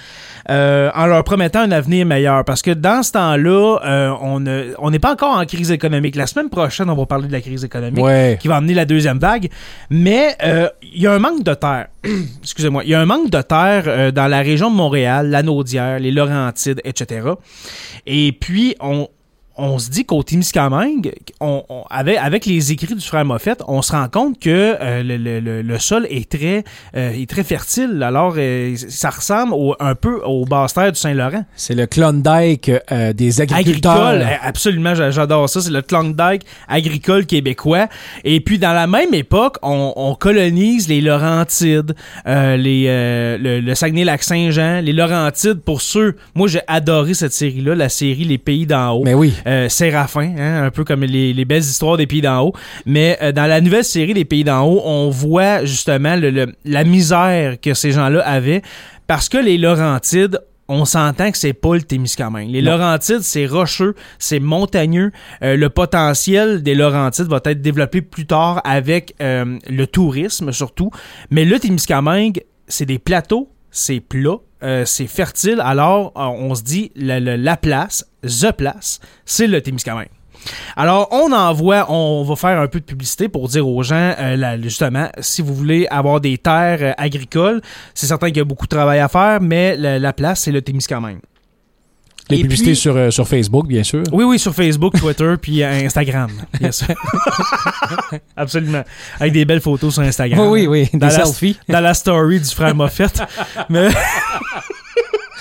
euh, 0.49 0.91
en 0.95 1.07
leur 1.07 1.25
promettant 1.25 1.61
un 1.61 1.71
avenir 1.73 2.07
meilleur. 2.07 2.45
Parce 2.47 2.63
que 2.63 2.71
dans 2.71 3.03
ce 3.03 3.13
temps-là, 3.13 3.79
euh, 3.85 4.15
on 4.23 4.41
ne- 4.41 4.73
on 4.79 4.91
n'est 4.91 4.99
pas 4.99 5.13
encore 5.13 5.37
en 5.37 5.45
crise 5.45 5.71
économique. 5.71 6.17
La 6.17 6.27
semaine 6.27 6.49
prochaine, 6.49 6.89
on 6.89 6.95
va 6.95 7.05
parler 7.05 7.27
de 7.29 7.33
la 7.33 7.43
crise 7.43 7.65
économique 7.65 8.03
Ouais. 8.03 8.39
qui 8.41 8.49
va 8.49 8.57
amener 8.57 8.73
la 8.73 8.87
deuxième 8.87 9.19
vague. 9.19 9.51
Mais 9.91 10.35
euh, 10.43 10.69
il 10.83 11.03
y 11.03 11.07
a 11.07 11.13
un 11.13 11.19
manque 11.19 11.43
de 11.43 11.53
terre. 11.55 11.89
Excusez-moi. 12.43 12.83
Il 12.85 12.91
y 12.91 12.95
a 12.95 13.01
un 13.01 13.07
manque 13.07 13.29
de 13.31 13.43
terre 13.43 13.85
euh, 13.89 14.11
dans 14.11 14.27
la 14.29 14.39
région 14.41 14.71
de 14.71 14.77
Montréal, 14.77 15.29
la 15.29 15.43
Naudière, 15.43 15.99
les 15.99 16.13
Laurentides, 16.13 16.81
etc. 16.85 17.29
Et 18.07 18.33
puis, 18.33 18.75
on, 18.81 19.09
on 19.63 19.79
se 19.79 19.91
dit 19.91 20.05
qu'au 20.05 20.23
Témiscamingue, 20.23 21.13
on, 21.41 21.63
on- 21.69 21.85
avec, 21.91 22.17
avec 22.19 22.47
les 22.47 22.73
écrits 22.73 22.95
du 22.95 23.05
frère 23.05 23.25
Moffett, 23.25 23.63
on 23.69 23.83
se 23.83 23.93
rend 23.93 24.09
compte 24.09 24.39
que 24.41 24.49
euh, 24.81 25.03
le, 25.03 25.17
le- 25.17 25.41
le- 25.41 25.63
le 25.63 25.79
sol 25.79 26.07
est 26.11 26.31
très, 26.31 26.65
euh, 26.97 27.11
est 27.13 27.29
très 27.29 27.45
fertile. 27.45 28.03
Alors, 28.03 28.35
euh, 28.37 28.75
ça 28.89 29.11
ressemble 29.11 29.53
au- 29.55 29.77
un 29.81 29.95
peu 29.95 30.21
aux 30.25 30.45
basses 30.45 30.75
terres 30.75 30.93
du 30.93 30.99
Saint-Laurent. 30.99 31.45
C'est 31.57 31.75
le 31.75 31.87
Klondike 31.87 32.71
euh, 32.91 33.13
des 33.13 33.41
agriculteurs. 33.41 34.07
Agricole, 34.09 34.29
eh, 34.31 34.47
absolument, 34.47 34.95
j'a- 34.95 35.11
j'adore 35.11 35.49
ça. 35.49 35.61
C'est 35.61 35.71
le 35.71 35.83
Klondike 35.83 36.43
agricole 36.69 37.27
québécois. 37.27 37.89
Et 38.25 38.41
puis, 38.41 38.59
dans 38.59 38.73
la 38.73 38.87
même 38.87 39.15
époque, 39.15 39.57
on, 39.63 39.93
on 39.97 40.15
colonise 40.15 40.89
les 40.89 41.01
Laurentides, 41.01 41.95
euh, 42.27 42.57
les, 42.57 42.85
euh, 42.89 43.39
le, 43.39 43.61
le 43.61 43.75
Saguenay-Lac-Saint-Jean, 43.75 44.81
les 44.81 44.93
Laurentides. 44.93 45.61
Pour 45.61 45.81
ceux, 45.83 46.17
moi, 46.35 46.49
j'ai 46.49 46.61
adoré 46.67 47.15
cette 47.15 47.33
série-là, 47.33 47.75
la 47.75 47.89
série 47.89 48.25
Les 48.25 48.39
Pays 48.39 48.67
d'en 48.67 48.91
haut. 48.93 49.03
Mais 49.05 49.15
oui. 49.15 49.33
Euh, 49.51 49.69
Séraphin, 49.69 50.35
hein, 50.39 50.65
un 50.65 50.71
peu 50.71 50.85
comme 50.85 51.03
les, 51.03 51.33
les 51.35 51.45
belles 51.45 51.61
histoires 51.63 51.97
des 51.97 52.07
Pays 52.07 52.23
d'en 52.23 52.41
haut. 52.47 52.53
Mais 52.87 53.19
euh, 53.21 53.33
dans 53.33 53.47
la 53.47 53.61
nouvelle 53.61 53.85
série 53.85 54.15
des 54.15 54.25
Pays 54.25 54.45
d'en 54.45 54.63
haut, 54.65 54.81
on 54.85 55.11
voit 55.11 55.65
justement 55.65 56.15
le- 56.17 56.31
le- 56.31 56.55
la 56.65 56.85
misère 56.85 57.61
que 57.61 57.75
ces 57.75 57.91
gens-là 57.93 58.21
avaient 58.21 58.63
parce 59.07 59.29
que 59.29 59.39
les 59.39 59.59
Laurentides 59.59 60.39
on 60.73 60.85
s'entend 60.85 61.33
que 61.33 61.37
c'est 61.37 61.53
pas 61.53 61.75
le 61.75 61.83
Témiscamingue. 61.83 62.49
Les 62.49 62.63
Non. 62.63 62.77
Laurentides, 62.79 63.23
c'est 63.23 63.45
rocheux, 63.47 63.97
c'est 64.21 64.39
montagneux. 64.39 65.11
Euh, 65.43 65.57
le 65.57 65.69
potentiel 65.69 66.63
des 66.63 66.77
Laurentides 66.77 67.27
va 67.27 67.41
être 67.45 67.61
développé 67.61 68.03
plus 68.03 68.25
tard 68.27 68.61
avec 68.63 69.17
euh, 69.21 69.59
le 69.69 69.87
tourisme 69.89 70.53
surtout. 70.53 70.93
Mais 71.31 71.45
le 71.45 71.59
Témiscamingue, 71.59 72.45
c'est 72.69 72.87
des 72.87 73.01
plateaux, 73.01 73.49
c'est 73.71 74.01
plat, 74.01 74.37
euh, 74.63 74.85
c'est 74.85 75.07
fertile. 75.07 75.61
Alors, 75.63 76.13
euh, 76.17 76.23
on 76.25 76.55
se 76.55 76.63
dit, 76.63 76.93
la, 76.97 77.21
la- 77.21 77.37
la 77.37 77.57
place, 77.57 78.05
the 78.23 78.53
place, 78.53 79.01
c'est 79.25 79.47
le 79.47 79.61
Témiscamingue. 79.61 80.09
Alors, 80.75 81.09
on 81.13 81.33
envoie, 81.33 81.91
on 81.91 82.23
va 82.25 82.35
faire 82.35 82.59
un 82.59 82.67
peu 82.67 82.81
de 82.81 82.85
publicité 82.85 83.29
pour 83.29 83.47
dire 83.49 83.69
aux 83.69 83.83
gens, 83.83 84.15
euh, 84.19 84.57
justement, 84.63 85.09
si 85.21 85.43
vous 85.43 85.55
voulez 85.55 85.87
avoir 85.91 86.21
des 86.21 86.39
terres 86.39 86.95
agricoles, 86.97 87.61
c'est 87.95 88.07
certain 88.07 88.29
qu'il 88.29 88.39
y 88.39 88.41
a 88.41 88.45
beaucoup 88.45 88.65
de 88.67 88.75
travail 88.75 89.01
à 89.01 89.09
faire, 89.09 89.41
mais 89.43 89.77
la, 89.77 89.99
la 89.99 90.13
place, 90.15 90.41
c'est 90.41 90.53
le 90.53 90.63
Témiscamingue. 90.63 91.21
Les 92.31 92.39
Et 92.39 92.43
publicités 92.43 92.71
puis- 92.71 92.77
sur, 92.77 92.97
euh, 92.97 93.11
sur 93.11 93.27
Facebook, 93.29 93.67
bien 93.67 93.83
sûr. 93.83 94.03
Oui, 94.13 94.25
oui, 94.25 94.39
sur 94.39 94.55
Facebook, 94.55 94.99
Twitter, 94.99 95.35
puis 95.41 95.63
euh, 95.63 95.85
Instagram. 95.85 96.31
Bien 96.61 96.71
sûr. 96.73 96.87
Absolument. 98.37 98.83
Avec 99.19 99.33
des 99.33 99.45
belles 99.45 99.61
photos 99.61 99.95
sur 99.95 100.03
Instagram. 100.03 100.39
Oui, 100.49 100.67
oui, 100.67 100.89
oui, 100.93 100.99
Dans 100.99 101.09
des 101.09 101.17
la- 101.17 101.25
selfies. 101.25 101.59
Dans 101.69 101.81
la 101.81 101.95
story 101.95 102.39
du 102.41 102.49
frère 102.49 102.75
Moffett. 102.75 103.23
Mais. 103.69 103.89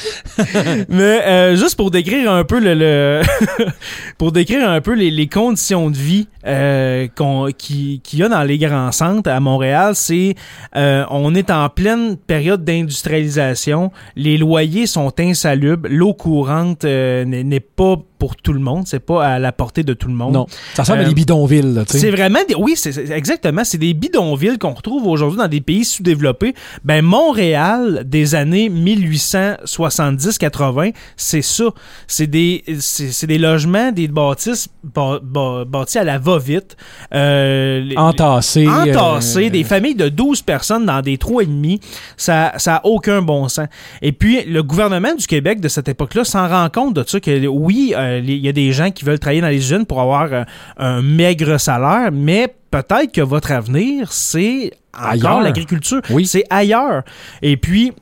Mais 0.89 1.21
euh, 1.26 1.55
juste 1.55 1.76
pour 1.76 1.91
décrire 1.91 2.31
un 2.31 2.43
peu 2.43 2.59
le, 2.59 2.73
le- 2.73 3.21
pour 4.17 4.31
décrire 4.31 4.69
un 4.69 4.81
peu 4.81 4.93
les, 4.93 5.11
les 5.11 5.27
conditions 5.27 5.89
de 5.89 5.97
vie 5.97 6.27
euh, 6.45 7.07
qu'on- 7.15 7.49
qui- 7.57 8.01
qu'il 8.03 8.19
y 8.19 8.23
a 8.23 8.30
dans 8.30 8.43
les 8.43 8.57
grands 8.57 8.91
centres 8.91 9.30
à 9.30 9.39
Montréal, 9.39 9.95
c'est 9.95 10.35
euh, 10.76 11.05
on 11.09 11.35
est 11.35 11.49
en 11.51 11.69
pleine 11.69 12.17
période 12.17 12.63
d'industrialisation, 12.63 13.91
les 14.15 14.38
loyers 14.38 14.88
sont 14.88 15.13
insalubres, 15.19 15.88
l'eau 15.89 16.13
courante 16.13 16.85
euh, 16.85 17.26
n'est 17.26 17.43
n'est 17.43 17.59
pas 17.59 17.95
pour 18.20 18.36
tout 18.36 18.54
le 18.54 18.60
monde, 18.60 18.84
c'est 18.86 19.00
pas 19.00 19.26
à 19.26 19.40
la 19.40 19.52
portée 19.52 19.82
de 19.84 19.94
tout 19.94 20.08
le 20.10 20.14
monde. 20.14 20.34
Non. 20.34 20.46
Ça 20.76 20.84
ressemble 20.84 21.00
à 21.00 21.04
Euh, 21.04 21.08
des 21.08 21.14
bidonvilles, 21.16 21.84
tu 21.88 21.94
sais. 21.94 22.00
C'est 22.00 22.12
vraiment 22.12 22.40
des. 22.48 22.54
Oui, 22.56 22.74
c'est 22.76 22.96
exactement. 23.12 23.64
C'est 23.64 23.78
des 23.80 23.94
bidonvilles 23.96 24.58
qu'on 24.60 24.74
retrouve 24.74 25.08
aujourd'hui 25.08 25.40
dans 25.40 25.48
des 25.48 25.62
pays 25.62 25.86
sous-développés. 25.86 26.54
Ben, 26.84 27.02
Montréal, 27.04 28.04
des 28.06 28.36
années 28.36 28.70
1870-80, 28.70 30.94
c'est 31.16 31.41
ça. 31.41 31.66
C'est 32.08 32.28
des, 32.28 32.64
c'est 32.80 33.28
des 33.28 33.38
logements, 33.38 33.91
des 33.91 34.08
bâtisses 34.08 34.68
bâ- 34.84 35.20
bâ- 35.24 35.66
bâtis 35.66 35.98
à 35.98 36.04
la 36.04 36.18
va-vite. 36.18 36.76
Euh, 37.14 37.82
les- 37.82 37.98
Entassés. 37.98 38.68
entassés, 38.68 39.48
euh, 39.48 39.50
des 39.50 39.64
familles 39.64 39.96
de 39.96 40.10
12 40.10 40.41
personnes 40.41 40.86
dans 40.86 41.02
des 41.02 41.18
trous 41.18 41.41
et 41.41 41.46
demi, 41.46 41.80
ça 42.18 42.54
ça 42.58 42.78
a 42.78 42.86
aucun 42.86 43.22
bon 43.22 43.48
sens. 43.48 43.68
Et 44.02 44.12
puis 44.12 44.44
le 44.46 44.64
gouvernement 44.64 45.14
du 45.16 45.26
Québec 45.28 45.60
de 45.62 45.68
cette 45.68 45.88
époque-là 45.88 46.24
s'en 46.24 46.48
rend 46.48 46.70
compte 46.70 46.96
de 46.96 47.04
ça 47.08 47.20
que 47.20 47.48
oui, 47.48 47.94
euh, 47.96 48.09
il 48.18 48.38
y 48.38 48.49
a 48.49 48.52
des 48.52 48.72
gens 48.72 48.90
qui 48.91 49.06
veulent 49.06 49.19
travailler 49.19 49.41
dans 49.41 49.48
les 49.49 49.57
usines 49.57 49.86
pour 49.86 50.02
avoir 50.02 50.34
euh, 50.34 50.44
un 50.77 51.02
maigre 51.02 51.57
salaire, 51.60 52.10
mais 52.11 52.53
peut-être 52.72 53.11
que 53.11 53.22
votre 53.22 53.52
avenir 53.52 54.11
c'est 54.11 54.72
encore 54.98 55.10
Ailleurs. 55.11 55.41
l'agriculture, 55.41 56.02
Oui. 56.10 56.26
c'est 56.26 56.44
ailleurs. 56.49 57.03
Et 57.41 57.57
puis 57.57 57.94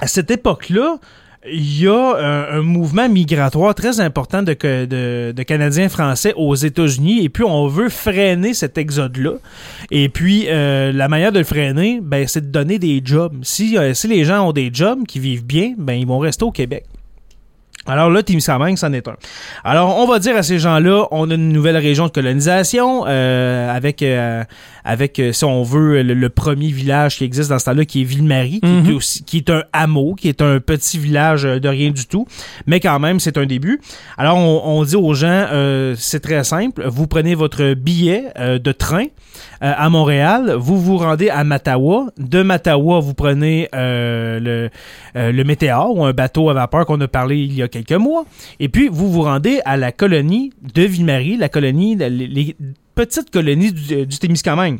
à 0.00 0.06
cette 0.06 0.30
époque-là, 0.30 0.96
il 1.44 1.80
y 1.82 1.88
a 1.88 1.92
un, 2.18 2.58
un 2.58 2.62
mouvement 2.62 3.08
migratoire 3.08 3.74
très 3.74 3.98
important 3.98 4.44
de, 4.44 4.52
que- 4.52 4.84
de, 4.84 5.32
de 5.32 5.42
Canadiens 5.42 5.88
français 5.88 6.32
aux 6.36 6.54
États-Unis 6.54 7.24
et 7.24 7.28
puis 7.28 7.42
on 7.42 7.66
veut 7.66 7.88
freiner 7.88 8.54
cet 8.54 8.78
exode-là. 8.78 9.32
Et 9.90 10.08
puis 10.08 10.44
euh, 10.48 10.92
la 10.92 11.08
manière 11.08 11.32
de 11.32 11.40
le 11.40 11.44
freiner, 11.44 11.98
ben, 12.00 12.28
c'est 12.28 12.42
de 12.46 12.52
donner 12.52 12.78
des 12.78 13.02
jobs. 13.04 13.34
Si, 13.42 13.76
euh, 13.76 13.92
si 13.92 14.06
les 14.06 14.24
gens 14.24 14.46
ont 14.48 14.52
des 14.52 14.70
jobs 14.72 15.04
qui 15.04 15.18
vivent 15.18 15.44
bien, 15.44 15.74
ben, 15.76 15.94
ils 15.94 16.06
vont 16.06 16.20
rester 16.20 16.44
au 16.44 16.52
Québec. 16.52 16.84
Alors 17.86 18.10
là, 18.10 18.22
Témiscamingue, 18.22 18.76
c'en 18.76 18.92
est 18.92 19.08
un. 19.08 19.16
Alors, 19.64 19.98
on 19.98 20.06
va 20.06 20.18
dire 20.20 20.36
à 20.36 20.42
ces 20.42 20.58
gens-là, 20.58 21.06
on 21.10 21.30
a 21.30 21.34
une 21.34 21.48
nouvelle 21.52 21.76
région 21.76 22.06
de 22.06 22.12
colonisation 22.12 23.04
euh, 23.08 23.74
avec, 23.74 24.02
euh, 24.02 24.44
avec 24.84 25.18
euh, 25.18 25.32
si 25.32 25.44
on 25.44 25.62
veut, 25.64 26.02
le, 26.02 26.14
le 26.14 26.28
premier 26.28 26.68
village 26.68 27.16
qui 27.18 27.24
existe 27.24 27.50
dans 27.50 27.58
ce 27.58 27.64
temps-là, 27.66 27.84
qui 27.84 28.02
est 28.02 28.04
Ville-Marie, 28.04 28.60
qui, 28.60 28.66
est 28.68 28.82
Mhm. 28.90 28.94
aussi- 28.96 29.24
qui 29.24 29.38
est 29.38 29.50
un 29.50 29.64
hameau, 29.72 30.14
qui 30.14 30.28
est 30.28 30.40
un 30.42 30.60
petit 30.60 30.98
village 30.98 31.44
euh, 31.44 31.58
de 31.58 31.68
rien 31.68 31.90
du 31.90 32.06
tout, 32.06 32.26
mais 32.66 32.78
quand 32.78 32.98
même, 33.00 33.18
c'est 33.18 33.36
un 33.36 33.46
début. 33.46 33.80
Alors, 34.16 34.36
on, 34.38 34.62
on 34.64 34.84
dit 34.84 34.96
aux 34.96 35.14
gens, 35.14 35.26
euh, 35.52 35.94
c'est 35.98 36.20
très 36.20 36.44
simple, 36.44 36.84
vous 36.86 37.06
prenez 37.08 37.34
votre 37.34 37.74
billet 37.74 38.24
euh, 38.38 38.58
de 38.60 38.70
train 38.72 39.06
euh, 39.62 39.72
à 39.76 39.88
Montréal, 39.88 40.54
vous 40.56 40.80
vous 40.80 40.98
rendez 40.98 41.30
à 41.30 41.42
Matawa. 41.42 42.06
De 42.18 42.42
Matawa, 42.42 43.00
vous 43.00 43.14
prenez 43.14 43.68
euh, 43.74 44.38
le, 44.40 44.70
euh, 45.16 45.32
le 45.32 45.44
Météor 45.44 45.96
ou 45.96 46.04
un 46.04 46.12
bateau 46.12 46.48
à 46.50 46.54
vapeur 46.54 46.84
qu'on 46.86 47.00
a 47.00 47.08
parlé 47.08 47.38
il 47.38 47.54
y 47.54 47.62
a 47.62 47.68
quelques 47.72 47.92
mois. 47.92 48.24
Et 48.60 48.68
puis, 48.68 48.88
vous 48.88 49.10
vous 49.10 49.22
rendez 49.22 49.60
à 49.64 49.76
la 49.76 49.90
colonie 49.90 50.52
de 50.74 50.82
Ville-Marie, 50.82 51.36
la 51.36 51.48
colonie, 51.48 51.96
les, 51.96 52.54
petites 52.94 53.30
colonies 53.30 53.72
du, 53.72 54.06
du 54.06 54.18
Témiscamingue. 54.18 54.78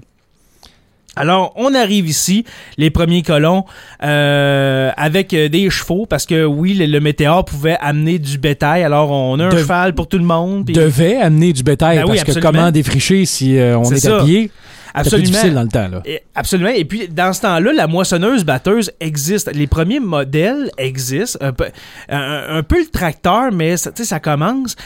Alors, 1.14 1.52
on 1.56 1.74
arrive 1.74 2.09
ici, 2.09 2.44
les 2.78 2.90
premiers 2.90 3.22
colons, 3.22 3.64
euh, 4.02 4.90
avec 4.97 5.34
euh, 5.34 5.48
des 5.48 5.68
chevaux, 5.70 6.06
parce 6.06 6.24
que 6.26 6.44
oui, 6.44 6.74
le, 6.74 6.86
le 6.86 7.01
météore 7.01 7.44
pouvait 7.44 7.76
amener 7.80 8.18
du 8.18 8.39
bétail. 8.39 8.82
Alors, 8.82 9.10
on 9.10 9.39
a 9.40 9.47
un 9.47 9.48
De- 9.51 9.59
cheval 9.59 9.94
pour 9.94 10.06
tout 10.09 10.18
le 10.18 10.24
monde. 10.24 10.64
puis- 10.64 10.74
devait 10.74 11.16
amener 11.16 11.52
du 11.52 11.62
bétail 11.62 11.98
Ben 11.98 12.02
oui, 12.05 12.09
parce 12.16 12.24
que 12.24 12.30
absolument. 12.30 12.52
comment 12.60 12.70
défricher 12.70 13.24
si 13.26 13.59
euh, 13.59 13.76
on 13.78 13.84
est, 13.93 13.97
ça. 13.97 14.20
à 14.20 14.24
pied? 14.24 14.51
C'était 14.94 15.09
plus 15.09 15.16
Absolument. 15.16 15.28
difficile 15.30 15.55
dans 15.55 15.62
le 15.62 15.68
temps. 15.68 15.89
Là. 15.89 16.02
Et- 16.05 16.20
Absolument. 16.34 16.70
Et 16.70 16.84
puis, 16.84 17.09
dans 17.09 17.32
ce 17.32 17.40
temps-là, 17.43 17.72
la 17.72 17.86
moissonneuse 17.86 18.44
batteuse 18.44 18.90
existe. 19.01 19.51
Les 19.55 19.66
premiers 19.66 20.01
modèles 20.01 20.70
existent. 20.76 21.39
Un 21.40 21.52
peu, 21.52 21.64
un, 22.10 22.44
un 22.59 22.62
peu 22.62 22.78
le 22.78 22.89
tracteur, 22.90 23.52
mais 23.52 23.78
ça, 23.78 23.90
tu 23.90 24.02
sais, 24.02 24.09
ça 24.09 24.20
commence. 24.20 24.76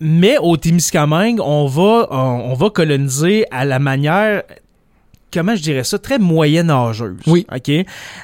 Mais 0.00 0.36
au 0.40 0.56
Témiscamingue, 0.56 1.40
on 1.42 1.66
va, 1.66 2.06
on, 2.10 2.16
on 2.50 2.54
va 2.54 2.70
coloniser 2.70 3.44
à 3.50 3.66
la 3.66 3.78
manière 3.78 4.44
comment 5.34 5.56
je 5.56 5.62
dirais 5.62 5.84
ça, 5.84 5.98
très 5.98 6.18
moyenâgeuse. 6.18 7.16
Oui. 7.26 7.46
OK? 7.54 7.70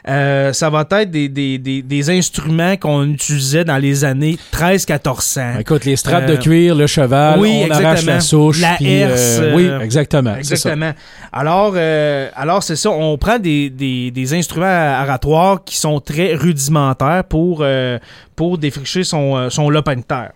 Euh, 0.09 0.53
ça 0.53 0.71
va 0.71 0.87
être 0.91 1.11
des, 1.11 1.29
des, 1.29 1.59
des, 1.59 1.83
des 1.83 2.11
instruments 2.11 2.77
qu'on 2.77 3.05
utilisait 3.11 3.65
dans 3.65 3.77
les 3.79 4.05
années 4.05 4.39
13-1400. 4.53 5.61
Écoute, 5.61 5.85
les 5.85 5.97
straps 5.97 6.25
Euh, 6.31 6.37
de 6.37 6.41
cuir, 6.41 6.75
le 6.75 6.87
cheval, 6.87 7.39
oui, 7.41 7.65
on 7.67 7.71
arrache 7.71 8.05
la 8.05 8.21
souche. 8.21 8.61
La 8.61 8.75
puis, 8.77 8.91
herse, 8.93 9.39
euh, 9.41 9.55
oui, 9.55 9.67
euh, 9.67 9.81
exactement. 9.81 10.35
ça. 10.35 10.39
Exactement. 10.39 10.93
Alors, 11.33 11.73
euh, 11.77 12.29
alors 12.35 12.63
c'est 12.63 12.77
ça. 12.77 12.91
On 12.91 13.17
prend 13.19 13.39
des, 13.39 13.71
des, 13.71 14.11
des 14.11 14.35
instruments 14.35 14.67
aratoires 14.67 15.65
qui 15.65 15.77
sont 15.77 16.01
très 16.01 16.35
rudimentaires 16.35 17.25
pour, 17.29 17.61
euh, 17.63 17.99
pour 18.37 18.59
défricher 18.59 19.05
son, 19.05 19.37
euh, 19.37 19.51
son 19.51 19.69
lopin 19.71 19.97
de 19.97 20.03
terre. 20.03 20.33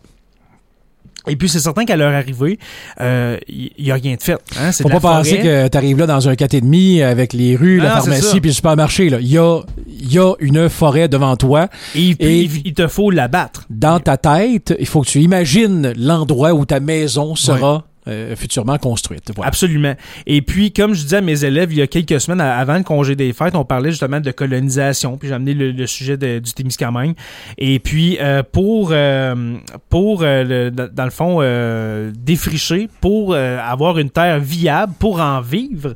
Et 1.27 1.37
puis, 1.37 1.49
c'est 1.49 1.59
certain 1.61 1.85
qu'à 1.85 1.97
leur 1.97 2.13
arrivée, 2.13 2.59
il 3.01 3.71
n'y 3.79 3.91
a 3.91 3.95
rien 3.95 4.15
de 4.17 4.23
fait. 4.23 4.37
Hein? 4.61 4.73
C'est 4.73 4.83
Faut 4.83 4.89
de 4.89 4.95
pas 4.95 5.01
penser 5.01 5.39
que 5.39 5.69
tu 5.69 5.77
arrives 5.79 5.99
là 5.99 6.07
dans 6.07 6.29
un 6.29 6.35
4,5 6.35 7.03
avec 7.03 7.33
les 7.33 7.57
rues, 7.57 7.79
la 7.79 7.91
pharmacie 8.01 8.41
puis 8.41 8.51
le 8.51 8.55
supermarché. 8.55 9.09
là. 9.11 9.19
Il 9.21 9.29
y 9.29 9.39
a, 9.39 9.61
y 10.01 10.19
a 10.19 10.33
une 10.41 10.69
forêt 10.69 11.09
devant 11.09 11.37
toi. 11.37 11.69
Et 11.95 12.15
puis, 12.15 12.27
Et- 12.27 12.41
il- 12.43 12.63
il 12.67 12.75
te 12.75 12.87
faut 12.89 13.11
l'abattre. 13.11 13.65
Dans 13.71 14.01
ta 14.01 14.17
tête, 14.17 14.75
il 14.79 14.87
faut 14.87 15.01
que 15.03 15.09
tu 15.09 15.21
imagines 15.21 15.93
l'endroit 15.97 16.53
où 16.53 16.65
ta 16.67 16.81
maison 16.81 17.35
sera 17.37 17.85
euh, 18.07 18.37
futurement 18.37 18.79
construite. 18.79 19.33
Absolument. 19.43 19.95
Et 20.27 20.43
puis, 20.43 20.73
comme 20.73 20.95
je 20.95 21.03
disais 21.03 21.17
à 21.17 21.21
mes 21.21 21.45
élèves 21.45 21.73
il 21.73 21.79
y 21.79 21.83
a 21.83 21.87
quelques 21.87 22.21
semaines 22.21 22.41
avant 22.41 22.77
le 22.77 22.85
congé 22.85 23.17
des 23.17 23.33
fêtes, 23.33 23.55
on 23.55 23.65
parlait 23.65 23.91
justement 23.91 24.21
de 24.21 24.31
colonisation. 24.31 25.17
Puis 25.17 25.29
j'ai 25.29 25.35
amené 25.35 25.55
le, 25.55 25.87
sujet 25.87 26.17
du 26.17 26.53
Témiscamingue. 26.53 27.15
Et 27.59 27.79
puis, 27.79 28.19
euh, 28.21 28.43
pour, 28.43 28.91
euh, 28.93 29.57
pour 29.89 30.23
euh, 30.23 30.71
dans 30.71 31.05
le 31.05 31.11
fond, 31.11 31.39
euh, 31.41 32.13
défricher, 32.17 32.89
pour 33.01 33.35
euh, 33.35 33.59
avoir 33.61 33.99
une 33.99 34.11
terre 34.11 34.41
viable, 34.41 34.95
pour 34.99 35.21
en 35.21 35.41
vivre, 35.41 35.95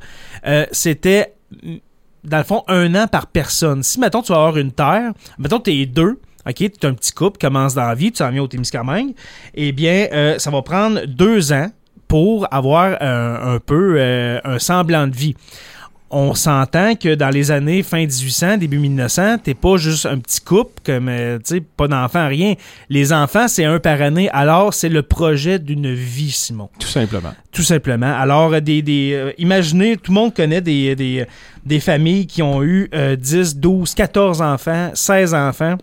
c'était, 0.72 1.34
mm, 1.62 1.76
dans 2.24 2.38
le 2.38 2.44
fond, 2.44 2.62
un 2.68 2.94
an 2.94 3.06
par 3.06 3.26
personne. 3.26 3.82
Si, 3.82 4.00
mettons, 4.00 4.22
tu 4.22 4.32
vas 4.32 4.38
avoir 4.38 4.56
une 4.58 4.72
terre, 4.72 5.12
mettons, 5.38 5.60
tu 5.60 5.72
es 5.72 5.86
deux, 5.86 6.18
OK, 6.48 6.54
tu 6.56 6.64
es 6.64 6.86
un 6.86 6.94
petit 6.94 7.12
couple, 7.12 7.38
commence 7.38 7.74
dans 7.74 7.84
la 7.84 7.94
vie, 7.94 8.10
tu 8.10 8.18
s'en 8.18 8.30
viens 8.30 8.42
au 8.42 8.48
Témiscamingue, 8.48 9.14
eh 9.54 9.72
bien, 9.72 10.08
euh, 10.12 10.38
ça 10.38 10.50
va 10.50 10.62
prendre 10.62 11.04
deux 11.06 11.52
ans 11.52 11.68
pour 12.08 12.48
avoir 12.52 12.96
un, 13.00 13.54
un 13.54 13.58
peu 13.60 13.96
euh, 13.98 14.40
un 14.44 14.58
semblant 14.58 15.06
de 15.06 15.14
vie. 15.14 15.34
On 16.10 16.34
s'entend 16.34 16.94
que 16.94 17.14
dans 17.14 17.28
les 17.28 17.50
années 17.50 17.82
fin 17.82 17.98
1800, 17.98 18.56
début 18.56 18.78
1900, 18.78 19.38
t'es 19.44 19.52
pas 19.52 19.76
juste 19.76 20.06
un 20.06 20.18
petit 20.18 20.40
couple, 20.40 20.80
comme, 20.82 21.08
euh, 21.10 21.38
tu 21.46 21.60
pas 21.60 21.86
d'enfants, 21.86 22.26
rien. 22.28 22.54
Les 22.88 23.12
enfants, 23.12 23.46
c'est 23.46 23.66
un 23.66 23.78
par 23.78 24.00
année. 24.00 24.30
Alors, 24.30 24.72
c'est 24.72 24.88
le 24.88 25.02
projet 25.02 25.58
d'une 25.58 25.92
vie, 25.92 26.30
Simon. 26.30 26.70
Tout 26.78 26.88
simplement. 26.88 27.34
Tout 27.52 27.62
simplement. 27.62 28.18
Alors, 28.18 28.54
euh, 28.54 28.60
des, 28.60 28.80
des, 28.80 29.12
euh, 29.12 29.32
imaginez, 29.36 29.98
tout 29.98 30.12
le 30.12 30.14
monde 30.14 30.34
connaît 30.34 30.62
des, 30.62 30.96
des, 30.96 31.26
des 31.66 31.80
familles 31.80 32.26
qui 32.26 32.40
ont 32.42 32.62
eu 32.62 32.88
euh, 32.94 33.14
10, 33.14 33.56
12, 33.56 33.92
14 33.92 34.40
enfants, 34.40 34.90
16 34.94 35.34
enfants. 35.34 35.76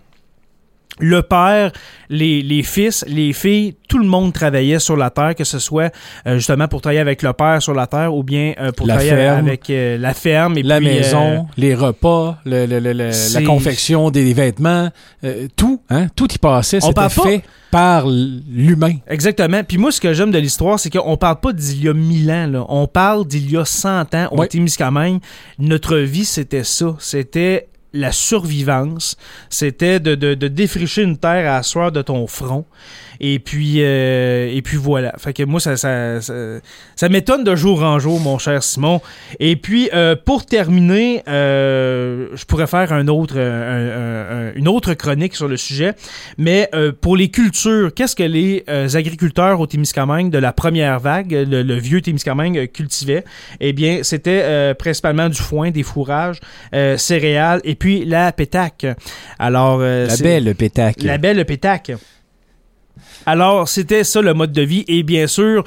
Le 0.99 1.21
père, 1.23 1.71
les, 2.09 2.41
les 2.41 2.63
fils, 2.63 3.03
les 3.07 3.33
filles, 3.33 3.75
tout 3.89 3.97
le 3.97 4.05
monde 4.07 4.31
travaillait 4.31 4.79
sur 4.79 4.95
la 4.95 5.09
terre, 5.09 5.35
que 5.35 5.43
ce 5.43 5.59
soit 5.59 5.93
euh, 6.25 6.35
justement 6.37 6.69
pour 6.69 6.79
travailler 6.81 7.01
avec 7.01 7.21
le 7.21 7.33
père 7.33 7.61
sur 7.61 7.73
la 7.73 7.85
terre 7.85 8.13
ou 8.15 8.23
bien 8.23 8.53
euh, 8.61 8.71
pour 8.71 8.87
La 8.87 8.93
travailler 8.95 9.11
ferme. 9.15 9.45
avec 9.47 9.69
euh, 9.69 9.97
la 9.97 10.13
ferme 10.13 10.57
et 10.57 10.63
la 10.63 10.77
puis, 10.77 10.87
euh, 10.87 10.91
maison, 10.93 11.47
les 11.57 11.75
repas, 11.75 12.37
le- 12.45 12.65
le- 12.65 12.79
le- 12.79 12.93
la 13.33 13.41
confection 13.41 14.09
des 14.09 14.33
vêtements, 14.33 14.89
euh, 15.25 15.47
tout, 15.57 15.81
hein, 15.89 16.07
tout 16.15 16.31
y 16.33 16.37
passait. 16.37 16.79
C'était 16.79 16.93
parle 16.93 17.11
pas- 17.13 17.23
fait 17.23 17.41
par 17.71 18.07
l'humain. 18.07 18.93
Exactement. 19.09 19.63
Puis 19.67 19.77
moi, 19.77 19.91
ce 19.91 19.99
que 19.99 20.13
j'aime 20.13 20.31
de 20.31 20.37
l'histoire, 20.39 20.79
c'est 20.79 20.89
qu'on 20.89 21.17
parle 21.17 21.41
pas 21.41 21.51
d'il 21.51 21.83
y 21.83 21.89
a 21.89 21.93
1000 21.93 22.31
ans. 22.31 22.47
Là. 22.47 22.65
On 22.69 22.87
parle 22.87 23.27
d'il 23.27 23.51
y 23.51 23.57
a 23.57 23.65
100 23.65 24.15
ans 24.15 24.29
au 24.31 24.37
Ouais. 24.39 24.47
Témiscamingue. 24.47 25.19
Notre 25.59 25.97
vie, 25.97 26.23
c'était 26.23 26.63
ça. 26.63 26.95
C'était 26.99 27.67
la 27.95 28.11
survivance. 28.11 29.17
C'était 29.49 29.99
de, 29.99 30.15
de, 30.15 30.35
de 30.35 30.47
défricher 30.47 31.01
une 31.01 31.17
terre 31.17 31.51
à 31.51 31.63
sueur 31.63 31.91
de 31.91 32.01
ton 32.01 32.27
front. 32.27 32.65
Et 33.19 33.39
puis, 33.39 33.75
euh, 33.79 34.49
et 34.53 34.61
puis 34.61 34.77
voilà. 34.77 35.13
Fait 35.17 35.33
que 35.33 35.43
moi, 35.43 35.59
ça, 35.59 35.77
ça, 35.77 36.21
ça, 36.21 36.33
ça 36.95 37.09
m'étonne 37.09 37.43
de 37.43 37.55
jour 37.55 37.83
en 37.83 37.99
jour, 37.99 38.19
mon 38.19 38.37
cher 38.37 38.63
Simon. 38.63 39.01
Et 39.39 39.55
puis, 39.55 39.89
euh, 39.93 40.15
pour 40.15 40.45
terminer, 40.45 41.23
euh, 41.27 42.27
je 42.35 42.45
pourrais 42.45 42.67
faire 42.67 42.93
un 42.93 43.07
autre, 43.07 43.37
un- 43.37 43.41
un- 43.41 44.49
un- 44.49 44.53
une 44.55 44.67
autre 44.67 44.93
chronique 44.93 45.35
sur 45.35 45.47
le 45.47 45.57
sujet. 45.57 45.93
Mais 46.37 46.69
euh, 46.73 46.91
pour 46.99 47.15
les 47.17 47.29
cultures, 47.29 47.93
qu'est-ce 47.93 48.15
que 48.15 48.23
les 48.23 48.63
agriculteurs 48.95 49.59
au 49.59 49.67
Témiscamingue 49.67 50.29
de 50.31 50.37
la 50.37 50.53
première 50.53 50.99
vague, 50.99 51.31
le, 51.31 51.63
le 51.63 51.75
vieux 51.75 52.01
Témiscamingue 52.01 52.71
cultivaient? 52.71 53.23
Eh 53.59 53.73
bien, 53.73 53.99
c'était 54.03 54.41
euh, 54.43 54.73
principalement 54.73 55.29
du 55.29 55.37
foin, 55.37 55.71
des 55.71 55.83
fourrages, 55.83 56.39
euh, 56.73 56.97
céréales 56.97 57.61
et 57.63 57.75
puis 57.75 58.05
la 58.05 58.31
pétaque. 58.31 58.85
Alors, 59.39 59.79
euh, 59.81 60.07
La 60.07 60.17
belle 60.17 60.55
pétac. 60.55 60.95
la 61.03 61.17
belle 61.17 61.43
pétaque. 61.45 61.91
Alors, 63.25 63.67
c'était 63.67 64.03
ça 64.03 64.21
le 64.21 64.33
mode 64.33 64.51
de 64.51 64.61
vie. 64.61 64.85
Et 64.87 65.03
bien 65.03 65.27
sûr, 65.27 65.63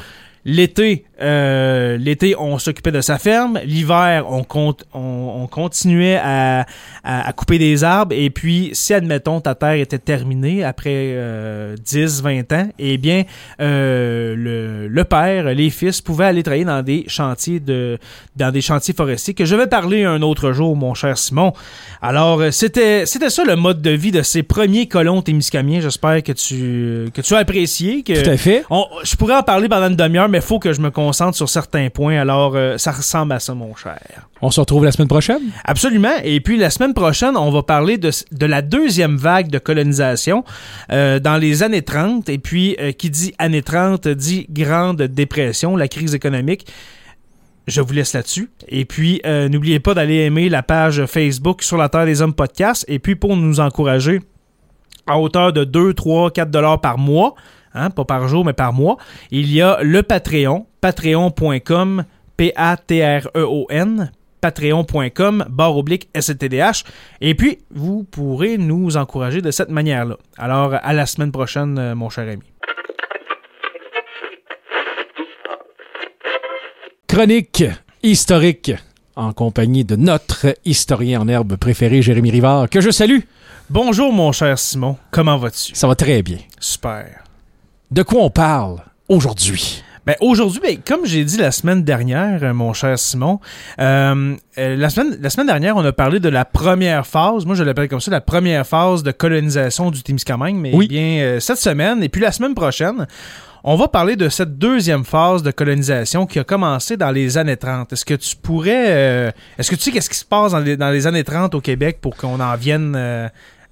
l'été, 0.51 1.05
euh, 1.21 1.99
l'été, 1.99 2.35
on 2.39 2.59
s'occupait 2.59 2.91
de 2.91 3.03
sa 3.03 3.19
ferme. 3.19 3.61
L'hiver, 3.65 4.25
on, 4.31 4.45
compte, 4.45 4.85
on, 4.95 5.43
on 5.43 5.47
continuait 5.47 6.17
à, 6.17 6.65
à, 7.05 7.29
à 7.29 7.33
couper 7.35 7.59
des 7.59 7.85
arbres. 7.85 8.15
Et 8.17 8.31
puis, 8.31 8.71
si, 8.73 8.95
admettons, 8.95 9.41
ta 9.43 9.55
terre 9.55 9.75
était 9.75 9.99
terminée 9.99 10.65
après 10.65 10.91
euh, 10.95 11.77
10, 11.85 12.23
20 12.23 12.53
ans, 12.55 12.69
eh 12.79 12.97
bien, 12.97 13.25
euh, 13.61 14.35
le, 14.37 14.89
le 14.89 15.05
père, 15.05 15.45
les 15.53 15.69
fils 15.71 16.01
pouvaient 16.01 16.25
aller 16.27 16.43
travailler 16.43 16.65
dans 16.65 16.83
des 16.83 17.05
chantiers 17.09 17.61
de 17.61 17.99
dans 18.37 18.51
des 18.51 18.61
chantiers 18.63 18.95
forestiers 18.95 19.35
que 19.35 19.45
je 19.45 19.55
vais 19.57 19.67
parler 19.67 20.05
un 20.05 20.23
autre 20.23 20.53
jour, 20.53 20.77
mon 20.77 20.95
cher 20.95 21.19
Simon. 21.19 21.53
Alors, 22.01 22.41
euh, 22.41 22.51
c'était 22.53 23.05
c'était 23.05 23.31
ça 23.31 23.45
le 23.45 23.57
mode 23.57 23.83
de 23.83 23.91
vie 23.91 24.13
de 24.13 24.23
ces 24.23 24.43
premiers 24.43 24.87
colons 24.87 25.21
témiscamiens. 25.21 25.81
J'espère 25.81 26.23
que 26.23 26.33
tu 26.33 27.11
que 27.13 27.21
tu 27.21 27.35
as 27.35 27.39
apprécié. 27.39 28.03
Que 28.03 28.23
Tout 28.23 28.31
à 28.31 28.37
fait. 28.39 28.65
on- 28.71 28.87
je 29.03 29.15
pourrais 29.17 29.35
en 29.37 29.43
parler 29.43 29.69
pendant 29.69 29.89
une 29.89 29.97
demi-heure, 29.97 30.29
mais 30.29 30.38
il 30.39 30.43
faut 30.43 30.59
que 30.61 30.73
je 30.73 30.81
me 30.81 30.91
concentre 30.91 31.37
sur 31.37 31.49
certains 31.49 31.91
points. 31.91 32.19
Alors, 32.19 32.55
euh, 32.55 32.79
ça 32.79 32.93
ressemble 32.93 33.33
à 33.33 33.41
ça, 33.41 33.55
mon 33.55 33.75
cher. 33.75 33.99
On 34.41 34.51
se 34.51 34.61
retrouve 34.61 34.85
la 34.85 34.93
semaine 34.93 35.09
prochaine? 35.09 35.43
Absolument. 35.65 36.15
Et 36.23 36.41
puis 36.41 36.57
la 36.57 36.71
semaine 36.71 36.95
prochaine, 36.95 37.37
on 37.37 37.51
va 37.51 37.65
parler 37.65 37.99
de, 37.99 38.11
de 38.31 38.47
la 38.47 38.63
deuxième 38.63 39.17
vague 39.17 39.49
de 39.49 39.59
colonisation 39.59 40.45
euh, 40.93 41.19
dans 41.19 41.37
les 41.37 41.65
années 41.65 41.83
30. 41.83 42.29
Et 42.29 42.39
puis, 42.39 42.77
euh, 42.81 42.93
qui 42.93 43.11
dit 43.11 43.35
années 43.39 43.63
30 43.63 44.07
dit 44.07 44.47
grande 44.49 45.03
dépression, 45.03 45.77
la 45.77 45.89
crise 45.89 46.15
économique. 46.15 46.67
Je 47.67 47.81
vous 47.81 47.93
laisse 47.93 48.15
là-dessus. 48.15 48.49
Et 48.69 48.87
puis, 48.87 49.21
n'oubliez 49.27 49.79
pas 49.79 49.93
d'aller 49.93 50.21
aimer 50.21 50.49
la 50.49 50.63
page 50.63 51.05
Facebook 51.05 51.63
sur 51.63 51.77
la 51.77 51.91
Terre 51.91 52.07
des 52.07 52.23
Hommes 52.23 52.33
podcast. 52.33 52.87
Et 52.89 52.99
puis, 52.99 53.15
pour 53.15 53.37
nous 53.37 53.61
encourager 53.61 54.21
à 55.07 55.19
hauteur 55.19 55.53
de 55.53 55.65
2, 55.65 55.93
3, 55.93 56.31
4 56.31 56.51
dollars 56.51 56.81
par 56.81 56.97
mois, 56.97 57.35
hein, 57.75 57.91
pas 57.91 58.05
par 58.05 58.29
jour, 58.29 58.45
mais 58.45 58.53
par 58.53 58.73
mois, 58.73 58.97
il 59.31 59.53
y 59.53 59.63
a 59.63 59.79
le 59.83 60.03
Patreon, 60.03 60.67
patreon.com, 60.81 62.05
P-A-T-R-E-O-N, 62.37 64.13
patreon.com, 64.41 65.45
barre 65.49 65.77
oblique 65.77 66.09
STDH. 66.19 66.85
Et 67.21 67.35
puis, 67.35 67.59
vous 67.71 68.05
pourrez 68.05 68.59
nous 68.59 68.97
encourager 68.97 69.43
de 69.43 69.51
cette 69.51 69.71
manière-là. 69.71 70.17
Alors, 70.37 70.75
à 70.81 70.93
la 70.93 71.07
semaine 71.07 71.33
prochaine, 71.33 71.79
euh, 71.79 71.95
mon 71.95 72.09
cher 72.11 72.29
ami. 72.29 72.43
Chronique 77.09 77.65
historique 78.03 78.73
en 79.17 79.33
compagnie 79.33 79.85
de 79.85 79.97
notre 79.97 80.55
historien 80.65 81.21
en 81.21 81.29
herbe 81.29 81.57
préféré, 81.57 82.03
Jérémy 82.03 82.31
Rivard, 82.31 82.71
que 82.71 82.81
je 82.81 82.91
salue. 82.91 83.21
Bonjour, 83.69 84.13
mon 84.13 84.31
cher 84.31 84.59
Simon. 84.59 84.97
Comment 85.11 85.37
vas-tu? 85.37 85.75
Ça 85.75 85.89
va 85.89 85.97
très 85.97 86.23
bien. 86.23 86.39
Super. 86.61 87.28
De 87.91 88.03
quoi 88.03 88.23
on 88.23 88.31
parle 88.31 88.83
aujourd'hui? 89.09 89.83
Ben, 90.07 90.15
aujourd'hui, 90.21 90.61
ben, 90.63 90.79
comme 90.87 91.05
j'ai 91.05 91.25
dit 91.25 91.37
la 91.37 91.51
semaine 91.51 91.85
dernière, 91.85 92.43
euh, 92.43 92.55
mon 92.55 92.73
cher 92.73 92.99
Simon, 92.99 93.41
euh, 93.79 94.35
euh, 94.57 94.77
la, 94.77 94.89
semaine, 94.89 95.19
la 95.21 95.29
semaine 95.29 95.47
dernière, 95.49 95.77
on 95.77 95.85
a 95.85 95.93
parlé 95.93 96.19
de 96.19 96.31
la 96.31 96.47
première 96.47 97.07
phase, 97.07 97.45
moi 97.45 97.55
je 97.55 97.63
l'appelle 97.63 97.89
comme 97.89 98.01
ça, 98.01 98.11
la 98.11 98.23
première 98.23 98.67
phase 98.67 99.03
de 99.03 99.11
colonisation 99.11 99.91
du 99.91 100.03
Témiscamingue, 100.03 100.57
mais 100.57 100.71
Oui. 100.75 100.89
bien 100.89 101.19
euh, 101.21 101.41
cette 101.41 101.59
semaine 101.59 102.03
et 102.03 102.09
puis 102.09 102.23
la 102.23 102.33
semaine 102.33 102.55
prochaine, 102.55 103.07
on 103.65 103.77
va 103.77 103.89
parler 103.89 104.17
de 104.17 104.31
cette 104.31 104.57
deuxième 104.57 105.05
phase 105.05 105.43
de 105.43 105.51
colonisation 105.51 106.25
qui 106.25 106.39
a 106.39 106.45
commencé 106.45 106.97
dans 106.97 107.11
les 107.11 107.37
années 107.37 107.57
30. 107.59 107.93
Est-ce 107.93 108.05
que 108.07 108.15
tu 108.15 108.35
pourrais... 108.37 108.85
euh, 108.89 109.31
Est-ce 109.59 109.71
que 109.71 109.77
tu 109.77 109.83
sais 109.83 109.91
qu'est-ce 109.91 110.09
qui 110.09 110.17
se 110.17 110.25
passe 110.25 110.53
dans 110.53 110.61
les, 110.61 110.77
dans 110.79 110.91
les 110.91 111.07
années 111.07 111.25
30 111.25 111.55
au 111.55 111.61
Québec 111.61 111.99
pour 112.01 112.17
qu'on 112.17 112.41
en 112.41 112.57
vienne 112.57 112.97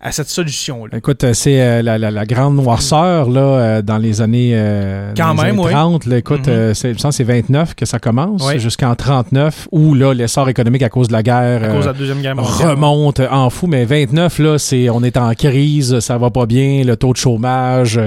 à 0.00 0.12
cette 0.12 0.28
solution-là? 0.28 0.98
Écoute, 0.98 1.24
euh, 1.24 1.32
c'est 1.32 1.60
euh, 1.60 1.82
la, 1.82 1.96
la- 1.98 2.10
la 2.10 2.26
grande 2.26 2.56
noirceur 2.56 3.28
là, 3.30 3.40
euh, 3.40 3.82
dans 3.82 3.96
les 3.98 4.20
années, 4.20 4.52
euh, 4.54 5.12
Quand 5.16 5.34
dans 5.34 5.42
les 5.42 5.48
même, 5.52 5.58
années 5.60 5.68
oui. 5.68 5.72
30. 5.72 6.06
là, 6.06 6.18
écoute, 6.18 6.48
euh, 6.48 6.74
c'est, 6.74 6.88
il 6.90 6.94
me 6.94 6.98
semble 6.98 7.12
que 7.12 7.16
c'est 7.16 7.24
29 7.24 7.74
que 7.74 7.86
ça 7.86 7.98
commence, 7.98 8.46
Oui. 8.46 8.58
jusqu'en 8.60 8.94
39, 8.94 9.68
où 9.72 9.94
là, 9.94 10.12
l'essor 10.12 10.48
économique 10.48 10.82
à 10.82 10.88
cause 10.90 11.08
de 11.08 11.12
la 11.14 11.22
guerre 11.22 11.64
À 11.64 11.68
cause 11.68 11.84
de 11.84 11.88
euh, 11.90 11.92
la 11.92 11.98
Deuxième 11.98 12.20
Guerre 12.20 12.36
mondiale. 12.36 12.68
remonte 12.70 13.20
en 13.20 13.48
fou. 13.50 13.66
Mais 13.66 13.84
29, 13.84 14.38
là, 14.38 14.58
c'est 14.58 14.90
on 14.90 15.02
est 15.02 15.16
en 15.16 15.32
crise, 15.34 15.98
ça 16.00 16.18
va 16.18 16.30
pas 16.30 16.46
bien, 16.46 16.84
le 16.84 16.96
taux 16.96 17.12
de 17.12 17.18
chômage. 17.18 17.98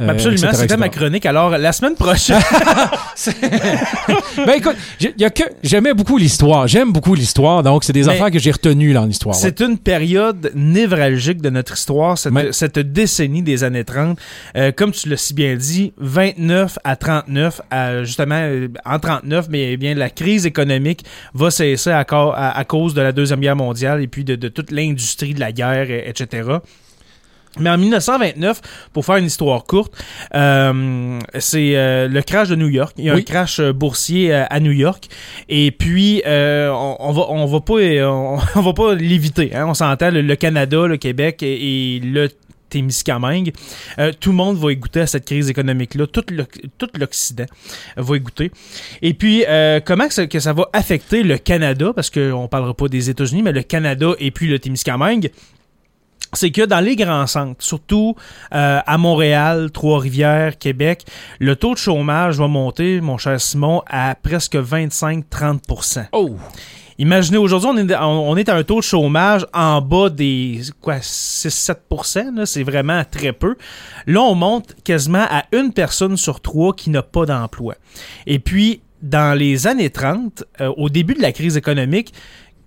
Euh, 0.00 0.08
Absolument, 0.08 0.52
c'était 0.52 0.76
ma 0.76 0.88
chronique. 0.88 1.26
Alors, 1.26 1.50
la 1.58 1.72
semaine 1.72 1.94
prochaine... 1.94 2.38
Ben 4.46 4.52
écoute, 4.56 4.76
y 5.18 5.24
a 5.24 5.30
que 5.30 5.42
j'aimais 5.62 5.92
beaucoup 5.94 6.16
l'histoire. 6.18 6.68
J'aime 6.68 6.92
beaucoup 6.92 7.14
l'histoire, 7.14 7.62
donc 7.62 7.82
c'est 7.84 7.92
des 7.92 8.04
Mais 8.04 8.12
affaires 8.12 8.30
que 8.30 8.38
j'ai 8.38 8.52
retenues 8.52 8.92
dans 8.92 9.04
l'histoire. 9.04 9.34
ouais. 9.34 9.42
C'est 9.42 9.60
une 9.60 9.76
période 9.78 10.52
névralgique 10.54 11.42
de 11.42 11.50
notre 11.50 11.74
histoire, 11.74 12.16
cette, 12.16 12.78
décennie 12.78 13.42
des 13.42 13.64
années 13.64 13.84
30. 13.84 14.18
Euh, 14.56 14.70
comme 14.74 14.92
tu 14.92 15.08
l'as 15.08 15.16
si 15.16 15.34
bien 15.34 15.56
dit, 15.56 15.92
29 15.98 16.78
à 16.84 16.94
39, 16.96 17.60
à, 17.70 18.04
justement 18.04 18.36
euh, 18.40 18.68
en 18.84 18.98
39, 19.00 19.46
mais 19.50 19.72
eh 19.72 19.76
bien 19.76 19.94
la 19.94 20.10
crise 20.10 20.46
économique 20.46 21.04
va 21.34 21.50
cesser 21.50 21.90
à, 21.90 22.00
à- 22.08 22.58
à 22.58 22.64
cause 22.64 22.94
de 22.94 23.00
la 23.02 23.12
Deuxième 23.12 23.40
Guerre 23.40 23.56
mondiale 23.56 24.00
et 24.02 24.06
puis 24.06 24.24
de, 24.24 24.36
de 24.36 24.48
toute 24.48 24.70
l'industrie 24.70 25.34
de 25.34 25.40
la 25.40 25.50
guerre, 25.52 25.90
et- 25.90 26.08
etc. 26.08 26.48
Mais 27.58 27.70
en 27.70 27.78
1929, 27.78 28.60
pour 28.92 29.04
faire 29.04 29.16
une 29.16 29.24
histoire 29.26 29.64
courte, 29.64 29.92
euh, 30.34 31.18
c'est 31.38 31.76
euh, 31.76 32.06
le 32.08 32.22
crash 32.22 32.48
de 32.48 32.54
New 32.56 32.68
York. 32.68 32.94
Il 32.98 33.04
y 33.04 33.10
a 33.10 33.14
Oui. 33.14 33.20
un 33.20 33.24
crash 33.24 33.58
euh, 33.60 33.72
boursier 33.72 34.32
euh, 34.32 34.44
à 34.50 34.60
New 34.60 34.72
York. 34.72 35.08
Et 35.48 35.70
puis, 35.70 36.22
euh, 36.26 36.68
on, 36.70 36.96
on 37.00 37.12
va, 37.12 37.22
on 37.30 37.46
va 37.46 37.60
pas, 37.60 37.74
euh, 37.80 38.06
on, 38.06 38.38
on 38.54 38.60
va 38.60 38.72
pas 38.72 38.94
l'éviter. 38.94 39.54
Hein. 39.54 39.66
On 39.66 39.74
s'entend, 39.74 40.10
le, 40.10 40.22
le 40.22 40.36
Canada, 40.36 40.86
le 40.86 40.96
Québec 40.98 41.42
et, 41.42 41.96
et 41.96 42.00
le 42.00 42.28
Témiscamingue, 42.70 43.52
euh, 43.98 44.12
tout 44.20 44.28
le 44.30 44.36
monde 44.36 44.58
va 44.58 44.70
y 44.70 44.76
goûter 44.76 45.00
à 45.00 45.06
cette 45.06 45.24
crise 45.24 45.48
économique-là. 45.48 46.06
Tout 46.06 46.24
l'Oc- 46.30 46.60
tout 46.76 46.88
l'Occident 46.98 47.46
va 47.96 48.16
y 48.16 48.20
goûter. 48.20 48.50
Et 49.00 49.14
puis, 49.14 49.44
euh, 49.48 49.80
comment 49.82 50.06
que 50.06 50.12
ça, 50.12 50.26
que 50.26 50.38
ça 50.38 50.52
va 50.52 50.68
affecter 50.74 51.22
le 51.22 51.38
Canada, 51.38 51.92
parce 51.94 52.10
qu'on 52.10 52.46
parlera 52.46 52.74
pas 52.74 52.88
des 52.88 53.08
États-Unis, 53.08 53.42
mais 53.42 53.52
le 53.52 53.62
Canada 53.62 54.10
et 54.18 54.30
puis 54.30 54.48
le 54.48 54.58
Témiscamingue, 54.58 55.30
c'est 56.32 56.50
que 56.50 56.62
dans 56.62 56.80
les 56.80 56.96
grands 56.96 57.26
centres, 57.26 57.62
surtout 57.62 58.14
euh, 58.54 58.80
à 58.84 58.98
Montréal, 58.98 59.70
Trois-Rivières, 59.72 60.58
Québec, 60.58 61.04
le 61.38 61.56
taux 61.56 61.74
de 61.74 61.78
chômage 61.78 62.38
va 62.38 62.48
monter, 62.48 63.00
mon 63.00 63.18
cher 63.18 63.40
Simon, 63.40 63.82
à 63.88 64.14
presque 64.14 64.56
25-30% 64.56 66.06
Oh! 66.12 66.36
Imaginez, 67.00 67.38
aujourd'hui, 67.38 67.70
on 67.72 67.76
est, 67.76 67.94
on 67.94 68.36
est 68.36 68.48
à 68.48 68.56
un 68.56 68.64
taux 68.64 68.80
de 68.80 68.84
chômage 68.84 69.46
en 69.54 69.80
bas 69.80 70.10
des 70.10 70.62
quoi 70.80 70.96
6-7 70.96 72.34
là, 72.34 72.44
C'est 72.44 72.64
vraiment 72.64 73.04
très 73.08 73.32
peu. 73.32 73.54
Là, 74.08 74.20
on 74.22 74.34
monte 74.34 74.74
quasiment 74.82 75.24
à 75.30 75.44
une 75.52 75.72
personne 75.72 76.16
sur 76.16 76.40
trois 76.40 76.74
qui 76.74 76.90
n'a 76.90 77.02
pas 77.02 77.24
d'emploi. 77.24 77.76
Et 78.26 78.40
puis, 78.40 78.80
dans 79.00 79.38
les 79.38 79.68
années 79.68 79.90
30, 79.90 80.42
euh, 80.60 80.72
au 80.76 80.88
début 80.88 81.14
de 81.14 81.22
la 81.22 81.30
crise 81.30 81.56
économique, 81.56 82.12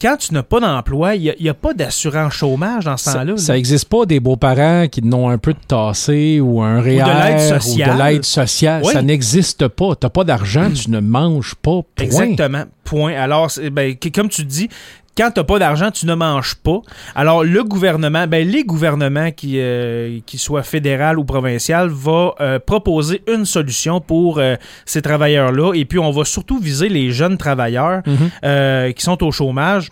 quand 0.01 0.17
tu 0.17 0.33
n'as 0.33 0.43
pas 0.43 0.59
d'emploi, 0.59 1.15
il 1.15 1.35
n'y 1.39 1.49
a, 1.49 1.53
pas 1.53 1.73
d'assurance 1.73 2.33
chômage 2.33 2.85
dans 2.85 2.97
ce 2.97 3.11
temps-là. 3.13 3.37
ça 3.37 3.53
là. 3.53 3.59
existe 3.59 3.87
pas 3.87 4.05
des 4.05 4.19
beaux-parents 4.19 4.87
qui 4.87 5.03
n'ont 5.03 5.29
un 5.29 5.37
peu 5.37 5.53
de 5.53 5.59
tassé 5.67 6.39
ou 6.39 6.61
un 6.61 6.81
l'aide 6.81 7.51
ou 7.51 7.59
sociale. 7.59 7.97
de 7.97 8.03
l'aide 8.03 8.25
sociale. 8.25 8.81
Oui. 8.83 8.93
Ça 8.93 9.01
n'existe 9.03 9.67
pas. 9.67 9.95
T'as 9.95 10.09
pas 10.09 10.23
d'argent, 10.23 10.71
tu 10.73 10.89
ne 10.89 10.99
manges 10.99 11.55
pas. 11.55 11.81
Point. 11.95 12.05
Exactement. 12.05 12.63
Point. 12.83 13.13
Alors, 13.13 13.51
ben, 13.71 13.95
comme 14.13 14.29
tu 14.29 14.43
dis, 14.43 14.69
quand 15.17 15.31
tu 15.31 15.39
n'as 15.39 15.43
pas 15.43 15.59
d'argent, 15.59 15.91
tu 15.91 16.05
ne 16.05 16.13
manges 16.15 16.55
pas. 16.55 16.79
Alors, 17.15 17.43
le 17.43 17.63
gouvernement, 17.63 18.27
ben, 18.27 18.47
les 18.47 18.63
gouvernements, 18.63 19.31
qui, 19.31 19.59
euh, 19.59 20.19
qu'ils 20.25 20.39
soient 20.39 20.63
fédéral 20.63 21.19
ou 21.19 21.23
provincial, 21.25 21.89
va 21.89 22.33
euh, 22.39 22.59
proposer 22.59 23.21
une 23.27 23.45
solution 23.45 23.99
pour 24.01 24.39
euh, 24.39 24.55
ces 24.85 25.01
travailleurs-là. 25.01 25.73
Et 25.73 25.85
puis, 25.85 25.99
on 25.99 26.11
va 26.11 26.23
surtout 26.25 26.59
viser 26.59 26.89
les 26.89 27.11
jeunes 27.11 27.37
travailleurs 27.37 28.01
Mhm. 28.07 28.29
euh, 28.45 28.91
qui 28.93 29.03
sont 29.03 29.21
au 29.23 29.31
chômage 29.31 29.89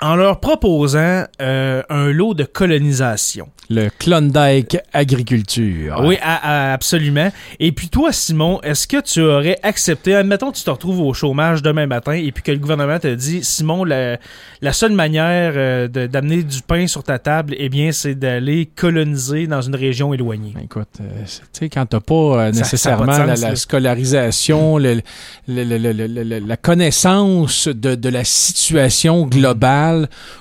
en 0.00 0.14
leur 0.16 0.40
proposant 0.40 1.24
euh, 1.40 1.82
un 1.88 2.10
lot 2.12 2.34
de 2.34 2.44
colonisation. 2.44 3.48
Le 3.70 3.90
Klondike 3.98 4.78
Agriculture. 4.94 6.00
Oui, 6.02 6.16
a- 6.22 6.68
a- 6.70 6.72
absolument. 6.72 7.30
Et 7.60 7.70
puis 7.72 7.88
toi, 7.90 8.12
Simon, 8.12 8.60
est-ce 8.62 8.86
que 8.88 8.98
tu 9.02 9.20
aurais 9.20 9.58
accepté, 9.62 10.14
admettons 10.14 10.52
tu 10.52 10.62
te 10.62 10.70
retrouves 10.70 11.00
au 11.00 11.12
chômage 11.12 11.60
demain 11.62 11.86
matin 11.86 12.12
et 12.12 12.32
puis 12.32 12.42
que 12.42 12.50
le 12.52 12.58
gouvernement 12.58 12.98
te 12.98 13.12
dit, 13.14 13.44
Simon, 13.44 13.84
la, 13.84 14.16
la 14.62 14.72
seule 14.72 14.92
manière 14.92 15.52
euh, 15.56 15.86
d'amener 15.88 16.42
du 16.44 16.62
pain 16.62 16.86
sur 16.86 17.02
ta 17.02 17.18
table, 17.18 17.54
eh 17.58 17.68
bien, 17.68 17.92
c'est 17.92 18.14
d'aller 18.14 18.66
coloniser 18.74 19.46
dans 19.46 19.60
une 19.60 19.76
région 19.76 20.14
éloignée. 20.14 20.54
Écoute, 20.64 20.88
euh, 21.02 21.04
tu 21.26 21.40
sais, 21.52 21.68
quand 21.68 21.84
t'as 21.84 22.00
pas 22.00 22.14
euh, 22.14 22.52
Ça- 22.54 22.60
nécessairement 22.60 23.12
ça 23.12 23.24
pas 23.24 23.36
la, 23.36 23.56
scolarisation, 23.56 24.78
le- 24.78 25.02
le- 25.46 25.64
le- 25.92 26.38
la 26.38 26.56
connaissance 26.56 27.68
de, 27.68 27.94
de 27.94 28.08
la 28.08 28.24
situation 28.24 29.26
globale 29.26 29.87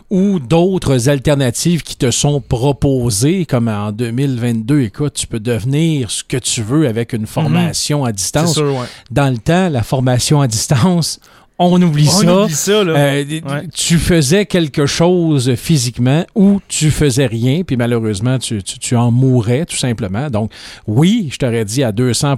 ou 0.09 0.39
d'autres 0.39 1.09
alternatives 1.09 1.83
qui 1.83 1.95
te 1.95 2.11
sont 2.11 2.41
proposées, 2.41 3.45
comme 3.45 3.67
en 3.67 3.91
2022, 3.91 4.81
écoute, 4.81 5.13
tu 5.13 5.27
peux 5.27 5.39
devenir 5.39 6.11
ce 6.11 6.23
que 6.23 6.37
tu 6.37 6.61
veux 6.61 6.87
avec 6.87 7.13
une 7.13 7.27
formation 7.27 8.05
à 8.05 8.11
distance. 8.11 8.53
sûr, 8.53 8.73
ouais. 8.75 8.87
Dans 9.11 9.29
le 9.31 9.37
temps, 9.37 9.69
la 9.69 9.83
formation 9.83 10.41
à 10.41 10.47
distance, 10.47 11.19
on 11.59 11.81
oublie 11.81 12.07
On 12.07 12.21
ça. 12.21 12.43
oublie 12.43 12.53
ça, 12.53 12.83
là. 12.83 12.93
Euh, 12.95 13.23
Ouais. 13.27 13.67
Tu 13.73 13.97
faisais 13.97 14.45
quelque 14.45 14.85
chose 14.85 15.55
physiquement 15.55 16.23
ou 16.35 16.61
tu 16.67 16.91
faisais 16.91 17.25
rien, 17.25 17.63
puis 17.65 17.75
malheureusement, 17.77 18.37
tu, 18.37 18.61
tu, 18.61 18.77
tu 18.77 18.95
en 18.95 19.09
mourais 19.09 19.65
tout 19.65 19.75
simplement. 19.75 20.29
Donc, 20.29 20.51
oui, 20.85 21.29
je 21.31 21.37
t'aurais 21.39 21.65
dit 21.65 21.83
à 21.83 21.91
200 21.91 22.35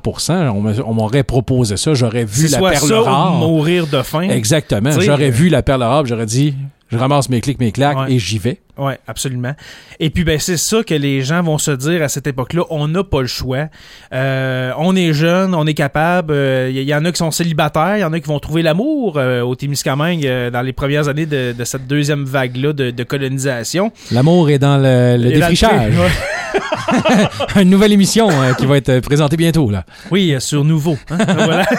on 0.55 0.61
me- 0.61 0.83
on 0.85 0.93
m'aurait 0.93 1.23
proposé 1.23 1.75
ça, 1.75 1.93
j'aurais 1.93 2.23
vu 2.23 2.47
c'est 2.47 2.61
la 2.61 2.69
perle 2.69 2.93
rare. 2.93 3.33
mourir 3.33 3.87
de 3.87 4.01
faim. 4.03 4.21
Exactement. 4.29 4.91
J'aurais 5.01 5.27
euh, 5.27 5.31
vu 5.31 5.49
la 5.49 5.63
perle 5.63 5.83
rare, 5.83 6.05
j'aurais 6.05 6.25
dit, 6.25 6.53
je 6.91 6.97
ramasse 6.97 7.29
mes 7.29 7.39
clics, 7.41 7.59
mes 7.59 7.71
claques 7.71 7.97
Ouais. 7.97 8.13
et 8.13 8.19
j'y 8.19 8.37
vais. 8.39 8.59
Oui, 8.77 8.93
absolument. 9.07 9.53
Et 9.99 10.09
puis, 10.09 10.23
ben, 10.23 10.39
c'est 10.39 10.55
ça 10.57 10.83
que 10.83 10.93
les 10.93 11.21
gens 11.21 11.43
vont 11.43 11.57
se 11.57 11.71
dire 11.71 12.01
à 12.01 12.07
cette 12.07 12.27
époque-là. 12.27 12.63
On 12.69 12.87
n'a 12.87 13.03
pas 13.03 13.19
le 13.21 13.27
choix. 13.27 13.65
Euh, 14.13 14.71
on 14.77 14.95
est 14.95 15.11
jeune, 15.13 15.53
on 15.53 15.67
est 15.67 15.73
capable. 15.73 16.33
Il 16.69 16.81
y, 16.81 16.95
en 16.95 17.03
a 17.03 17.11
qui 17.11 17.17
sont 17.17 17.31
célibataires, 17.31 17.97
il 17.97 18.01
y 18.01 18.03
en 18.05 18.13
a 18.13 18.19
qui 18.21 18.27
vont 18.27 18.39
trouver 18.39 18.61
l'amour 18.61 19.15
euh, 19.17 19.41
au 19.41 19.55
Témiscamingue 19.55 20.25
euh, 20.25 20.49
dans 20.49 20.61
les 20.61 20.71
premières 20.73 21.09
années 21.09 21.25
de, 21.25 21.51
de 21.57 21.63
cette 21.65 21.87
deuxième 21.87 22.23
vague-là 22.23 22.71
de, 22.71 22.91
de 22.91 23.03
colonisation. 23.03 23.91
L'amour 24.11 24.49
est 24.49 24.59
dans 24.59 24.77
le, 24.77 25.17
le 25.17 25.25
Et 25.31 25.39
dans 25.39 25.47
le 25.47 25.51
défrichage. 25.51 25.93
Une 27.57 27.69
nouvelle 27.69 27.91
émission 27.91 28.29
euh, 28.31 28.53
qui 28.53 28.65
va 28.65 28.77
être 28.77 28.99
présentée 29.01 29.35
bientôt. 29.37 29.69
là. 29.69 29.83
Oui, 30.09 30.33
euh, 30.33 30.39
sur 30.39 30.63
Nouveau. 30.63 30.97
hein. 31.11 31.17
voilà. 31.35 31.65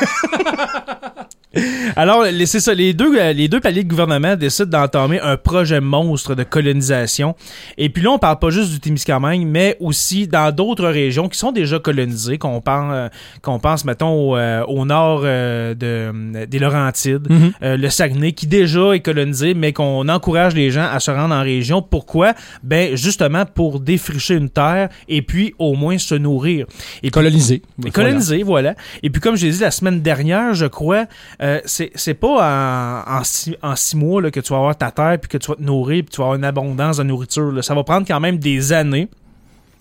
Alors, 1.96 2.22
les- 2.24 2.46
c'est 2.46 2.60
ça, 2.60 2.74
les 2.74 2.92
deux, 2.94 3.18
les 3.32 3.48
deux 3.48 3.60
paliers 3.60 3.82
de 3.82 3.88
gouvernement 3.88 4.36
décident 4.36 4.78
d'entamer 4.80 5.20
un 5.20 5.36
projet 5.36 5.80
monstre 5.80 6.34
de 6.34 6.44
colonisation. 6.44 7.34
Et 7.76 7.88
puis 7.88 8.02
là, 8.04 8.10
on 8.12 8.18
parle 8.18 8.38
pas 8.38 8.50
juste 8.50 8.70
du 8.70 8.78
Témiscamingue, 8.80 9.44
mais 9.46 9.76
aussi 9.80 10.28
dans 10.28 10.54
d'autres 10.54 10.86
régions 10.88 11.28
qui 11.28 11.38
sont 11.38 11.50
déjà 11.52 11.78
colonisées, 11.80 12.38
qu'on 12.38 12.60
pense, 12.60 12.90
euh, 12.94 13.08
qu'on 13.42 13.58
pense 13.58 13.84
mettons, 13.84 14.30
au, 14.32 14.36
euh, 14.36 14.64
au 14.66 14.84
nord 14.84 15.22
euh, 15.24 15.74
de, 15.74 16.44
des 16.46 16.58
Laurentides, 16.60 17.26
Mhm. 17.28 17.52
euh, 17.62 17.76
le 17.76 17.90
Saguenay, 17.90 18.32
qui 18.32 18.46
déjà 18.46 18.92
est 18.92 19.00
colonisé, 19.00 19.54
mais 19.54 19.72
qu'on 19.72 20.08
encourage 20.08 20.54
les 20.54 20.70
gens 20.70 20.86
à 20.90 21.00
se 21.00 21.10
rendre 21.10 21.34
en 21.34 21.42
région. 21.42 21.82
Pourquoi? 21.82 22.34
Ben, 22.62 22.96
justement, 22.96 23.44
pour 23.44 23.80
défricher 23.80 24.34
une 24.34 24.50
terre 24.50 24.88
et 25.08 25.22
puis 25.22 25.54
au 25.58 25.74
moins 25.74 25.98
se 25.98 26.14
nourrir. 26.14 26.66
Et 26.98 27.00
puis, 27.02 27.10
Colonisé. 27.10 27.62
et 27.84 27.90
colonisé, 27.90 28.42
voilà. 28.44 28.74
Et 29.02 29.10
puis, 29.10 29.20
comme 29.20 29.36
je 29.36 29.46
l'ai 29.46 29.52
dit 29.52 29.60
la 29.60 29.70
semaine 29.72 30.00
dernière, 30.00 30.54
je 30.54 30.66
crois, 30.66 31.06
euh, 31.42 31.60
c'est 31.64 32.14
pas 32.14 33.04
en, 33.06 33.24
six, 33.24 33.94
mois 33.94 34.22
là, 34.22 34.30
que 34.30 34.40
tu 34.40 34.52
vas 34.52 34.58
avoir 34.58 34.76
ta 34.76 34.90
terre, 34.90 35.18
puis 35.20 35.28
que 35.28 35.38
tu 35.38 35.50
vas 35.50 35.56
te 35.56 35.62
nourrir, 35.62 36.04
puis 36.04 36.10
tu 36.10 36.18
vas 36.18 36.24
avoir 36.24 36.36
une 36.36 36.44
abondance 36.44 36.98
de 36.98 37.02
nourriture. 37.02 37.50
là. 37.52 37.62
Ça 37.62 37.74
va 37.74 37.82
prendre 37.82 38.06
quand 38.06 38.20
même 38.20 38.38
des 38.38 38.72
années. 38.72 39.08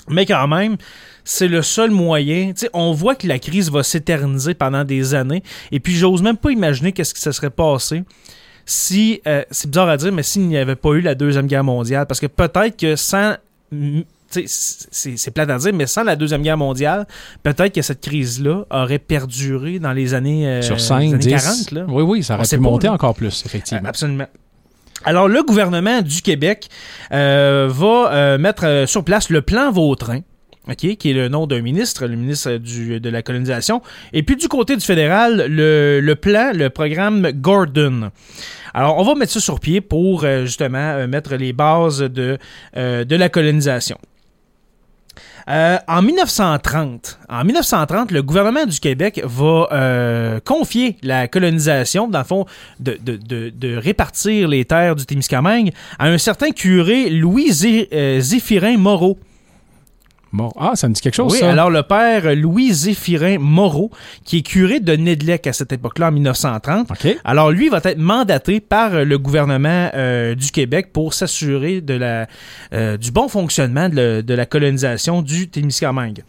Mais 0.08 0.26
quand 0.26 0.48
même, 0.48 0.78
c'est 1.24 1.48
le 1.48 1.62
seul 1.62 1.92
moyen. 1.92 2.54
Tu 2.54 2.62
sais, 2.62 2.70
on 2.74 2.94
voit 2.94 3.16
que 3.16 3.28
la 3.28 3.38
crise 3.38 3.70
va 3.70 3.84
s'éterniser 3.84 4.54
pendant 4.56 4.84
des 4.84 5.14
années. 5.14 5.44
Et 5.72 5.80
puis, 5.80 5.96
j'ose 5.96 6.22
même 6.22 6.38
pas 6.38 6.52
imaginer 6.52 6.92
qu'est-ce 6.94 7.14
qui 7.14 7.22
se 7.22 7.32
serait 7.32 7.52
passé 7.52 8.04
si, 8.66 9.20
euh, 9.26 9.44
c'est 9.50 9.68
bizarre 9.68 9.90
à 9.90 9.98
dire, 9.98 10.12
mais 10.12 10.22
s'il 10.22 10.48
n'y 10.48 10.56
avait 10.56 10.76
pas 10.76 10.92
eu 10.92 11.02
la 11.02 11.16
Deuxième 11.16 11.48
Guerre 11.48 11.64
mondiale. 11.64 12.06
Parce 12.06 12.20
que 12.20 12.28
peut-être 12.28 12.78
que 12.78 12.96
sans... 12.96 13.36
C'est 14.30 15.32
plate 15.32 15.50
à 15.50 15.58
dire, 15.58 15.74
mais 15.74 15.88
sans 15.88 16.04
la 16.04 16.16
Deuxième 16.16 16.42
Guerre 16.42 16.58
mondiale, 16.58 17.08
peut-être 17.44 17.74
que 17.74 17.82
cette 17.82 18.02
crise-là 18.02 18.66
aurait 18.70 19.00
perduré 19.00 19.80
dans 19.80 19.94
les 19.94 20.14
années, 20.14 20.48
euh, 20.48 20.62
Sur 20.62 20.76
les 20.76 20.82
5, 20.82 20.96
années 20.96 21.18
10. 21.18 21.32
40. 21.32 21.72
Là. 21.72 21.86
Oui, 21.90 22.04
oui, 22.04 22.24
ça 22.24 22.36
aurait 22.36 22.48
pu 22.48 22.58
monter 22.58 22.88
encore 22.88 23.16
plus, 23.16 23.44
effectivement. 23.46 23.90
Absolument. 23.90 24.28
Alors, 25.06 25.28
le 25.28 25.44
gouvernement 25.44 26.02
du 26.02 26.22
Québec 26.22 26.68
euh, 27.12 27.68
va 27.72 28.12
euh, 28.12 28.38
mettre 28.38 28.66
euh, 28.66 28.86
sur 28.86 29.04
place 29.04 29.30
le 29.30 29.42
plan 29.42 29.72
Vautrin. 29.72 30.22
Qui 30.78 30.92
est 30.92 31.14
le 31.14 31.30
nom 31.30 31.48
d'un 31.48 31.62
ministre, 31.62 32.06
le 32.06 32.16
ministre 32.16 32.58
du, 32.58 33.00
de 33.00 33.10
la 33.10 33.24
colonisation. 33.24 33.82
Et 34.14 34.22
puis 34.22 34.36
du 34.36 34.48
côté 34.48 34.76
du 34.76 34.86
fédéral, 34.86 35.48
le, 35.50 36.00
le 36.00 36.16
plan, 36.16 36.52
le 36.54 36.70
programme 36.70 37.32
Gordon. 37.32 38.12
Alors, 38.74 38.98
on 38.98 39.04
va 39.04 39.16
mettre 39.16 39.32
ça 39.32 39.40
sur 39.40 39.60
pied 39.60 39.82
pour 39.82 40.24
euh, 40.24 40.46
justement 40.46 40.78
euh, 40.78 41.08
mettre 41.08 41.36
les 41.36 41.54
bases 41.54 42.00
de, 42.00 42.38
euh, 42.78 43.04
de 43.04 43.16
la 43.16 43.30
colonisation. 43.30 43.98
Euh, 45.50 45.78
en 45.88 46.04
1930, 46.04 47.20
en 47.28 47.44
1930, 47.44 48.12
le 48.12 48.22
gouvernement 48.22 48.68
du 48.68 48.80
Québec 48.80 49.20
va 49.24 49.68
euh, 49.72 50.40
confier 50.46 50.96
la 51.02 51.28
colonisation, 51.28 52.08
dans 52.08 52.20
le 52.20 52.26
fond, 52.26 52.46
de, 52.80 53.00
de, 53.02 53.16
de, 53.16 53.50
de 53.50 53.76
répartir 53.76 54.48
les 54.48 54.64
terres 54.66 54.96
du 54.96 55.08
Témiscamingue 55.08 55.72
à 55.98 56.08
un 56.08 56.20
certain 56.20 56.52
curé 56.52 57.10
Louis 57.10 57.52
euh, 57.92 58.20
Zéphirin 58.20 58.78
Moreau. 58.78 59.18
Ah, 60.60 60.74
ça 60.76 60.88
me 60.88 60.94
dit 60.94 61.02
quelque 61.02 61.16
chose, 61.16 61.32
Oui, 61.34 61.40
ça. 61.40 61.52
alors 61.52 61.70
le 61.72 61.82
père 61.84 62.36
Louis 62.36 62.72
Zéphirin 62.72 63.38
Moreau, 63.40 63.90
qui 64.26 64.38
est 64.38 64.42
curé 64.42 64.80
de 64.80 64.96
Nedlec 64.96 65.48
à 65.48 65.54
cette 65.54 65.72
époque-là, 65.72 66.10
en 66.10 66.12
1930. 66.12 66.92
OK. 66.92 67.18
Alors 67.24 67.52
lui 67.52 67.70
va 67.70 67.80
être 67.84 67.98
mandaté 67.98 68.60
par 68.60 68.92
le 69.06 69.18
gouvernement 69.18 69.90
euh, 69.96 70.36
du 70.36 70.52
Québec 70.52 70.90
pour 70.94 71.14
s'assurer 71.14 71.82
de 71.82 71.94
la 71.96 72.28
euh, 72.74 72.98
du 72.98 73.12
bon 73.12 73.28
fonctionnement 73.28 73.90
de, 73.90 73.96
le- 73.96 74.24
de 74.24 74.34
la 74.34 74.46
colonisation 74.46 75.22
du 75.22 75.50
Témiscamingue. 75.50 76.24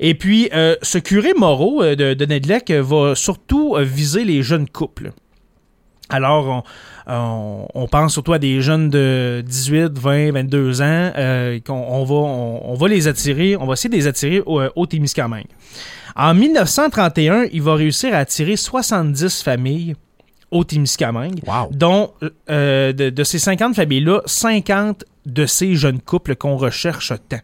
Et 0.00 0.14
puis 0.14 0.48
euh, 0.54 0.76
ce 0.82 0.98
curé 0.98 1.32
Moreau 1.36 1.82
de, 1.84 2.14
de 2.14 2.26
Nedlec 2.26 2.70
euh, 2.70 2.82
va 2.82 3.14
surtout 3.14 3.76
viser 3.80 4.24
les 4.24 4.42
jeunes 4.42 4.68
couples. 4.68 5.12
Alors, 6.10 6.64
on, 7.06 7.12
on- 7.12 7.68
on 7.74 7.86
pense 7.88 8.12
surtout 8.12 8.32
à 8.34 8.38
des 8.38 8.60
jeunes 8.60 8.90
de 8.90 9.42
18, 9.46 9.98
20, 9.98 10.32
22 10.32 10.82
ans 10.82 10.84
euh, 11.16 11.58
qu'on 11.66 11.74
on 11.74 12.04
va, 12.04 12.14
on, 12.14 12.72
on 12.72 12.74
va 12.74 12.88
les 12.88 13.08
attirer, 13.08 13.56
on 13.56 13.66
va 13.66 13.72
essayer 13.74 13.90
de 13.90 13.96
les 13.96 14.06
attirer 14.06 14.42
au, 14.44 14.60
au 14.76 14.86
Témiscamingue. 14.86 15.46
En 16.16 16.34
1931, 16.34 17.46
il 17.52 17.62
va 17.62 17.74
réussir 17.74 18.14
à 18.14 18.18
attirer 18.18 18.56
70 18.56 19.42
familles 19.42 19.94
au 20.50 20.62
Témiscamingue, 20.62 21.40
Wow. 21.46 21.70
dont 21.72 22.12
euh, 22.50 22.92
de, 22.92 23.10
de 23.10 23.24
ces 23.24 23.38
50 23.40 23.74
familles-là, 23.74 24.20
50 24.26 25.04
de 25.26 25.46
ces 25.46 25.74
jeunes 25.74 26.00
couples 26.00 26.36
qu'on 26.36 26.56
recherche 26.56 27.12
tant. 27.28 27.38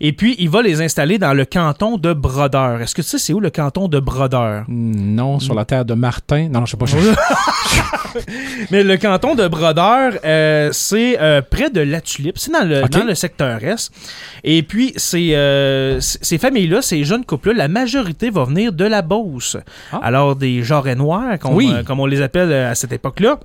Et 0.00 0.12
puis, 0.12 0.36
il 0.38 0.48
va 0.50 0.62
les 0.62 0.82
installer 0.82 1.18
dans 1.18 1.32
le 1.32 1.44
canton 1.44 1.96
de 1.98 2.12
Brodeur. 2.12 2.80
Est-ce 2.80 2.94
que 2.94 3.02
tu 3.02 3.08
sais 3.08 3.18
c'est 3.18 3.32
où 3.32 3.40
le 3.40 3.50
canton 3.50 3.88
de 3.88 3.98
Brodeur? 4.00 4.64
Non, 4.68 5.38
sur 5.40 5.54
la 5.54 5.64
terre 5.64 5.84
de 5.84 5.94
Martin. 5.94 6.48
Non, 6.48 6.60
non, 6.60 6.66
je 6.66 6.72
sais 6.72 6.76
pas. 6.76 6.86
je- 6.86 6.96
Mais 8.70 8.82
le 8.82 8.96
canton 8.96 9.34
de 9.34 9.46
Brodeur, 9.48 10.14
euh, 10.24 10.70
c'est 10.72 11.20
euh, 11.20 11.42
près 11.42 11.70
de 11.70 11.80
La 11.80 12.00
Tulipe, 12.00 12.38
c'est 12.38 12.50
dans 12.52 12.66
dans 12.88 13.04
le 13.04 13.14
secteur 13.14 13.62
Est. 13.62 13.90
Et 14.44 14.62
puis, 14.62 14.92
ces, 14.96 15.34
euh, 15.34 15.98
ces 16.00 16.38
familles-là, 16.38 16.82
ces 16.82 17.04
jeunes 17.04 17.24
couples-là, 17.24 17.54
la 17.54 17.68
majorité 17.68 18.30
va 18.30 18.44
venir 18.44 18.72
de 18.72 18.84
la 18.84 19.02
Beauce. 19.02 19.56
Ah. 19.92 20.00
Alors, 20.02 20.36
des 20.36 20.62
jarrets 20.62 20.94
noirs, 20.94 21.38
comme, 21.38 21.54
Oui. 21.54 21.72
comme 21.86 22.00
on 22.00 22.06
les 22.06 22.22
appelle 22.22 22.52
à 22.52 22.74
cette 22.74 22.92
époque-là. 22.92 23.38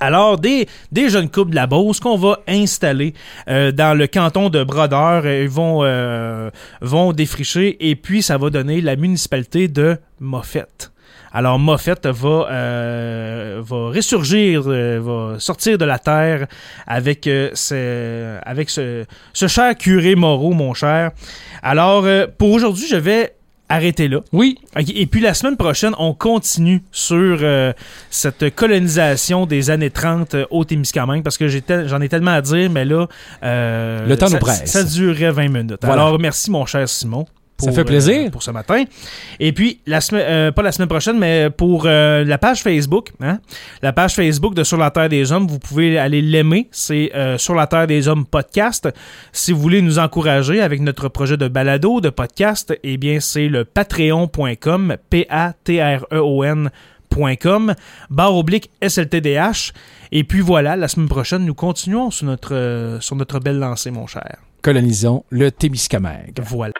Alors, 0.00 0.38
des, 0.38 0.68
des 0.92 1.08
jeunes 1.08 1.30
couples 1.30 1.50
de 1.50 1.56
la 1.56 1.66
Beauce 1.66 2.00
qu'on 2.00 2.16
va 2.16 2.40
installer 2.46 3.14
euh, 3.48 3.72
dans 3.72 3.96
le 3.96 4.06
canton 4.06 4.50
de 4.50 4.62
Brodeur, 4.62 5.26
ils 5.26 5.48
vont, 5.48 5.80
euh, 5.82 6.50
vont 6.80 7.12
défricher 7.12 7.76
et 7.88 7.96
puis 7.96 8.22
ça 8.22 8.36
va 8.36 8.50
donner 8.50 8.80
la 8.80 8.96
municipalité 8.96 9.68
de 9.68 9.96
Moffett. 10.20 10.92
Alors 11.32 11.58
Moffett 11.58 12.06
va, 12.06 12.46
euh, 12.50 13.62
va 13.62 13.88
ressurgir, 13.88 14.62
va 14.62 15.36
sortir 15.38 15.76
de 15.76 15.84
la 15.84 15.98
terre 15.98 16.46
avec, 16.86 17.24
ce, 17.24 18.38
avec 18.42 18.70
ce, 18.70 19.04
cher 19.34 19.76
curé 19.76 20.14
Moreau, 20.14 20.52
mon 20.52 20.72
cher. 20.72 21.10
Alors, 21.62 22.06
pour 22.38 22.52
aujourd'hui, 22.52 22.86
je 22.88 22.96
vais 22.96 23.35
arrêter 23.68 24.08
là. 24.08 24.20
Oui. 24.32 24.58
Et 24.76 25.06
puis 25.06 25.20
la 25.20 25.34
semaine 25.34 25.56
prochaine, 25.56 25.94
on 25.98 26.14
continue 26.14 26.82
sur 26.92 27.38
euh, 27.42 27.72
cette 28.10 28.54
colonisation 28.54 29.46
des 29.46 29.70
années 29.70 29.90
30 29.90 30.34
euh, 30.34 30.44
au 30.50 30.64
Témiscamingue 30.64 31.22
parce 31.22 31.38
que 31.38 31.48
j'en 31.48 32.00
ai 32.00 32.08
tellement 32.08 32.32
à 32.32 32.42
dire, 32.42 32.70
mais 32.70 32.84
là, 32.84 33.06
euh, 33.42 34.06
Le 34.06 34.16
temps 34.16 34.28
ça, 34.28 34.34
nous 34.34 34.40
presse. 34.40 34.70
Ça 34.70 34.84
durerait 34.84 35.32
20 35.32 35.48
minutes. 35.48 35.78
Voilà. 35.82 36.02
Alors 36.02 36.18
merci 36.18 36.50
mon 36.50 36.66
cher 36.66 36.88
Simon. 36.88 37.26
Pour, 37.56 37.68
Ça 37.68 37.74
fait 37.74 37.84
plaisir. 37.84 38.26
euh, 38.26 38.30
pour 38.30 38.42
ce 38.42 38.50
matin. 38.50 38.84
Et 39.40 39.52
puis, 39.52 39.80
la 39.86 40.00
semaine, 40.00 40.24
euh, 40.28 40.52
pas 40.52 40.62
la 40.62 40.72
semaine 40.72 40.88
prochaine, 40.88 41.18
mais 41.18 41.48
pour 41.50 41.84
euh, 41.86 42.22
la 42.24 42.36
page 42.38 42.62
Facebook, 42.62 43.12
hein, 43.20 43.38
la 43.82 43.92
page 43.92 44.14
Facebook 44.14 44.54
de 44.54 44.62
Sur 44.64 44.76
la 44.76 44.90
Terre 44.90 45.08
des 45.08 45.32
Hommes, 45.32 45.46
vous 45.46 45.58
pouvez 45.58 45.98
aller 45.98 46.20
l'aimer. 46.20 46.68
C'est 46.70 47.10
euh, 47.14 47.38
Sur 47.38 47.54
la 47.54 47.66
Terre 47.66 47.86
des 47.86 48.08
Hommes 48.08 48.26
podcast. 48.26 48.88
Si 49.32 49.52
vous 49.52 49.60
voulez 49.60 49.80
nous 49.80 49.98
encourager 49.98 50.60
avec 50.60 50.80
notre 50.80 51.08
projet 51.08 51.36
de 51.36 51.48
balado, 51.48 52.00
de 52.00 52.10
podcast, 52.10 52.78
eh 52.82 52.96
bien, 52.98 53.20
c'est 53.20 53.48
le 53.48 53.64
patreon.com, 53.64 54.96
P-A-T-R-E-O-N.com, 56.46 57.74
barre 58.10 58.34
oblique 58.36 58.70
SLTDH. 58.86 59.72
Et 60.12 60.24
puis 60.24 60.40
voilà, 60.40 60.76
la 60.76 60.88
semaine 60.88 61.08
prochaine, 61.08 61.44
nous 61.44 61.54
continuons 61.54 62.10
sur 62.10 62.26
notre, 62.26 62.54
euh, 62.54 63.00
sur 63.00 63.16
notre 63.16 63.40
belle 63.40 63.58
lancée, 63.58 63.90
mon 63.90 64.06
cher. 64.06 64.36
Colonisons 64.62 65.24
le 65.30 65.50
Témiscamingue. 65.50 66.38
Voilà. 66.42 66.72